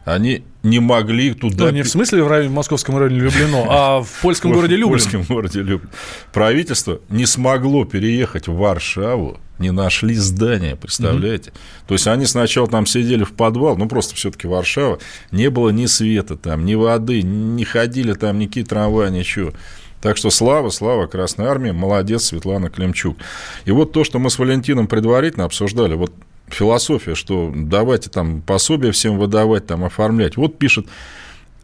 они 0.05 0.45
не 0.63 0.81
могли 0.81 1.35
туда... 1.35 1.67
Ну, 1.67 1.71
не 1.71 1.83
в 1.83 1.89
смысле 1.89 2.23
в, 2.23 2.29
районе, 2.29 2.49
в 2.49 2.53
московском 2.53 2.97
районе 2.97 3.21
Люблино, 3.21 3.65
а 3.69 4.03
в 4.03 4.09
польском 4.23 4.53
городе 4.53 4.77
Люблин. 4.77 4.99
В 4.99 5.03
польском 5.03 5.23
городе 5.23 5.61
Люблин. 5.61 5.91
Правительство 6.33 7.01
не 7.09 7.27
смогло 7.27 7.85
переехать 7.85 8.49
в 8.49 8.55
Варшаву, 8.55 9.39
не 9.59 9.71
нашли 9.71 10.15
здания, 10.15 10.77
представляете? 10.77 11.51
Mm-hmm. 11.51 11.87
То 11.89 11.95
есть 11.95 12.07
они 12.07 12.27
сначала 12.27 12.67
там 12.67 12.87
сидели 12.87 13.25
в 13.25 13.33
подвал, 13.33 13.77
ну 13.77 13.89
просто 13.89 14.15
все-таки 14.15 14.47
Варшава, 14.47 14.99
не 15.31 15.51
было 15.51 15.71
ни 15.71 15.87
света 15.87 16.37
там, 16.37 16.65
ни 16.65 16.75
воды, 16.75 17.23
не 17.23 17.65
ходили 17.65 18.15
там 18.15 18.39
никакие 18.39 18.65
трамваи, 18.65 19.11
ничего. 19.11 19.53
Так 20.01 20.17
что 20.17 20.31
слава, 20.31 20.71
слава 20.71 21.07
Красной 21.07 21.47
Армии, 21.47 21.73
молодец 21.73 22.25
Светлана 22.25 22.71
Климчук. 22.71 23.19
И 23.67 23.71
вот 23.71 23.93
то, 23.93 24.03
что 24.03 24.19
мы 24.19 24.31
с 24.31 24.39
Валентином 24.39 24.87
предварительно 24.87 25.45
обсуждали, 25.45 25.95
вот 25.95 26.13
философия, 26.55 27.15
что 27.15 27.53
давайте 27.55 28.11
там 28.11 28.43
пособие 28.43 28.93
всем 28.93 29.19
выдавать, 29.19 29.67
там 29.67 29.85
оформлять. 29.85 30.37
Вот 30.37 30.59
пишет 30.59 30.87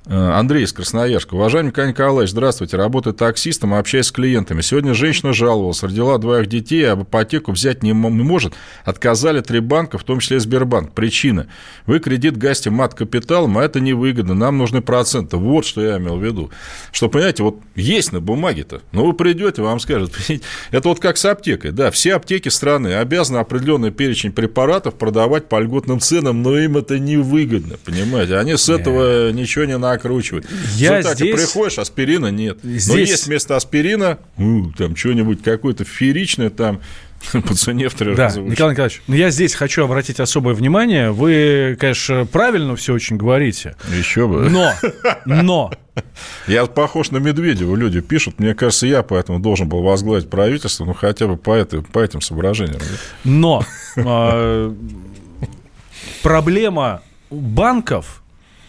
Андрей 0.09 0.63
из 0.65 0.73
Красноярска. 0.73 1.35
Уважаемый 1.35 1.71
Николай 1.71 1.91
Николаевич, 1.91 2.31
здравствуйте. 2.31 2.77
Работаю 2.77 3.13
таксистом, 3.13 3.75
общаюсь 3.75 4.07
с 4.07 4.13
клиентами. 4.13 4.61
Сегодня 4.61 4.95
женщина 4.95 5.33
жаловалась, 5.33 5.83
родила 5.83 6.17
двоих 6.19 6.47
детей, 6.47 6.85
а 6.89 6.93
об 6.93 7.03
ипотеку 7.03 7.51
взять 7.51 7.83
не 7.83 7.93
может. 7.93 8.55
Отказали 8.85 9.41
три 9.41 9.59
банка, 9.59 9.99
в 9.99 10.05
том 10.05 10.21
числе 10.21 10.39
Сбербанк. 10.39 10.93
Причина. 10.93 11.49
Вы 11.87 11.99
кредит 11.99 12.37
гасите 12.37 12.71
мат 12.71 12.95
капиталом, 12.95 13.59
а 13.59 13.65
это 13.65 13.81
невыгодно. 13.81 14.35
Нам 14.35 14.59
нужны 14.59 14.81
проценты. 14.81 15.39
Вот 15.39 15.67
что 15.67 15.83
я 15.83 15.97
имел 15.97 16.19
в 16.19 16.25
виду. 16.25 16.53
Что, 16.93 17.09
понимаете, 17.09 17.43
вот 17.43 17.59
есть 17.75 18.13
на 18.13 18.21
бумаге-то. 18.21 18.83
Но 18.93 19.05
вы 19.05 19.13
придете, 19.13 19.63
вам 19.63 19.81
скажут. 19.81 20.13
Это 20.71 20.89
вот 20.89 21.01
как 21.01 21.17
с 21.17 21.25
аптекой. 21.25 21.73
Да, 21.73 21.91
все 21.91 22.15
аптеки 22.15 22.49
страны 22.49 22.95
обязаны 22.95 23.39
определенный 23.39 23.91
перечень 23.91 24.31
препаратов 24.31 24.95
продавать 24.95 25.49
по 25.49 25.59
льготным 25.59 25.99
ценам, 25.99 26.43
но 26.45 26.57
им 26.57 26.77
это 26.77 26.99
невыгодно, 26.99 27.77
понимаете. 27.85 28.37
Они 28.37 28.57
с 28.57 28.69
этого 28.69 29.33
ничего 29.33 29.65
не 29.65 29.77
на 29.77 29.96
накручивать. 29.97 30.45
Я 30.77 31.01
в 31.01 31.15
здесь... 31.15 31.35
приходишь, 31.35 31.79
аспирина 31.79 32.31
нет. 32.31 32.59
Здесь... 32.63 32.89
Но 32.89 32.97
есть 32.97 33.27
вместо 33.27 33.57
аспирина 33.57 34.19
ну, 34.37 34.73
там 34.77 34.95
что-нибудь 34.95 35.43
какое-то 35.43 35.85
феричное 35.85 36.51
там 36.51 36.81
по 37.33 37.55
цене 37.55 37.89
в 37.89 37.95
три 37.95 38.15
да, 38.15 38.25
раза 38.25 38.41
выше. 38.41 38.53
Николай 38.53 38.73
Николаевич, 38.73 39.03
ну 39.07 39.15
я 39.15 39.31
здесь 39.31 39.55
хочу 39.55 39.85
обратить 39.85 40.21
особое 40.21 40.55
внимание. 40.55 41.11
Вы, 41.11 41.77
конечно, 41.81 42.27
правильно 42.27 42.77
все 42.77 42.95
очень 42.95 43.17
говорите. 43.17 43.77
Еще 43.97 44.29
бы. 44.29 44.49
Но, 44.51 44.73
но... 45.25 45.73
Я 46.47 46.67
похож 46.67 47.11
на 47.11 47.17
Медведева, 47.17 47.75
люди 47.75 48.03
пишут. 48.03 48.39
Мне 48.39 48.55
кажется, 48.55 48.87
я 48.87 49.03
поэтому 49.03 49.41
должен 49.41 49.67
был 49.67 49.83
возглавить 49.83 50.29
правительство, 50.29 50.85
ну, 50.85 50.93
хотя 50.93 51.27
бы 51.27 51.39
по, 51.39 51.55
это, 51.55 51.81
по 51.81 52.01
этим 52.01 52.21
соображениям. 52.21 52.83
Но 53.25 53.65
э, 53.97 54.75
проблема 56.23 57.01
банков 57.31 58.23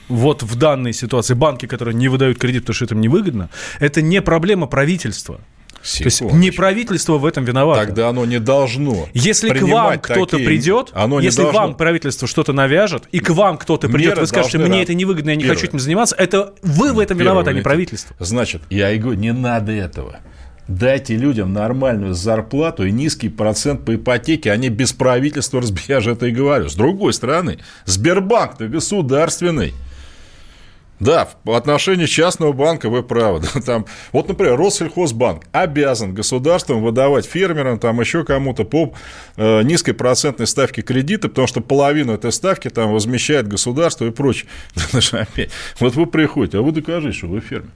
вот 0.09 0.43
в 0.43 0.55
данной 0.55 0.93
ситуации 0.93 1.33
банки, 1.33 1.65
которые 1.65 1.95
не 1.95 2.07
выдают 2.07 2.37
кредит, 2.37 2.63
потому 2.63 2.75
что 2.75 2.85
это 2.85 2.95
им 2.95 3.01
невыгодно, 3.01 3.49
это 3.79 4.01
не 4.01 4.21
проблема 4.21 4.67
правительства. 4.67 5.39
Секундочку. 5.83 6.25
То 6.25 6.25
есть 6.25 6.41
не 6.41 6.51
правительство 6.51 7.17
в 7.17 7.25
этом 7.25 7.45
виновато. 7.45 7.85
Тогда 7.85 8.09
оно 8.09 8.25
не 8.25 8.39
должно. 8.39 9.07
Если 9.13 9.49
к 9.49 9.61
вам 9.61 9.99
кто-то 9.99 10.31
такие... 10.31 10.47
придет, 10.47 10.91
оно 10.93 11.19
если 11.19 11.43
должно... 11.43 11.59
вам 11.61 11.75
правительство 11.75 12.27
что-то 12.27 12.51
навяжет, 12.51 13.03
и 13.11 13.19
к 13.19 13.29
вам 13.29 13.57
кто-то 13.57 13.87
придет, 13.87 14.17
вы 14.17 14.27
скажете, 14.27 14.57
мне 14.57 14.83
это 14.83 14.93
невыгодно, 14.93 15.29
я 15.29 15.35
не 15.35 15.43
Первое. 15.43 15.55
хочу 15.55 15.67
этим 15.69 15.79
заниматься, 15.79 16.15
это 16.15 16.53
вы 16.61 16.93
в 16.93 16.99
этом 16.99 17.17
виноваты, 17.17 17.51
а 17.51 17.53
не 17.53 17.61
правительство. 17.61 18.15
Значит, 18.19 18.63
я 18.69 18.91
и 18.91 18.97
говорю, 18.97 19.19
не 19.19 19.31
надо 19.31 19.71
этого. 19.71 20.19
Дайте 20.67 21.15
людям 21.15 21.53
нормальную 21.53 22.13
зарплату 22.13 22.85
и 22.85 22.91
низкий 22.91 23.29
процент 23.29 23.85
по 23.85 23.95
ипотеке, 23.95 24.51
они 24.51 24.67
без 24.67 24.91
правительства, 24.91 25.61
же 26.01 26.11
это 26.11 26.25
и 26.25 26.31
говорю. 26.31 26.67
С 26.67 26.75
другой 26.75 27.13
стороны, 27.13 27.59
Сбербанк-то 27.85 28.67
государственный. 28.67 29.73
Да, 30.99 31.29
в 31.43 31.51
отношении 31.51 32.07
частного 32.07 32.53
банка 32.53 32.89
вы 32.89 33.03
правы. 33.03 33.41
Там, 33.65 33.85
вот, 34.11 34.27
например, 34.27 34.57
Россельхозбанк 34.57 35.43
обязан 35.51 36.13
государством 36.13 36.81
выдавать 36.81 37.25
фермерам, 37.25 37.77
там 37.77 37.99
еще 37.99 38.23
кому-то 38.23 38.63
по 38.63 38.93
э, 39.35 39.61
низкой 39.61 39.93
процентной 39.93 40.47
ставке 40.47 40.81
кредита, 40.81 41.29
потому 41.29 41.47
что 41.47 41.61
половину 41.61 42.13
этой 42.13 42.31
ставки 42.31 42.69
там 42.69 42.91
возмещает 42.91 43.47
государство 43.47 44.05
и 44.05 44.11
прочее. 44.11 44.49
Вот 45.79 45.95
вы 45.95 46.05
приходите, 46.05 46.57
а 46.57 46.61
вы 46.61 46.71
докажите, 46.71 47.17
что 47.17 47.27
вы 47.27 47.41
фермер. 47.41 47.69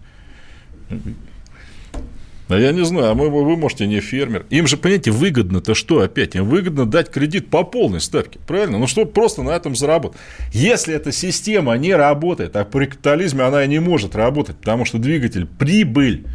А 2.51 2.59
я 2.59 2.71
не 2.71 2.83
знаю, 2.83 3.11
а 3.11 3.13
мы, 3.15 3.29
вы 3.29 3.55
можете 3.55 3.87
не 3.87 3.99
фермер. 4.01 4.45
Им 4.49 4.67
же, 4.67 4.77
понимаете, 4.77 5.11
выгодно-то 5.11 5.73
что 5.73 6.01
опять? 6.01 6.35
Им 6.35 6.45
выгодно 6.49 6.85
дать 6.85 7.09
кредит 7.09 7.49
по 7.49 7.63
полной 7.63 8.01
ставке, 8.01 8.39
правильно? 8.45 8.77
Ну, 8.77 8.87
чтобы 8.87 9.11
просто 9.11 9.41
на 9.41 9.51
этом 9.51 9.75
заработать. 9.75 10.19
Если 10.51 10.93
эта 10.93 11.11
система 11.11 11.73
не 11.77 11.95
работает, 11.95 12.55
а 12.55 12.65
при 12.65 12.85
капитализме 12.85 13.43
она 13.43 13.63
и 13.63 13.67
не 13.67 13.79
может 13.79 14.15
работать, 14.15 14.57
потому 14.57 14.85
что 14.85 14.97
двигатель 14.97 15.45
прибыль, 15.45 16.25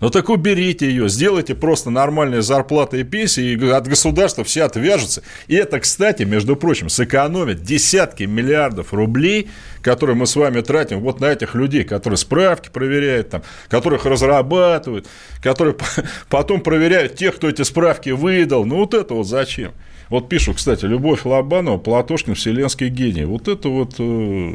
Ну 0.00 0.10
так 0.10 0.28
уберите 0.28 0.88
ее, 0.88 1.08
сделайте 1.08 1.54
просто 1.54 1.88
нормальные 1.90 2.42
зарплаты 2.42 3.00
и 3.00 3.04
пенсии, 3.04 3.52
и 3.52 3.70
от 3.70 3.88
государства 3.88 4.44
все 4.44 4.64
отвяжутся. 4.64 5.22
И 5.46 5.54
это, 5.54 5.80
кстати, 5.80 6.24
между 6.24 6.54
прочим, 6.54 6.90
сэкономит 6.90 7.62
десятки 7.62 8.24
миллиардов 8.24 8.92
рублей, 8.92 9.48
которые 9.80 10.16
мы 10.16 10.26
с 10.26 10.36
вами 10.36 10.60
тратим 10.60 11.00
вот 11.00 11.20
на 11.20 11.26
этих 11.26 11.54
людей, 11.54 11.84
которые 11.84 12.18
справки 12.18 12.68
проверяют, 12.68 13.30
там, 13.30 13.42
которых 13.68 14.04
разрабатывают, 14.04 15.06
которые 15.42 15.76
потом 16.28 16.60
проверяют 16.60 17.16
тех, 17.16 17.36
кто 17.36 17.48
эти 17.48 17.62
справки 17.62 18.10
выдал. 18.10 18.66
Ну 18.66 18.76
вот 18.76 18.92
это 18.92 19.14
вот 19.14 19.26
зачем? 19.26 19.72
Вот 20.10 20.28
пишут, 20.28 20.56
кстати, 20.56 20.84
Любовь 20.84 21.24
Лобанова, 21.24 21.78
Платошкин, 21.78 22.34
вселенский 22.34 22.88
гений. 22.88 23.24
Вот 23.24 23.48
это 23.48 23.68
вот 23.68 23.94
э, 23.98 24.52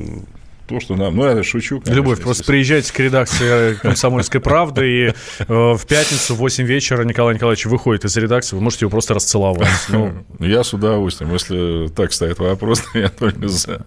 то, 0.72 0.80
что 0.80 0.96
нам... 0.96 1.16
Ну, 1.16 1.26
я 1.26 1.44
шучу, 1.44 1.80
конечно, 1.80 1.94
Любовь, 1.94 2.22
просто 2.22 2.46
приезжайте 2.46 2.94
к 2.94 3.00
редакции 3.00 3.76
«Комсомольской 3.76 4.40
правды», 4.40 4.88
и 4.88 5.14
э, 5.40 5.44
в 5.48 5.86
пятницу 5.86 6.34
в 6.34 6.38
8 6.38 6.66
вечера 6.66 7.04
Николай 7.04 7.36
Николаевич 7.36 7.66
выходит 7.66 8.06
из 8.06 8.16
редакции, 8.16 8.56
вы 8.56 8.62
можете 8.62 8.86
его 8.86 8.92
просто 8.92 9.14
расцеловать. 9.14 9.68
Ну, 9.90 10.14
я 10.40 10.64
с 10.64 10.74
удовольствием. 10.74 11.34
Если 11.34 11.90
так 11.90 12.14
стоит 12.14 12.40
вопрос, 12.40 12.84
я 12.94 13.10
только 13.10 13.50
за. 13.50 13.86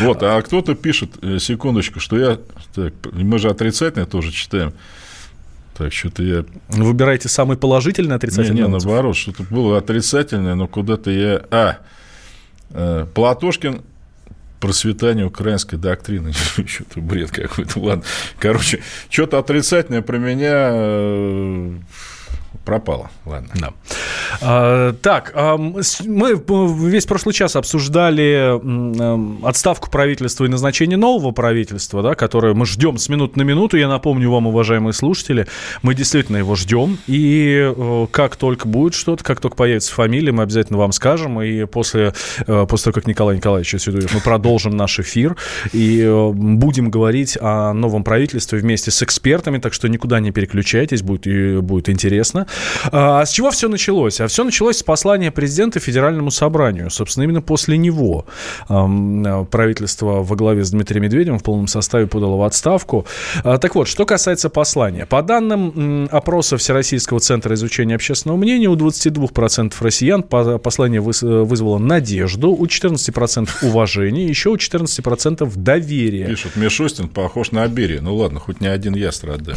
Вот, 0.00 0.22
а 0.22 0.42
кто-то 0.42 0.74
пишет, 0.74 1.10
э, 1.22 1.38
секундочку, 1.38 2.00
что 2.00 2.18
я... 2.18 2.38
Мы 3.12 3.38
же 3.38 3.48
отрицательное 3.48 4.06
тоже 4.06 4.32
читаем. 4.32 4.72
Так, 5.78 5.92
что-то 5.92 6.24
я... 6.24 6.44
Выбирайте 6.68 7.28
самый 7.28 7.56
положительный 7.56 8.16
отрицательный. 8.16 8.62
Не, 8.62 8.62
не 8.62 8.68
наоборот, 8.68 9.16
что-то 9.16 9.44
было 9.44 9.78
отрицательное, 9.78 10.56
но 10.56 10.66
куда-то 10.66 11.12
я... 11.12 11.42
А, 11.50 11.78
э, 12.70 13.06
Платошкин 13.14 13.82
просветание 14.60 15.26
украинской 15.26 15.76
доктрины. 15.76 16.32
Что-то 16.66 17.00
бред 17.00 17.30
какой-то. 17.30 17.80
Ладно. 17.80 18.04
Короче, 18.38 18.80
что-то 19.10 19.38
отрицательное 19.38 20.02
про 20.02 20.18
меня 20.18 20.70
э, 20.72 21.72
пропало. 22.64 23.10
Ладно. 23.24 23.50
Да. 23.54 23.72
А, 24.40 24.92
так, 24.92 25.34
мы 26.04 26.42
весь 26.88 27.06
прошлый 27.06 27.34
час 27.34 27.56
обсуждали 27.56 28.60
отставку 29.46 29.90
правительства 29.90 30.44
и 30.44 30.48
назначение 30.48 30.96
нового 30.96 31.32
правительства, 31.32 32.02
да, 32.02 32.14
которое 32.14 32.54
мы 32.54 32.66
ждем 32.66 32.98
с 32.98 33.08
минут 33.08 33.36
на 33.36 33.42
минуту. 33.42 33.76
Я 33.76 33.88
напомню 33.88 34.30
вам, 34.30 34.46
уважаемые 34.46 34.92
слушатели, 34.92 35.46
мы 35.82 35.94
действительно 35.94 36.38
его 36.38 36.54
ждем. 36.54 36.98
И 37.06 37.72
э, 37.76 38.06
как 38.10 38.36
только 38.36 38.66
будет 38.66 38.94
что-то, 38.94 39.24
как 39.24 39.40
только 39.40 39.56
появится 39.56 39.92
фамилия, 39.92 40.32
мы 40.32 40.42
обязательно 40.42 40.78
вам 40.78 40.92
скажем. 40.92 41.40
И 41.42 41.64
после, 41.66 42.12
э, 42.46 42.66
после 42.68 42.84
того, 42.84 42.94
как 42.94 43.06
Николай 43.06 43.36
Николаевич 43.36 43.74
отсюда 43.74 44.06
мы 44.12 44.20
продолжим 44.20 44.76
наш 44.76 44.98
эфир 45.00 45.36
и 45.72 46.00
э, 46.00 46.30
будем 46.32 46.90
говорить 46.90 47.38
о 47.40 47.72
новом 47.72 48.04
правительстве 48.04 48.58
вместе 48.58 48.90
с 48.90 49.02
экспертами. 49.02 49.58
Так 49.58 49.74
что 49.74 49.88
никуда 49.88 50.20
не 50.20 50.30
переключайтесь, 50.30 51.02
будет, 51.02 51.62
будет 51.62 51.88
интересно. 51.88 52.43
А 52.92 53.24
с 53.24 53.30
чего 53.30 53.50
все 53.50 53.68
началось? 53.68 54.20
А 54.20 54.26
все 54.26 54.44
началось 54.44 54.78
с 54.78 54.82
послания 54.82 55.30
президента 55.30 55.80
Федеральному 55.80 56.30
собранию. 56.30 56.90
Собственно, 56.90 57.24
именно 57.24 57.42
после 57.42 57.76
него 57.76 58.26
правительство 58.68 60.22
во 60.22 60.36
главе 60.36 60.64
с 60.64 60.70
Дмитрием 60.70 61.04
Медведевым 61.04 61.38
в 61.38 61.42
полном 61.42 61.66
составе 61.66 62.06
подало 62.06 62.36
в 62.36 62.42
отставку. 62.42 63.06
А, 63.42 63.58
так 63.58 63.74
вот, 63.74 63.88
что 63.88 64.06
касается 64.06 64.50
послания. 64.50 65.06
По 65.06 65.22
данным 65.22 66.08
опроса 66.10 66.56
Всероссийского 66.56 67.20
центра 67.20 67.54
изучения 67.54 67.94
общественного 67.94 68.38
мнения, 68.38 68.68
у 68.68 68.76
22% 68.76 69.72
россиян 69.80 70.22
послание 70.22 71.00
вызвало 71.00 71.78
надежду, 71.78 72.50
у 72.50 72.66
14% 72.66 73.48
уважение, 73.62 74.26
еще 74.26 74.50
у 74.50 74.56
14% 74.56 75.52
доверие. 75.56 76.26
Пишут, 76.26 76.56
Мишустин 76.56 77.08
похож 77.08 77.52
на 77.52 77.62
Абери. 77.62 78.00
Ну 78.00 78.14
ладно, 78.16 78.40
хоть 78.40 78.60
не 78.60 78.66
один 78.66 78.94
я 78.94 79.12
страдаю. 79.12 79.56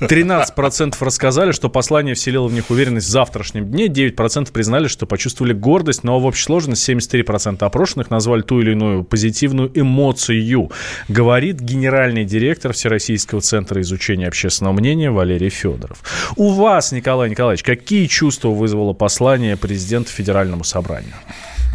13% 0.00 0.94
рассказали, 1.00 1.52
что 1.52 1.68
послание 1.70 1.85
вселило 2.14 2.46
в 2.46 2.52
них 2.52 2.70
уверенность 2.70 3.06
в 3.06 3.10
завтрашнем 3.10 3.66
дне, 3.70 3.86
9% 3.86 4.52
признали, 4.52 4.88
что 4.88 5.06
почувствовали 5.06 5.52
гордость, 5.52 6.04
но 6.04 6.18
в 6.20 6.26
общей 6.26 6.44
сложности 6.44 6.92
73% 6.92 7.58
опрошенных 7.64 8.10
назвали 8.10 8.42
ту 8.42 8.60
или 8.60 8.72
иную 8.72 9.04
позитивную 9.04 9.70
эмоцию, 9.74 10.70
говорит 11.08 11.60
генеральный 11.60 12.24
директор 12.24 12.72
Всероссийского 12.72 13.40
центра 13.40 13.80
изучения 13.80 14.28
общественного 14.28 14.74
мнения 14.74 15.10
Валерий 15.10 15.50
Федоров. 15.50 16.02
У 16.36 16.50
вас, 16.52 16.92
Николай 16.92 17.30
Николаевич, 17.30 17.62
какие 17.62 18.06
чувства 18.06 18.48
вызвало 18.48 18.92
послание 18.92 19.56
президента 19.56 20.10
Федеральному 20.10 20.64
собранию? 20.64 21.14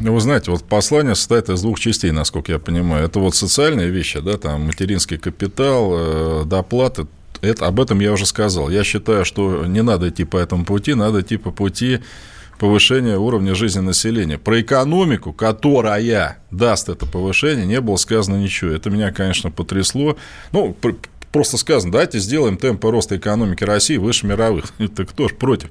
Ну, 0.01 0.13
вы 0.13 0.19
знаете, 0.19 0.49
вот 0.49 0.63
послание 0.63 1.13
состоит 1.13 1.49
из 1.49 1.61
двух 1.61 1.79
частей, 1.79 2.11
насколько 2.11 2.51
я 2.51 2.57
понимаю. 2.59 3.05
Это 3.05 3.19
вот 3.19 3.35
социальные 3.35 3.89
вещи, 3.89 4.19
да, 4.19 4.37
там 4.37 4.65
материнский 4.65 5.17
капитал, 5.17 5.91
э, 5.93 6.43
доплаты, 6.45 7.05
это, 7.41 7.67
об 7.67 7.79
этом 7.79 7.99
я 7.99 8.13
уже 8.13 8.25
сказал. 8.25 8.69
Я 8.69 8.83
считаю, 8.83 9.25
что 9.25 9.65
не 9.65 9.81
надо 9.81 10.09
идти 10.09 10.23
по 10.23 10.37
этому 10.37 10.65
пути, 10.65 10.93
надо 10.93 11.21
идти 11.21 11.37
по 11.37 11.51
пути 11.51 11.99
повышения 12.59 13.17
уровня 13.17 13.55
жизни 13.55 13.79
населения. 13.79 14.37
Про 14.37 14.61
экономику, 14.61 15.33
которая 15.33 16.37
даст 16.51 16.89
это 16.89 17.07
повышение, 17.07 17.65
не 17.65 17.81
было 17.81 17.95
сказано 17.95 18.35
ничего. 18.35 18.71
Это 18.71 18.91
меня, 18.91 19.11
конечно, 19.11 19.49
потрясло. 19.49 20.15
Ну, 20.51 20.75
просто 21.31 21.57
сказано, 21.57 21.91
давайте 21.91 22.19
сделаем 22.19 22.57
темпы 22.57 22.91
роста 22.91 23.17
экономики 23.17 23.63
России 23.63 23.97
выше 23.97 24.27
мировых. 24.27 24.65
Это 24.77 25.05
кто 25.05 25.27
ж 25.27 25.33
против? 25.33 25.69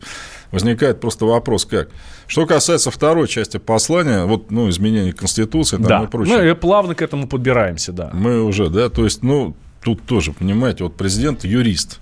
Возникает 0.51 1.01
просто 1.01 1.27
вопрос, 1.27 1.65
как? 1.65 1.91
Что 2.27 2.47
касается 2.47 2.91
второй 2.91 3.29
части 3.29 3.59
послания, 3.59 4.25
вот, 4.25 4.51
ну, 4.51 4.69
изменения 4.69 5.13
Конституции 5.13 5.77
там 5.77 5.87
да. 5.87 6.03
и 6.03 6.07
прочее. 6.09 6.39
Мы 6.39 6.55
плавно 6.57 6.95
к 6.97 7.03
этому 7.03 7.29
подбираемся, 7.29 7.93
да. 7.93 8.11
Мы 8.13 8.43
уже, 8.43 8.69
да, 8.69 8.89
то 8.89 9.05
есть, 9.05 9.23
ну, 9.23 9.55
тут 9.83 10.05
тоже, 10.07 10.33
понимаете, 10.33 10.85
вот 10.85 10.97
президент 10.97 11.45
юрист. 11.45 11.99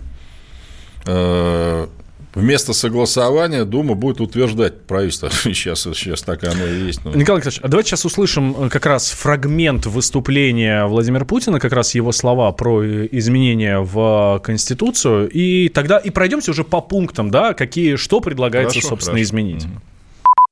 Э, 1.06 1.86
вместо 2.34 2.72
согласования 2.72 3.64
Дума 3.64 3.94
будет 3.94 4.20
утверждать 4.20 4.82
правительство. 4.82 5.30
Сейчас, 5.42 5.82
сейчас 5.82 6.22
так 6.22 6.44
оно 6.44 6.66
и 6.66 6.86
есть. 6.86 7.04
Ну. 7.04 7.10
Николай 7.14 7.40
Николаевич, 7.40 7.60
а 7.62 7.68
давайте 7.68 7.90
сейчас 7.90 8.04
услышим 8.04 8.54
э, 8.64 8.68
как 8.68 8.86
раз 8.86 9.10
фрагмент 9.10 9.86
выступления 9.86 10.86
Владимира 10.86 11.24
Путина, 11.24 11.60
как 11.60 11.72
раз 11.72 11.94
его 11.94 12.12
слова 12.12 12.52
про 12.52 12.84
изменения 12.84 13.78
в 13.78 14.40
Конституцию, 14.44 15.28
и 15.30 15.68
тогда 15.68 15.98
и 15.98 16.10
пройдемся 16.10 16.50
уже 16.50 16.64
по 16.64 16.80
пунктам, 16.80 17.30
да, 17.30 17.54
какие, 17.54 17.96
что 17.96 18.20
предлагается, 18.20 18.74
хорошо, 18.74 18.88
собственно, 18.88 19.16
хорошо. 19.16 19.28
изменить. 19.28 19.66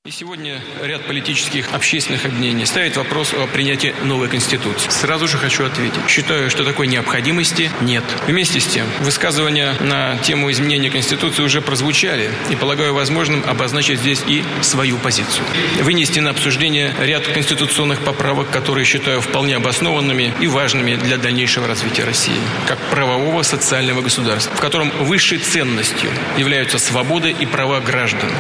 И 0.07 0.11
сегодня 0.13 0.61
ряд 0.85 1.05
политических 1.05 1.75
общественных 1.75 2.27
объединений 2.27 2.65
ставит 2.65 2.97
вопрос 2.97 3.35
о 3.35 3.49
принятии 3.49 3.93
новой 4.05 4.29
Конституции. 4.29 4.89
Сразу 4.89 5.27
же 5.27 5.37
хочу 5.37 5.65
ответить. 5.65 5.99
Считаю, 6.07 6.49
что 6.49 6.65
такой 6.65 6.87
необходимости 6.87 7.73
нет. 7.81 8.05
Вместе 8.29 8.61
с 8.61 8.67
тем, 8.67 8.87
высказывания 9.01 9.75
на 9.81 10.17
тему 10.19 10.49
изменения 10.53 10.91
Конституции 10.91 11.43
уже 11.43 11.61
прозвучали, 11.61 12.31
и 12.51 12.55
полагаю 12.55 12.95
возможным 12.95 13.43
обозначить 13.49 13.99
здесь 13.99 14.23
и 14.29 14.45
свою 14.61 14.97
позицию. 14.99 15.45
Вынести 15.81 16.21
на 16.21 16.31
обсуждение 16.31 16.95
ряд 17.01 17.27
конституционных 17.27 17.99
поправок, 17.99 18.49
которые 18.49 18.85
считаю 18.85 19.21
вполне 19.21 19.57
обоснованными 19.57 20.33
и 20.39 20.47
важными 20.47 20.95
для 20.95 21.17
дальнейшего 21.17 21.67
развития 21.67 22.05
России, 22.05 22.39
как 22.69 22.79
правового 22.93 23.43
социального 23.43 24.03
государства, 24.03 24.55
в 24.55 24.61
котором 24.61 24.93
высшей 25.01 25.39
ценностью 25.39 26.11
являются 26.39 26.79
свобода 26.79 27.27
и 27.27 27.45
права 27.45 27.81
граждан, 27.81 28.31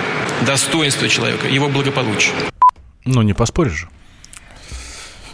достоинство 0.43 1.09
человека, 1.09 1.49
его 1.57 1.68
благополучия. 1.68 2.32
Ну, 3.04 3.22
не 3.22 3.34
поспоришь 3.34 3.72
же. 3.72 3.88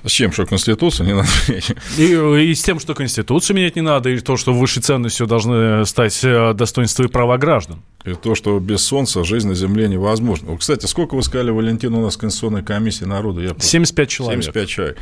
С 0.05 0.11
чем, 0.11 0.33
что 0.33 0.47
Конституцию 0.47 1.07
не 1.07 1.15
надо 1.15 1.29
менять? 1.49 1.77
И, 1.97 2.51
и 2.51 2.55
с 2.55 2.63
тем, 2.63 2.81
что 2.81 2.95
Конституцию 2.95 3.57
менять 3.57 3.77
не 3.77 3.83
надо, 3.83 4.11
и 4.11 4.19
то, 4.19 4.37
что 4.37 4.53
высшей 4.53 4.83
ценностью 4.83 5.27
должны 5.27 5.87
стать 5.87 6.19
э, 6.25 6.55
достоинство 6.55 7.05
и 7.05 7.07
права 7.07 7.39
граждан. 7.39 7.83
И 8.05 8.15
то, 8.15 8.35
что 8.35 8.59
без 8.59 8.83
солнца 8.83 9.23
жизнь 9.23 9.49
на 9.49 9.55
Земле 9.55 9.89
невозможна. 9.89 10.57
Кстати, 10.57 10.87
сколько 10.87 11.15
вы 11.15 11.23
сказали, 11.23 11.51
Валентин, 11.51 11.95
у 11.95 12.03
нас 12.03 12.17
Конституционной 12.17 12.65
комиссии 12.65 13.05
народу? 13.05 13.43
Я 13.43 13.55
75 13.57 14.09
человек. 14.09 14.43
75 14.43 14.69
человек. 14.69 14.99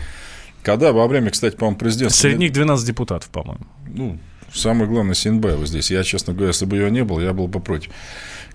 Когда 0.62 0.92
во 0.92 1.06
время, 1.06 1.30
кстати, 1.30 1.56
по-моему, 1.56 1.78
президента... 1.78 2.14
Среди 2.14 2.36
них 2.36 2.52
12 2.52 2.86
депутатов, 2.86 3.30
по-моему. 3.30 3.66
Ну, 3.88 4.18
самое 4.52 4.86
главное, 4.86 5.14
Синбаева 5.14 5.64
здесь. 5.64 5.90
Я, 5.90 6.04
честно 6.04 6.34
говоря, 6.34 6.48
если 6.48 6.66
бы 6.66 6.76
ее 6.76 6.90
не 6.90 7.04
было, 7.04 7.20
я 7.20 7.32
был 7.32 7.48
бы 7.48 7.60
против. 7.60 7.90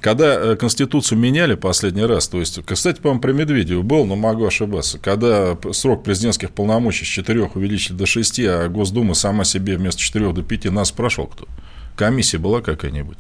Когда 0.06 0.36
э, 0.36 0.56
Конституцию 0.56 1.18
меняли 1.18 1.56
последний 1.56 2.06
раз, 2.06 2.28
то 2.28 2.40
есть, 2.40 2.64
кстати, 2.64 3.02
по-моему, 3.02 3.22
про 3.22 3.34
Медведева 3.34 3.82
был, 3.82 4.06
но 4.06 4.16
могу 4.16 4.46
ошибаться, 4.46 5.00
когда 5.00 5.58
срок 5.72 6.04
президентских 6.04 6.52
полномочий 6.52 7.06
с 7.06 7.08
4 7.08 7.50
увеличили 7.56 7.96
до 7.96 8.06
6, 8.06 8.40
а 8.42 8.70
Госдума 8.70 9.16
сама 9.16 9.46
себе 9.46 9.78
вместо 9.78 10.00
4 10.00 10.32
до 10.32 10.44
5 10.44 10.66
нас 10.66 10.90
спрашивал 10.90 11.30
кто? 11.30 11.48
Комиссия 11.96 12.38
была 12.38 12.62
какая-нибудь? 12.62 13.18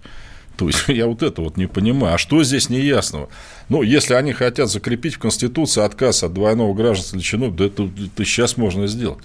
То 0.57 0.67
есть 0.67 0.83
я 0.87 1.07
вот 1.07 1.23
это 1.23 1.41
вот 1.41 1.57
не 1.57 1.65
понимаю. 1.65 2.13
А 2.13 2.17
что 2.19 2.43
здесь 2.43 2.69
неясного? 2.69 3.29
Ну, 3.67 3.81
если 3.81 4.13
они 4.13 4.33
хотят 4.33 4.69
закрепить 4.69 5.15
в 5.15 5.19
Конституции 5.19 5.81
отказ 5.81 6.21
от 6.21 6.35
двойного 6.35 6.71
гражданства 6.75 7.15
величину, 7.15 7.49
да 7.49 7.65
это, 7.65 7.85
это 7.85 8.25
сейчас 8.25 8.57
можно 8.57 8.85
сделать. 8.85 9.23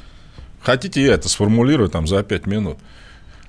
Хотите, 0.62 1.04
я 1.04 1.12
это 1.12 1.28
сформулирую 1.28 1.90
там 1.90 2.06
за 2.06 2.22
5 2.22 2.46
минут. 2.46 2.78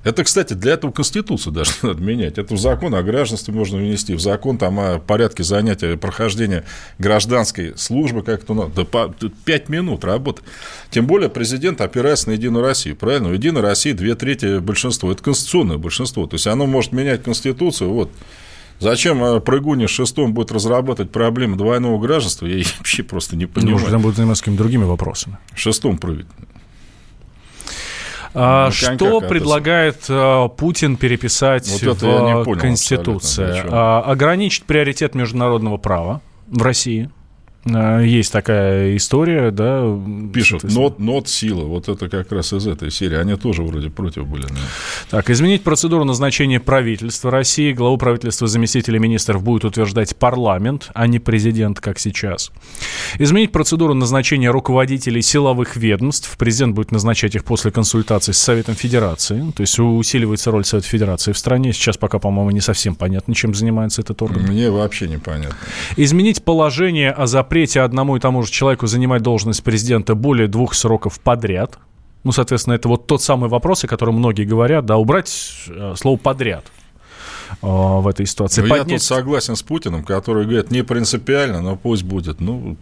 Это, 0.04 0.24
кстати, 0.24 0.54
для 0.54 0.74
этого 0.74 0.92
Конституцию 0.92 1.54
даже 1.54 1.72
надо 1.84 2.02
менять. 2.02 2.38
Это 2.38 2.56
в 2.56 2.60
закон 2.60 2.96
о 2.96 3.04
гражданстве 3.04 3.54
можно 3.54 3.78
внести, 3.78 4.14
в 4.16 4.20
закон 4.20 4.58
там 4.58 4.80
о 4.80 5.00
порядке 5.00 5.44
занятия, 5.44 5.96
прохождения 5.98 6.64
гражданской 6.98 7.78
службы, 7.78 8.24
как 8.24 8.44
то 8.44 8.54
надо. 8.54 8.72
Да 8.78 8.86
по, 8.86 9.14
5 9.46 9.70
минут 9.70 10.04
работы. 10.04 10.42
Тем 10.90 11.06
более 11.06 11.30
президент 11.30 11.82
опирается 11.82 12.30
на 12.30 12.34
Единую 12.34 12.64
Россию, 12.64 12.96
правильно? 12.96 13.30
У 13.30 13.34
Единой 13.34 13.62
России 13.62 13.92
две 13.92 14.16
трети 14.16 14.60
большинства. 14.60 15.12
Это 15.12 15.24
конституционное 15.24 15.78
большинство. 15.78 16.26
То 16.26 16.36
есть 16.36 16.48
оно 16.48 16.66
может 16.66 16.92
менять 16.92 17.24
Конституцию. 17.24 17.92
Вот. 17.92 18.12
Зачем 18.80 19.24
э, 19.24 19.40
прыгуни 19.40 19.86
шестом 19.86 20.34
будет 20.34 20.52
разрабатывать 20.52 21.12
проблему 21.12 21.56
двойного 21.56 22.00
гражданства, 22.00 22.48
я 22.48 22.66
вообще 22.80 23.04
просто 23.04 23.36
не 23.36 23.46
понимаю. 23.46 23.74
Может, 23.74 23.92
там 23.92 24.02
будут 24.02 24.18
заниматься 24.18 24.44
какими-то 24.44 24.64
другими 24.64 24.84
вопросами. 24.86 25.38
Шестом 25.54 26.00
прыгать. 26.00 26.26
А, 28.34 28.68
ну, 28.68 28.72
что 28.72 29.22
предлагает 29.22 30.06
а, 30.10 30.48
Путин 30.48 30.98
переписать 30.98 31.68
вот 31.84 32.02
в 32.02 32.44
понял, 32.44 32.60
Конституции? 32.60 33.64
А, 33.70 34.02
ограничить 34.02 34.64
приоритет 34.64 35.16
международного 35.16 35.78
права 35.78 36.22
в 36.48 36.62
России– 36.62 37.10
Э, 37.21 37.21
есть 37.64 38.34
такая 38.34 38.98
история, 38.98 39.52
да. 39.52 39.86
Пишут, 40.34 40.64
нот, 40.64 40.98
нот 40.98 41.28
сила. 41.28 41.66
Вот 41.66 41.90
это 41.90 42.10
как 42.10 42.32
раз 42.32 42.54
из 42.54 42.66
этой 42.66 42.90
серии. 42.90 43.18
Они 43.18 43.36
тоже 43.36 43.62
вроде 43.62 43.92
против 43.92 44.26
были. 44.26 44.44
Да. 44.44 44.56
Так, 45.12 45.30
изменить 45.30 45.62
процедуру 45.62 46.04
назначения 46.04 46.60
правительства 46.60 47.30
России. 47.30 47.72
Главу 47.72 47.98
правительства 47.98 48.48
заместителя 48.48 48.98
министров 48.98 49.44
будет 49.44 49.64
утверждать 49.64 50.16
парламент, 50.16 50.90
а 50.96 51.06
не 51.06 51.20
президент, 51.20 51.80
как 51.80 52.00
сейчас. 52.00 52.52
Изменить 53.20 53.52
процедуру 53.52 53.94
назначения 53.94 54.50
руководителей 54.50 55.22
силовых 55.22 55.76
ведомств. 55.76 56.36
Президент 56.40 56.74
будет 56.74 56.92
назначать 56.92 57.36
их 57.36 57.44
после 57.46 57.70
консультаций 57.70 58.34
с 58.34 58.40
Советом 58.40 58.74
Федерации. 58.74 59.52
То 59.56 59.62
есть 59.62 59.78
усиливается 59.78 60.50
роль 60.50 60.66
Совета 60.66 60.88
Федерации 60.88 61.32
в 61.32 61.38
стране. 61.38 61.74
Сейчас 61.74 61.98
пока, 61.98 62.18
по-моему, 62.18 62.50
не 62.50 62.62
совсем 62.62 62.96
понятно, 62.96 63.36
чем 63.36 63.54
занимается 63.54 64.02
этот 64.02 64.20
орган. 64.24 64.42
Мне 64.48 64.72
вообще 64.72 65.08
непонятно. 65.08 65.56
Изменить 65.96 66.44
положение 66.44 67.12
о 67.12 67.28
запрете 67.28 67.51
запрете 67.52 67.82
одному 67.82 68.16
и 68.16 68.20
тому 68.22 68.44
же 68.44 68.50
человеку 68.50 68.88
занимать 68.88 69.24
должность 69.24 69.62
президента 69.62 70.16
более 70.16 70.48
двух 70.48 70.74
сроков 70.74 71.20
подряд. 71.20 71.80
Ну, 72.24 72.32
соответственно, 72.32 72.76
это 72.76 72.88
вот 72.88 73.08
тот 73.08 73.22
самый 73.22 73.50
вопрос, 73.50 73.84
о 73.84 73.88
котором 73.88 74.16
многие 74.16 74.46
говорят, 74.46 74.86
да, 74.86 74.96
убрать 74.96 75.30
э, 75.68 75.96
слово 75.98 76.16
«подряд» 76.16 76.64
э, 77.50 77.56
в 77.62 78.08
этой 78.08 78.26
ситуации. 78.26 78.62
Ну, 78.62 78.70
Поднять... 78.70 78.88
Я 78.88 78.94
тут 78.94 79.04
согласен 79.04 79.58
с 79.58 79.64
Путиным, 79.64 80.06
который 80.06 80.46
говорит, 80.46 80.72
не 80.72 80.82
принципиально, 80.82 81.62
но 81.62 81.76
пусть 81.76 82.04
будет. 82.04 82.40
Ну, 82.40 82.78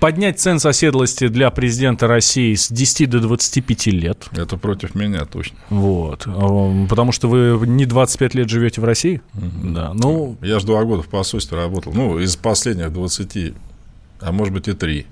Поднять 0.00 0.40
цен 0.40 0.58
соседлости 0.58 1.28
для 1.28 1.50
президента 1.50 2.06
России 2.06 2.54
с 2.54 2.70
10 2.70 3.10
до 3.10 3.20
25 3.20 3.86
лет. 3.88 4.28
Это 4.32 4.56
против 4.56 4.94
меня 4.94 5.26
точно. 5.26 5.58
Вот. 5.68 6.26
Э, 6.26 6.86
потому 6.88 7.12
что 7.12 7.28
вы 7.28 7.66
не 7.66 7.84
25 7.84 8.34
лет 8.34 8.48
живете 8.48 8.80
в 8.80 8.84
России? 8.84 9.20
Угу. 9.34 9.74
Да. 9.74 9.92
Ну... 9.92 10.38
Я 10.40 10.58
же 10.58 10.66
два 10.66 10.84
года 10.84 11.02
в 11.02 11.08
посольстве 11.08 11.58
работал. 11.58 11.92
Ну, 11.92 12.18
из 12.18 12.34
последних 12.36 12.92
20, 12.92 13.52
а 14.20 14.32
может 14.32 14.54
быть 14.54 14.68
и 14.68 14.72
3. 14.72 15.06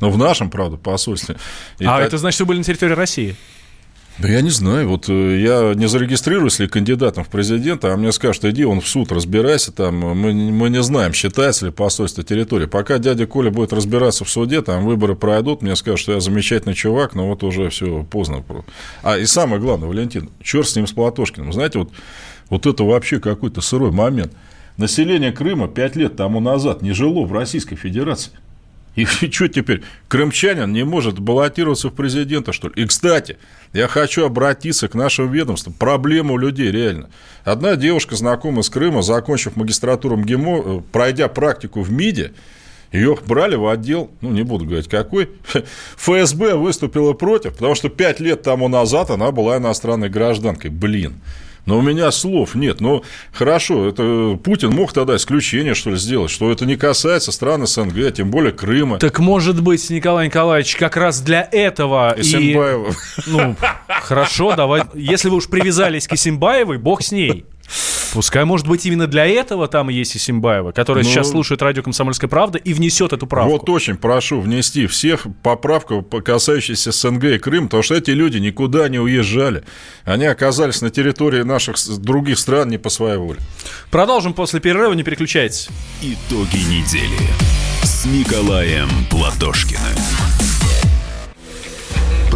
Но 0.00 0.10
в 0.10 0.18
нашем, 0.18 0.50
правда, 0.50 0.76
посольстве. 0.76 1.36
И 1.78 1.84
а 1.84 1.96
так... 1.96 2.08
это 2.08 2.18
значит, 2.18 2.34
что 2.34 2.44
вы 2.44 2.48
были 2.48 2.58
на 2.58 2.64
территории 2.64 2.94
России? 2.94 3.36
Да 4.18 4.28
я 4.28 4.42
не 4.42 4.50
знаю. 4.50 4.88
Вот 4.88 5.08
э, 5.08 5.40
я 5.40 5.72
не 5.74 5.88
зарегистрируюсь 5.88 6.58
ли 6.58 6.68
кандидатом 6.68 7.24
в 7.24 7.28
президента, 7.28 7.92
а 7.92 7.96
мне 7.96 8.12
скажут, 8.12 8.44
иди 8.44 8.64
он 8.64 8.80
в 8.80 8.86
суд, 8.86 9.10
разбирайся 9.10 9.72
там. 9.72 9.96
Мы, 9.96 10.32
мы 10.32 10.70
не 10.70 10.82
знаем, 10.82 11.12
считается 11.12 11.66
ли 11.66 11.72
посольство 11.72 12.22
территории. 12.22 12.66
Пока 12.66 12.98
дядя 12.98 13.26
Коля 13.26 13.50
будет 13.50 13.72
разбираться 13.72 14.24
в 14.24 14.30
суде, 14.30 14.60
там 14.60 14.84
выборы 14.84 15.16
пройдут, 15.16 15.62
мне 15.62 15.74
скажут, 15.76 16.00
что 16.00 16.12
я 16.12 16.20
замечательный 16.20 16.74
чувак, 16.74 17.14
но 17.14 17.26
вот 17.26 17.42
уже 17.42 17.70
все 17.70 18.04
поздно. 18.04 18.44
А 19.02 19.18
и 19.18 19.24
самое 19.24 19.60
главное, 19.60 19.88
Валентин, 19.88 20.30
черт 20.42 20.68
с 20.68 20.76
ним, 20.76 20.86
с 20.86 20.92
Платошкиным. 20.92 21.52
Знаете, 21.52 21.78
вот, 21.78 21.90
вот 22.50 22.66
это 22.66 22.84
вообще 22.84 23.18
какой-то 23.18 23.60
сырой 23.60 23.92
момент. 23.92 24.32
Население 24.76 25.32
Крыма 25.32 25.68
пять 25.68 25.96
лет 25.96 26.16
тому 26.16 26.40
назад 26.40 26.82
не 26.82 26.92
жило 26.92 27.24
в 27.24 27.32
Российской 27.32 27.76
Федерации. 27.76 28.32
И 28.94 29.04
что 29.30 29.48
теперь? 29.48 29.82
Крымчанин 30.08 30.72
не 30.72 30.84
может 30.84 31.18
баллотироваться 31.18 31.88
в 31.88 31.94
президента, 31.94 32.52
что 32.52 32.68
ли? 32.68 32.74
И, 32.76 32.86
кстати, 32.86 33.38
я 33.72 33.88
хочу 33.88 34.24
обратиться 34.24 34.88
к 34.88 34.94
нашему 34.94 35.28
ведомству. 35.28 35.72
Проблема 35.72 36.32
у 36.34 36.38
людей 36.38 36.70
реально. 36.70 37.10
Одна 37.44 37.76
девушка, 37.76 38.16
знакомая 38.16 38.62
с 38.62 38.70
Крыма, 38.70 39.02
закончив 39.02 39.56
магистратуру 39.56 40.16
МГИМО, 40.16 40.62
э, 40.64 40.80
пройдя 40.92 41.28
практику 41.28 41.82
в 41.82 41.90
МИДе, 41.90 42.32
ее 42.92 43.16
брали 43.26 43.56
в 43.56 43.66
отдел, 43.66 44.10
ну, 44.20 44.30
не 44.30 44.42
буду 44.42 44.66
говорить 44.66 44.88
какой, 44.88 45.30
ФСБ 45.96 46.56
выступила 46.56 47.14
против, 47.14 47.54
потому 47.54 47.74
что 47.74 47.88
пять 47.88 48.20
лет 48.20 48.42
тому 48.42 48.68
назад 48.68 49.10
она 49.10 49.30
была 49.30 49.56
иностранной 49.56 50.10
гражданкой. 50.10 50.70
Блин. 50.70 51.20
Но 51.64 51.78
у 51.78 51.82
меня 51.82 52.10
слов 52.10 52.54
нет. 52.54 52.80
Ну, 52.80 53.04
хорошо, 53.32 53.88
это 53.88 54.38
Путин 54.42 54.70
мог 54.70 54.92
тогда 54.92 55.16
исключение, 55.16 55.74
что 55.74 55.90
ли, 55.90 55.96
сделать, 55.96 56.30
что 56.30 56.50
это 56.50 56.66
не 56.66 56.76
касается 56.76 57.30
стран 57.30 57.66
СНГ, 57.66 57.98
а 57.98 58.10
тем 58.10 58.30
более 58.30 58.52
Крыма. 58.52 58.98
Так, 58.98 59.20
может 59.20 59.62
быть, 59.62 59.88
Николай 59.90 60.26
Николаевич, 60.26 60.76
как 60.76 60.96
раз 60.96 61.20
для 61.20 61.48
этого 61.52 62.14
Исимбаева. 62.16 62.90
И... 62.90 63.30
Ну, 63.30 63.56
хорошо, 63.88 64.56
давай. 64.56 64.82
Если 64.94 65.28
вы 65.28 65.36
уж 65.36 65.48
привязались 65.48 66.08
к 66.08 66.14
Исимбаевой, 66.14 66.78
бог 66.78 67.02
с 67.02 67.12
ней. 67.12 67.44
Пускай, 68.12 68.44
может 68.44 68.66
быть, 68.68 68.84
именно 68.84 69.06
для 69.06 69.26
этого 69.26 69.68
там 69.68 69.88
есть 69.88 70.16
и 70.16 70.18
Симбаева, 70.18 70.72
которая 70.72 71.02
ну, 71.02 71.10
сейчас 71.10 71.30
слушает 71.30 71.62
радио 71.62 71.82
«Комсомольская 71.82 72.28
правда» 72.28 72.58
и 72.58 72.74
внесет 72.74 73.12
эту 73.14 73.26
правку. 73.26 73.52
Вот 73.52 73.68
очень 73.70 73.96
прошу 73.96 74.40
внести 74.40 74.86
всех 74.86 75.26
поправку, 75.42 76.02
касающуюся 76.02 76.92
СНГ 76.92 77.24
и 77.24 77.38
Крым, 77.38 77.64
потому 77.64 77.82
что 77.82 77.94
эти 77.94 78.10
люди 78.10 78.36
никуда 78.36 78.88
не 78.88 78.98
уезжали. 78.98 79.64
Они 80.04 80.26
оказались 80.26 80.82
на 80.82 80.90
территории 80.90 81.42
наших 81.42 81.76
других 82.00 82.38
стран 82.38 82.68
не 82.68 82.78
по 82.78 82.90
своей 82.90 83.16
воле. 83.16 83.38
Продолжим 83.90 84.34
после 84.34 84.60
перерыва, 84.60 84.92
не 84.92 85.04
переключайтесь. 85.04 85.68
Итоги 86.02 86.58
недели 86.68 87.30
с 87.82 88.04
Николаем 88.04 88.88
Платошкиным 89.10 90.21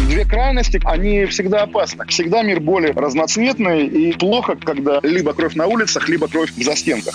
Две 0.00 0.24
крайности, 0.24 0.80
они 0.84 1.26
всегда 1.26 1.62
опасны. 1.62 2.04
Всегда 2.06 2.42
мир 2.42 2.60
более 2.60 2.92
разноцветный 2.92 3.86
и 3.86 4.12
плохо, 4.12 4.56
когда 4.56 5.00
либо 5.02 5.32
кровь 5.32 5.54
на 5.54 5.66
улицах, 5.66 6.08
либо 6.08 6.28
кровь 6.28 6.50
в 6.50 6.62
застенках. 6.62 7.14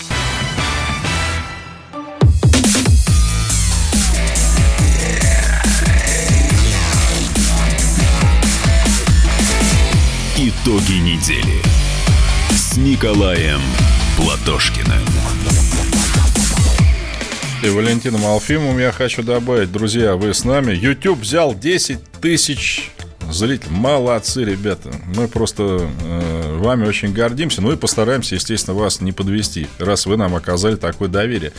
Итоги 10.40 11.00
недели 11.00 11.62
с 12.52 12.78
Николаем 12.78 13.60
Платошкиным 14.18 15.04
и 17.68 17.70
Валентином 17.70 18.26
Алфимовым 18.26 18.80
я 18.80 18.92
хочу 18.92 19.24
добавить, 19.24 19.72
друзья, 19.72 20.16
вы 20.16 20.34
с 20.34 20.46
нами. 20.46 20.74
YouTube 20.74 21.20
взял 21.20 21.54
10 21.54 22.00
тысяч 22.22 22.92
зрителей. 23.30 23.72
Молодцы, 23.72 24.46
ребята. 24.46 24.90
Мы 25.16 25.28
просто 25.28 25.90
э, 26.04 26.58
вами 26.60 26.88
очень 26.88 27.12
гордимся. 27.12 27.62
Ну 27.62 27.74
и 27.74 27.76
постараемся, 27.76 28.36
естественно, 28.36 28.78
вас 28.78 29.02
не 29.02 29.12
подвести, 29.12 29.68
раз 29.80 30.06
вы 30.06 30.16
нам 30.16 30.36
оказали 30.36 30.76
такое 30.76 31.10
доверие. 31.10 31.52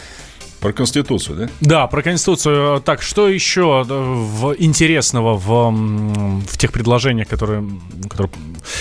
Про 0.61 0.73
Конституцию, 0.73 1.37
да? 1.37 1.49
Да, 1.61 1.87
про 1.87 2.03
Конституцию. 2.03 2.81
Так, 2.81 3.03
что 3.03 3.29
еще 3.29 3.85
в, 3.87 4.55
интересного 4.59 5.37
в, 5.37 5.71
в 5.71 6.57
тех 6.57 6.73
предложениях, 6.73 7.29
которые, 7.29 7.69
которые... 8.09 8.33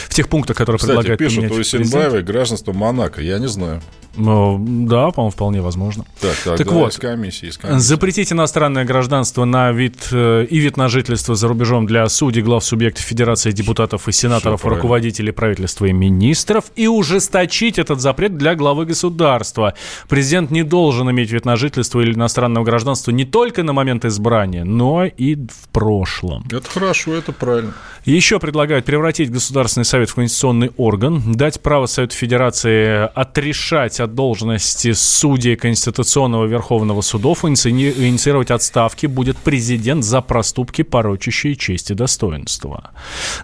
В 0.07 0.13
тех 0.13 0.27
пунктах, 0.27 0.57
которые 0.57 0.79
Кстати, 0.79 0.95
предлагают 0.95 1.19
пишут 1.19 1.51
у 1.51 1.61
Исенбаевой 1.61 2.23
гражданство 2.23 2.73
Монако. 2.73 3.21
Я 3.21 3.37
не 3.37 3.47
знаю. 3.47 3.81
Ну, 4.17 4.57
да, 4.59 5.11
по-моему, 5.11 5.31
вполне 5.31 5.61
возможно. 5.61 6.05
Так, 6.19 6.35
так, 6.43 6.57
так 6.57 6.67
да, 6.67 6.73
вот, 6.73 6.91
из 6.91 6.97
комиссии, 6.97 7.49
из 7.49 7.57
комиссии. 7.57 7.79
запретить 7.79 8.33
иностранное 8.33 8.83
гражданство 8.83 9.45
на 9.45 9.71
вид 9.71 10.09
э, 10.11 10.45
и 10.49 10.57
вид 10.57 10.75
на 10.75 10.89
жительство 10.89 11.35
за 11.35 11.47
рубежом 11.47 11.85
для 11.85 12.07
судей, 12.09 12.41
глав 12.41 12.63
субъектов 12.63 13.05
Федерации, 13.05 13.51
депутатов 13.51 14.07
и 14.07 14.11
сенаторов, 14.11 14.61
Всё 14.61 14.69
руководителей 14.69 15.31
правительства 15.31 15.85
и 15.85 15.93
министров, 15.93 16.65
и 16.75 16.87
ужесточить 16.87 17.77
этот 17.77 18.01
запрет 18.01 18.37
для 18.37 18.55
главы 18.55 18.85
государства. 18.85 19.75
Президент 20.09 20.51
не 20.51 20.63
должен 20.63 21.09
иметь 21.11 21.31
вид 21.31 21.45
на 21.45 21.55
жительство 21.55 22.01
или 22.01 22.13
иностранное 22.13 22.63
гражданство 22.63 23.11
не 23.11 23.25
только 23.25 23.63
на 23.63 23.73
момент 23.73 24.03
избрания, 24.05 24.63
но 24.63 25.05
и 25.05 25.35
в 25.35 25.69
прошлом. 25.71 26.43
Это 26.51 26.69
хорошо, 26.69 27.13
это 27.13 27.31
правильно. 27.31 27.73
Еще 28.05 28.39
предлагают 28.39 28.85
превратить 28.85 29.29
Государственный 29.29 29.83
совет 29.83 30.09
в 30.09 30.15
конституционный 30.15 30.71
орган, 30.77 31.33
дать 31.33 31.61
право 31.61 31.87
Совету 31.87 32.15
Федерации 32.15 33.09
отрешать 33.13 33.99
от 34.07 34.15
должности 34.15 34.93
судей 34.93 35.55
Конституционного 35.55 36.45
Верховного 36.45 37.01
судов, 37.01 37.43
иници- 37.43 37.93
инициировать 38.07 38.51
отставки 38.51 39.05
будет 39.05 39.37
президент 39.37 40.03
за 40.03 40.21
проступки, 40.21 40.83
порочащие 40.83 41.55
честь 41.55 41.91
и 41.91 41.93
достоинство. 41.93 42.91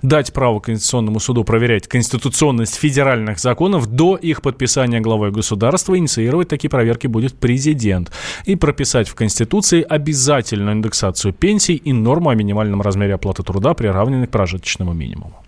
Дать 0.01 0.33
право 0.33 0.59
Конституционному 0.59 1.19
суду 1.19 1.43
проверять 1.43 1.87
конституционность 1.87 2.75
федеральных 2.75 3.39
законов 3.39 3.87
до 3.87 4.15
их 4.15 4.41
подписания 4.41 5.01
главой 5.01 5.31
государства, 5.31 5.97
инициировать 5.97 6.47
такие 6.47 6.69
проверки 6.69 7.07
будет 7.07 7.33
президент. 7.33 8.11
И 8.45 8.55
прописать 8.55 9.09
в 9.09 9.15
Конституции 9.15 9.85
обязательную 9.87 10.73
индексацию 10.73 11.33
пенсий 11.33 11.75
и 11.75 11.93
норму 11.93 12.29
о 12.29 12.35
минимальном 12.35 12.81
размере 12.81 13.15
оплаты 13.15 13.43
труда, 13.43 13.73
приравненной 13.73 14.27
к 14.27 14.31
прожиточному 14.31 14.93
минимуму. 14.93 15.42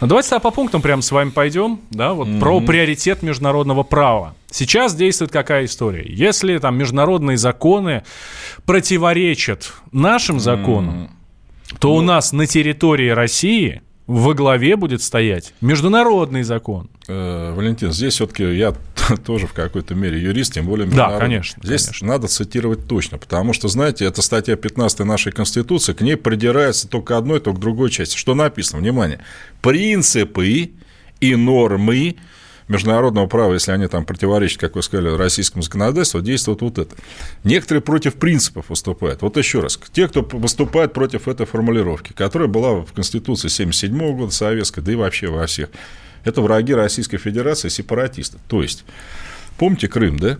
Ну, 0.00 0.06
давайте 0.06 0.30
тогда 0.30 0.40
по 0.40 0.50
пунктам 0.50 0.82
прямо 0.82 1.02
с 1.02 1.10
вами 1.10 1.30
пойдем, 1.30 1.80
да, 1.90 2.12
вот 2.12 2.28
mm-hmm. 2.28 2.40
про 2.40 2.60
приоритет 2.60 3.22
международного 3.22 3.82
права. 3.82 4.34
Сейчас 4.50 4.94
действует 4.94 5.30
какая 5.30 5.64
история? 5.64 6.04
Если 6.06 6.58
там 6.58 6.76
международные 6.76 7.36
законы 7.36 8.04
противоречат 8.64 9.72
нашим 9.92 10.40
законам, 10.40 11.10
mm-hmm. 11.70 11.76
то 11.78 11.88
ну... 11.88 11.94
у 11.96 12.00
нас 12.00 12.32
на 12.32 12.46
территории 12.46 13.10
России 13.10 13.82
во 14.12 14.34
главе 14.34 14.76
будет 14.76 15.02
стоять 15.02 15.54
международный 15.62 16.42
закон. 16.42 16.90
Э, 17.08 17.54
Валентин, 17.54 17.92
здесь 17.92 18.14
все-таки 18.14 18.44
я 18.44 18.74
тоже 19.24 19.46
в 19.46 19.54
какой-то 19.54 19.94
мере 19.94 20.20
юрист, 20.20 20.52
тем 20.52 20.66
более 20.66 20.86
Да, 20.86 21.18
конечно. 21.18 21.62
Здесь 21.64 21.86
конечно. 21.86 22.08
надо 22.08 22.28
цитировать 22.28 22.86
точно, 22.86 23.16
потому 23.16 23.54
что, 23.54 23.68
знаете, 23.68 24.04
это 24.04 24.20
статья 24.20 24.56
15 24.56 25.00
нашей 25.00 25.32
Конституции, 25.32 25.94
к 25.94 26.02
ней 26.02 26.16
придирается 26.16 26.88
только 26.88 27.16
одной, 27.16 27.40
только 27.40 27.58
другой 27.58 27.90
части. 27.90 28.18
Что 28.18 28.34
написано? 28.34 28.82
Внимание. 28.82 29.20
Принципы 29.62 30.72
и 31.20 31.34
нормы 31.34 32.16
международного 32.72 33.26
права, 33.26 33.54
если 33.54 33.72
они 33.72 33.86
там 33.86 34.04
противоречат, 34.04 34.60
как 34.60 34.74
вы 34.74 34.82
сказали, 34.82 35.14
российскому 35.16 35.62
законодательству, 35.62 36.20
действует 36.20 36.62
вот 36.62 36.78
это. 36.78 36.94
Некоторые 37.44 37.82
против 37.82 38.14
принципов 38.14 38.70
выступают. 38.70 39.22
Вот 39.22 39.36
еще 39.36 39.60
раз, 39.60 39.78
те, 39.92 40.08
кто 40.08 40.22
выступает 40.22 40.92
против 40.92 41.28
этой 41.28 41.46
формулировки, 41.46 42.12
которая 42.12 42.48
была 42.48 42.80
в 42.80 42.92
Конституции 42.92 43.48
1977 43.48 44.16
года 44.16 44.32
советской, 44.32 44.80
да 44.80 44.92
и 44.92 44.94
вообще 44.94 45.28
во 45.28 45.46
всех, 45.46 45.68
это 46.24 46.40
враги 46.40 46.74
Российской 46.74 47.18
Федерации, 47.18 47.68
сепаратисты. 47.68 48.38
То 48.48 48.62
есть, 48.62 48.84
помните 49.58 49.88
Крым, 49.88 50.18
да? 50.18 50.38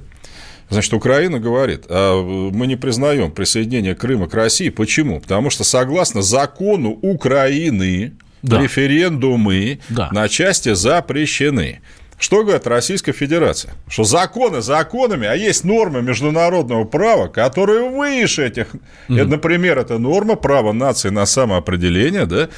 Значит, 0.71 0.95
Украина 0.95 1.39
говорит, 1.39 1.85
а 1.89 2.23
мы 2.23 2.67
не 2.67 2.77
признаем 2.77 3.31
присоединение 3.31 3.95
Крыма 3.95 4.29
к 4.29 4.35
России. 4.35 4.71
Почему? 4.71 5.21
Потому 5.21 5.51
что 5.51 5.65
согласно 5.65 6.23
закону 6.23 6.99
Украины 7.03 8.15
да. 8.43 8.61
референдумы 8.61 9.81
да. 9.89 10.09
на 10.13 10.29
части 10.29 10.75
запрещены. 10.75 11.81
Что 12.23 12.45
говорит 12.45 12.69
Российская 12.69 13.11
Федерация? 13.11 13.75
Что 13.89 14.05
законы 14.05 14.63
законами, 14.63 15.27
а 15.27 15.35
есть 15.35 15.65
нормы 15.65 16.03
международного 16.03 16.85
права, 16.85 17.27
которые 17.27 17.91
выше 17.91 18.47
этих. 18.47 18.69
Это, 19.09 19.27
например, 19.27 19.77
это 19.77 19.99
норма 19.99 20.37
права 20.37 20.73
нации 20.73 21.09
на 21.09 21.27
самоопределение, 21.27 22.27
да? 22.27 22.49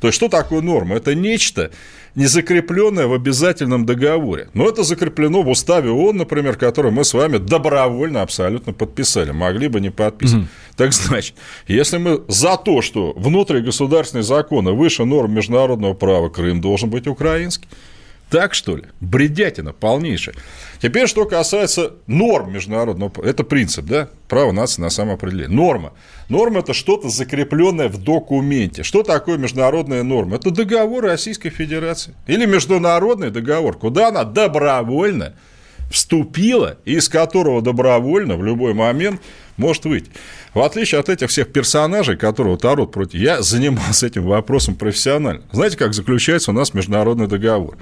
То 0.00 0.08
есть, 0.08 0.16
что 0.16 0.28
такое 0.28 0.60
норма? 0.60 0.96
Это 0.96 1.14
нечто, 1.14 1.70
не 2.14 2.26
закрепленное 2.26 3.06
в 3.06 3.14
обязательном 3.14 3.86
договоре. 3.86 4.50
Но 4.52 4.68
это 4.68 4.82
закреплено 4.82 5.40
в 5.40 5.48
уставе 5.48 5.88
ООН, 5.88 6.18
например, 6.18 6.56
который 6.56 6.90
мы 6.90 7.02
с 7.02 7.14
вами 7.14 7.38
добровольно 7.38 8.20
абсолютно 8.20 8.74
подписали. 8.74 9.30
Могли 9.30 9.68
бы 9.68 9.80
не 9.80 9.88
подписать. 9.88 10.40
Mm-hmm. 10.40 10.76
Так 10.76 10.92
значит, 10.92 11.34
если 11.66 11.96
мы 11.96 12.20
за 12.28 12.58
то, 12.58 12.82
что 12.82 13.14
внутригосударственные 13.16 14.24
законы 14.24 14.72
выше 14.72 15.06
норм 15.06 15.32
международного 15.32 15.94
права, 15.94 16.28
Крым 16.28 16.60
должен 16.60 16.90
быть 16.90 17.06
украинский. 17.06 17.66
Так 18.34 18.52
что 18.52 18.76
ли? 18.76 18.82
Бредятина 19.00 19.72
полнейшая. 19.72 20.34
Теперь, 20.82 21.06
что 21.06 21.24
касается 21.24 21.92
норм 22.08 22.52
международного. 22.52 23.24
Это 23.24 23.44
принцип, 23.44 23.84
да? 23.84 24.08
Право 24.26 24.50
нации 24.50 24.82
на 24.82 24.90
самоопределение. 24.90 25.56
Норма. 25.56 25.92
Норма– 26.28 26.58
это 26.60 26.74
что-то 26.74 27.10
закрепленное 27.10 27.88
в 27.88 28.02
документе. 28.02 28.82
Что 28.82 29.04
такое 29.04 29.38
международная 29.38 30.02
норма? 30.02 30.34
Это 30.34 30.50
договор 30.50 31.04
Российской 31.04 31.50
Федерации. 31.50 32.12
Или 32.26 32.44
международный 32.44 33.30
договор, 33.30 33.78
куда 33.78 34.08
она 34.08 34.24
добровольно 34.24 35.34
вступила, 35.92 36.78
из 36.84 37.08
которого 37.08 37.62
добровольно 37.62 38.36
в 38.36 38.42
любой 38.42 38.74
момент 38.74 39.20
может 39.56 39.84
выйти. 39.84 40.10
В 40.54 40.60
отличие 40.60 41.00
от 41.00 41.08
этих 41.08 41.30
всех 41.30 41.52
персонажей, 41.52 42.16
которые 42.16 42.56
тарут 42.56 42.90
против... 42.90 43.20
Я 43.20 43.42
занимался 43.42 44.08
этим 44.08 44.24
вопросом 44.24 44.74
профессионально. 44.74 45.42
Знаете, 45.52 45.76
как 45.76 45.94
заключается 45.94 46.50
у 46.50 46.54
нас 46.54 46.74
международный 46.74 47.28
договор? 47.28 47.76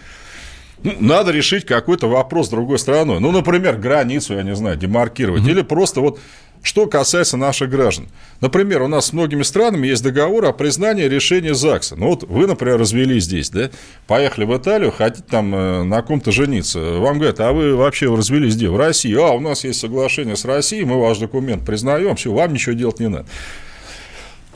Ну, 0.83 0.95
надо 1.01 1.30
решить 1.30 1.64
какой-то 1.64 2.09
вопрос 2.09 2.47
с 2.47 2.51
другой 2.51 2.78
стороной. 2.78 3.20
Ну, 3.20 3.30
например, 3.30 3.76
границу, 3.76 4.35
я 4.35 4.43
не 4.43 4.55
знаю, 4.55 4.76
демаркировать. 4.76 5.43
Mm-hmm. 5.43 5.51
Или 5.51 5.62
просто 5.62 6.01
вот 6.01 6.18
что 6.62 6.87
касается 6.87 7.37
наших 7.37 7.70
граждан. 7.70 8.09
Например, 8.41 8.83
у 8.83 8.89
нас 8.89 9.07
с 9.07 9.12
многими 9.12 9.43
странами 9.43 9.89
есть 9.89 10.03
договор 10.03 10.45
о 10.45 10.53
признании 10.53 11.05
решения 11.05 11.55
ЗАГСа. 11.55 11.97
Ну, 11.97 12.07
вот 12.07 12.22
вы, 12.22 12.47
например, 12.47 12.78
развелись 12.78 13.24
здесь, 13.24 13.51
да, 13.51 13.70
поехали 14.07 14.45
в 14.45 14.57
Италию, 14.57 14.93
хотите 14.93 15.24
там 15.28 15.55
э, 15.55 15.83
на 15.83 16.03
ком-то 16.03 16.30
жениться. 16.30 16.78
Вам 16.78 17.18
говорят, 17.18 17.41
а 17.41 17.53
вы 17.53 17.74
вообще 17.74 18.14
развелись 18.14 18.55
где? 18.55 18.68
В 18.68 18.76
России. 18.76 19.14
А, 19.14 19.33
у 19.33 19.41
нас 19.41 19.64
есть 19.64 19.80
соглашение 19.80 20.37
с 20.37 20.45
Россией, 20.45 20.85
мы 20.85 21.01
ваш 21.01 21.18
документ 21.18 21.66
признаем, 21.66 22.14
все, 22.14 22.33
вам 22.33 22.53
ничего 22.53 22.74
делать 22.74 23.01
не 23.01 23.09
надо. 23.09 23.26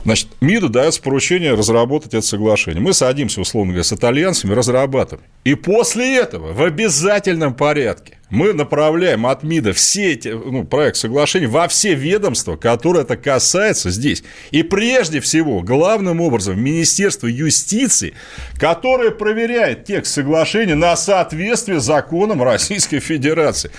Значит, 0.03 0.29
МИДу 0.39 0.69
дается 0.69 1.01
поручение 1.01 1.53
разработать 1.53 2.13
это 2.13 2.25
соглашение. 2.25 2.81
Мы 2.81 2.93
садимся, 2.93 3.41
условно 3.41 3.73
говоря, 3.73 3.83
с 3.83 3.91
итальянцами, 3.91 4.53
разрабатываем. 4.53 5.25
И 5.43 5.55
после 5.55 6.17
этого 6.17 6.53
в 6.53 6.63
обязательном 6.63 7.53
порядке 7.53 8.17
мы 8.29 8.53
направляем 8.53 9.25
от 9.25 9.43
МИДа 9.43 9.73
все 9.73 10.13
эти, 10.13 10.29
ну, 10.29 10.63
проект 10.63 10.97
соглашений 10.97 11.47
во 11.47 11.67
все 11.67 11.93
ведомства, 11.93 12.55
которые 12.55 13.03
это 13.03 13.17
касается 13.17 13.89
здесь. 13.89 14.23
И 14.51 14.63
прежде 14.63 15.19
всего, 15.19 15.61
главным 15.61 16.21
образом, 16.21 16.59
Министерство 16.59 17.27
юстиции, 17.27 18.13
которое 18.57 19.11
проверяет 19.11 19.85
текст 19.85 20.13
соглашения 20.13 20.75
на 20.75 20.95
соответствие 20.95 21.79
законам 21.79 22.43
Российской 22.43 22.99
Федерации. 22.99 23.71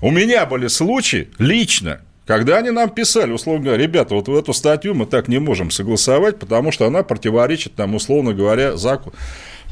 У 0.00 0.10
меня 0.10 0.46
были 0.46 0.66
случаи 0.66 1.28
лично, 1.38 2.00
когда 2.26 2.58
они 2.58 2.70
нам 2.70 2.90
писали, 2.90 3.32
условно 3.32 3.64
говоря, 3.64 3.82
ребята, 3.82 4.14
вот 4.14 4.28
эту 4.28 4.52
статью 4.52 4.94
мы 4.94 5.06
так 5.06 5.28
не 5.28 5.38
можем 5.38 5.70
согласовать, 5.70 6.38
потому 6.38 6.70
что 6.70 6.86
она 6.86 7.02
противоречит 7.02 7.76
нам, 7.78 7.94
условно 7.94 8.32
говоря, 8.32 8.76
закону. 8.76 9.14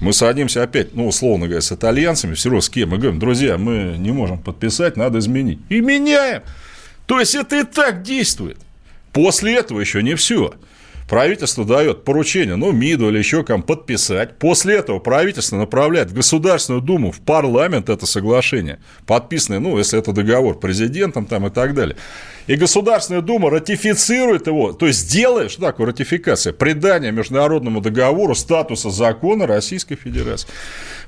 Мы 0.00 0.12
садимся 0.12 0.62
опять, 0.62 0.94
ну, 0.94 1.06
условно 1.06 1.46
говоря, 1.46 1.60
с 1.60 1.72
итальянцами, 1.72 2.34
все 2.34 2.48
равно 2.48 2.62
с 2.62 2.70
кем, 2.70 2.90
мы 2.90 2.98
говорим, 2.98 3.18
друзья, 3.20 3.58
мы 3.58 3.96
не 3.98 4.12
можем 4.12 4.38
подписать, 4.38 4.96
надо 4.96 5.18
изменить. 5.18 5.58
И 5.68 5.80
меняем. 5.80 6.42
То 7.06 7.20
есть, 7.20 7.34
это 7.34 7.60
и 7.60 7.64
так 7.64 8.02
действует. 8.02 8.56
После 9.12 9.56
этого 9.56 9.80
еще 9.80 10.02
не 10.02 10.14
все 10.14 10.54
правительство 11.10 11.64
дает 11.64 12.04
поручение, 12.04 12.54
ну, 12.54 12.70
МИДу 12.70 13.08
или 13.08 13.18
еще 13.18 13.42
кому 13.42 13.64
подписать. 13.64 14.38
После 14.38 14.76
этого 14.76 15.00
правительство 15.00 15.56
направляет 15.56 16.12
в 16.12 16.14
Государственную 16.14 16.80
Думу, 16.80 17.10
в 17.10 17.18
парламент 17.20 17.90
это 17.90 18.06
соглашение, 18.06 18.78
подписанное, 19.06 19.58
ну, 19.58 19.76
если 19.76 19.98
это 19.98 20.12
договор 20.12 20.60
президентом 20.60 21.26
там 21.26 21.48
и 21.48 21.50
так 21.50 21.74
далее. 21.74 21.96
И 22.46 22.54
Государственная 22.54 23.22
Дума 23.22 23.50
ратифицирует 23.50 24.46
его, 24.46 24.72
то 24.72 24.86
есть 24.86 25.12
делает, 25.12 25.50
что 25.50 25.62
такое 25.62 25.88
ратификация? 25.88 26.52
Придание 26.52 27.10
международному 27.12 27.80
договору 27.80 28.34
статуса 28.36 28.90
закона 28.90 29.48
Российской 29.48 29.96
Федерации. 29.96 30.48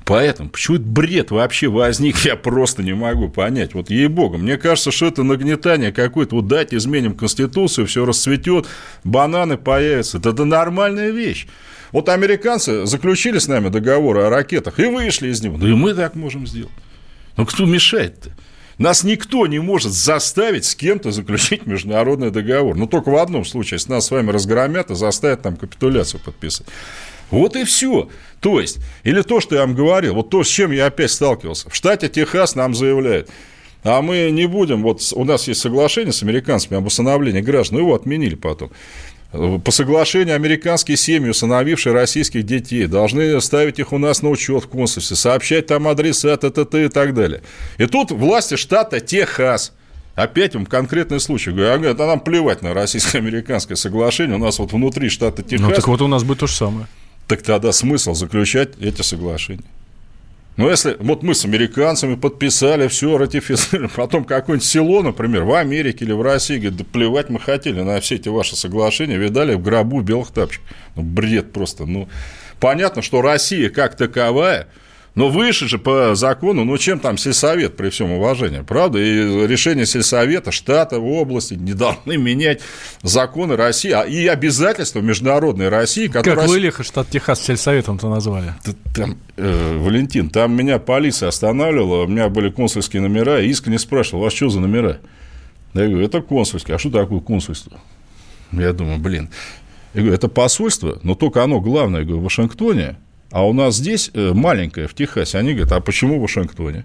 Поэтому, 0.05 0.50
почему 0.50 0.76
этот 0.76 0.88
бред 0.88 1.30
вообще 1.30 1.68
возник, 1.68 2.18
я 2.24 2.36
просто 2.36 2.82
не 2.82 2.92
могу 2.92 3.28
понять. 3.28 3.74
Вот 3.74 3.88
ей-богу, 3.90 4.36
мне 4.36 4.57
кажется, 4.57 4.90
что 4.90 5.07
это 5.07 5.22
нагнетание 5.22 5.92
какое-то. 5.92 6.36
Вот 6.36 6.48
дать 6.48 6.74
изменим 6.74 7.14
Конституцию, 7.14 7.86
все 7.86 8.05
расцветет, 8.05 8.66
бананы 9.05 9.57
появятся. 9.57 9.91
Это, 10.01 10.30
это 10.30 10.45
нормальная 10.45 11.11
вещь. 11.11 11.47
Вот 11.93 12.09
американцы 12.09 12.86
заключили 12.86 13.38
с 13.38 13.49
нами 13.49 13.68
договор 13.68 14.18
о 14.18 14.30
ракетах 14.30 14.78
и 14.78 14.86
вышли 14.86 15.28
из 15.28 15.43
него. 15.43 15.59
Да 15.59 15.68
и 15.68 15.74
мы 15.74 15.95
так 15.95 16.14
можем 16.14 16.47
сделать. 16.47 16.72
Ну, 17.36 17.47
кто 17.47 17.66
мешает-то? 17.66 18.30
Нас 18.78 19.05
никто 19.05 19.47
не 19.47 19.59
может 19.59 19.93
заставить 19.93 20.64
с 20.64 20.74
кем-то 20.74 21.12
заключить 21.12 21.66
международный 21.66 22.30
договор. 22.30 22.76
Но 22.76 22.86
только 22.86 23.11
в 23.11 23.16
одном 23.16 23.45
случае, 23.45 23.76
если 23.76 23.90
нас 23.90 24.07
с 24.07 24.11
вами 24.11 24.30
разгромят 24.30 24.90
и 24.90 24.95
заставят 24.95 25.43
там 25.43 25.57
капитуляцию 25.57 26.20
подписать. 26.20 26.66
Вот 27.30 27.57
и 27.57 27.64
все. 27.64 28.09
То 28.40 28.61
есть, 28.61 28.78
или 29.05 29.22
то, 29.22 29.40
что 29.40 29.55
я 29.55 29.62
вам 29.62 29.74
говорил, 29.74 30.14
вот 30.14 30.30
то, 30.30 30.43
с 30.43 30.49
чем 30.49 30.70
я 30.70 30.86
опять 30.86 31.11
сталкивался. 31.11 31.70
В 31.70 31.74
штате 31.74 32.09
Техас 32.09 32.55
нам 32.55 32.74
заявляют, 32.74 33.30
а 33.84 34.03
мы 34.03 34.30
не 34.30 34.47
будем, 34.47 34.82
вот 34.82 35.03
у 35.14 35.24
нас 35.24 35.49
есть 35.49 35.61
соглашение 35.61 36.12
с 36.12 36.22
американцами 36.22 36.78
об 36.78 36.86
усыновлении 36.86 37.40
граждан, 37.40 37.78
его 37.78 37.95
отменили 37.95 38.34
потом. 38.34 38.70
По 39.33 39.70
соглашению 39.70 40.37
американские 40.37 40.99
семьи, 40.99 41.30
усыновившие 41.30 41.95
российских 41.95 42.45
детей, 42.45 42.87
должны 42.87 43.41
ставить 43.41 43.78
их 43.78 43.93
у 43.93 43.99
нас 43.99 44.20
на 44.20 44.28
учет 44.28 44.64
в 44.64 44.68
консульстве, 44.68 45.16
сообщать 45.16 45.66
там 45.66 45.89
адреса, 45.89 46.37
т, 46.37 46.51
т, 46.51 46.64
т 46.66 46.85
и 46.85 46.89
так 46.89 47.14
далее. 47.14 47.43
И 47.78 47.87
тут 47.87 48.11
власти 48.11 48.57
штата 48.57 49.01
Техас 49.01 49.72
Опять 50.14 50.55
вам 50.55 50.66
конкретный 50.66 51.20
случай. 51.20 51.53
Говорят, 51.53 51.99
а 51.99 52.07
нам 52.07 52.20
плевать 52.20 52.61
на 52.61 52.74
российско-американское 52.74 53.76
соглашение. 53.76 54.37
У 54.37 54.39
нас 54.39 54.59
вот 54.59 54.72
внутри 54.72 55.09
штата 55.09 55.43
Техас. 55.43 55.66
Ну, 55.66 55.74
так 55.74 55.89
вот 55.89 56.03
у 56.03 56.07
нас 56.07 56.22
будет 56.22 56.41
то 56.41 56.47
же 56.47 56.53
самое. 56.53 56.87
Так 57.28 57.41
тогда 57.43 57.72
смысл 57.72 58.12
заключать 58.12 58.72
эти 58.78 59.01
соглашения. 59.01 59.64
Ну, 60.57 60.68
если 60.68 60.96
вот 60.98 61.22
мы 61.22 61.34
с 61.34 61.44
американцами 61.44 62.14
подписали, 62.14 62.86
все, 62.88 63.16
ратифицировали, 63.16 63.88
потом 63.96 64.24
какое-нибудь 64.24 64.66
село, 64.66 65.03
например, 65.03 65.44
в 65.44 65.55
Америке 65.55 66.05
или 66.05 66.12
в 66.12 66.20
России, 66.20 66.59
говорит, 66.59 66.76
да 66.76 66.84
плевать 66.84 67.30
мы 67.30 67.40
хотели 67.40 67.80
на 67.80 68.00
все 68.00 68.16
эти 68.16 68.28
ваши 68.28 68.55
соглашения, 68.55 69.16
видали 69.16 69.55
в 69.55 69.62
гробу 69.62 70.03
белых 70.03 70.30
тапочек. 70.30 70.62
Ну, 70.94 71.03
бред 71.03 71.53
просто. 71.53 71.86
Ну, 71.86 72.09
понятно, 72.61 73.00
что 73.00 73.22
Россия 73.22 73.70
как 73.70 73.96
таковая– 73.96 74.68
но 75.14 75.28
выше 75.28 75.68
же 75.68 75.78
по 75.78 76.14
закону, 76.14 76.64
ну 76.64 76.78
чем 76.78 76.98
там 76.98 77.18
сельсовет 77.18 77.76
при 77.76 77.90
всем 77.90 78.12
уважении, 78.12 78.60
правда? 78.60 78.98
И 78.98 79.46
решение 79.46 79.84
сельсовета, 79.84 80.52
штата, 80.52 80.98
области 80.98 81.54
не 81.54 81.74
должны 81.74 82.16
менять 82.16 82.60
законы 83.02 83.56
России 83.56 83.90
а 83.90 84.02
и 84.04 84.26
обязательства 84.26 85.00
международной 85.00 85.68
России. 85.68 86.06
Которые... 86.06 86.36
Как 86.36 86.48
вы 86.48 86.58
лихо 86.58 86.82
штат 86.82 87.10
Техас 87.10 87.42
сельсоветом-то 87.42 88.08
назвали? 88.08 88.54
Там, 88.94 89.18
э, 89.36 89.76
Валентин, 89.78 90.30
там 90.30 90.56
меня 90.56 90.78
полиция 90.78 91.28
останавливала, 91.28 92.04
у 92.04 92.06
меня 92.06 92.28
были 92.30 92.50
консульские 92.50 93.02
номера, 93.02 93.40
и 93.40 93.48
искренне 93.48 93.78
спрашивал, 93.78 94.20
у 94.20 94.24
вас 94.24 94.32
что 94.32 94.48
за 94.48 94.60
номера? 94.60 94.98
Я 95.74 95.88
говорю, 95.88 96.04
это 96.04 96.22
консульские. 96.22 96.76
А 96.76 96.78
что 96.78 96.90
такое 96.90 97.20
консульство? 97.20 97.80
Я 98.52 98.72
думаю, 98.72 98.98
блин. 98.98 99.30
Я 99.94 100.00
говорю, 100.00 100.14
это 100.14 100.28
посольство, 100.28 100.98
но 101.02 101.14
только 101.14 101.42
оно 101.42 101.60
главное, 101.60 102.00
я 102.00 102.06
говорю, 102.06 102.20
в 102.20 102.24
Вашингтоне, 102.24 102.96
а 103.33 103.47
у 103.47 103.53
нас 103.53 103.76
здесь 103.76 104.11
э, 104.12 104.33
маленькая, 104.35 104.87
в 104.87 104.95
Техасе. 104.95 105.39
Они 105.39 105.53
говорят, 105.55 105.72
а 105.72 105.80
почему 105.80 106.18
в 106.18 106.22
Вашингтоне? 106.22 106.85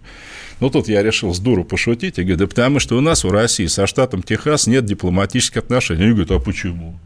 Ну, 0.60 0.70
тут 0.70 0.88
я 0.88 1.04
решил 1.04 1.34
с 1.34 1.39
дуру 1.39 1.64
пошутить. 1.66 2.18
И 2.18 2.24
говорю, 2.24 2.38
да 2.38 2.48
потому 2.48 2.80
что 2.80 2.98
у 2.98 3.02
нас 3.02 3.24
в 3.24 3.32
России 3.32 3.68
со 3.68 3.86
штатом 3.86 4.24
Техас 4.24 4.66
нет 4.66 4.86
дипломатических 4.86 5.58
отношений. 5.58 6.04
Они 6.04 6.12
говорят, 6.14 6.32
а 6.32 6.39
почему? 6.39 6.98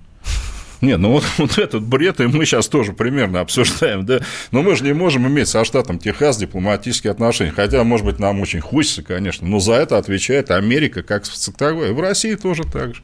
Нет, 0.81 0.99
ну 0.99 1.11
вот, 1.11 1.23
вот 1.37 1.57
этот 1.57 1.83
бред, 1.83 2.19
и 2.19 2.27
мы 2.27 2.45
сейчас 2.45 2.67
тоже 2.67 2.93
примерно 2.93 3.39
обсуждаем, 3.39 4.05
да, 4.05 4.19
но 4.51 4.63
мы 4.63 4.75
же 4.75 4.83
не 4.83 4.93
можем 4.93 5.27
иметь 5.27 5.47
со 5.47 5.63
штатом 5.63 5.99
Техас 5.99 6.37
дипломатические 6.37 7.11
отношения, 7.11 7.51
хотя, 7.51 7.83
может 7.83 8.05
быть, 8.05 8.17
нам 8.17 8.41
очень 8.41 8.61
хочется, 8.61 9.03
конечно, 9.03 9.47
но 9.47 9.59
за 9.59 9.73
это 9.73 9.99
отвечает 9.99 10.49
Америка 10.49 11.03
как 11.03 11.23
такое, 11.57 11.93
в 11.93 11.99
России 11.99 12.33
тоже 12.33 12.63
так 12.63 12.95
же. 12.95 13.01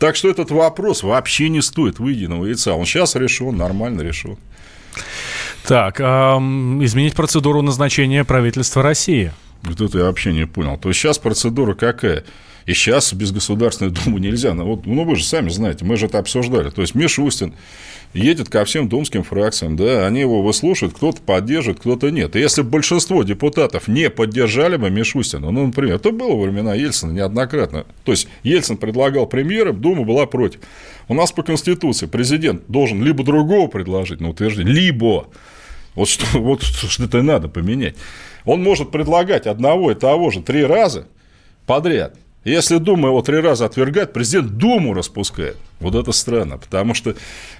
Так 0.00 0.16
что 0.16 0.28
этот 0.28 0.50
вопрос 0.50 1.04
вообще 1.04 1.48
не 1.48 1.62
стоит 1.62 2.00
выеденного 2.00 2.46
яйца, 2.46 2.74
он 2.74 2.84
сейчас 2.84 3.14
решен, 3.14 3.56
нормально 3.56 4.02
решен. 4.02 4.36
Так, 5.66 5.98
эм, 6.00 6.84
изменить 6.84 7.14
процедуру 7.14 7.62
назначения 7.62 8.24
правительства 8.24 8.82
России. 8.82 9.32
Вот 9.62 9.80
это 9.80 9.98
я 9.98 10.04
вообще 10.04 10.32
не 10.32 10.46
понял. 10.46 10.76
То 10.76 10.90
есть 10.90 11.00
сейчас 11.00 11.18
процедура 11.18 11.74
какая? 11.74 12.24
И 12.66 12.72
сейчас 12.72 13.12
без 13.12 13.32
Государственной 13.32 13.90
Думы 13.90 14.20
нельзя. 14.20 14.54
Ну, 14.54 14.64
вот, 14.64 14.86
ну, 14.86 15.04
вы 15.04 15.16
же 15.16 15.24
сами 15.24 15.48
знаете, 15.48 15.84
мы 15.84 15.96
же 15.96 16.06
это 16.06 16.18
обсуждали. 16.18 16.70
То 16.70 16.80
есть 16.80 16.94
Мишустин 16.94 17.54
едет 18.14 18.48
ко 18.48 18.64
всем 18.64 18.88
думским 18.88 19.22
фракциям, 19.22 19.76
да, 19.76 20.06
они 20.06 20.20
его 20.20 20.42
выслушают, 20.42 20.94
кто-то 20.94 21.20
поддержит, 21.20 21.80
кто-то 21.80 22.10
нет. 22.10 22.36
И 22.36 22.40
если 22.40 22.62
большинство 22.62 23.22
депутатов 23.22 23.88
не 23.88 24.08
поддержали 24.08 24.76
бы 24.76 24.88
Мишустина, 24.88 25.50
ну, 25.50 25.66
например, 25.66 25.96
это 25.96 26.10
было 26.10 26.34
во 26.34 26.42
времена 26.42 26.74
Ельцина 26.74 27.10
неоднократно. 27.12 27.84
То 28.04 28.12
есть 28.12 28.28
Ельцин 28.42 28.76
предлагал 28.76 29.26
премьера, 29.26 29.72
Дума 29.72 30.04
была 30.04 30.26
против. 30.26 30.60
У 31.08 31.14
нас 31.14 31.32
по 31.32 31.42
Конституции 31.42 32.06
президент 32.06 32.62
должен 32.68 33.02
либо 33.02 33.24
другого 33.24 33.66
предложить 33.66 34.20
на 34.20 34.30
утверждение, 34.30 34.72
либо 34.72 35.26
вот 35.94 36.08
что, 36.08 36.38
вот 36.38 36.62
что-то 36.62 37.22
надо 37.22 37.48
поменять. 37.48 37.96
Он 38.44 38.62
может 38.62 38.90
предлагать 38.90 39.46
одного 39.46 39.90
и 39.90 39.94
того 39.94 40.30
же 40.30 40.40
три 40.40 40.64
раза 40.64 41.06
подряд. 41.66 42.16
Если 42.44 42.76
Дума 42.76 43.08
его 43.08 43.22
три 43.22 43.40
раза 43.40 43.64
отвергает, 43.64 44.12
президент 44.12 44.58
Думу 44.58 44.92
распускает. 44.92 45.56
Вот 45.80 45.94
это 45.94 46.12
странно, 46.12 46.58
потому 46.58 46.92
что 46.92 47.14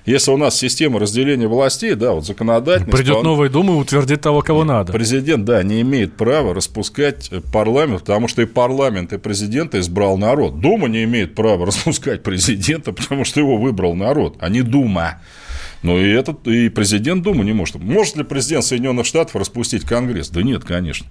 если 0.04 0.30
у 0.30 0.36
нас 0.36 0.56
система 0.56 1.00
разделения 1.00 1.48
властей, 1.48 1.94
да, 1.94 2.12
вот 2.12 2.26
законодательная... 2.26 2.92
Придет 2.92 3.16
он... 3.16 3.24
новая 3.24 3.48
Дума 3.48 3.74
и 3.74 3.76
утвердит 3.76 4.20
того, 4.20 4.42
кого 4.42 4.60
Нет, 4.60 4.68
надо. 4.68 4.92
Президент, 4.92 5.46
да, 5.46 5.62
не 5.62 5.80
имеет 5.80 6.16
права 6.16 6.54
распускать 6.54 7.30
парламент, 7.52 8.00
потому 8.00 8.28
что 8.28 8.42
и 8.42 8.46
парламент, 8.46 9.12
и 9.14 9.18
президента 9.18 9.80
избрал 9.80 10.18
народ. 10.18 10.60
Дума 10.60 10.88
не 10.88 11.04
имеет 11.04 11.34
права 11.34 11.64
распускать 11.66 12.22
президента, 12.22 12.92
потому 12.92 13.24
что 13.24 13.40
его 13.40 13.56
выбрал 13.56 13.94
народ, 13.94 14.36
а 14.40 14.50
не 14.50 14.60
Дума. 14.60 15.20
Ну, 15.82 15.98
и, 15.98 16.10
этот, 16.10 16.46
и 16.46 16.68
президент 16.68 17.22
Думы 17.22 17.44
не 17.44 17.52
может. 17.52 17.76
Может 17.76 18.16
ли 18.16 18.24
президент 18.24 18.64
Соединенных 18.64 19.06
Штатов 19.06 19.36
распустить 19.36 19.84
Конгресс? 19.84 20.28
Да 20.28 20.42
нет, 20.42 20.64
конечно. 20.64 21.06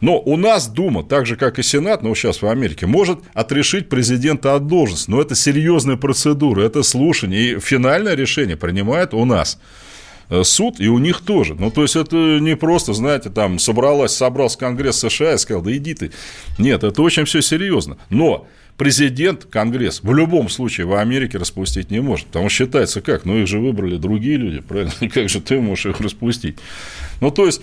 Но 0.00 0.18
у 0.18 0.36
нас 0.36 0.68
Дума, 0.68 1.04
так 1.04 1.26
же, 1.26 1.36
как 1.36 1.58
и 1.58 1.62
Сенат, 1.62 2.02
ну, 2.02 2.14
сейчас 2.14 2.42
в 2.42 2.46
Америке, 2.46 2.86
может 2.86 3.20
отрешить 3.34 3.88
президента 3.88 4.54
от 4.54 4.66
должности. 4.66 5.10
Но 5.10 5.20
это 5.20 5.34
серьезная 5.34 5.96
процедура, 5.96 6.62
это 6.62 6.82
слушание. 6.82 7.52
И 7.52 7.60
финальное 7.60 8.14
решение 8.14 8.56
принимает 8.56 9.12
у 9.12 9.24
нас 9.24 9.58
э, 10.30 10.42
суд, 10.42 10.80
и 10.80 10.88
у 10.88 10.98
них 10.98 11.20
тоже. 11.20 11.54
Ну, 11.54 11.70
то 11.70 11.82
есть, 11.82 11.96
это 11.96 12.16
не 12.40 12.56
просто, 12.56 12.94
знаете, 12.94 13.30
там, 13.30 13.58
собралась, 13.58 14.12
собрался 14.12 14.58
Конгресс 14.58 14.98
США 14.98 15.34
и 15.34 15.38
сказал, 15.38 15.62
да 15.62 15.76
иди 15.76 15.94
ты. 15.94 16.12
Нет, 16.58 16.82
это 16.82 17.02
очень 17.02 17.26
все 17.26 17.42
серьезно. 17.42 17.98
Но 18.08 18.48
президент 18.78 19.44
Конгресс 19.44 20.00
в 20.02 20.14
любом 20.14 20.48
случае 20.48 20.86
в 20.86 20.94
Америке 20.94 21.36
распустить 21.36 21.90
не 21.90 22.00
может. 22.00 22.28
Потому 22.28 22.48
что 22.48 22.64
считается 22.64 23.02
как? 23.02 23.26
Ну, 23.26 23.36
их 23.36 23.46
же 23.46 23.58
выбрали 23.58 23.98
другие 23.98 24.38
люди, 24.38 24.60
правильно? 24.60 24.92
Как 25.12 25.28
же 25.28 25.42
ты 25.42 25.60
можешь 25.60 25.84
их 25.84 26.00
распустить? 26.00 26.56
Ну, 27.20 27.30
то 27.30 27.44
есть, 27.44 27.60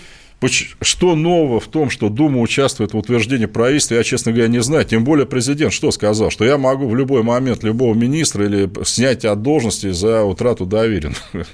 что 0.81 1.15
нового 1.15 1.59
в 1.59 1.67
том, 1.67 1.89
что 1.89 2.09
Дума 2.09 2.41
участвует 2.41 2.93
в 2.93 2.97
утверждении 2.97 3.47
правительства, 3.47 3.95
я, 3.95 4.03
честно 4.03 4.31
говоря, 4.31 4.47
не 4.47 4.61
знаю. 4.61 4.85
Тем 4.85 5.03
более 5.03 5.25
президент 5.25 5.73
что 5.73 5.91
сказал? 5.91 6.29
Что 6.29 6.45
я 6.45 6.57
могу 6.57 6.87
в 6.87 6.95
любой 6.95 7.23
момент 7.23 7.63
любого 7.63 7.95
министра 7.95 8.45
или 8.45 8.69
снять 8.85 9.25
от 9.25 9.41
должности 9.41 9.91
за 9.91 10.23
утрату 10.23 10.65
доверия. 10.65 11.13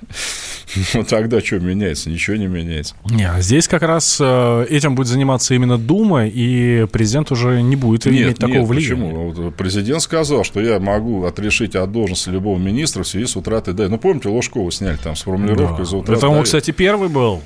Ну, 0.95 1.03
тогда 1.03 1.39
что 1.39 1.59
меняется? 1.59 2.09
Ничего 2.09 2.35
не 2.35 2.47
меняется. 2.47 2.95
Не, 3.05 3.29
а 3.29 3.41
здесь 3.41 3.67
как 3.67 3.83
раз 3.83 4.17
э, 4.19 4.65
этим 4.69 4.95
будет 4.95 5.05
заниматься 5.05 5.53
именно 5.53 5.77
Дума, 5.77 6.25
и 6.25 6.87
президент 6.91 7.31
уже 7.31 7.61
не 7.61 7.75
будет 7.75 8.05
нет, 8.05 8.15
иметь 8.15 8.37
такого 8.37 8.57
нет, 8.57 8.67
влияния. 8.67 9.31
почему? 9.33 9.51
Президент 9.51 10.01
сказал, 10.01 10.43
что 10.43 10.59
я 10.61 10.79
могу 10.79 11.25
отрешить 11.25 11.75
от 11.75 11.91
должности 11.91 12.29
любого 12.29 12.57
министра 12.57 13.03
в 13.03 13.07
связи 13.07 13.27
с 13.27 13.35
утратой 13.35 13.75
доверия. 13.75 13.91
Ну, 13.91 13.99
помните, 13.99 14.29
Ложкова 14.29 14.71
сняли 14.71 14.97
там 14.97 15.15
с 15.15 15.21
формулировкой 15.21 15.79
да. 15.79 15.85
за 15.85 15.97
утрату 15.97 16.17
Это 16.17 16.27
он, 16.29 16.43
кстати, 16.43 16.71
первый 16.71 17.09
был. 17.09 17.41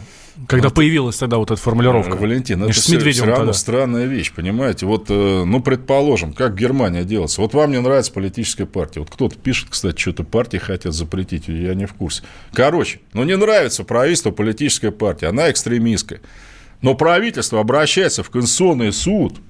Когда 0.48 0.68
вот, 0.68 0.76
появилась 0.76 1.18
тогда 1.18 1.38
вот 1.38 1.50
эта 1.52 1.60
формулировка. 1.60 2.16
Валентин, 2.16 2.64
это 2.64 2.74
все, 2.74 3.00
все 3.00 3.22
равно 3.22 3.38
тогда. 3.38 3.54
странная 3.54 4.06
вещь, 4.06 4.32
понимаете? 4.32 4.86
Вот, 4.86 5.06
э, 5.10 5.44
ну, 5.46 5.62
предположим, 5.62 6.34
как 6.34 6.56
Германия 6.56 7.04
делается. 7.04 7.42
Вот 7.42 7.54
вам 7.54 7.72
не 7.72 7.82
нравится 7.82 8.12
политическая 8.12 8.66
партия. 8.66 9.00
Вот 9.00 9.10
кто-то 9.10 9.36
пишет, 9.36 9.70
кстати, 9.72 10.00
что-то 10.00 10.24
партии 10.24 10.58
хотят 10.58 10.94
запретить, 10.94 11.48
я 11.48 11.74
не 11.74 11.86
в 11.86 11.94
курсе. 11.94 12.24
Короче, 12.54 13.00
ну, 13.14 13.24
не 13.24 13.36
нравится 13.36 13.84
правительство 13.84 14.32
политическая 14.32 14.92
партия, 14.92 15.28
она 15.28 15.50
экстремистская. 15.50 16.22
Но 16.82 16.94
правительство 16.94 17.60
обращается 17.60 18.22
в 18.22 18.30
Конституционный 18.30 18.94
суд– 18.94 19.36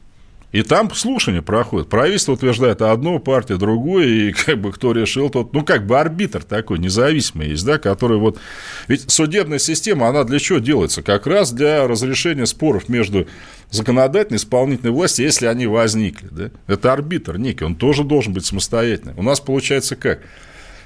и 0.52 0.62
там 0.62 0.94
слушание 0.94 1.42
проходит. 1.42 1.90
Правительство 1.90 2.34
утверждает 2.34 2.82
одну, 2.82 3.20
партия 3.20 3.58
другую, 3.58 4.30
и 4.30 4.32
как 4.32 4.60
бы 4.60 4.72
кто 4.72 4.94
решил, 4.94 5.30
тот, 5.30 5.54
ну, 5.54 5.64
как 5.64 5.86
бы 5.86 6.00
арбитр 6.00 6.44
такой 6.44 6.80
независимый 6.80 7.50
есть, 7.50 7.66
да, 7.66 7.78
который 7.78 8.18
вот... 8.18 8.40
Ведь 8.88 9.12
судебная 9.12 9.60
система, 9.60 10.08
она 10.08 10.24
для 10.24 10.40
чего 10.40 10.60
делается? 10.60 11.02
Как 11.02 11.28
раз 11.28 11.52
для 11.52 11.88
разрешения 11.88 12.46
споров 12.46 12.88
между 12.88 13.28
законодательной 13.72 14.38
и 14.38 14.40
исполнительной 14.40 14.92
властью, 14.92 15.26
если 15.26 15.48
они 15.48 15.68
возникли, 15.68 16.28
да. 16.32 16.52
Это 16.68 16.94
арбитр 16.94 17.38
некий, 17.38 17.66
он 17.66 17.76
тоже 17.76 18.04
должен 18.04 18.34
быть 18.34 18.46
самостоятельным. 18.46 19.20
У 19.20 19.24
нас 19.24 19.42
получается 19.42 19.98
как? 19.98 20.22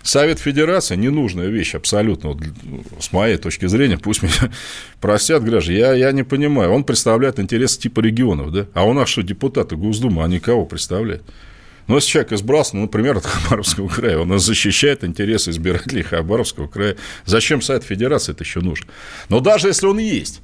Совет 0.03 0.39
Федерации 0.39 0.95
ненужная 0.95 1.47
вещь 1.47 1.75
абсолютно, 1.75 2.29
вот, 2.29 2.39
с 2.99 3.11
моей 3.11 3.37
точки 3.37 3.67
зрения, 3.67 3.97
пусть 3.97 4.23
меня 4.23 4.51
простят 5.01 5.43
граждане, 5.43 5.79
я, 5.79 5.93
я 5.93 6.11
не 6.11 6.23
понимаю, 6.23 6.71
он 6.71 6.83
представляет 6.83 7.39
интересы 7.39 7.79
типа 7.79 7.99
регионов, 7.99 8.51
да, 8.51 8.67
а 8.73 8.85
у 8.85 8.93
нас 8.93 9.09
что, 9.09 9.21
депутаты 9.21 9.75
Госдумы, 9.75 10.23
они 10.23 10.39
кого 10.39 10.65
представляют? 10.65 11.23
Ну, 11.87 11.95
если 11.95 12.09
человек 12.09 12.31
избрался, 12.31 12.75
ну, 12.75 12.83
например, 12.83 13.17
от 13.17 13.25
Хабаровского 13.25 13.87
края, 13.89 14.19
он 14.19 14.39
защищает 14.39 15.03
интересы 15.03 15.51
избирателей 15.51 16.03
Хабаровского 16.03 16.67
края, 16.67 16.95
зачем 17.25 17.61
Совет 17.61 17.83
Федерации 17.83 18.31
это 18.31 18.43
еще 18.43 18.61
нужен? 18.61 18.87
Но 19.29 19.39
даже 19.39 19.67
если 19.67 19.87
он 19.87 19.97
есть, 19.97 20.41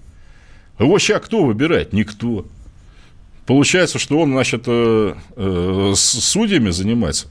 его 0.79 0.99
сейчас 0.99 1.23
кто 1.23 1.43
выбирает? 1.43 1.93
Никто. 1.93 2.45
Получается, 3.45 3.97
что 3.97 4.19
он, 4.19 4.31
значит, 4.31 4.63
э, 4.67 5.13
э, 5.35 5.93
судьями 5.95 6.69
занимается. 6.69 7.27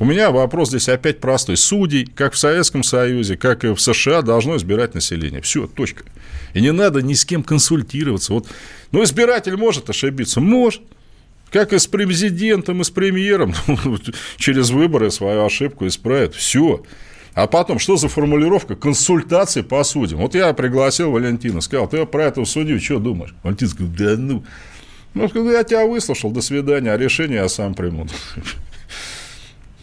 У 0.00 0.04
меня 0.04 0.30
вопрос 0.30 0.68
здесь 0.68 0.88
опять 0.88 1.20
простой. 1.20 1.56
Судей, 1.56 2.06
как 2.06 2.34
в 2.34 2.38
Советском 2.38 2.84
Союзе, 2.84 3.36
как 3.36 3.64
и 3.64 3.68
в 3.68 3.80
США, 3.80 4.22
должно 4.22 4.56
избирать 4.56 4.94
население. 4.94 5.40
Все, 5.42 5.66
точка. 5.66 6.04
И 6.54 6.60
не 6.60 6.72
надо 6.72 7.02
ни 7.02 7.14
с 7.14 7.24
кем 7.24 7.42
консультироваться. 7.42 8.32
Вот, 8.32 8.46
ну, 8.92 9.02
избиратель 9.02 9.56
может 9.56 9.90
ошибиться? 9.90 10.40
Может. 10.40 10.82
Как 11.50 11.72
и 11.72 11.78
с 11.78 11.86
президентом, 11.86 12.80
и 12.82 12.84
с 12.84 12.90
премьером. 12.90 13.54
Через 14.36 14.70
выборы 14.70 15.10
свою 15.10 15.44
ошибку 15.44 15.86
исправят. 15.86 16.34
Все. 16.34 16.84
А 17.34 17.46
потом, 17.46 17.78
что 17.78 17.96
за 17.96 18.08
формулировка? 18.08 18.76
Консультации 18.76 19.62
по 19.62 19.82
судьям. 19.82 20.20
Вот 20.20 20.34
я 20.34 20.52
пригласил 20.52 21.10
Валентина, 21.10 21.60
сказал, 21.60 21.88
ты 21.88 22.04
про 22.04 22.24
этого 22.24 22.44
судью 22.44 22.80
что 22.80 22.98
думаешь? 22.98 23.34
Валентин 23.42 23.68
сказал, 23.68 23.92
да 23.96 24.16
ну. 24.16 24.44
Ну, 25.14 25.50
я 25.50 25.64
тебя 25.64 25.86
выслушал, 25.86 26.30
до 26.30 26.42
свидания, 26.42 26.92
а 26.92 26.98
решение 26.98 27.38
я 27.38 27.48
сам 27.48 27.74
приму. 27.74 28.06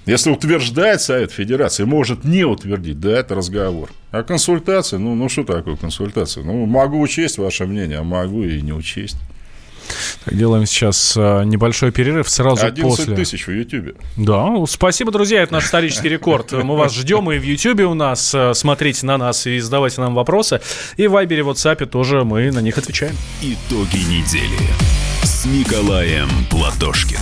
Если 0.06 0.30
утверждает 0.30 1.02
Совет 1.02 1.32
Федерации, 1.32 1.84
может 1.84 2.23
не 2.23 2.44
утвердить, 2.44 2.99
да, 2.99 3.19
это 3.19 3.36
разговор. 3.36 3.90
А 4.11 4.23
консультация, 4.23 4.99
ну, 4.99 5.15
ну 5.15 5.30
что 5.30 5.44
такое 5.44 5.76
консультация? 5.76 6.44
Ну, 6.44 6.65
могу 6.65 7.02
учесть 7.02 7.38
ваше 7.38 7.65
мнение, 7.65 7.99
а 7.99 8.03
могу 8.03 8.44
и 8.44 8.61
не 8.61 8.72
учесть. 8.72 9.18
Так, 10.23 10.36
делаем 10.36 10.65
сейчас 10.65 11.15
а, 11.18 11.44
небольшой 11.44 11.91
перерыв 11.91 12.30
сразу 12.30 12.65
11 12.65 12.84
после. 12.84 13.15
тысяч 13.15 13.48
в 13.48 13.52
Ютьюбе. 13.52 13.95
Да, 14.15 14.53
спасибо, 14.68 15.11
друзья, 15.11 15.41
это 15.44 15.53
наш 15.53 15.65
исторический 15.65 16.10
рекорд. 16.10 16.52
Мы 16.52 16.76
вас 16.76 16.94
ждем 16.94 17.32
и 17.32 17.38
в 17.38 17.44
Ютьюбе 17.44 17.86
у 17.86 17.94
нас. 17.94 18.34
А, 18.34 18.53
смотрите 18.53 19.06
на 19.06 19.18
нас 19.18 19.48
и 19.48 19.60
задавайте 19.60 20.02
нам 20.02 20.14
вопросы. 20.14 20.61
И 20.98 21.07
в 21.07 21.11
Вайбере, 21.11 21.44
в 21.44 21.49
WhatsApp 21.49 21.86
тоже 21.88 22.23
мы 22.23 22.52
на 22.52 22.60
них 22.60 22.77
отвечаем. 22.77 23.15
Итоги 23.41 23.98
недели 23.98 24.57
с 25.23 25.45
Николаем 25.45 26.30
Платошкиным. 26.49 27.22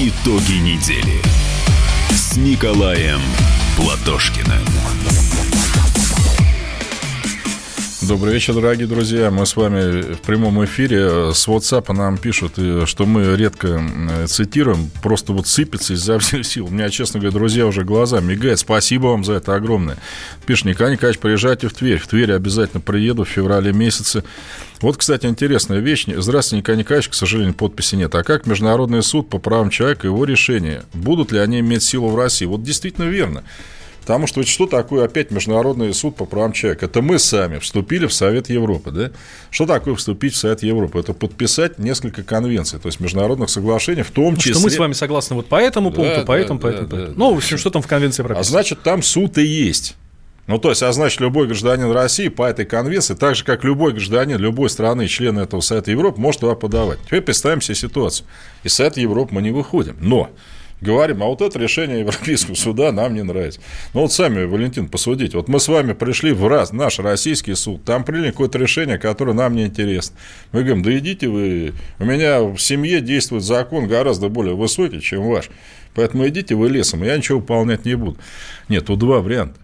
Итоги 0.00 0.60
недели 0.60 1.20
с 2.10 2.36
Николаем 2.36 3.20
Платошкиным. 3.76 4.77
Добрый 8.08 8.32
вечер, 8.32 8.54
дорогие 8.54 8.86
друзья. 8.86 9.30
Мы 9.30 9.44
с 9.44 9.54
вами 9.54 10.14
в 10.14 10.22
прямом 10.22 10.64
эфире. 10.64 11.34
С 11.34 11.46
WhatsApp 11.46 11.92
нам 11.92 12.16
пишут, 12.16 12.54
э, 12.56 12.84
что 12.86 13.04
мы 13.04 13.36
редко 13.36 13.82
цитируем. 14.26 14.90
Просто 15.02 15.34
вот 15.34 15.46
сыпется 15.46 15.92
изо 15.92 16.18
всех 16.18 16.46
сил. 16.46 16.68
У 16.68 16.70
меня, 16.70 16.88
честно 16.88 17.20
говоря, 17.20 17.34
друзья, 17.34 17.66
уже 17.66 17.84
глаза 17.84 18.20
мигают. 18.20 18.60
Спасибо 18.60 19.08
вам 19.08 19.24
за 19.24 19.34
это 19.34 19.54
огромное. 19.54 19.98
Пишет 20.46 20.64
Николай 20.64 20.94
Николаевич, 20.94 21.20
приезжайте 21.20 21.68
в 21.68 21.74
Тверь. 21.74 21.98
В 21.98 22.06
Тверь 22.06 22.32
обязательно 22.32 22.80
приеду 22.80 23.24
в 23.24 23.28
феврале 23.28 23.74
месяце. 23.74 24.24
Вот, 24.80 24.96
кстати, 24.96 25.26
интересная 25.26 25.80
вещь. 25.80 26.06
Здравствуйте, 26.06 26.62
Николай 26.62 26.78
Николаевич, 26.78 27.10
к 27.10 27.14
сожалению, 27.14 27.52
подписи 27.52 27.96
нет. 27.96 28.14
А 28.14 28.22
как 28.22 28.46
Международный 28.46 29.02
суд 29.02 29.28
по 29.28 29.36
правам 29.38 29.68
человека 29.68 30.06
и 30.06 30.10
его 30.10 30.24
решения? 30.24 30.82
Будут 30.94 31.30
ли 31.30 31.40
они 31.40 31.60
иметь 31.60 31.82
силу 31.82 32.08
в 32.08 32.16
России? 32.16 32.46
Вот 32.46 32.62
действительно 32.62 33.04
верно. 33.04 33.44
Потому 34.08 34.26
что 34.26 34.42
что 34.44 34.66
такое 34.66 35.04
опять 35.04 35.30
Международный 35.30 35.92
суд 35.92 36.16
по 36.16 36.24
правам 36.24 36.52
человека? 36.54 36.86
Это 36.86 37.02
мы 37.02 37.18
сами 37.18 37.58
вступили 37.58 38.06
в 38.06 38.14
Совет 38.14 38.48
Европы. 38.48 38.90
Да? 38.90 39.10
Что 39.50 39.66
такое 39.66 39.94
вступить 39.96 40.32
в 40.32 40.38
Совет 40.38 40.62
Европы? 40.62 40.98
Это 40.98 41.12
подписать 41.12 41.78
несколько 41.78 42.22
конвенций, 42.22 42.78
то 42.78 42.88
есть 42.88 43.00
международных 43.00 43.50
соглашений, 43.50 44.00
в 44.00 44.10
том 44.10 44.38
числе... 44.38 44.54
Что 44.54 44.62
мы 44.62 44.70
с 44.70 44.78
вами 44.78 44.94
согласны 44.94 45.36
вот 45.36 45.48
по 45.48 45.56
этому 45.56 45.90
пункту, 45.90 46.20
Да, 46.20 46.24
по 46.24 46.32
да, 46.32 46.38
этому, 46.38 46.58
по 46.58 46.68
да, 46.70 46.74
этому. 46.74 46.88
по 46.88 46.96
да, 46.96 47.02
этому. 47.02 47.16
да. 47.16 47.18
Ну, 47.22 47.34
в 47.34 47.36
общем, 47.36 47.58
что 47.58 47.68
там 47.68 47.82
в 47.82 47.86
конвенции 47.86 48.22
А 48.22 48.24
прописано? 48.24 48.50
значит, 48.50 48.82
там 48.82 49.02
суд 49.02 49.36
и 49.36 49.44
есть. 49.44 49.94
Ну, 50.46 50.56
то 50.58 50.70
есть, 50.70 50.82
а 50.82 50.90
значит, 50.90 51.20
любой 51.20 51.46
гражданин 51.46 51.90
России 51.90 52.28
по 52.28 52.44
этой 52.44 52.64
конвенции, 52.64 53.12
так 53.12 53.34
же, 53.36 53.44
как 53.44 53.62
любой 53.62 53.92
гражданин 53.92 54.38
любой 54.38 54.70
страны, 54.70 55.06
член 55.06 55.38
этого 55.38 55.60
Совета 55.60 55.90
Европы, 55.90 56.18
может 56.18 56.40
туда 56.40 56.54
подавать. 56.54 56.98
Теперь 57.04 57.20
представим 57.20 57.60
себе 57.60 57.74
ситуацию. 57.74 58.26
Из 58.64 58.72
Совета 58.72 59.02
Европы 59.02 59.34
мы 59.34 59.42
не 59.42 59.50
выходим. 59.50 59.98
Но 60.00 60.30
говорим, 60.80 61.22
а 61.22 61.26
вот 61.26 61.40
это 61.42 61.58
решение 61.58 62.00
Европейского 62.00 62.54
суда 62.54 62.92
нам 62.92 63.14
не 63.14 63.22
нравится. 63.22 63.60
Ну, 63.94 64.02
вот 64.02 64.12
сами, 64.12 64.44
Валентин, 64.44 64.88
посудите. 64.88 65.36
Вот 65.36 65.48
мы 65.48 65.60
с 65.60 65.68
вами 65.68 65.92
пришли 65.92 66.32
в 66.32 66.46
раз, 66.46 66.72
наш 66.72 66.98
российский 66.98 67.54
суд, 67.54 67.84
там 67.84 68.04
приняли 68.04 68.30
какое-то 68.30 68.58
решение, 68.58 68.98
которое 68.98 69.32
нам 69.32 69.54
не 69.54 69.66
интересно. 69.66 70.16
Мы 70.52 70.62
говорим, 70.62 70.82
да 70.82 70.96
идите 70.98 71.28
вы, 71.28 71.72
у 71.98 72.04
меня 72.04 72.42
в 72.42 72.58
семье 72.58 73.00
действует 73.00 73.42
закон 73.42 73.86
гораздо 73.88 74.28
более 74.28 74.54
высокий, 74.54 75.00
чем 75.00 75.28
ваш. 75.28 75.50
Поэтому 75.94 76.28
идите 76.28 76.54
вы 76.54 76.68
лесом, 76.68 77.02
я 77.02 77.16
ничего 77.16 77.40
выполнять 77.40 77.84
не 77.84 77.94
буду. 77.94 78.18
Нет, 78.68 78.86
тут 78.86 78.98
два 78.98 79.20
варианта. 79.20 79.58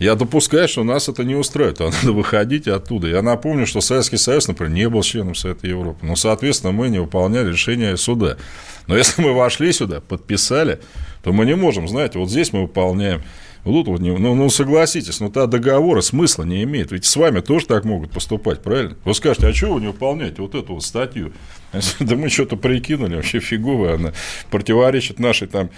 Я 0.00 0.14
допускаю, 0.14 0.66
что 0.66 0.82
нас 0.82 1.10
это 1.10 1.24
не 1.24 1.34
устраивает, 1.34 1.82
а 1.82 1.90
надо 1.90 2.12
выходить 2.12 2.66
оттуда. 2.66 3.06
Я 3.06 3.20
напомню, 3.20 3.66
что 3.66 3.82
Советский 3.82 4.16
Союз, 4.16 4.48
например, 4.48 4.72
не 4.72 4.88
был 4.88 5.02
членом 5.02 5.34
Совета 5.34 5.66
Европы. 5.66 6.06
Но, 6.06 6.16
соответственно, 6.16 6.72
мы 6.72 6.88
не 6.88 6.98
выполняли 6.98 7.50
решения 7.50 7.94
суда. 7.98 8.38
Но 8.86 8.96
если 8.96 9.20
мы 9.20 9.34
вошли 9.34 9.70
сюда, 9.74 10.00
подписали, 10.00 10.80
то 11.22 11.34
мы 11.34 11.44
не 11.44 11.54
можем, 11.54 11.86
знаете, 11.86 12.18
вот 12.18 12.30
здесь 12.30 12.50
мы 12.54 12.62
выполняем. 12.62 13.22
Тут 13.62 13.88
вот 13.88 14.00
не, 14.00 14.10
ну, 14.16 14.34
ну, 14.34 14.48
согласитесь, 14.48 15.20
ну, 15.20 15.28
та 15.28 15.46
договора 15.46 16.00
смысла 16.00 16.44
не 16.44 16.62
имеет. 16.62 16.92
Ведь 16.92 17.04
с 17.04 17.14
вами 17.14 17.40
тоже 17.40 17.66
так 17.66 17.84
могут 17.84 18.10
поступать, 18.10 18.62
правильно? 18.62 18.96
Вы 19.04 19.12
скажете, 19.12 19.48
а 19.48 19.52
чего 19.52 19.74
вы 19.74 19.82
не 19.82 19.88
выполняете 19.88 20.40
вот 20.40 20.54
эту 20.54 20.74
вот 20.74 20.82
статью? 20.82 21.34
Да 22.00 22.16
мы 22.16 22.30
что-то 22.30 22.56
прикинули, 22.56 23.16
вообще 23.16 23.38
фиговая 23.38 23.96
она 23.96 24.14
противоречит 24.50 25.18
нашей 25.18 25.46
там, 25.46 25.68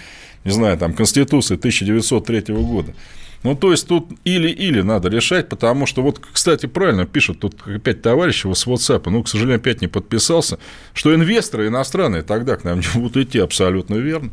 не 0.45 0.53
знаю, 0.53 0.79
там, 0.79 0.95
Конституции 0.95 1.57
1903 1.57 2.55
года. 2.55 2.95
Ну, 3.43 3.57
то 3.57 3.73
есть, 3.73 3.89
тут 3.89 4.09
или-или 4.25 4.83
надо 4.83 5.09
решать, 5.09 5.49
потому 5.49 5.87
что, 5.87 6.03
вот, 6.03 6.21
кстати, 6.21 6.67
правильно 6.67 7.07
пишут 7.07 7.41
тут 7.41 7.57
опять 7.67 8.01
товарищ 8.01 8.45
его 8.45 8.55
с 8.55 8.67
WhatsApp, 8.67 9.03
ну, 9.11 9.23
к 9.23 9.29
сожалению, 9.29 9.57
опять 9.57 9.81
не 9.81 9.89
подписался, 9.89 10.59
что 10.95 11.15
инвесторы 11.15 11.67
иностранные 11.67 12.23
тогда 12.23 12.57
к 12.57 12.65
нам 12.65 12.81
не 12.81 12.87
будут 12.95 13.17
идти 13.17 13.39
абсолютно 13.41 13.97
верно. 13.97 14.31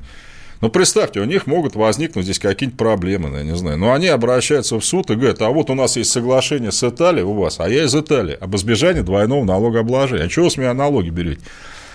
Ну, 0.61 0.69
представьте, 0.69 1.21
у 1.21 1.25
них 1.25 1.47
могут 1.47 1.75
возникнуть 1.75 2.25
здесь 2.25 2.37
какие-нибудь 2.37 2.77
проблемы, 2.77 3.35
я 3.37 3.43
не 3.43 3.55
знаю. 3.55 3.77
Но 3.77 3.93
они 3.93 4.07
обращаются 4.07 4.77
в 4.77 4.83
суд 4.83 5.09
и 5.09 5.15
говорят, 5.15 5.41
а 5.41 5.49
вот 5.49 5.69
у 5.69 5.73
нас 5.73 5.95
есть 5.95 6.11
соглашение 6.11 6.73
с 6.73 6.83
Италией 6.83 7.23
у 7.23 7.33
вас, 7.33 7.61
а 7.61 7.69
я 7.69 7.85
из 7.85 7.95
Италии, 7.95 8.37
об 8.39 8.55
избежании 8.57 9.01
двойного 9.01 9.45
налогообложения. 9.45 10.25
А 10.25 10.27
чего 10.27 10.45
вы 10.45 10.51
с 10.51 10.57
меня 10.57 10.73
налоги 10.73 11.09
берете? 11.09 11.41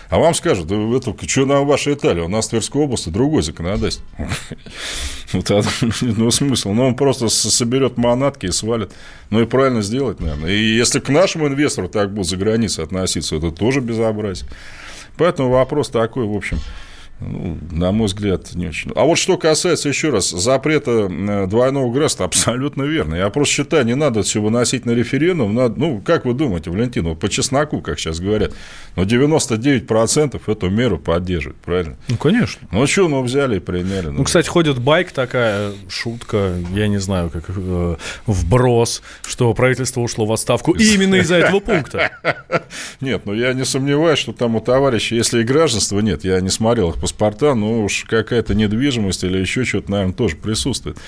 А 0.08 0.18
вам 0.18 0.34
скажут, 0.34 0.70
это, 0.70 1.14
что 1.26 1.46
нам 1.46 1.66
ваша 1.66 1.92
Италия, 1.92 2.24
у 2.24 2.28
нас 2.28 2.46
в 2.46 2.50
Тверской 2.50 2.82
области 2.82 3.08
другой 3.08 3.42
законодательство. 3.42 4.04
Вот 5.32 5.50
это, 5.50 5.68
ну, 6.02 6.30
смысл. 6.30 6.72
Ну, 6.72 6.86
он 6.86 6.94
просто 6.94 7.28
соберет 7.28 7.96
манатки 7.96 8.46
и 8.46 8.52
свалит. 8.52 8.92
Ну, 9.30 9.42
и 9.42 9.46
правильно 9.46 9.82
сделать, 9.82 10.20
наверное. 10.20 10.52
И 10.52 10.76
если 10.76 11.00
к 11.00 11.08
нашему 11.08 11.48
инвестору 11.48 11.88
так 11.88 12.12
будут 12.12 12.28
за 12.28 12.36
границей 12.36 12.84
относиться, 12.84 13.34
это 13.34 13.50
тоже 13.50 13.80
безобразие. 13.80 14.48
Поэтому 15.16 15.50
вопрос 15.50 15.88
такой, 15.88 16.26
в 16.26 16.36
общем, 16.36 16.58
ну, 17.26 17.58
на 17.70 17.92
мой 17.92 18.06
взгляд, 18.06 18.54
не 18.54 18.68
очень. 18.68 18.92
А 18.94 19.04
вот 19.04 19.16
что 19.16 19.36
касается, 19.38 19.88
еще 19.88 20.10
раз, 20.10 20.30
запрета 20.30 21.08
э, 21.10 21.46
двойного 21.46 21.90
гражданства, 21.90 22.24
абсолютно 22.26 22.82
верно. 22.82 23.14
Я 23.14 23.30
просто 23.30 23.54
считаю, 23.54 23.84
не 23.84 23.94
надо 23.94 24.22
все 24.22 24.40
выносить 24.40 24.86
на 24.86 24.92
референдум. 24.92 25.54
Надо, 25.54 25.78
ну, 25.78 26.00
как 26.04 26.24
вы 26.24 26.34
думаете, 26.34 26.70
Валентин, 26.70 27.04
вот 27.04 27.20
по 27.20 27.28
чесноку, 27.28 27.80
как 27.80 27.98
сейчас 27.98 28.20
говорят, 28.20 28.52
но 28.96 29.04
99% 29.04 30.40
эту 30.46 30.70
меру 30.70 30.98
поддерживают, 30.98 31.58
правильно? 31.58 31.96
Ну, 32.08 32.16
конечно. 32.16 32.66
Ну, 32.70 32.86
что, 32.86 33.08
ну, 33.08 33.22
взяли 33.22 33.56
и 33.56 33.60
приняли. 33.60 34.08
Ну, 34.08 34.24
кстати, 34.24 34.48
ходит 34.48 34.78
байк 34.78 35.12
такая, 35.12 35.72
шутка, 35.88 36.54
я 36.72 36.88
не 36.88 36.98
знаю, 36.98 37.30
как 37.30 37.44
э, 37.48 37.96
вброс, 38.26 39.02
что 39.26 39.52
правительство 39.54 40.00
ушло 40.00 40.26
в 40.26 40.32
отставку 40.32 40.72
именно 40.72 41.16
из-за 41.16 41.36
этого 41.36 41.60
пункта. 41.64 42.10
Нет, 43.00 43.22
ну, 43.24 43.34
я 43.34 43.52
не 43.52 43.64
сомневаюсь, 43.64 44.18
что 44.18 44.32
там 44.32 44.56
у 44.56 44.60
товарища, 44.60 45.14
если 45.14 45.40
и 45.40 45.44
гражданства 45.44 46.00
нет, 46.00 46.24
я 46.24 46.40
не 46.40 46.50
смотрел 46.50 46.90
их 46.90 47.00
паспорта, 47.14 47.54
но 47.54 47.84
уж 47.84 48.04
какая-то 48.04 48.54
недвижимость 48.54 49.24
или 49.24 49.38
еще 49.38 49.64
что-то, 49.64 49.90
наверное, 49.90 50.14
тоже 50.14 50.36
присутствует. 50.36 50.98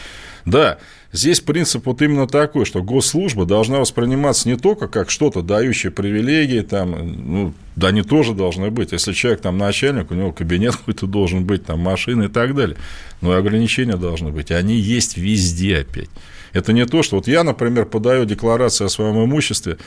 Да, 0.44 0.78
здесь 1.12 1.40
принцип 1.40 1.86
вот 1.86 2.00
именно 2.02 2.28
такой, 2.28 2.64
что 2.64 2.80
госслужба 2.80 3.46
должна 3.46 3.80
восприниматься 3.80 4.48
не 4.48 4.56
только 4.56 4.86
как 4.86 5.10
что-то 5.10 5.42
дающее 5.42 5.90
привилегии, 5.90 6.60
там, 6.60 7.32
ну, 7.32 7.54
да, 7.74 7.88
они 7.88 8.02
тоже 8.02 8.32
должны 8.32 8.70
быть. 8.70 8.92
Если 8.92 9.12
человек 9.12 9.40
там 9.40 9.58
начальник, 9.58 10.10
у 10.12 10.14
него 10.14 10.32
кабинет 10.32 10.76
какой-то 10.76 11.06
должен 11.06 11.44
быть, 11.44 11.64
там 11.66 11.80
машина 11.80 12.24
и 12.24 12.28
так 12.28 12.54
далее. 12.54 12.76
Но 13.20 13.34
и 13.34 13.38
ограничения 13.38 13.96
должны 13.96 14.30
быть. 14.30 14.52
Они 14.52 14.76
есть 14.76 15.16
везде 15.16 15.78
опять. 15.78 16.10
Это 16.52 16.72
не 16.72 16.86
то, 16.86 17.02
что 17.02 17.16
вот 17.16 17.26
я, 17.26 17.42
например, 17.42 17.86
подаю 17.86 18.24
декларацию 18.24 18.86
о 18.86 18.90
своем 18.90 19.22
имуществе, 19.22 19.78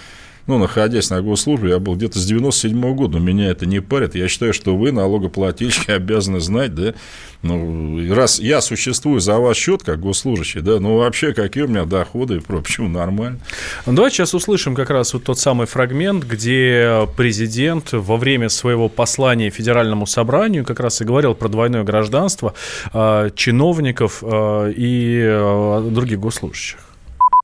ну, 0.49 0.57
находясь 0.57 1.11
на 1.11 1.21
госслужбе, 1.21 1.69
я 1.69 1.79
был 1.79 1.95
где-то 1.95 2.17
с 2.17 2.25
97 2.25 2.95
года, 2.95 3.19
меня 3.19 3.51
это 3.51 3.67
не 3.67 3.81
парит. 3.81 4.15
Я 4.15 4.27
считаю, 4.27 4.51
что 4.51 4.75
вы, 4.75 4.91
налогоплательщики, 4.91 5.91
обязаны 5.91 6.39
знать, 6.39 6.73
да, 6.73 6.95
ну, 7.43 8.13
раз 8.15 8.39
я 8.39 8.59
существую 8.59 9.19
за 9.19 9.37
ваш 9.37 9.57
счет, 9.57 9.83
как 9.83 9.99
госслужащий, 9.99 10.61
да, 10.61 10.79
ну, 10.79 10.97
вообще, 10.97 11.33
какие 11.33 11.65
у 11.65 11.67
меня 11.67 11.85
доходы 11.85 12.37
и 12.37 12.39
прочее, 12.39 12.63
почему 12.63 12.89
нормально. 12.89 13.39
Ну, 13.85 13.93
давайте 13.93 14.17
сейчас 14.17 14.33
услышим 14.33 14.73
как 14.73 14.89
раз 14.89 15.13
вот 15.13 15.23
тот 15.23 15.37
самый 15.37 15.67
фрагмент, 15.67 16.23
где 16.23 17.07
президент 17.15 17.91
во 17.91 18.17
время 18.17 18.49
своего 18.49 18.89
послания 18.89 19.51
Федеральному 19.51 20.07
собранию 20.07 20.65
как 20.65 20.79
раз 20.79 20.99
и 21.01 21.05
говорил 21.05 21.35
про 21.35 21.47
двойное 21.47 21.83
гражданство 21.83 22.55
э, 22.91 23.29
чиновников 23.35 24.23
э, 24.23 24.73
и 24.75 25.21
э, 25.23 25.89
других 25.91 26.19
госслужащих. 26.19 26.88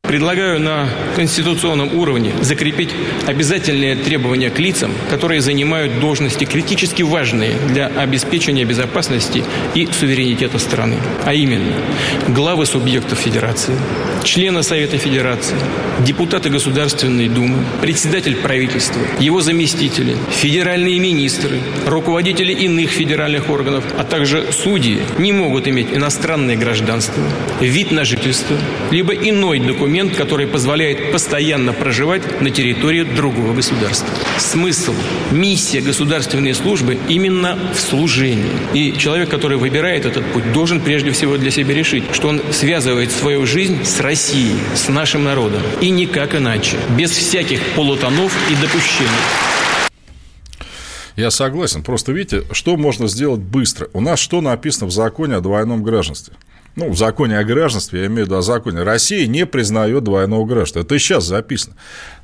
Предлагаю 0.08 0.60
на 0.60 0.88
конституционном 1.16 1.96
уровне 1.98 2.32
закрепить 2.42 2.90
обязательные 3.26 3.96
требования 3.96 4.52
к 4.52 4.60
лицам, 4.60 4.92
которые 5.10 5.42
занимают 5.42 6.00
должности 6.00 6.46
критически 6.46 7.02
важные 7.02 7.54
для 7.70 7.88
обеспечения 7.88 8.66
безопасности 8.66 9.44
и 9.74 9.88
суверенитета 9.92 10.60
страны. 10.60 10.98
А 11.26 11.34
именно, 11.34 11.74
главы 12.28 12.68
субъектов 12.68 13.18
Федерации, 13.18 13.76
члены 14.24 14.62
Совета 14.62 14.98
Федерации, 15.00 15.58
депутаты 16.06 16.50
Государственной 16.50 17.28
Думы, 17.28 17.64
председатель 17.82 18.36
правительства, 18.36 19.02
его 19.20 19.42
заместители, 19.42 20.16
федеральные 20.30 21.00
министры, 21.00 21.60
руководители 21.88 22.52
иных 22.52 22.92
федеральных 22.92 23.50
органов, 23.50 23.84
а 23.98 24.04
также 24.04 24.46
судьи 24.52 25.00
не 25.18 25.32
могут 25.32 25.68
иметь 25.68 25.88
иностранное 25.92 26.58
гражданство, 26.58 27.24
вид 27.60 27.92
на 27.92 28.06
жительство, 28.06 28.56
либо 28.92 29.14
иной 29.14 29.60
документ, 29.60 29.95
документ, 29.96 30.18
который 30.18 30.46
позволяет 30.46 31.14
постоянно 31.14 31.72
проживать 31.72 32.42
на 32.42 32.50
территории 32.50 33.04
другого 33.04 33.54
государства. 33.54 34.10
Смысл, 34.38 34.94
миссия 35.32 35.80
государственной 35.80 36.54
службы 36.54 36.98
именно 37.08 37.58
в 37.74 37.80
служении. 37.80 38.52
И 38.74 38.98
человек, 38.98 39.30
который 39.30 39.58
выбирает 39.58 40.06
этот 40.06 40.26
путь, 40.34 40.52
должен 40.52 40.82
прежде 40.82 41.12
всего 41.12 41.38
для 41.38 41.50
себя 41.50 41.74
решить, 41.74 42.04
что 42.12 42.28
он 42.28 42.42
связывает 42.52 43.10
свою 43.10 43.46
жизнь 43.46 43.86
с 43.86 44.02
Россией, 44.02 44.58
с 44.76 44.90
нашим 44.90 45.24
народом. 45.24 45.62
И 45.80 45.90
никак 45.90 46.36
иначе, 46.36 46.76
без 46.98 47.12
всяких 47.12 47.62
полутонов 47.76 48.34
и 48.52 48.56
допущений. 48.62 49.10
Я 51.16 51.32
согласен. 51.32 51.84
Просто 51.84 52.12
видите, 52.12 52.44
что 52.52 52.76
можно 52.76 53.08
сделать 53.08 53.40
быстро? 53.40 53.88
У 53.94 54.02
нас 54.02 54.20
что 54.20 54.42
написано 54.42 54.88
в 54.88 54.92
законе 54.92 55.36
о 55.36 55.40
двойном 55.40 55.84
гражданстве? 55.84 56.36
Ну, 56.76 56.90
в 56.90 56.98
законе 56.98 57.38
о 57.38 57.44
гражданстве, 57.44 58.02
я 58.02 58.06
имею 58.08 58.24
в 58.24 58.28
виду 58.28 58.38
о 58.38 58.42
законе, 58.42 58.84
Россия 58.84 59.28
не 59.28 59.46
признает 59.46 60.04
двойного 60.04 60.46
гражданства. 60.46 60.82
Это 60.82 61.00
сейчас 61.00 61.26
записано. 61.26 61.76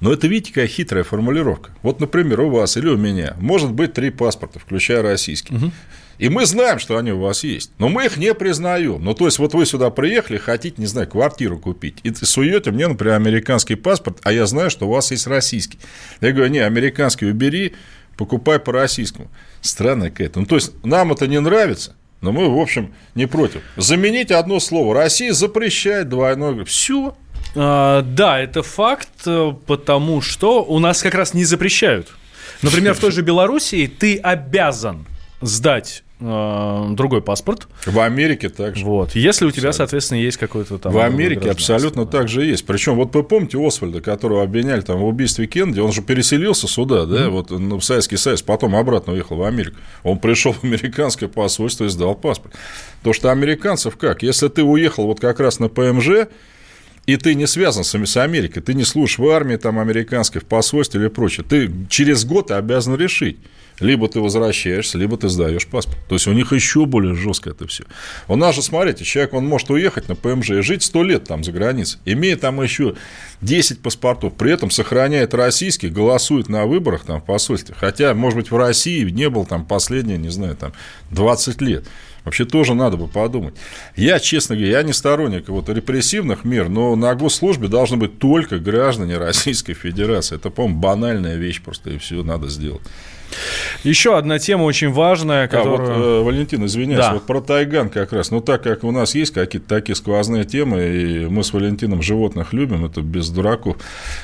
Но 0.02 0.11
это, 0.11 0.28
видите, 0.28 0.49
какая 0.49 0.68
хитрая 0.68 1.03
формулировка. 1.03 1.72
Вот, 1.82 1.99
например, 1.99 2.41
у 2.41 2.49
вас 2.49 2.76
или 2.76 2.90
у 2.90 2.98
меня 2.98 3.36
может 3.40 3.72
быть 3.72 3.94
три 3.94 4.10
паспорта, 4.10 4.60
включая 4.60 5.02
российский. 5.02 5.56
Угу. 5.56 5.72
И 6.18 6.30
мы 6.30 6.45
знаем, 6.45 6.78
что 6.78 6.98
они 6.98 7.11
у 7.11 7.19
вас 7.19 7.44
есть, 7.44 7.72
но 7.80 7.90
мы 7.90 8.06
их 8.06 8.18
не 8.18 8.34
признаем. 8.36 9.03
Ну, 9.03 9.15
то 9.15 9.26
есть, 9.26 9.40
вот 9.40 9.53
вы 9.56 9.65
сюда 9.65 9.90
приехали, 9.90 10.38
хотите, 10.38 10.76
не 10.78 10.86
знаю, 10.86 11.07
квартиру 11.07 11.57
купить, 11.57 11.98
и 12.03 12.14
суете 12.14 12.69
мне, 12.69 12.88
например, 12.88 13.15
американский 13.15 13.73
паспорт, 13.73 14.19
а 14.22 14.32
я 14.32 14.45
знаю, 14.45 14.69
что 14.69 14.88
у 14.88 14.91
вас 14.91 15.10
есть 15.10 15.26
российский. 15.26 15.80
Я 16.19 16.32
говорю, 16.32 16.52
не, 16.52 16.60
американский 16.60 17.26
убери, 17.26 17.73
покупай 18.18 18.60
по 18.60 18.72
российскому. 18.72 19.32
Странная 19.61 20.11
какая-то. 20.11 20.41
Ну, 20.41 20.45
то 20.45 20.56
есть, 20.56 20.73
нам 20.84 21.11
это 21.11 21.26
не 21.26 21.40
нравится, 21.40 21.95
но 22.22 22.31
мы, 22.31 22.49
в 22.49 22.60
общем, 22.60 22.93
не 23.15 23.26
против. 23.26 23.61
Заменить 23.77 24.31
одно 24.31 24.60
слово. 24.60 24.95
Россия 24.95 25.34
запрещает 25.34 26.10
двойной... 26.10 26.64
Все. 26.65 27.15
А, 27.56 28.02
да, 28.03 28.39
это 28.39 28.64
факт, 28.64 29.10
э, 29.26 29.53
потому 29.65 30.22
что 30.22 30.64
у 30.64 30.80
нас 30.80 31.02
как 31.02 31.15
раз 31.15 31.34
не 31.34 31.43
запрещают. 31.43 32.10
Например, 32.61 32.93
в 32.93 32.99
той 32.99 33.11
же 33.11 33.23
Белоруссии 33.23 33.88
ты 33.88 34.18
обязан 34.18 35.06
сдать 35.41 36.03
э, 36.22 36.93
другой 36.95 37.22
паспорт. 37.22 37.68
В 37.85 37.99
Америке 37.99 38.49
также. 38.49 38.85
Вот. 38.85 39.15
Если 39.15 39.45
у 39.45 39.52
тебя, 39.52 39.69
абсолютно. 39.69 39.73
соответственно, 39.73 40.19
есть 40.19 40.38
какой-то 40.38 40.77
там... 40.77 40.93
В 40.93 40.99
Америке 40.99 41.52
абсолютно 41.52 42.06
так 42.06 42.30
же 42.30 42.45
есть. 42.45 42.65
Причем, 42.65 42.95
вот 42.95 43.14
вы 43.14 43.23
помните 43.23 43.57
Освальда, 43.60 44.02
которого 44.02 44.43
обвиняли 44.43 44.81
там 44.81 44.99
в 44.99 45.06
убийстве 45.06 45.48
Кеннеди, 45.48 45.80
он 45.80 45.91
же 45.91 46.02
переселился 46.02 46.68
сюда, 46.68 47.06
да, 47.06 47.26
mm-hmm. 47.26 47.30
вот 47.30 47.49
ну, 47.49 47.80
в 47.80 47.84
Советский 47.84 48.18
Союз, 48.18 48.41
потом 48.41 48.76
обратно 48.76 49.14
уехал 49.14 49.35
в 49.35 49.43
Америку. 49.43 49.77
Он 50.03 50.19
пришел 50.19 50.53
в 50.53 50.64
американское 50.64 51.27
посольство 51.27 51.85
и 51.85 51.89
сдал 51.89 52.15
паспорт. 52.15 52.53
То, 53.03 53.14
что 53.14 53.31
американцев 53.31 53.98
как? 53.98 54.23
Если 54.23 54.48
ты 54.48 54.64
уехал 54.64 55.07
вот 55.07 55.19
как 55.19 55.39
раз 55.39 55.60
на 55.60 55.69
ПМЖ, 55.69 56.27
и 57.07 57.18
ты 57.18 57.34
не 57.34 57.48
связан 57.48 57.84
с 57.84 58.18
Америкой, 58.18 58.61
ты 58.61 58.73
не 58.73 58.84
служишь 58.84 59.18
в 59.18 59.27
армии 59.27 59.56
там, 59.56 59.80
американской, 59.80 60.39
в 60.41 60.45
посольстве 60.45 61.02
или 61.02 61.07
прочее, 61.07 61.45
ты 61.48 61.72
через 61.89 62.26
год 62.26 62.52
обязан 62.52 62.95
решить, 62.95 63.39
либо 63.82 64.08
ты 64.08 64.22
возвращаешься, 64.22 64.98
либо 64.98 65.18
ты 65.18 65.28
сдаешь 65.28 65.68
паспорт. 65.68 65.99
То 66.08 66.16
есть 66.16 66.28
у 66.28 66.34
них 66.34 66.53
еще 66.53 66.86
более 66.86 67.16
жестко 67.16 67.49
это 67.49 67.68
все. 67.68 67.84
У 68.28 68.36
нас 68.36 68.56
же, 68.56 68.62
смотрите, 68.62 69.03
человек, 69.03 69.34
он 69.34 69.45
может 69.45 69.70
уехать 69.70 70.08
на 70.08 70.16
ПМЖ 70.16 70.52
и 70.52 70.62
жить 70.62 70.84
100 70.84 71.03
лет 71.03 71.24
там 71.26 71.44
за 71.44 71.52
границей, 71.52 71.99
имея 72.06 72.38
там 72.38 72.62
еще 72.62 72.95
10 73.41 73.82
паспортов, 73.82 74.34
при 74.34 74.52
этом 74.52 74.72
сохраняет 74.72 75.34
российский, 75.34 75.90
голосует 75.90 76.48
на 76.48 76.66
выборах 76.66 77.03
там 77.03 77.20
в 77.20 77.26
посольстве. 77.26 77.76
Хотя, 77.78 78.14
может 78.14 78.38
быть, 78.38 78.52
в 78.52 78.58
России 78.58 79.10
не 79.10 79.30
был 79.30 79.45
там 79.45 79.66
последние, 79.66 80.18
не 80.18 80.30
знаю, 80.30 80.56
там 80.56 80.74
20 81.10 81.62
лет. 81.62 81.86
Вообще 82.24 82.45
тоже 82.45 82.76
надо 82.76 82.98
бы 82.98 83.08
подумать. 83.08 83.56
Я, 83.95 84.20
честно 84.20 84.56
говоря, 84.56 84.78
я 84.78 84.84
не 84.84 84.94
сторонник 84.94 85.49
вот 85.49 85.70
репрессивных 85.70 86.44
мер, 86.44 86.70
но 86.70 86.95
на 86.95 87.16
госслужбе 87.16 87.68
должны 87.68 87.98
быть 87.98 88.20
только 88.20 88.60
граждане 88.60 89.18
Российской 89.18 89.74
Федерации. 89.74 90.36
Это, 90.36 90.52
по-моему, 90.52 90.80
банальная 90.80 91.36
вещь 91.36 91.62
просто, 91.62 91.90
и 91.90 91.98
все 91.98 92.22
надо 92.22 92.48
сделать. 92.48 92.84
Еще 93.84 94.18
одна 94.18 94.40
тема 94.40 94.64
очень 94.64 94.91
важная, 94.91 95.48
которую... 95.48 95.91
А, 95.91 95.94
вот, 95.94 96.06
э, 96.06 96.22
Валентин, 96.24 96.66
извиняюсь, 96.66 97.02
да. 97.06 97.14
вот 97.14 97.24
про 97.24 97.41
Тайган 97.41 97.90
как 97.90 98.14
раз. 98.14 98.32
Ну, 98.32 98.41
так 98.41 98.64
как 98.64 98.84
у 98.84 98.91
нас 98.91 99.16
есть 99.16 99.34
какие-то 99.34 99.68
такие 99.68 99.95
сквозные 99.95 100.44
темы, 100.44 100.84
и 100.84 101.26
мы 101.26 101.44
с 101.44 101.53
Валентином 101.53 102.02
животных 102.02 102.53
любим, 102.53 102.86
это 102.86 103.02
без 103.02 103.30
дураков. 103.30 103.78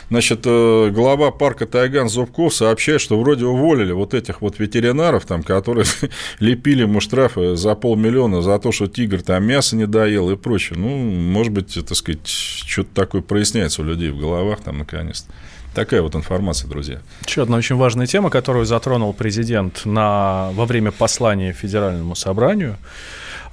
Значит, 0.10 0.42
э, 0.46 0.90
глава 0.92 1.32
парка 1.32 1.66
Тайган 1.66 2.10
Зубков 2.10 2.54
сообщает, 2.54 3.02
что 3.02 3.20
вроде 3.20 3.46
уволили 3.46 3.92
вот 3.92 4.14
этих 4.14 4.42
вот 4.42 4.60
ветеринаров, 4.60 5.26
там, 5.26 5.44
которые 5.44 5.86
лепили 6.40 6.82
ему 6.82 7.02
штрафы 7.02 7.56
за 7.56 7.76
полмиллиона 7.76 8.42
за 8.42 8.60
то, 8.60 8.72
что 8.72 8.88
тигр 8.88 9.22
там 9.22 9.44
мясо 9.46 9.76
не 9.76 9.88
доел 9.88 10.30
и 10.30 10.36
прочее. 10.36 10.78
Ну, 10.78 10.90
может 10.90 11.54
быть, 11.54 11.74
так 11.74 11.98
сказать, 11.98 12.28
что-то 12.28 12.90
такое 12.94 13.22
проясняется 13.22 13.82
у 13.82 13.86
людей 13.86 14.10
в 14.10 14.18
головах 14.18 14.60
там 14.62 14.80
наконец-то. 14.80 15.32
Такая 15.74 16.02
вот 16.02 16.16
информация, 16.16 16.68
друзья. 16.68 17.02
Еще 17.26 17.44
одна 17.44 17.58
очень 17.58 17.76
важная 17.76 18.08
тема, 18.08 18.30
которую 18.30 18.66
затронул 18.66 19.14
президент 19.14 19.86
на, 19.86 20.50
во 20.54 20.66
время 20.66 20.92
послания 20.92 21.54
Федеральному 21.54 22.16
собранию, 22.16 22.78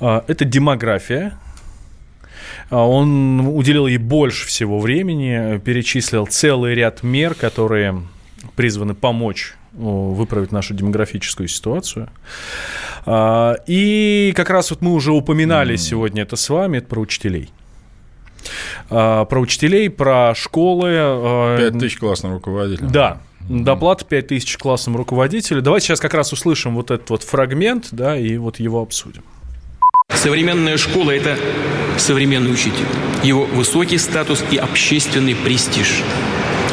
а, 0.01 0.25
это 0.27 0.45
демография. 0.45 1.39
А, 2.71 2.87
он 2.87 3.41
уделил 3.41 3.87
ей 3.87 3.99
больше 3.99 4.47
всего 4.47 4.81
времени, 4.81 5.59
перечислил 5.59 6.27
целый 6.27 6.75
ряд 6.75 7.03
мер, 7.03 7.35
которые 7.35 8.03
призваны 8.57 8.95
помочь 8.95 9.55
выправить 9.73 10.53
нашу 10.53 10.73
демографическую 10.73 11.49
ситуацию. 11.49 12.09
А, 13.07 13.57
и 13.67 14.33
как 14.37 14.51
раз 14.51 14.71
вот 14.71 14.81
мы 14.81 14.93
уже 14.93 15.13
упоминали 15.13 15.75
mm. 15.75 15.79
сегодня 15.79 16.23
это 16.23 16.37
с 16.37 16.49
вами, 16.49 16.79
это 16.79 16.87
про 16.87 17.01
учителей. 17.01 17.51
А, 18.91 19.25
про 19.25 19.41
учителей, 19.41 19.91
про 19.91 20.35
школы. 20.35 20.87
5 20.87 20.95
а, 20.95 21.79
тысяч 21.79 21.99
классным 21.99 22.35
руководителям. 22.35 22.91
Да, 22.91 23.21
Доплата 23.49 24.07
5 24.07 24.29
тысяч 24.29 24.57
классным 24.57 24.97
руководителю. 24.97 25.61
Давайте 25.61 25.89
сейчас 25.89 26.01
как 26.01 26.15
раз 26.15 26.33
услышим 26.33 26.75
вот 26.75 26.91
этот 26.91 27.11
вот 27.11 27.23
фрагмент, 27.23 27.89
да, 27.93 28.19
и 28.19 28.39
вот 28.39 28.59
его 28.59 28.81
обсудим. 28.81 29.23
Современная 30.09 30.79
школа– 30.79 31.11
это 31.13 31.37
современный 31.99 32.53
учитель. 32.53 32.87
Его 33.23 33.45
высокий 33.45 33.99
статус 33.99 34.43
и 34.51 34.57
общественный 34.57 35.35
престиж. 35.35 36.03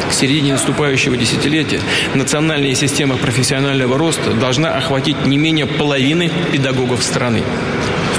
К 0.08 0.12
середине 0.12 0.52
наступающего 0.52 1.16
десятилетия 1.16 1.80
национальная 2.14 2.74
система 2.74 3.16
профессионального 3.16 3.98
роста 3.98 4.32
должна 4.32 4.74
охватить 4.76 5.26
не 5.26 5.36
менее 5.38 5.66
половины 5.66 6.30
педагогов 6.52 7.02
страны 7.02 7.42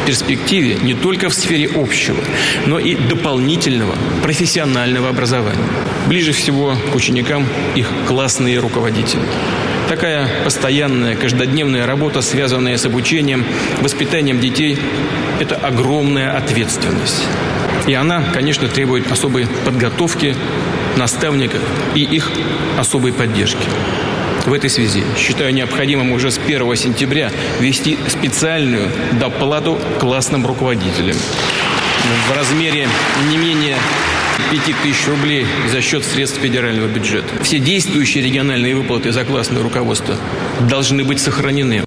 перспективе 0.05 0.77
не 0.81 0.93
только 0.93 1.29
в 1.29 1.33
сфере 1.33 1.69
общего, 1.75 2.17
но 2.65 2.79
и 2.79 2.95
дополнительного 2.95 3.95
профессионального 4.21 5.09
образования. 5.09 5.63
Ближе 6.07 6.31
всего 6.31 6.75
к 6.91 6.95
ученикам 6.95 7.45
их 7.75 7.87
классные 8.07 8.59
руководители. 8.59 9.21
Такая 9.89 10.27
постоянная, 10.43 11.15
каждодневная 11.15 11.85
работа, 11.85 12.21
связанная 12.21 12.77
с 12.77 12.85
обучением, 12.85 13.45
воспитанием 13.81 14.39
детей, 14.39 14.77
это 15.39 15.55
огромная 15.55 16.35
ответственность. 16.37 17.23
И 17.87 17.93
она, 17.93 18.23
конечно, 18.33 18.67
требует 18.67 19.11
особой 19.11 19.45
подготовки 19.65 20.35
наставников 20.97 21.59
и 21.95 22.01
их 22.01 22.31
особой 22.77 23.11
поддержки. 23.11 23.65
В 24.45 24.51
этой 24.51 24.69
связи 24.69 25.03
считаю 25.17 25.53
необходимым 25.53 26.11
уже 26.11 26.29
с 26.29 26.37
1 26.37 26.75
сентября 26.75 27.31
ввести 27.59 27.97
специальную 28.09 28.89
доплату 29.19 29.79
классным 29.99 30.45
руководителям. 30.45 31.15
в 32.27 32.35
размере 32.35 32.87
не 33.29 33.37
менее 33.37 33.77
5 34.51 34.75
тысяч 34.83 35.07
рублей 35.07 35.45
за 35.71 35.81
счет 35.81 36.03
средств 36.03 36.39
федерального 36.39 36.87
бюджета. 36.87 37.27
Все 37.41 37.59
действующие 37.59 38.23
региональные 38.23 38.75
выплаты 38.75 39.13
за 39.13 39.23
классное 39.23 39.63
руководство 39.63 40.17
должны 40.67 41.05
быть 41.05 41.21
сохранены. 41.21 41.83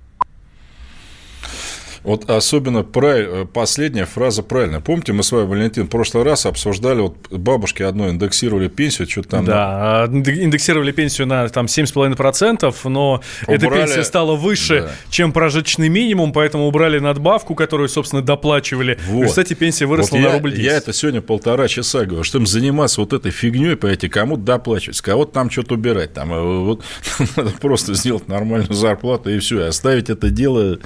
Вот 2.07 2.31
особенно 2.31 2.85
прав... 2.85 3.49
последняя 3.53 4.05
фраза 4.05 4.45
правильная. 4.45 4.78
Помните, 4.78 5.12
мы 5.12 5.24
с 5.24 5.33
вами, 5.33 5.47
Валентин, 5.47 5.87
в 5.87 5.89
прошлый 5.89 6.23
раз 6.23 6.47
обсуждали, 6.47 7.01
вот 7.01 7.16
бабушки 7.31 7.83
одной 7.83 8.11
индексировали 8.11 8.69
пенсию, 8.69 9.09
что-то 9.11 9.31
там... 9.31 9.45
Да, 9.45 10.05
а, 10.05 10.07
индексировали 10.07 10.93
пенсию 10.93 11.27
на 11.27 11.49
там 11.49 11.66
7,5%, 11.66 12.73
но 12.85 13.23
убрали... 13.43 13.57
эта 13.57 13.69
пенсия 13.69 14.05
стала 14.05 14.37
выше, 14.37 14.83
да. 14.83 14.91
чем 15.11 15.33
прожиточный 15.33 15.89
минимум, 15.89 16.33
поэтому 16.33 16.69
убрали 16.69 17.01
надбавку, 17.01 17.57
которую, 17.57 17.89
собственно, 17.89 18.23
доплачивали. 18.23 19.01
Вот. 19.09 19.24
И, 19.24 19.27
кстати, 19.27 19.55
пенсия 19.55 19.87
выросла 19.87 20.19
вот 20.19 20.23
на 20.23 20.28
я, 20.28 20.33
рубль 20.35 20.51
10. 20.53 20.65
Я 20.65 20.77
это 20.77 20.93
сегодня 20.93 21.20
полтора 21.20 21.66
часа 21.66 22.05
говорю, 22.05 22.23
что 22.23 22.39
им 22.39 22.47
заниматься 22.47 23.01
вот 23.01 23.15
этой 23.15 23.33
фигней, 23.33 23.74
понимаете, 23.74 24.09
кому-то 24.09 24.43
доплачивать, 24.43 25.01
кого-то 25.01 25.33
там 25.33 25.51
что-то 25.51 25.74
убирать. 25.74 26.12
Там, 26.12 26.33
э, 26.33 26.41
вот, 26.41 26.85
надо 27.37 27.51
просто 27.61 27.95
сделать 27.95 28.28
нормальную 28.28 28.74
зарплату 28.74 29.28
и 29.28 29.41
все, 29.41 29.65
и 29.65 29.66
оставить 29.66 30.09
это 30.09 30.31
дело 30.31 30.78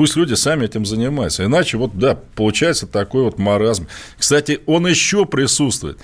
Пусть 0.00 0.16
люди 0.16 0.32
сами 0.32 0.64
этим 0.64 0.86
занимаются. 0.86 1.44
Иначе 1.44 1.76
вот, 1.76 1.98
да, 1.98 2.18
получается 2.34 2.86
такой 2.86 3.22
вот 3.24 3.38
маразм. 3.38 3.86
Кстати, 4.16 4.60
он 4.64 4.86
еще 4.86 5.26
присутствует. 5.26 5.98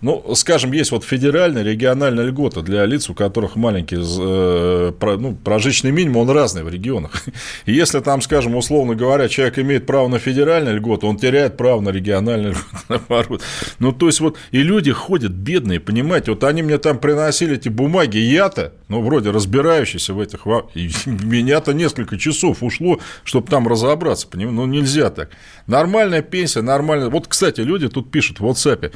Ну, 0.00 0.34
скажем, 0.34 0.72
есть 0.72 0.92
вот 0.92 1.04
федеральная, 1.04 1.62
региональная 1.62 2.24
льгота 2.24 2.62
для 2.62 2.86
лиц, 2.86 3.10
у 3.10 3.14
которых 3.14 3.56
маленький 3.56 3.96
э, 3.96 4.92
ну, 5.18 5.34
прожиточный 5.34 5.90
минимум, 5.90 6.28
он 6.28 6.30
разный 6.30 6.62
в 6.62 6.68
регионах. 6.68 7.24
И 7.66 7.72
если 7.72 8.00
там, 8.00 8.22
скажем, 8.22 8.54
условно 8.54 8.94
говоря, 8.94 9.28
человек 9.28 9.58
имеет 9.58 9.86
право 9.86 10.08
на 10.08 10.18
федеральную 10.18 10.76
льготу, 10.76 11.08
он 11.08 11.16
теряет 11.16 11.56
право 11.56 11.80
на 11.80 11.88
региональную 11.88 12.52
льготу, 12.52 12.68
наоборот. 12.88 13.42
Ну, 13.80 13.92
то 13.92 14.06
есть, 14.06 14.20
вот 14.20 14.36
и 14.52 14.62
люди 14.62 14.92
ходят 14.92 15.32
бедные, 15.32 15.80
понимаете, 15.80 16.30
вот 16.30 16.44
они 16.44 16.62
мне 16.62 16.78
там 16.78 16.98
приносили 16.98 17.56
эти 17.56 17.68
бумаги, 17.68 18.18
я-то, 18.18 18.74
ну, 18.88 19.02
вроде 19.02 19.30
разбирающийся 19.30 20.14
в 20.14 20.20
этих, 20.20 20.46
меня-то 21.06 21.72
несколько 21.72 22.18
часов 22.18 22.62
ушло, 22.62 23.00
чтобы 23.24 23.48
там 23.48 23.66
разобраться, 23.66 24.28
понимаете, 24.28 24.56
ну, 24.56 24.66
нельзя 24.66 25.10
так. 25.10 25.30
Нормальная 25.66 26.22
пенсия, 26.22 26.62
нормальная. 26.62 27.10
Вот, 27.10 27.26
кстати, 27.26 27.60
люди 27.60 27.88
тут 27.88 28.10
пишут 28.10 28.40
в 28.40 28.46
WhatsApp, 28.46 28.92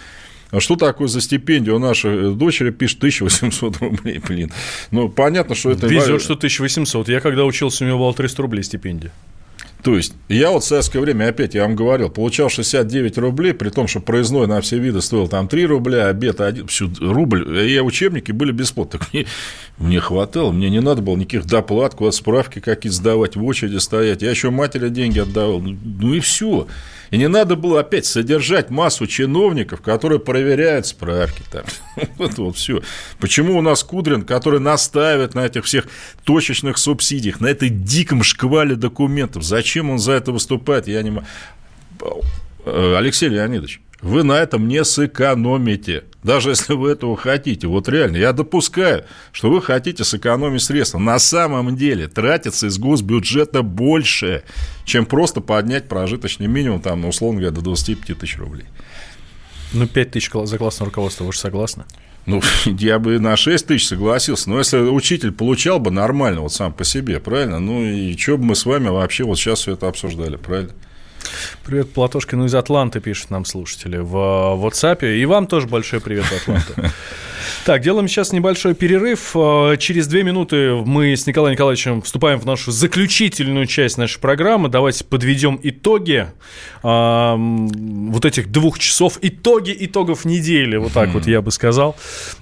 а 0.52 0.60
что 0.60 0.76
такое 0.76 1.08
за 1.08 1.22
стипендию? 1.22 1.76
У 1.76 1.78
нашей 1.78 2.34
дочери 2.34 2.70
пишет 2.70 2.98
1800 2.98 3.78
рублей, 3.78 4.20
блин. 4.28 4.52
Ну, 4.90 5.08
понятно, 5.08 5.54
что 5.54 5.70
это... 5.70 5.86
Везет, 5.86 6.20
что 6.20 6.34
1800. 6.34 7.08
Я 7.08 7.20
когда 7.20 7.46
учился, 7.46 7.84
у 7.84 7.86
меня 7.86 7.96
было 7.96 8.12
300 8.12 8.42
рублей 8.42 8.62
стипендия. 8.62 9.12
То 9.82 9.96
есть, 9.96 10.14
я 10.28 10.50
вот 10.50 10.62
в 10.62 10.66
советское 10.66 11.00
время, 11.00 11.28
опять 11.28 11.54
я 11.54 11.62
вам 11.62 11.74
говорил, 11.74 12.08
получал 12.08 12.48
69 12.48 13.18
рублей, 13.18 13.52
при 13.52 13.68
том, 13.68 13.88
что 13.88 13.98
проездной 13.98 14.46
на 14.46 14.60
все 14.60 14.78
виды 14.78 15.02
стоил 15.02 15.26
там 15.26 15.48
3 15.48 15.66
рубля, 15.66 16.06
обед 16.06 16.40
1, 16.40 16.68
всю, 16.68 16.88
рубль, 17.00 17.58
и 17.68 17.80
учебники 17.80 18.30
были 18.30 18.52
бесплатны. 18.52 19.00
Мне, 19.12 19.26
мне 19.78 20.00
хватало, 20.00 20.52
мне 20.52 20.70
не 20.70 20.80
надо 20.80 21.02
было 21.02 21.16
никаких 21.16 21.46
доплат, 21.46 21.94
куда 21.94 22.12
справки 22.12 22.60
какие-то 22.60 22.96
сдавать, 22.96 23.34
в 23.34 23.44
очереди 23.44 23.78
стоять. 23.78 24.22
Я 24.22 24.30
еще 24.30 24.50
матери 24.50 24.88
деньги 24.88 25.18
отдавал. 25.18 25.60
Ну, 25.60 25.76
ну 25.82 26.14
и 26.14 26.20
все. 26.20 26.68
И 27.10 27.18
не 27.18 27.28
надо 27.28 27.56
было 27.56 27.80
опять 27.80 28.06
содержать 28.06 28.70
массу 28.70 29.06
чиновников, 29.06 29.82
которые 29.82 30.18
проверяют 30.18 30.86
справки. 30.86 31.42
Там. 31.50 31.64
Вот, 32.16 32.38
вот 32.38 32.56
все. 32.56 32.82
Почему 33.18 33.58
у 33.58 33.62
нас 33.62 33.82
Кудрин, 33.82 34.22
который 34.22 34.60
настаивает 34.60 35.34
на 35.34 35.44
этих 35.44 35.64
всех 35.64 35.86
точечных 36.24 36.78
субсидиях, 36.78 37.40
на 37.40 37.48
этой 37.48 37.68
диком 37.68 38.22
шквале 38.22 38.76
документов, 38.76 39.42
зачем 39.42 39.71
он 39.80 39.98
за 39.98 40.12
это 40.12 40.32
выступает, 40.32 40.88
я 40.88 41.02
не 41.02 41.10
могу. 41.10 41.26
Э, 42.64 42.96
Алексей 42.96 43.28
Леонидович, 43.28 43.80
вы 44.02 44.24
на 44.24 44.32
этом 44.32 44.66
не 44.68 44.84
сэкономите. 44.84 46.04
Даже 46.22 46.50
если 46.50 46.74
вы 46.74 46.90
этого 46.90 47.16
хотите. 47.16 47.66
Вот 47.68 47.88
реально, 47.88 48.16
я 48.16 48.32
допускаю, 48.32 49.04
что 49.30 49.50
вы 49.50 49.62
хотите 49.62 50.04
сэкономить 50.04 50.62
средства. 50.62 50.98
На 50.98 51.18
самом 51.18 51.76
деле 51.76 52.08
тратится 52.08 52.66
из 52.66 52.78
госбюджета 52.78 53.62
больше, 53.62 54.42
чем 54.84 55.06
просто 55.06 55.40
поднять 55.40 55.88
прожиточный 55.88 56.46
минимум, 56.46 56.80
там, 56.80 57.04
условно 57.04 57.40
говоря, 57.40 57.54
до 57.54 57.62
25 57.62 58.18
тысяч 58.18 58.38
рублей. 58.38 58.66
Ну, 59.72 59.86
5 59.86 60.10
тысяч 60.10 60.30
за 60.32 60.58
классное 60.58 60.86
руководство, 60.86 61.24
вы 61.24 61.32
же 61.32 61.38
согласны? 61.38 61.84
Ну, 62.26 62.40
я 62.64 62.98
бы 62.98 63.18
на 63.18 63.36
6 63.36 63.66
тысяч 63.66 63.86
согласился. 63.86 64.48
Но 64.48 64.58
если 64.58 64.78
учитель 64.78 65.32
получал 65.32 65.78
бы 65.78 65.90
нормально 65.90 66.40
вот 66.40 66.52
сам 66.52 66.72
по 66.72 66.84
себе, 66.84 67.20
правильно? 67.20 67.58
Ну, 67.58 67.82
и 67.82 68.16
что 68.16 68.38
бы 68.38 68.44
мы 68.44 68.54
с 68.54 68.64
вами 68.64 68.88
вообще 68.88 69.24
вот 69.24 69.38
сейчас 69.38 69.60
все 69.60 69.72
это 69.72 69.88
обсуждали, 69.88 70.36
правильно? 70.36 70.72
Привет, 71.64 71.92
Платошкину 71.92 72.46
из 72.46 72.54
Атланты, 72.54 73.00
пишут 73.00 73.30
нам 73.30 73.44
слушатели 73.44 73.98
в 73.98 74.14
WhatsApp. 74.14 75.16
И 75.16 75.24
вам 75.26 75.46
тоже 75.46 75.66
большой 75.66 76.00
привет, 76.00 76.26
Атланта. 76.32 76.92
Так, 77.64 77.82
делаем 77.82 78.08
сейчас 78.08 78.32
небольшой 78.32 78.74
перерыв. 78.74 79.36
Э, 79.36 79.76
через 79.78 80.06
две 80.08 80.22
минуты 80.22 80.74
мы 80.74 81.12
с 81.16 81.26
Николаем 81.26 81.54
Николаевичем 81.54 82.02
вступаем 82.02 82.40
в 82.40 82.44
нашу 82.44 82.72
заключительную 82.72 83.66
часть 83.66 83.98
нашей 83.98 84.20
программы. 84.20 84.68
Давайте 84.68 85.04
подведем 85.04 85.60
итоги 85.62 86.26
э, 86.82 87.36
вот 87.36 88.24
этих 88.24 88.50
двух 88.50 88.78
часов. 88.78 89.18
Итоги 89.22 89.76
итогов 89.78 90.24
недели, 90.24 90.76
вот 90.76 90.92
так 90.92 91.10
вот 91.10 91.26
я 91.26 91.40
бы 91.40 91.50
сказал. 91.50 91.96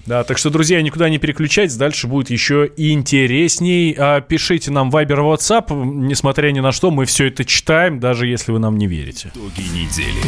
Да, 0.06 0.24
так 0.24 0.38
что, 0.38 0.50
друзья, 0.50 0.80
никуда 0.80 1.08
не 1.08 1.18
переключайтесь, 1.18 1.76
дальше 1.76 2.06
будет 2.06 2.30
еще 2.30 2.70
интересней. 2.76 3.94
А 3.98 4.20
пишите 4.20 4.70
нам 4.70 4.90
Viber 4.90 5.34
WhatsApp, 5.34 5.84
несмотря 5.84 6.50
ни 6.50 6.60
на 6.60 6.72
что, 6.72 6.90
мы 6.90 7.04
все 7.04 7.26
это 7.26 7.44
читаем, 7.44 8.00
даже 8.00 8.26
если 8.26 8.52
вы 8.52 8.58
нам 8.58 8.69
не 8.78 8.86
верите. 8.86 9.30
Итоги 9.34 9.62
недели 9.62 10.22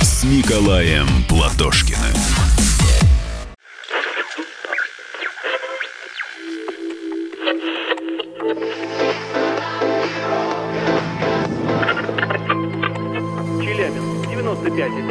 с 0.00 0.24
Николаем 0.24 1.06
Платошкиным. 1.28 2.14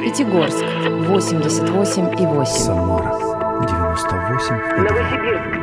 Пятигорск 0.03 0.63
88,8. 0.63 2.45
Самара 2.45 3.17
98. 3.65 4.55
Новосибирск 4.83 5.62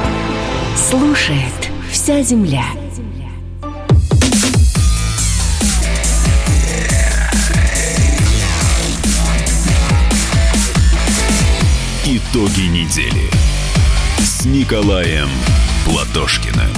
Слушает 0.75 1.71
вся 1.91 2.21
земля. 2.21 2.65
Итоги 12.05 12.61
недели 12.61 13.29
с 14.19 14.45
Николаем 14.45 15.29
Платошкиным. 15.85 16.69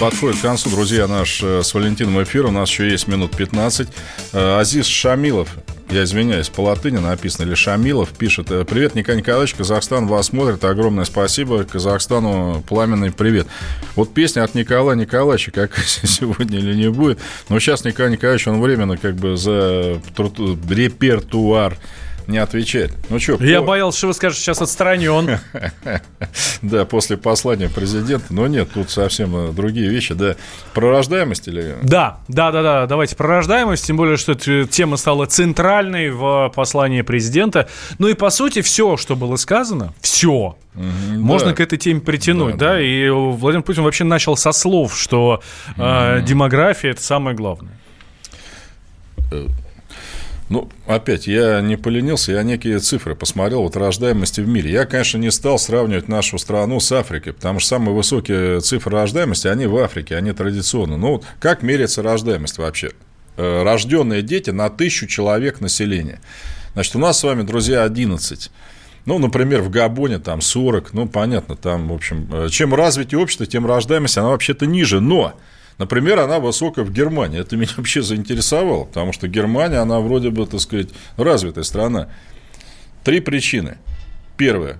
Подходит 0.00 0.38
к 0.38 0.42
концу, 0.42 0.70
друзья, 0.70 1.06
наш 1.06 1.42
э, 1.42 1.62
с 1.62 1.74
Валентином 1.74 2.22
эфир. 2.22 2.46
У 2.46 2.50
нас 2.50 2.70
еще 2.70 2.90
есть 2.90 3.06
минут 3.06 3.36
15. 3.36 3.88
Э, 4.32 4.58
Азиз 4.58 4.86
Шамилов 4.86 5.50
я 5.90 6.04
извиняюсь, 6.04 6.48
по 6.48 6.62
латыни 6.62 6.98
написано, 6.98 7.46
или 7.46 7.54
Шамилов 7.54 8.10
пишет, 8.10 8.50
«Э, 8.50 8.64
привет, 8.64 8.94
Николай 8.94 9.20
Николаевич, 9.20 9.54
Казахстан 9.54 10.06
вас 10.06 10.26
смотрит, 10.26 10.64
огромное 10.64 11.04
спасибо, 11.04 11.64
Казахстану 11.64 12.62
пламенный 12.68 13.10
привет. 13.10 13.46
Вот 13.96 14.14
песня 14.14 14.44
от 14.44 14.54
Николая 14.54 14.96
Николаевича, 14.96 15.50
как 15.50 15.76
сегодня 15.84 16.58
или 16.58 16.74
не 16.74 16.90
будет, 16.90 17.18
но 17.48 17.58
сейчас 17.58 17.84
Николай 17.84 18.12
Николаевич, 18.12 18.46
он 18.46 18.60
временно 18.60 18.96
как 18.96 19.16
бы 19.16 19.36
за 19.36 20.00
репертуар 20.68 21.76
не 22.30 22.38
отвечает. 22.38 22.92
Ну 23.08 23.18
что? 23.18 23.42
Я 23.44 23.60
по... 23.60 23.68
боялся, 23.68 23.98
что 23.98 24.06
вы 24.08 24.14
скажете 24.14 24.42
сейчас 24.42 24.62
отстранен. 24.62 25.38
Да, 26.62 26.84
после 26.84 27.16
послания 27.16 27.68
президента. 27.68 28.26
Но 28.30 28.46
нет, 28.46 28.70
тут 28.72 28.90
совсем 28.90 29.34
э, 29.34 29.52
другие 29.52 29.88
вещи. 29.88 30.14
Да, 30.14 30.36
про 30.74 30.90
рождаемость 30.90 31.48
или... 31.48 31.76
Да, 31.82 32.20
да, 32.28 32.52
да, 32.52 32.62
да. 32.62 32.86
Давайте 32.86 33.16
про 33.16 33.28
рождаемость. 33.28 33.86
Тем 33.86 33.96
более, 33.96 34.16
что 34.16 34.32
эта 34.32 34.66
тема 34.66 34.96
стала 34.96 35.26
центральной 35.26 36.10
в 36.10 36.52
послании 36.54 37.02
президента. 37.02 37.68
Ну 37.98 38.08
и, 38.08 38.14
по 38.14 38.30
сути, 38.30 38.60
все, 38.62 38.96
что 38.96 39.16
было 39.16 39.36
сказано, 39.36 39.94
все, 40.00 40.56
можно 40.74 41.54
к 41.54 41.60
этой 41.60 41.78
теме 41.78 42.00
притянуть, 42.00 42.56
да, 42.56 42.74
да? 42.74 42.80
И 42.80 43.08
Владимир 43.08 43.62
Путин 43.62 43.82
вообще 43.82 44.04
начал 44.04 44.36
со 44.36 44.52
слов, 44.52 44.96
что 44.96 45.42
э, 45.76 46.22
демография 46.22 46.90
это 46.90 47.02
самое 47.02 47.36
главное. 47.36 47.72
Ну, 50.50 50.68
опять, 50.84 51.28
я 51.28 51.60
не 51.60 51.76
поленился, 51.76 52.32
я 52.32 52.42
некие 52.42 52.80
цифры 52.80 53.14
посмотрел 53.14 53.62
вот 53.62 53.76
рождаемости 53.76 54.40
в 54.40 54.48
мире. 54.48 54.72
Я, 54.72 54.84
конечно, 54.84 55.16
не 55.16 55.30
стал 55.30 55.60
сравнивать 55.60 56.08
нашу 56.08 56.38
страну 56.38 56.80
с 56.80 56.90
Африкой, 56.90 57.34
потому 57.34 57.60
что 57.60 57.68
самые 57.68 57.94
высокие 57.94 58.60
цифры 58.60 58.90
рождаемости, 58.90 59.46
они 59.46 59.66
в 59.66 59.76
Африке, 59.76 60.16
они 60.16 60.32
традиционно. 60.32 60.96
Ну, 60.96 61.12
вот 61.12 61.24
как 61.38 61.62
меряется 61.62 62.02
рождаемость 62.02 62.58
вообще? 62.58 62.90
Э, 63.36 63.62
рожденные 63.62 64.22
дети 64.22 64.50
на 64.50 64.70
тысячу 64.70 65.06
человек 65.06 65.60
населения. 65.60 66.20
Значит, 66.72 66.96
у 66.96 66.98
нас 66.98 67.20
с 67.20 67.22
вами, 67.22 67.42
друзья, 67.42 67.84
11. 67.84 68.50
Ну, 69.06 69.18
например, 69.20 69.62
в 69.62 69.70
Габоне 69.70 70.18
там 70.18 70.40
40, 70.40 70.92
ну, 70.94 71.06
понятно, 71.06 71.54
там, 71.54 71.86
в 71.86 71.92
общем, 71.92 72.28
э, 72.32 72.48
чем 72.50 72.74
развитие 72.74 73.20
общества, 73.20 73.46
тем 73.46 73.66
рождаемость, 73.66 74.18
она 74.18 74.30
вообще-то 74.30 74.66
ниже, 74.66 75.00
но 75.00 75.34
Например, 75.80 76.18
она 76.18 76.40
высокая 76.40 76.84
в 76.84 76.92
Германии. 76.92 77.40
Это 77.40 77.56
меня 77.56 77.70
вообще 77.78 78.02
заинтересовало, 78.02 78.84
потому 78.84 79.14
что 79.14 79.28
Германия, 79.28 79.78
она 79.78 79.98
вроде 80.00 80.28
бы, 80.28 80.46
так 80.46 80.60
сказать, 80.60 80.88
развитая 81.16 81.64
страна. 81.64 82.10
Три 83.02 83.20
причины. 83.20 83.78
Первое. 84.36 84.78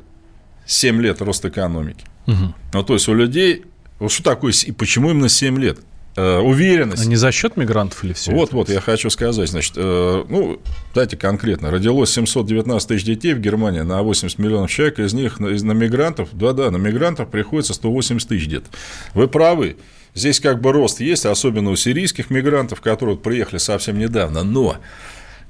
7 0.67 1.01
лет 1.01 1.23
рост 1.23 1.43
экономики. 1.47 2.05
Угу. 2.27 2.55
Ну, 2.75 2.83
то 2.83 2.93
есть, 2.93 3.09
у 3.09 3.15
людей... 3.15 3.65
Вот 3.99 4.13
что 4.13 4.23
такое... 4.23 4.53
И 4.67 4.73
почему 4.73 5.11
именно 5.11 5.31
7 5.31 5.59
лет? 5.59 5.79
Э, 6.17 6.37
уверенность. 6.41 7.07
А 7.07 7.09
не 7.09 7.17
за 7.17 7.33
счет 7.33 7.57
мигрантов 7.57 8.05
или 8.05 8.13
все? 8.13 8.33
Вот, 8.33 8.53
вот, 8.53 8.69
я 8.69 8.83
хочу 8.83 9.09
сказать. 9.09 9.49
Значит, 9.49 9.73
э, 9.77 10.25
ну, 10.29 10.61
дайте 10.95 11.17
конкретно. 11.17 11.71
Родилось 11.71 12.11
719 12.13 12.89
тысяч 12.89 13.05
детей 13.05 13.33
в 13.33 13.41
Германии 13.41 13.81
на 13.81 14.03
80 14.03 14.39
миллионов 14.39 14.71
человек, 14.71 14.99
из 14.99 15.15
них 15.15 15.41
на, 15.41 15.49
на 15.49 15.73
мигрантов, 15.73 16.29
да-да, 16.33 16.71
на 16.71 16.77
мигрантов 16.77 17.31
приходится 17.31 17.73
180 17.73 18.29
тысяч 18.29 18.49
где-то. 18.49 18.67
Вы 19.15 19.29
правы. 19.29 19.79
Здесь 20.15 20.41
как 20.41 20.61
бы 20.61 20.73
рост 20.73 21.01
есть, 21.01 21.27
особенно 21.27 21.70
у 21.70 21.77
сирийских 21.77 22.31
мигрантов, 22.31 22.81
которые 22.81 23.16
приехали 23.16 23.59
совсем 23.59 23.99
недавно. 23.99 24.43
Но 24.43 24.77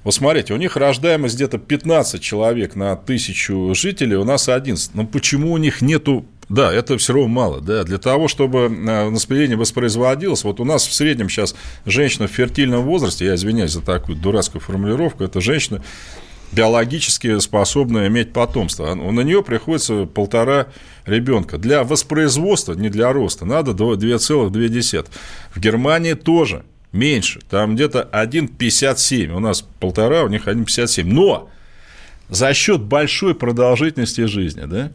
вот 0.05 0.15
смотрите, 0.15 0.55
у 0.55 0.57
них 0.57 0.77
рождаемость 0.77 1.35
где-то 1.35 1.59
15 1.59 2.21
человек 2.23 2.75
на 2.75 2.97
тысячу 2.97 3.73
жителей, 3.75 4.17
у 4.17 4.25
нас 4.25 4.49
11. 4.49 4.95
Но 4.95 5.07
почему 5.07 5.53
у 5.53 5.57
них 5.57 5.83
нету 5.83 6.27
да, 6.51 6.75
это 6.75 6.99
все 6.99 7.13
равно 7.13 7.29
мало. 7.29 7.61
Да. 7.61 7.85
Для 7.85 7.99
того, 7.99 8.27
чтобы 8.27 8.59
э, 8.63 9.09
воспаление 9.09 9.57
воспроизводилось, 9.57 10.43
вот 10.43 10.59
у 10.59 10.65
нас 10.65 10.85
в 10.85 10.93
среднем 10.93 11.29
сейчас 11.29 11.55
женщина 11.87 12.27
в 12.27 12.33
фертильном 12.33 12.83
возрасте, 12.83 13.25
я 13.25 13.37
извиняюсь 13.37 13.71
за 13.71 13.83
такую 13.83 14.19
дурацкую 14.19 14.61
формулировку, 14.61 15.23
это 15.23 15.41
женщина 15.41 15.81
биологически 16.53 17.39
способна 17.39 18.07
иметь 18.09 18.33
потомство. 18.33 18.95
На 18.95 19.21
нее 19.21 19.43
приходится 19.43 20.07
полтора 20.07 20.67
ребенка. 21.07 21.59
Для 21.59 21.85
воспроизводства, 21.85 22.75
не 22.75 22.89
для 22.89 23.13
роста, 23.13 23.45
надо 23.45 23.73
2,2. 23.73 25.07
В 25.55 25.61
Германии 25.61 26.15
тоже 26.15 26.65
меньше. 26.93 27.41
Там 27.49 27.75
где-то 27.75 28.09
1,57. 28.13 29.33
У 29.33 29.39
нас 29.39 29.63
полтора, 29.81 30.25
у 30.25 30.29
них 30.29 30.47
1,57. 30.47 31.05
Но 31.05 31.51
за 32.29 32.53
счет 32.55 32.81
большой 32.81 33.35
продолжительности 33.35 34.27
жизни, 34.27 34.63
да, 34.65 34.93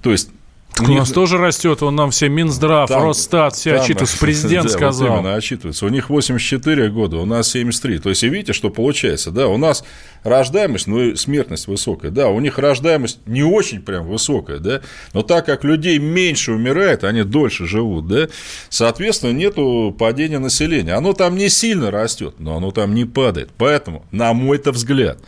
то 0.00 0.12
есть 0.12 0.30
так 0.74 0.88
у, 0.88 0.92
у 0.92 0.94
нас 0.94 1.10
тоже 1.10 1.38
растет, 1.38 1.82
он 1.82 1.96
нам 1.96 2.10
все 2.10 2.28
Минздрав, 2.28 2.88
там, 2.88 3.04
Росстат, 3.04 3.54
все 3.54 3.74
там, 3.74 3.82
отчитываются, 3.82 4.18
президент 4.20 4.66
да, 4.66 4.72
сказал. 4.72 5.08
Вот 5.08 5.18
именно 5.18 5.34
отчитываются. 5.34 5.86
У 5.86 5.88
них 5.88 6.08
84 6.08 6.88
года, 6.90 7.18
у 7.18 7.26
нас 7.26 7.50
73. 7.50 7.98
То 7.98 8.08
есть, 8.08 8.22
и 8.22 8.28
видите, 8.28 8.52
что 8.52 8.70
получается, 8.70 9.30
да, 9.30 9.48
у 9.48 9.58
нас 9.58 9.84
рождаемость, 10.22 10.86
ну 10.86 11.00
и 11.00 11.16
смертность 11.16 11.66
высокая, 11.66 12.10
да, 12.10 12.28
у 12.28 12.40
них 12.40 12.58
рождаемость 12.58 13.20
не 13.26 13.42
очень 13.42 13.82
прям 13.82 14.06
высокая, 14.06 14.58
да, 14.58 14.80
но 15.12 15.22
так 15.22 15.46
как 15.46 15.64
людей 15.64 15.98
меньше 15.98 16.52
умирает, 16.52 17.04
они 17.04 17.22
дольше 17.22 17.66
живут, 17.66 18.08
да, 18.08 18.28
соответственно, 18.68 19.32
нету 19.32 19.94
падения 19.98 20.38
населения. 20.38 20.94
Оно 20.94 21.12
там 21.12 21.36
не 21.36 21.48
сильно 21.48 21.90
растет, 21.90 22.36
но 22.38 22.56
оно 22.56 22.70
там 22.70 22.94
не 22.94 23.04
падает. 23.04 23.50
Поэтому, 23.58 24.06
на 24.10 24.32
мой-то 24.32 24.72
взгляд, 24.72 25.18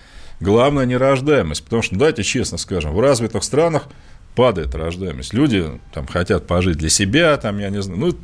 главное 0.41 0.87
не 0.87 0.97
рождаемость, 0.97 1.65
потому 1.65 1.83
что, 1.83 1.97
давайте 1.97 2.23
честно 2.23 2.59
скажем, 2.59 2.93
в 2.93 3.01
развитых 3.01 3.45
странах 3.45 3.89
падает 4.35 4.75
рождаемость. 4.75 5.33
Люди 5.33 5.65
там 5.93 6.07
хотят 6.07 6.47
пожить 6.47 6.79
для 6.79 6.91
себя, 6.91 7.37
там, 7.37 7.59
я 7.59 7.71
не 7.71 7.83
знаю. 7.83 8.01
Ну, 8.01 8.15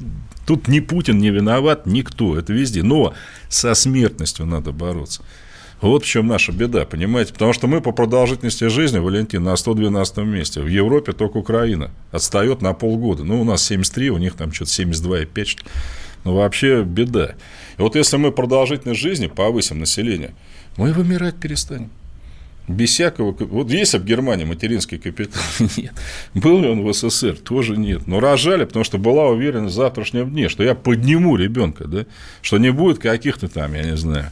тут 0.47 0.69
ни 0.69 0.81
Путин 0.81 1.19
не 1.19 1.31
виноват, 1.31 1.87
никто, 1.87 2.39
это 2.39 2.53
везде. 2.53 2.83
Но 2.83 3.15
со 3.49 3.75
смертностью 3.75 4.47
надо 4.47 4.73
бороться. 4.73 5.23
Вот 5.81 6.05
в 6.05 6.07
чем 6.07 6.27
наша 6.27 6.53
беда, 6.53 6.85
понимаете? 6.85 7.33
Потому 7.33 7.55
что 7.55 7.67
мы 7.67 7.81
по 7.81 7.93
продолжительности 7.93 8.69
жизни, 8.69 8.99
Валентин, 8.99 9.43
на 9.43 9.57
112 9.57 10.19
месте. 10.19 10.61
В 10.61 10.67
Европе 10.67 11.13
только 11.13 11.39
Украина 11.39 11.91
отстает 12.13 12.61
на 12.61 12.75
полгода. 12.75 13.25
Ну, 13.25 13.41
у 13.41 13.45
нас 13.45 13.63
73, 13.65 14.11
у 14.11 14.19
них 14.19 14.35
там 14.35 14.53
что-то 14.53 14.71
72,5. 14.71 15.45
Что 15.47 15.65
ну, 16.25 16.35
вообще 16.35 16.83
беда. 16.83 17.35
И 17.79 17.83
вот 17.83 17.97
если 17.97 18.19
мы 18.19 18.31
продолжительность 18.31 19.01
жизни 19.01 19.27
повысим 19.27 19.79
население, 19.79 20.35
мы 20.77 20.93
вымирать 20.93 21.37
перестанем 21.37 21.91
без 22.71 22.91
всякого... 22.91 23.33
Вот 23.33 23.71
есть 23.71 23.95
в 23.95 24.05
Германии 24.05 24.45
материнский 24.45 24.99
капитал? 24.99 25.43
Нет. 25.77 25.93
Был 26.35 26.61
ли 26.61 26.69
он 26.69 26.83
в 26.85 26.93
СССР? 26.93 27.37
Тоже 27.37 27.77
нет. 27.77 28.07
Но 28.07 28.21
рожали, 28.21 28.65
потому 28.65 28.85
что 28.85 28.99
была 28.99 29.27
уверенность 29.27 29.75
в 29.75 29.77
завтрашнем 29.77 30.31
дне, 30.31 30.49
что 30.49 30.63
я 30.63 30.75
подниму 30.75 31.37
ребенка, 31.37 31.87
да? 31.87 32.07
что 32.43 32.59
не 32.59 32.71
будет 32.71 32.99
каких-то 32.99 33.49
там, 33.49 33.75
я 33.75 33.83
не 33.83 33.97
знаю, 33.97 34.31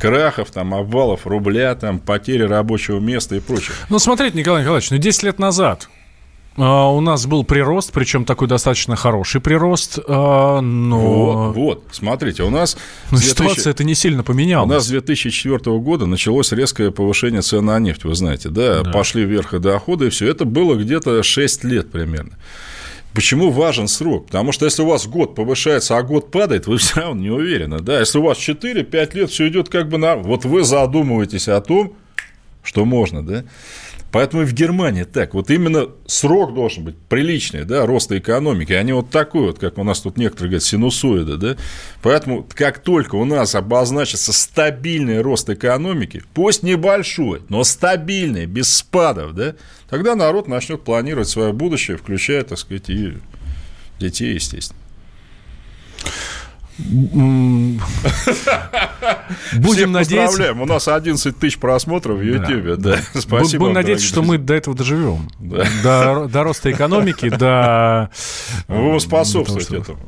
крахов, 0.00 0.50
там, 0.50 0.74
обвалов 0.74 1.26
рубля, 1.26 1.74
там, 1.74 1.98
потери 1.98 2.42
рабочего 2.42 3.00
места 3.00 3.36
и 3.36 3.40
прочее. 3.40 3.76
Ну, 3.88 3.98
смотрите, 3.98 4.36
Николай 4.36 4.62
Николаевич, 4.62 4.90
ну, 4.90 4.98
10 4.98 5.22
лет 5.22 5.38
назад 5.38 5.88
у 6.64 7.00
нас 7.00 7.26
был 7.26 7.44
прирост, 7.44 7.92
причем 7.92 8.24
такой 8.24 8.48
достаточно 8.48 8.96
хороший 8.96 9.40
прирост, 9.40 9.98
а, 10.08 10.60
но... 10.60 11.52
Вот, 11.52 11.56
вот, 11.56 11.84
смотрите, 11.92 12.42
у 12.42 12.50
нас... 12.50 12.76
Но 13.10 13.18
2000... 13.18 13.28
ситуация 13.28 13.70
это 13.72 13.84
не 13.84 13.94
сильно 13.94 14.22
поменялась. 14.22 14.70
У 14.70 14.72
нас 14.72 14.84
с 14.84 14.88
2004 14.88 15.78
года 15.78 16.06
началось 16.06 16.52
резкое 16.52 16.90
повышение 16.90 17.42
цен 17.42 17.64
на 17.64 17.78
нефть, 17.78 18.04
вы 18.04 18.14
знаете, 18.14 18.48
да? 18.48 18.82
да. 18.82 18.90
Пошли 18.90 19.24
вверх 19.24 19.54
и 19.54 19.58
доходы, 19.58 20.06
и 20.06 20.10
все. 20.10 20.28
Это 20.28 20.44
было 20.44 20.74
где-то 20.76 21.22
6 21.22 21.64
лет 21.64 21.90
примерно. 21.90 22.32
Почему 23.12 23.50
важен 23.50 23.88
срок? 23.88 24.26
Потому 24.26 24.52
что 24.52 24.66
если 24.66 24.82
у 24.82 24.86
вас 24.86 25.06
год 25.06 25.34
повышается, 25.34 25.96
а 25.96 26.02
год 26.02 26.30
падает, 26.30 26.66
вы 26.66 26.76
все 26.76 27.00
равно 27.00 27.22
не 27.22 27.30
уверены. 27.30 27.80
Да? 27.80 28.00
Если 28.00 28.18
у 28.18 28.22
вас 28.22 28.38
4-5 28.38 29.16
лет 29.16 29.30
все 29.30 29.48
идет 29.48 29.70
как 29.70 29.88
бы 29.88 29.96
на... 29.96 30.16
Вот 30.16 30.44
вы 30.44 30.64
задумываетесь 30.64 31.48
о 31.48 31.60
том, 31.60 31.94
что 32.62 32.84
можно, 32.84 33.24
да? 33.24 33.44
Поэтому 34.16 34.44
и 34.44 34.46
в 34.46 34.54
Германии 34.54 35.02
так. 35.02 35.34
Вот 35.34 35.50
именно 35.50 35.88
срок 36.06 36.54
должен 36.54 36.84
быть 36.84 36.96
приличный, 36.96 37.64
да, 37.66 37.84
роста 37.84 38.16
экономики, 38.16 38.72
не 38.82 38.94
вот 38.94 39.10
такой 39.10 39.48
вот, 39.48 39.58
как 39.58 39.76
у 39.76 39.84
нас 39.84 40.00
тут 40.00 40.16
некоторые 40.16 40.52
говорят, 40.52 40.62
синусоида, 40.62 41.36
да. 41.36 41.56
Поэтому 42.00 42.42
как 42.54 42.78
только 42.78 43.16
у 43.16 43.26
нас 43.26 43.54
обозначится 43.54 44.32
стабильный 44.32 45.20
рост 45.20 45.50
экономики, 45.50 46.22
пусть 46.32 46.62
небольшой, 46.62 47.42
но 47.50 47.62
стабильный, 47.62 48.46
без 48.46 48.74
спадов, 48.74 49.34
да, 49.34 49.54
тогда 49.90 50.14
народ 50.14 50.48
начнет 50.48 50.82
планировать 50.82 51.28
свое 51.28 51.52
будущее, 51.52 51.98
включая, 51.98 52.42
так 52.42 52.58
сказать, 52.58 52.88
и 52.88 53.18
детей, 53.98 54.32
естественно. 54.32 54.80
Будем 59.54 59.92
надеяться... 59.92 60.52
У 60.52 60.66
нас 60.66 60.88
11 60.88 61.38
тысяч 61.38 61.58
просмотров 61.58 62.18
в 62.18 62.22
Ютьюбе. 62.22 62.76
Да. 62.76 62.96
Да. 62.96 63.20
Спасибо. 63.20 63.64
Будем 63.64 63.74
надеяться, 63.74 64.06
что 64.06 64.22
мы 64.22 64.38
до 64.38 64.54
этого 64.54 64.76
доживем. 64.76 65.28
Да. 65.38 65.66
До, 65.82 66.28
до 66.28 66.42
роста 66.42 66.70
экономики, 66.70 67.28
до... 67.28 68.10
Вы 68.68 69.00
способствуете 69.00 69.78
этому. 69.78 69.98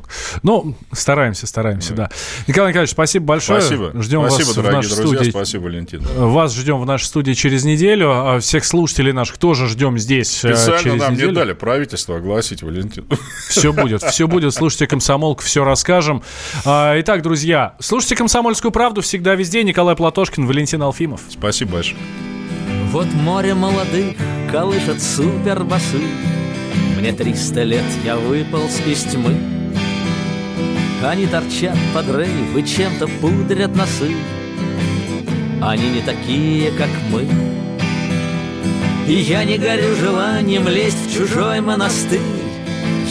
Ну, 0.43 0.75
стараемся, 0.91 1.47
стараемся, 1.47 1.93
да. 1.93 2.07
да. 2.07 2.11
Николай 2.47 2.71
Николаевич, 2.71 2.91
спасибо 2.91 3.25
большое. 3.25 3.61
Спасибо. 3.61 3.91
Ждем 4.01 4.21
спасибо, 4.27 4.47
вас 4.47 4.55
дорогие 4.55 4.71
в 4.71 4.75
нашей 4.75 4.95
друзья. 4.95 5.17
студии. 5.17 5.29
Спасибо, 5.31 5.63
Валентин. 5.63 6.01
Вас 6.15 6.55
ждем 6.55 6.79
в 6.79 6.85
нашей 6.85 7.05
студии 7.05 7.33
через 7.33 7.63
неделю. 7.63 8.11
А 8.11 8.39
всех 8.39 8.65
слушателей 8.65 9.11
наших 9.11 9.37
тоже 9.37 9.67
ждем 9.67 9.97
здесь 9.97 10.43
э, 10.45 10.55
Специально 10.55 10.83
через 10.83 10.99
нам 11.01 11.13
неделю. 11.13 11.29
не 11.29 11.35
дали 11.35 11.53
правительство 11.53 12.17
огласить, 12.17 12.63
Валентин. 12.63 13.05
Все 13.49 13.73
будет, 13.73 14.03
все 14.03 14.27
будет. 14.27 14.53
Слушайте 14.53 14.87
комсомолку, 14.87 15.43
все 15.43 15.63
расскажем. 15.63 16.23
А, 16.65 16.99
итак, 16.99 17.21
друзья, 17.21 17.75
слушайте 17.79 18.15
«Комсомольскую 18.15 18.71
правду» 18.71 19.01
всегда 19.01 19.35
везде. 19.35 19.63
Николай 19.63 19.95
Платошкин, 19.95 20.45
Валентин 20.45 20.81
Алфимов. 20.81 21.21
Спасибо 21.29 21.73
большое. 21.73 22.01
Вот 22.91 23.07
море 23.13 23.53
молодых 23.53 24.15
колышет 24.51 25.01
супербасы. 25.01 26.01
Мне 26.97 27.13
триста 27.13 27.63
лет, 27.63 27.85
я 28.03 28.17
выполз 28.17 28.81
из 28.85 29.03
тьмы. 29.03 29.37
Они 31.03 31.27
торчат 31.27 31.77
под 31.93 32.07
рейв 32.13 32.57
и 32.57 32.65
чем-то 32.65 33.07
пудрят 33.21 33.75
носы. 33.75 34.13
Они 35.61 35.89
не 35.89 36.01
такие, 36.01 36.71
как 36.71 36.89
мы. 37.09 37.25
И 39.07 39.13
я 39.13 39.45
не 39.45 39.57
горю 39.57 39.95
желанием 39.95 40.67
лезть 40.67 41.07
в 41.07 41.13
чужой 41.15 41.61
монастырь. 41.61 42.19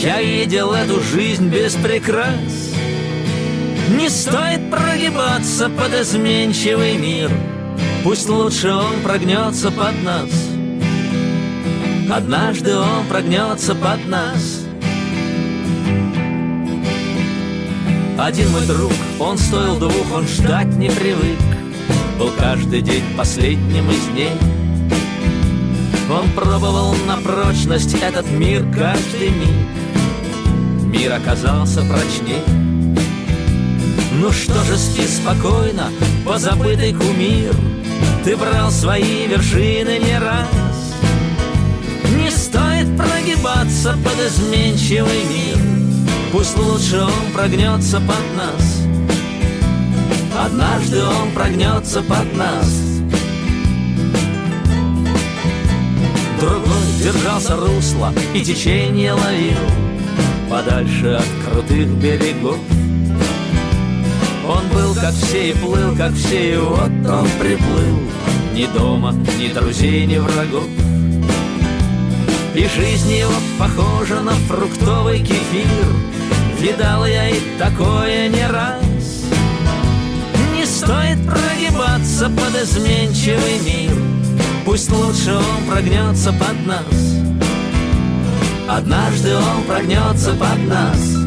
Я 0.03 0.21
видел 0.21 0.73
эту 0.73 1.01
жизнь 1.01 1.49
без 1.49 1.75
прикрас. 1.75 2.75
Не 3.99 4.09
стоит 4.09 4.71
прогибаться 4.71 5.69
под 5.69 5.93
изменчивый 5.93 6.97
мир 6.97 7.31
Пусть 8.05 8.29
лучше 8.29 8.73
он 8.73 9.03
прогнется 9.05 9.71
под 9.71 10.03
нас 10.03 10.31
Однажды 12.11 12.77
он 12.77 13.07
прогнется 13.09 13.75
под 13.75 14.07
нас 14.07 14.63
Один 18.19 18.51
мой 18.51 18.67
друг, 18.67 18.93
он 19.19 19.37
стоил 19.37 19.79
двух, 19.79 20.13
он 20.15 20.27
ждать 20.27 20.75
не 20.77 20.89
привык 20.89 21.39
был 22.19 22.33
каждый 22.37 22.83
день 22.83 23.05
последним 23.17 23.89
из 23.91 24.05
дней. 24.09 24.33
Он 26.11 26.29
пробовал 26.33 26.95
на 27.07 27.17
прочность 27.19 27.95
этот 27.95 28.29
мир 28.31 28.65
каждый 28.75 29.31
миг. 29.31 30.93
Мир 30.93 31.13
оказался 31.13 31.83
прочней. 31.83 32.68
Ну 34.21 34.33
что 34.33 34.63
же, 34.65 34.77
спи 34.77 35.07
спокойно, 35.07 35.91
позабытый 36.27 36.93
кумир, 36.93 37.55
Ты 38.25 38.37
брал 38.37 38.71
свои 38.71 39.27
вершины 39.27 39.99
не 39.99 40.19
раз. 40.19 40.49
Не 42.17 42.31
стоит 42.31 42.97
прогибаться 42.97 43.97
под 44.05 44.19
изменчивый 44.27 45.25
мир, 45.25 45.59
Пусть 46.33 46.57
лучше 46.57 47.01
он 47.01 47.33
прогнется 47.35 48.01
под 48.01 48.37
нас. 48.37 48.83
Однажды 50.37 51.03
он 51.03 51.31
прогнется 51.33 52.03
под 52.03 52.37
нас. 52.37 52.89
Другой 56.41 56.79
держался 57.03 57.57
русла 57.57 58.13
и 58.33 58.41
течение 58.43 59.13
ловил 59.13 59.59
Подальше 60.49 61.19
от 61.19 61.27
крутых 61.45 61.89
берегов 61.89 62.59
Он 64.49 64.67
был 64.69 64.95
как 64.95 65.13
все 65.13 65.51
и 65.51 65.53
плыл, 65.53 65.95
как 65.95 66.15
все, 66.15 66.55
и 66.55 66.57
вот 66.57 66.91
он 67.07 67.29
приплыл. 67.39 67.99
Ни 68.55 68.65
дома, 68.67 69.13
ни 69.39 69.53
друзей, 69.53 70.07
ни 70.07 70.17
врагов. 70.17 70.65
И 72.55 72.67
жизнь 72.67 73.13
его 73.13 73.35
похожа 73.59 74.21
на 74.23 74.33
фруктовый 74.33 75.21
кефир. 75.21 75.87
Видал 76.59 77.05
я 77.05 77.29
и 77.29 77.41
такое 77.59 78.29
не 78.29 78.47
раз. 78.47 79.27
Не 80.55 80.65
стоит 80.65 81.19
прогибаться 81.27 82.31
под 82.31 82.63
изменчивый 82.63 83.61
мир. 83.67 83.93
Пусть 84.65 84.91
лучше 84.91 85.35
он 85.35 85.71
прогнется 85.71 86.33
под 86.33 86.67
нас. 86.67 87.19
Однажды 88.67 89.37
он 89.37 89.63
прогнется 89.67 90.33
под 90.33 90.67
нас 90.67 91.18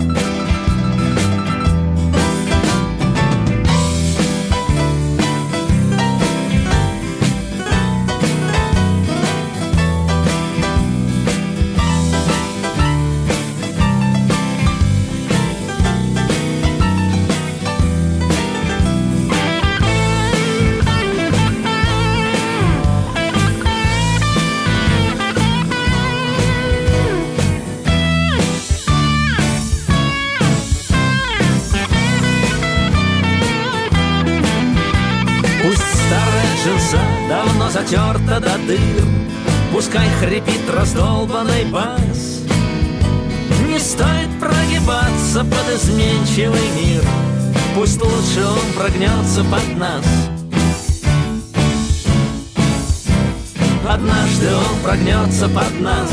дыр 38.72 39.06
Пускай 39.74 40.08
хрипит 40.20 40.70
раздолбанный 40.70 41.66
бас. 41.66 42.42
Не 43.68 43.80
стоит 43.80 44.30
прогибаться 44.40 45.46
под 45.46 45.76
изменчивый 45.76 46.70
мир. 46.76 47.04
Пусть 47.74 48.02
лучше 48.02 48.46
он 48.46 48.74
прогнется 48.78 49.44
под 49.46 49.78
нас. 49.78 50.06
Однажды 53.88 54.48
он 54.54 54.80
прогнется 54.84 55.48
под 55.48 55.80
нас. 55.80 56.12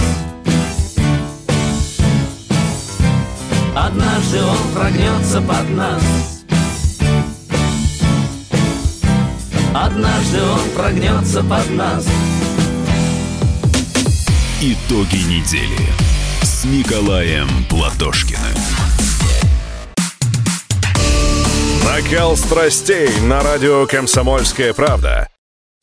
Однажды 3.74 4.42
он 4.42 4.72
прогнется 4.74 5.40
под 5.40 5.70
нас. 5.70 6.02
Однажды 9.74 10.38
он 10.42 10.70
прогнется 10.76 11.42
под 11.42 11.70
нас. 11.70 12.06
Итоги 14.60 15.18
недели 15.18 15.88
с 16.42 16.64
Николаем 16.64 17.46
Платошкиным. 17.70 18.42
Накал 21.84 22.36
страстей 22.36 23.08
на 23.20 23.40
радио 23.40 23.86
«Комсомольская 23.86 24.74
правда». 24.74 25.28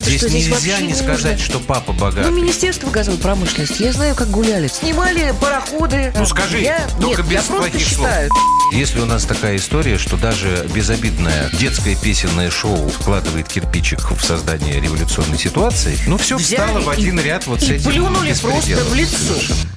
Здесь 0.06 0.20
что 0.20 0.28
здесь 0.28 0.48
нельзя 0.48 0.80
не 0.80 0.86
не 0.88 0.94
сказать, 0.94 1.32
нужно. 1.38 1.38
что 1.38 1.58
папа 1.60 1.92
богатый. 1.92 2.30
Ну, 2.30 2.36
Министерство 2.36 2.88
газовой 2.90 3.18
промышленности, 3.18 3.82
я 3.82 3.92
знаю, 3.92 4.14
как 4.14 4.28
гуляли. 4.30 4.68
Снимали 4.68 5.34
пароходы. 5.40 6.12
Ну 6.16 6.26
скажи, 6.26 6.60
я... 6.60 6.86
только 7.00 7.22
Нет, 7.22 7.30
без 7.30 7.32
я 7.32 7.42
просто 7.42 7.70
плохих 7.70 7.88
слов. 7.88 8.06
считаю. 8.08 8.30
Если 8.72 9.00
у 9.00 9.04
нас 9.06 9.24
такая 9.24 9.56
история, 9.56 9.96
что 9.98 10.16
даже 10.16 10.66
безобидное 10.74 11.50
детское 11.58 11.94
песенное 11.96 12.50
шоу 12.50 12.88
вкладывает 12.88 13.48
кирпичик 13.48 14.10
в 14.10 14.24
создание 14.24 14.80
революционной 14.80 15.38
ситуации, 15.38 15.96
ну 16.06 16.16
все 16.18 16.36
Взяли 16.36 16.60
встало 16.66 16.80
в 16.80 16.88
и- 16.90 16.92
один 17.02 17.20
ряд 17.20 17.46
вот 17.46 17.60
с 17.60 17.64
и 17.68 17.74
этим 17.74 17.90
плюнули 17.90 18.34
просто 18.40 18.76
в 18.84 18.94
лицо. 18.94 19.16
Совершенно. 19.16 19.70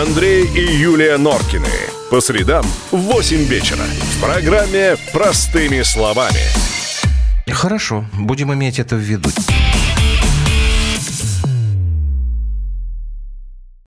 Андрей 0.00 0.44
и 0.46 0.76
Юлия 0.76 1.16
Норкины. 1.16 1.68
По 2.10 2.20
средам 2.20 2.64
в 2.90 2.96
8 2.98 3.44
вечера. 3.44 3.84
В 4.16 4.20
программе 4.20 4.96
«Простыми 5.12 5.82
словами». 5.82 6.40
Хорошо, 7.52 8.04
будем 8.12 8.52
иметь 8.52 8.80
это 8.80 8.96
в 8.96 8.98
виду. 8.98 9.30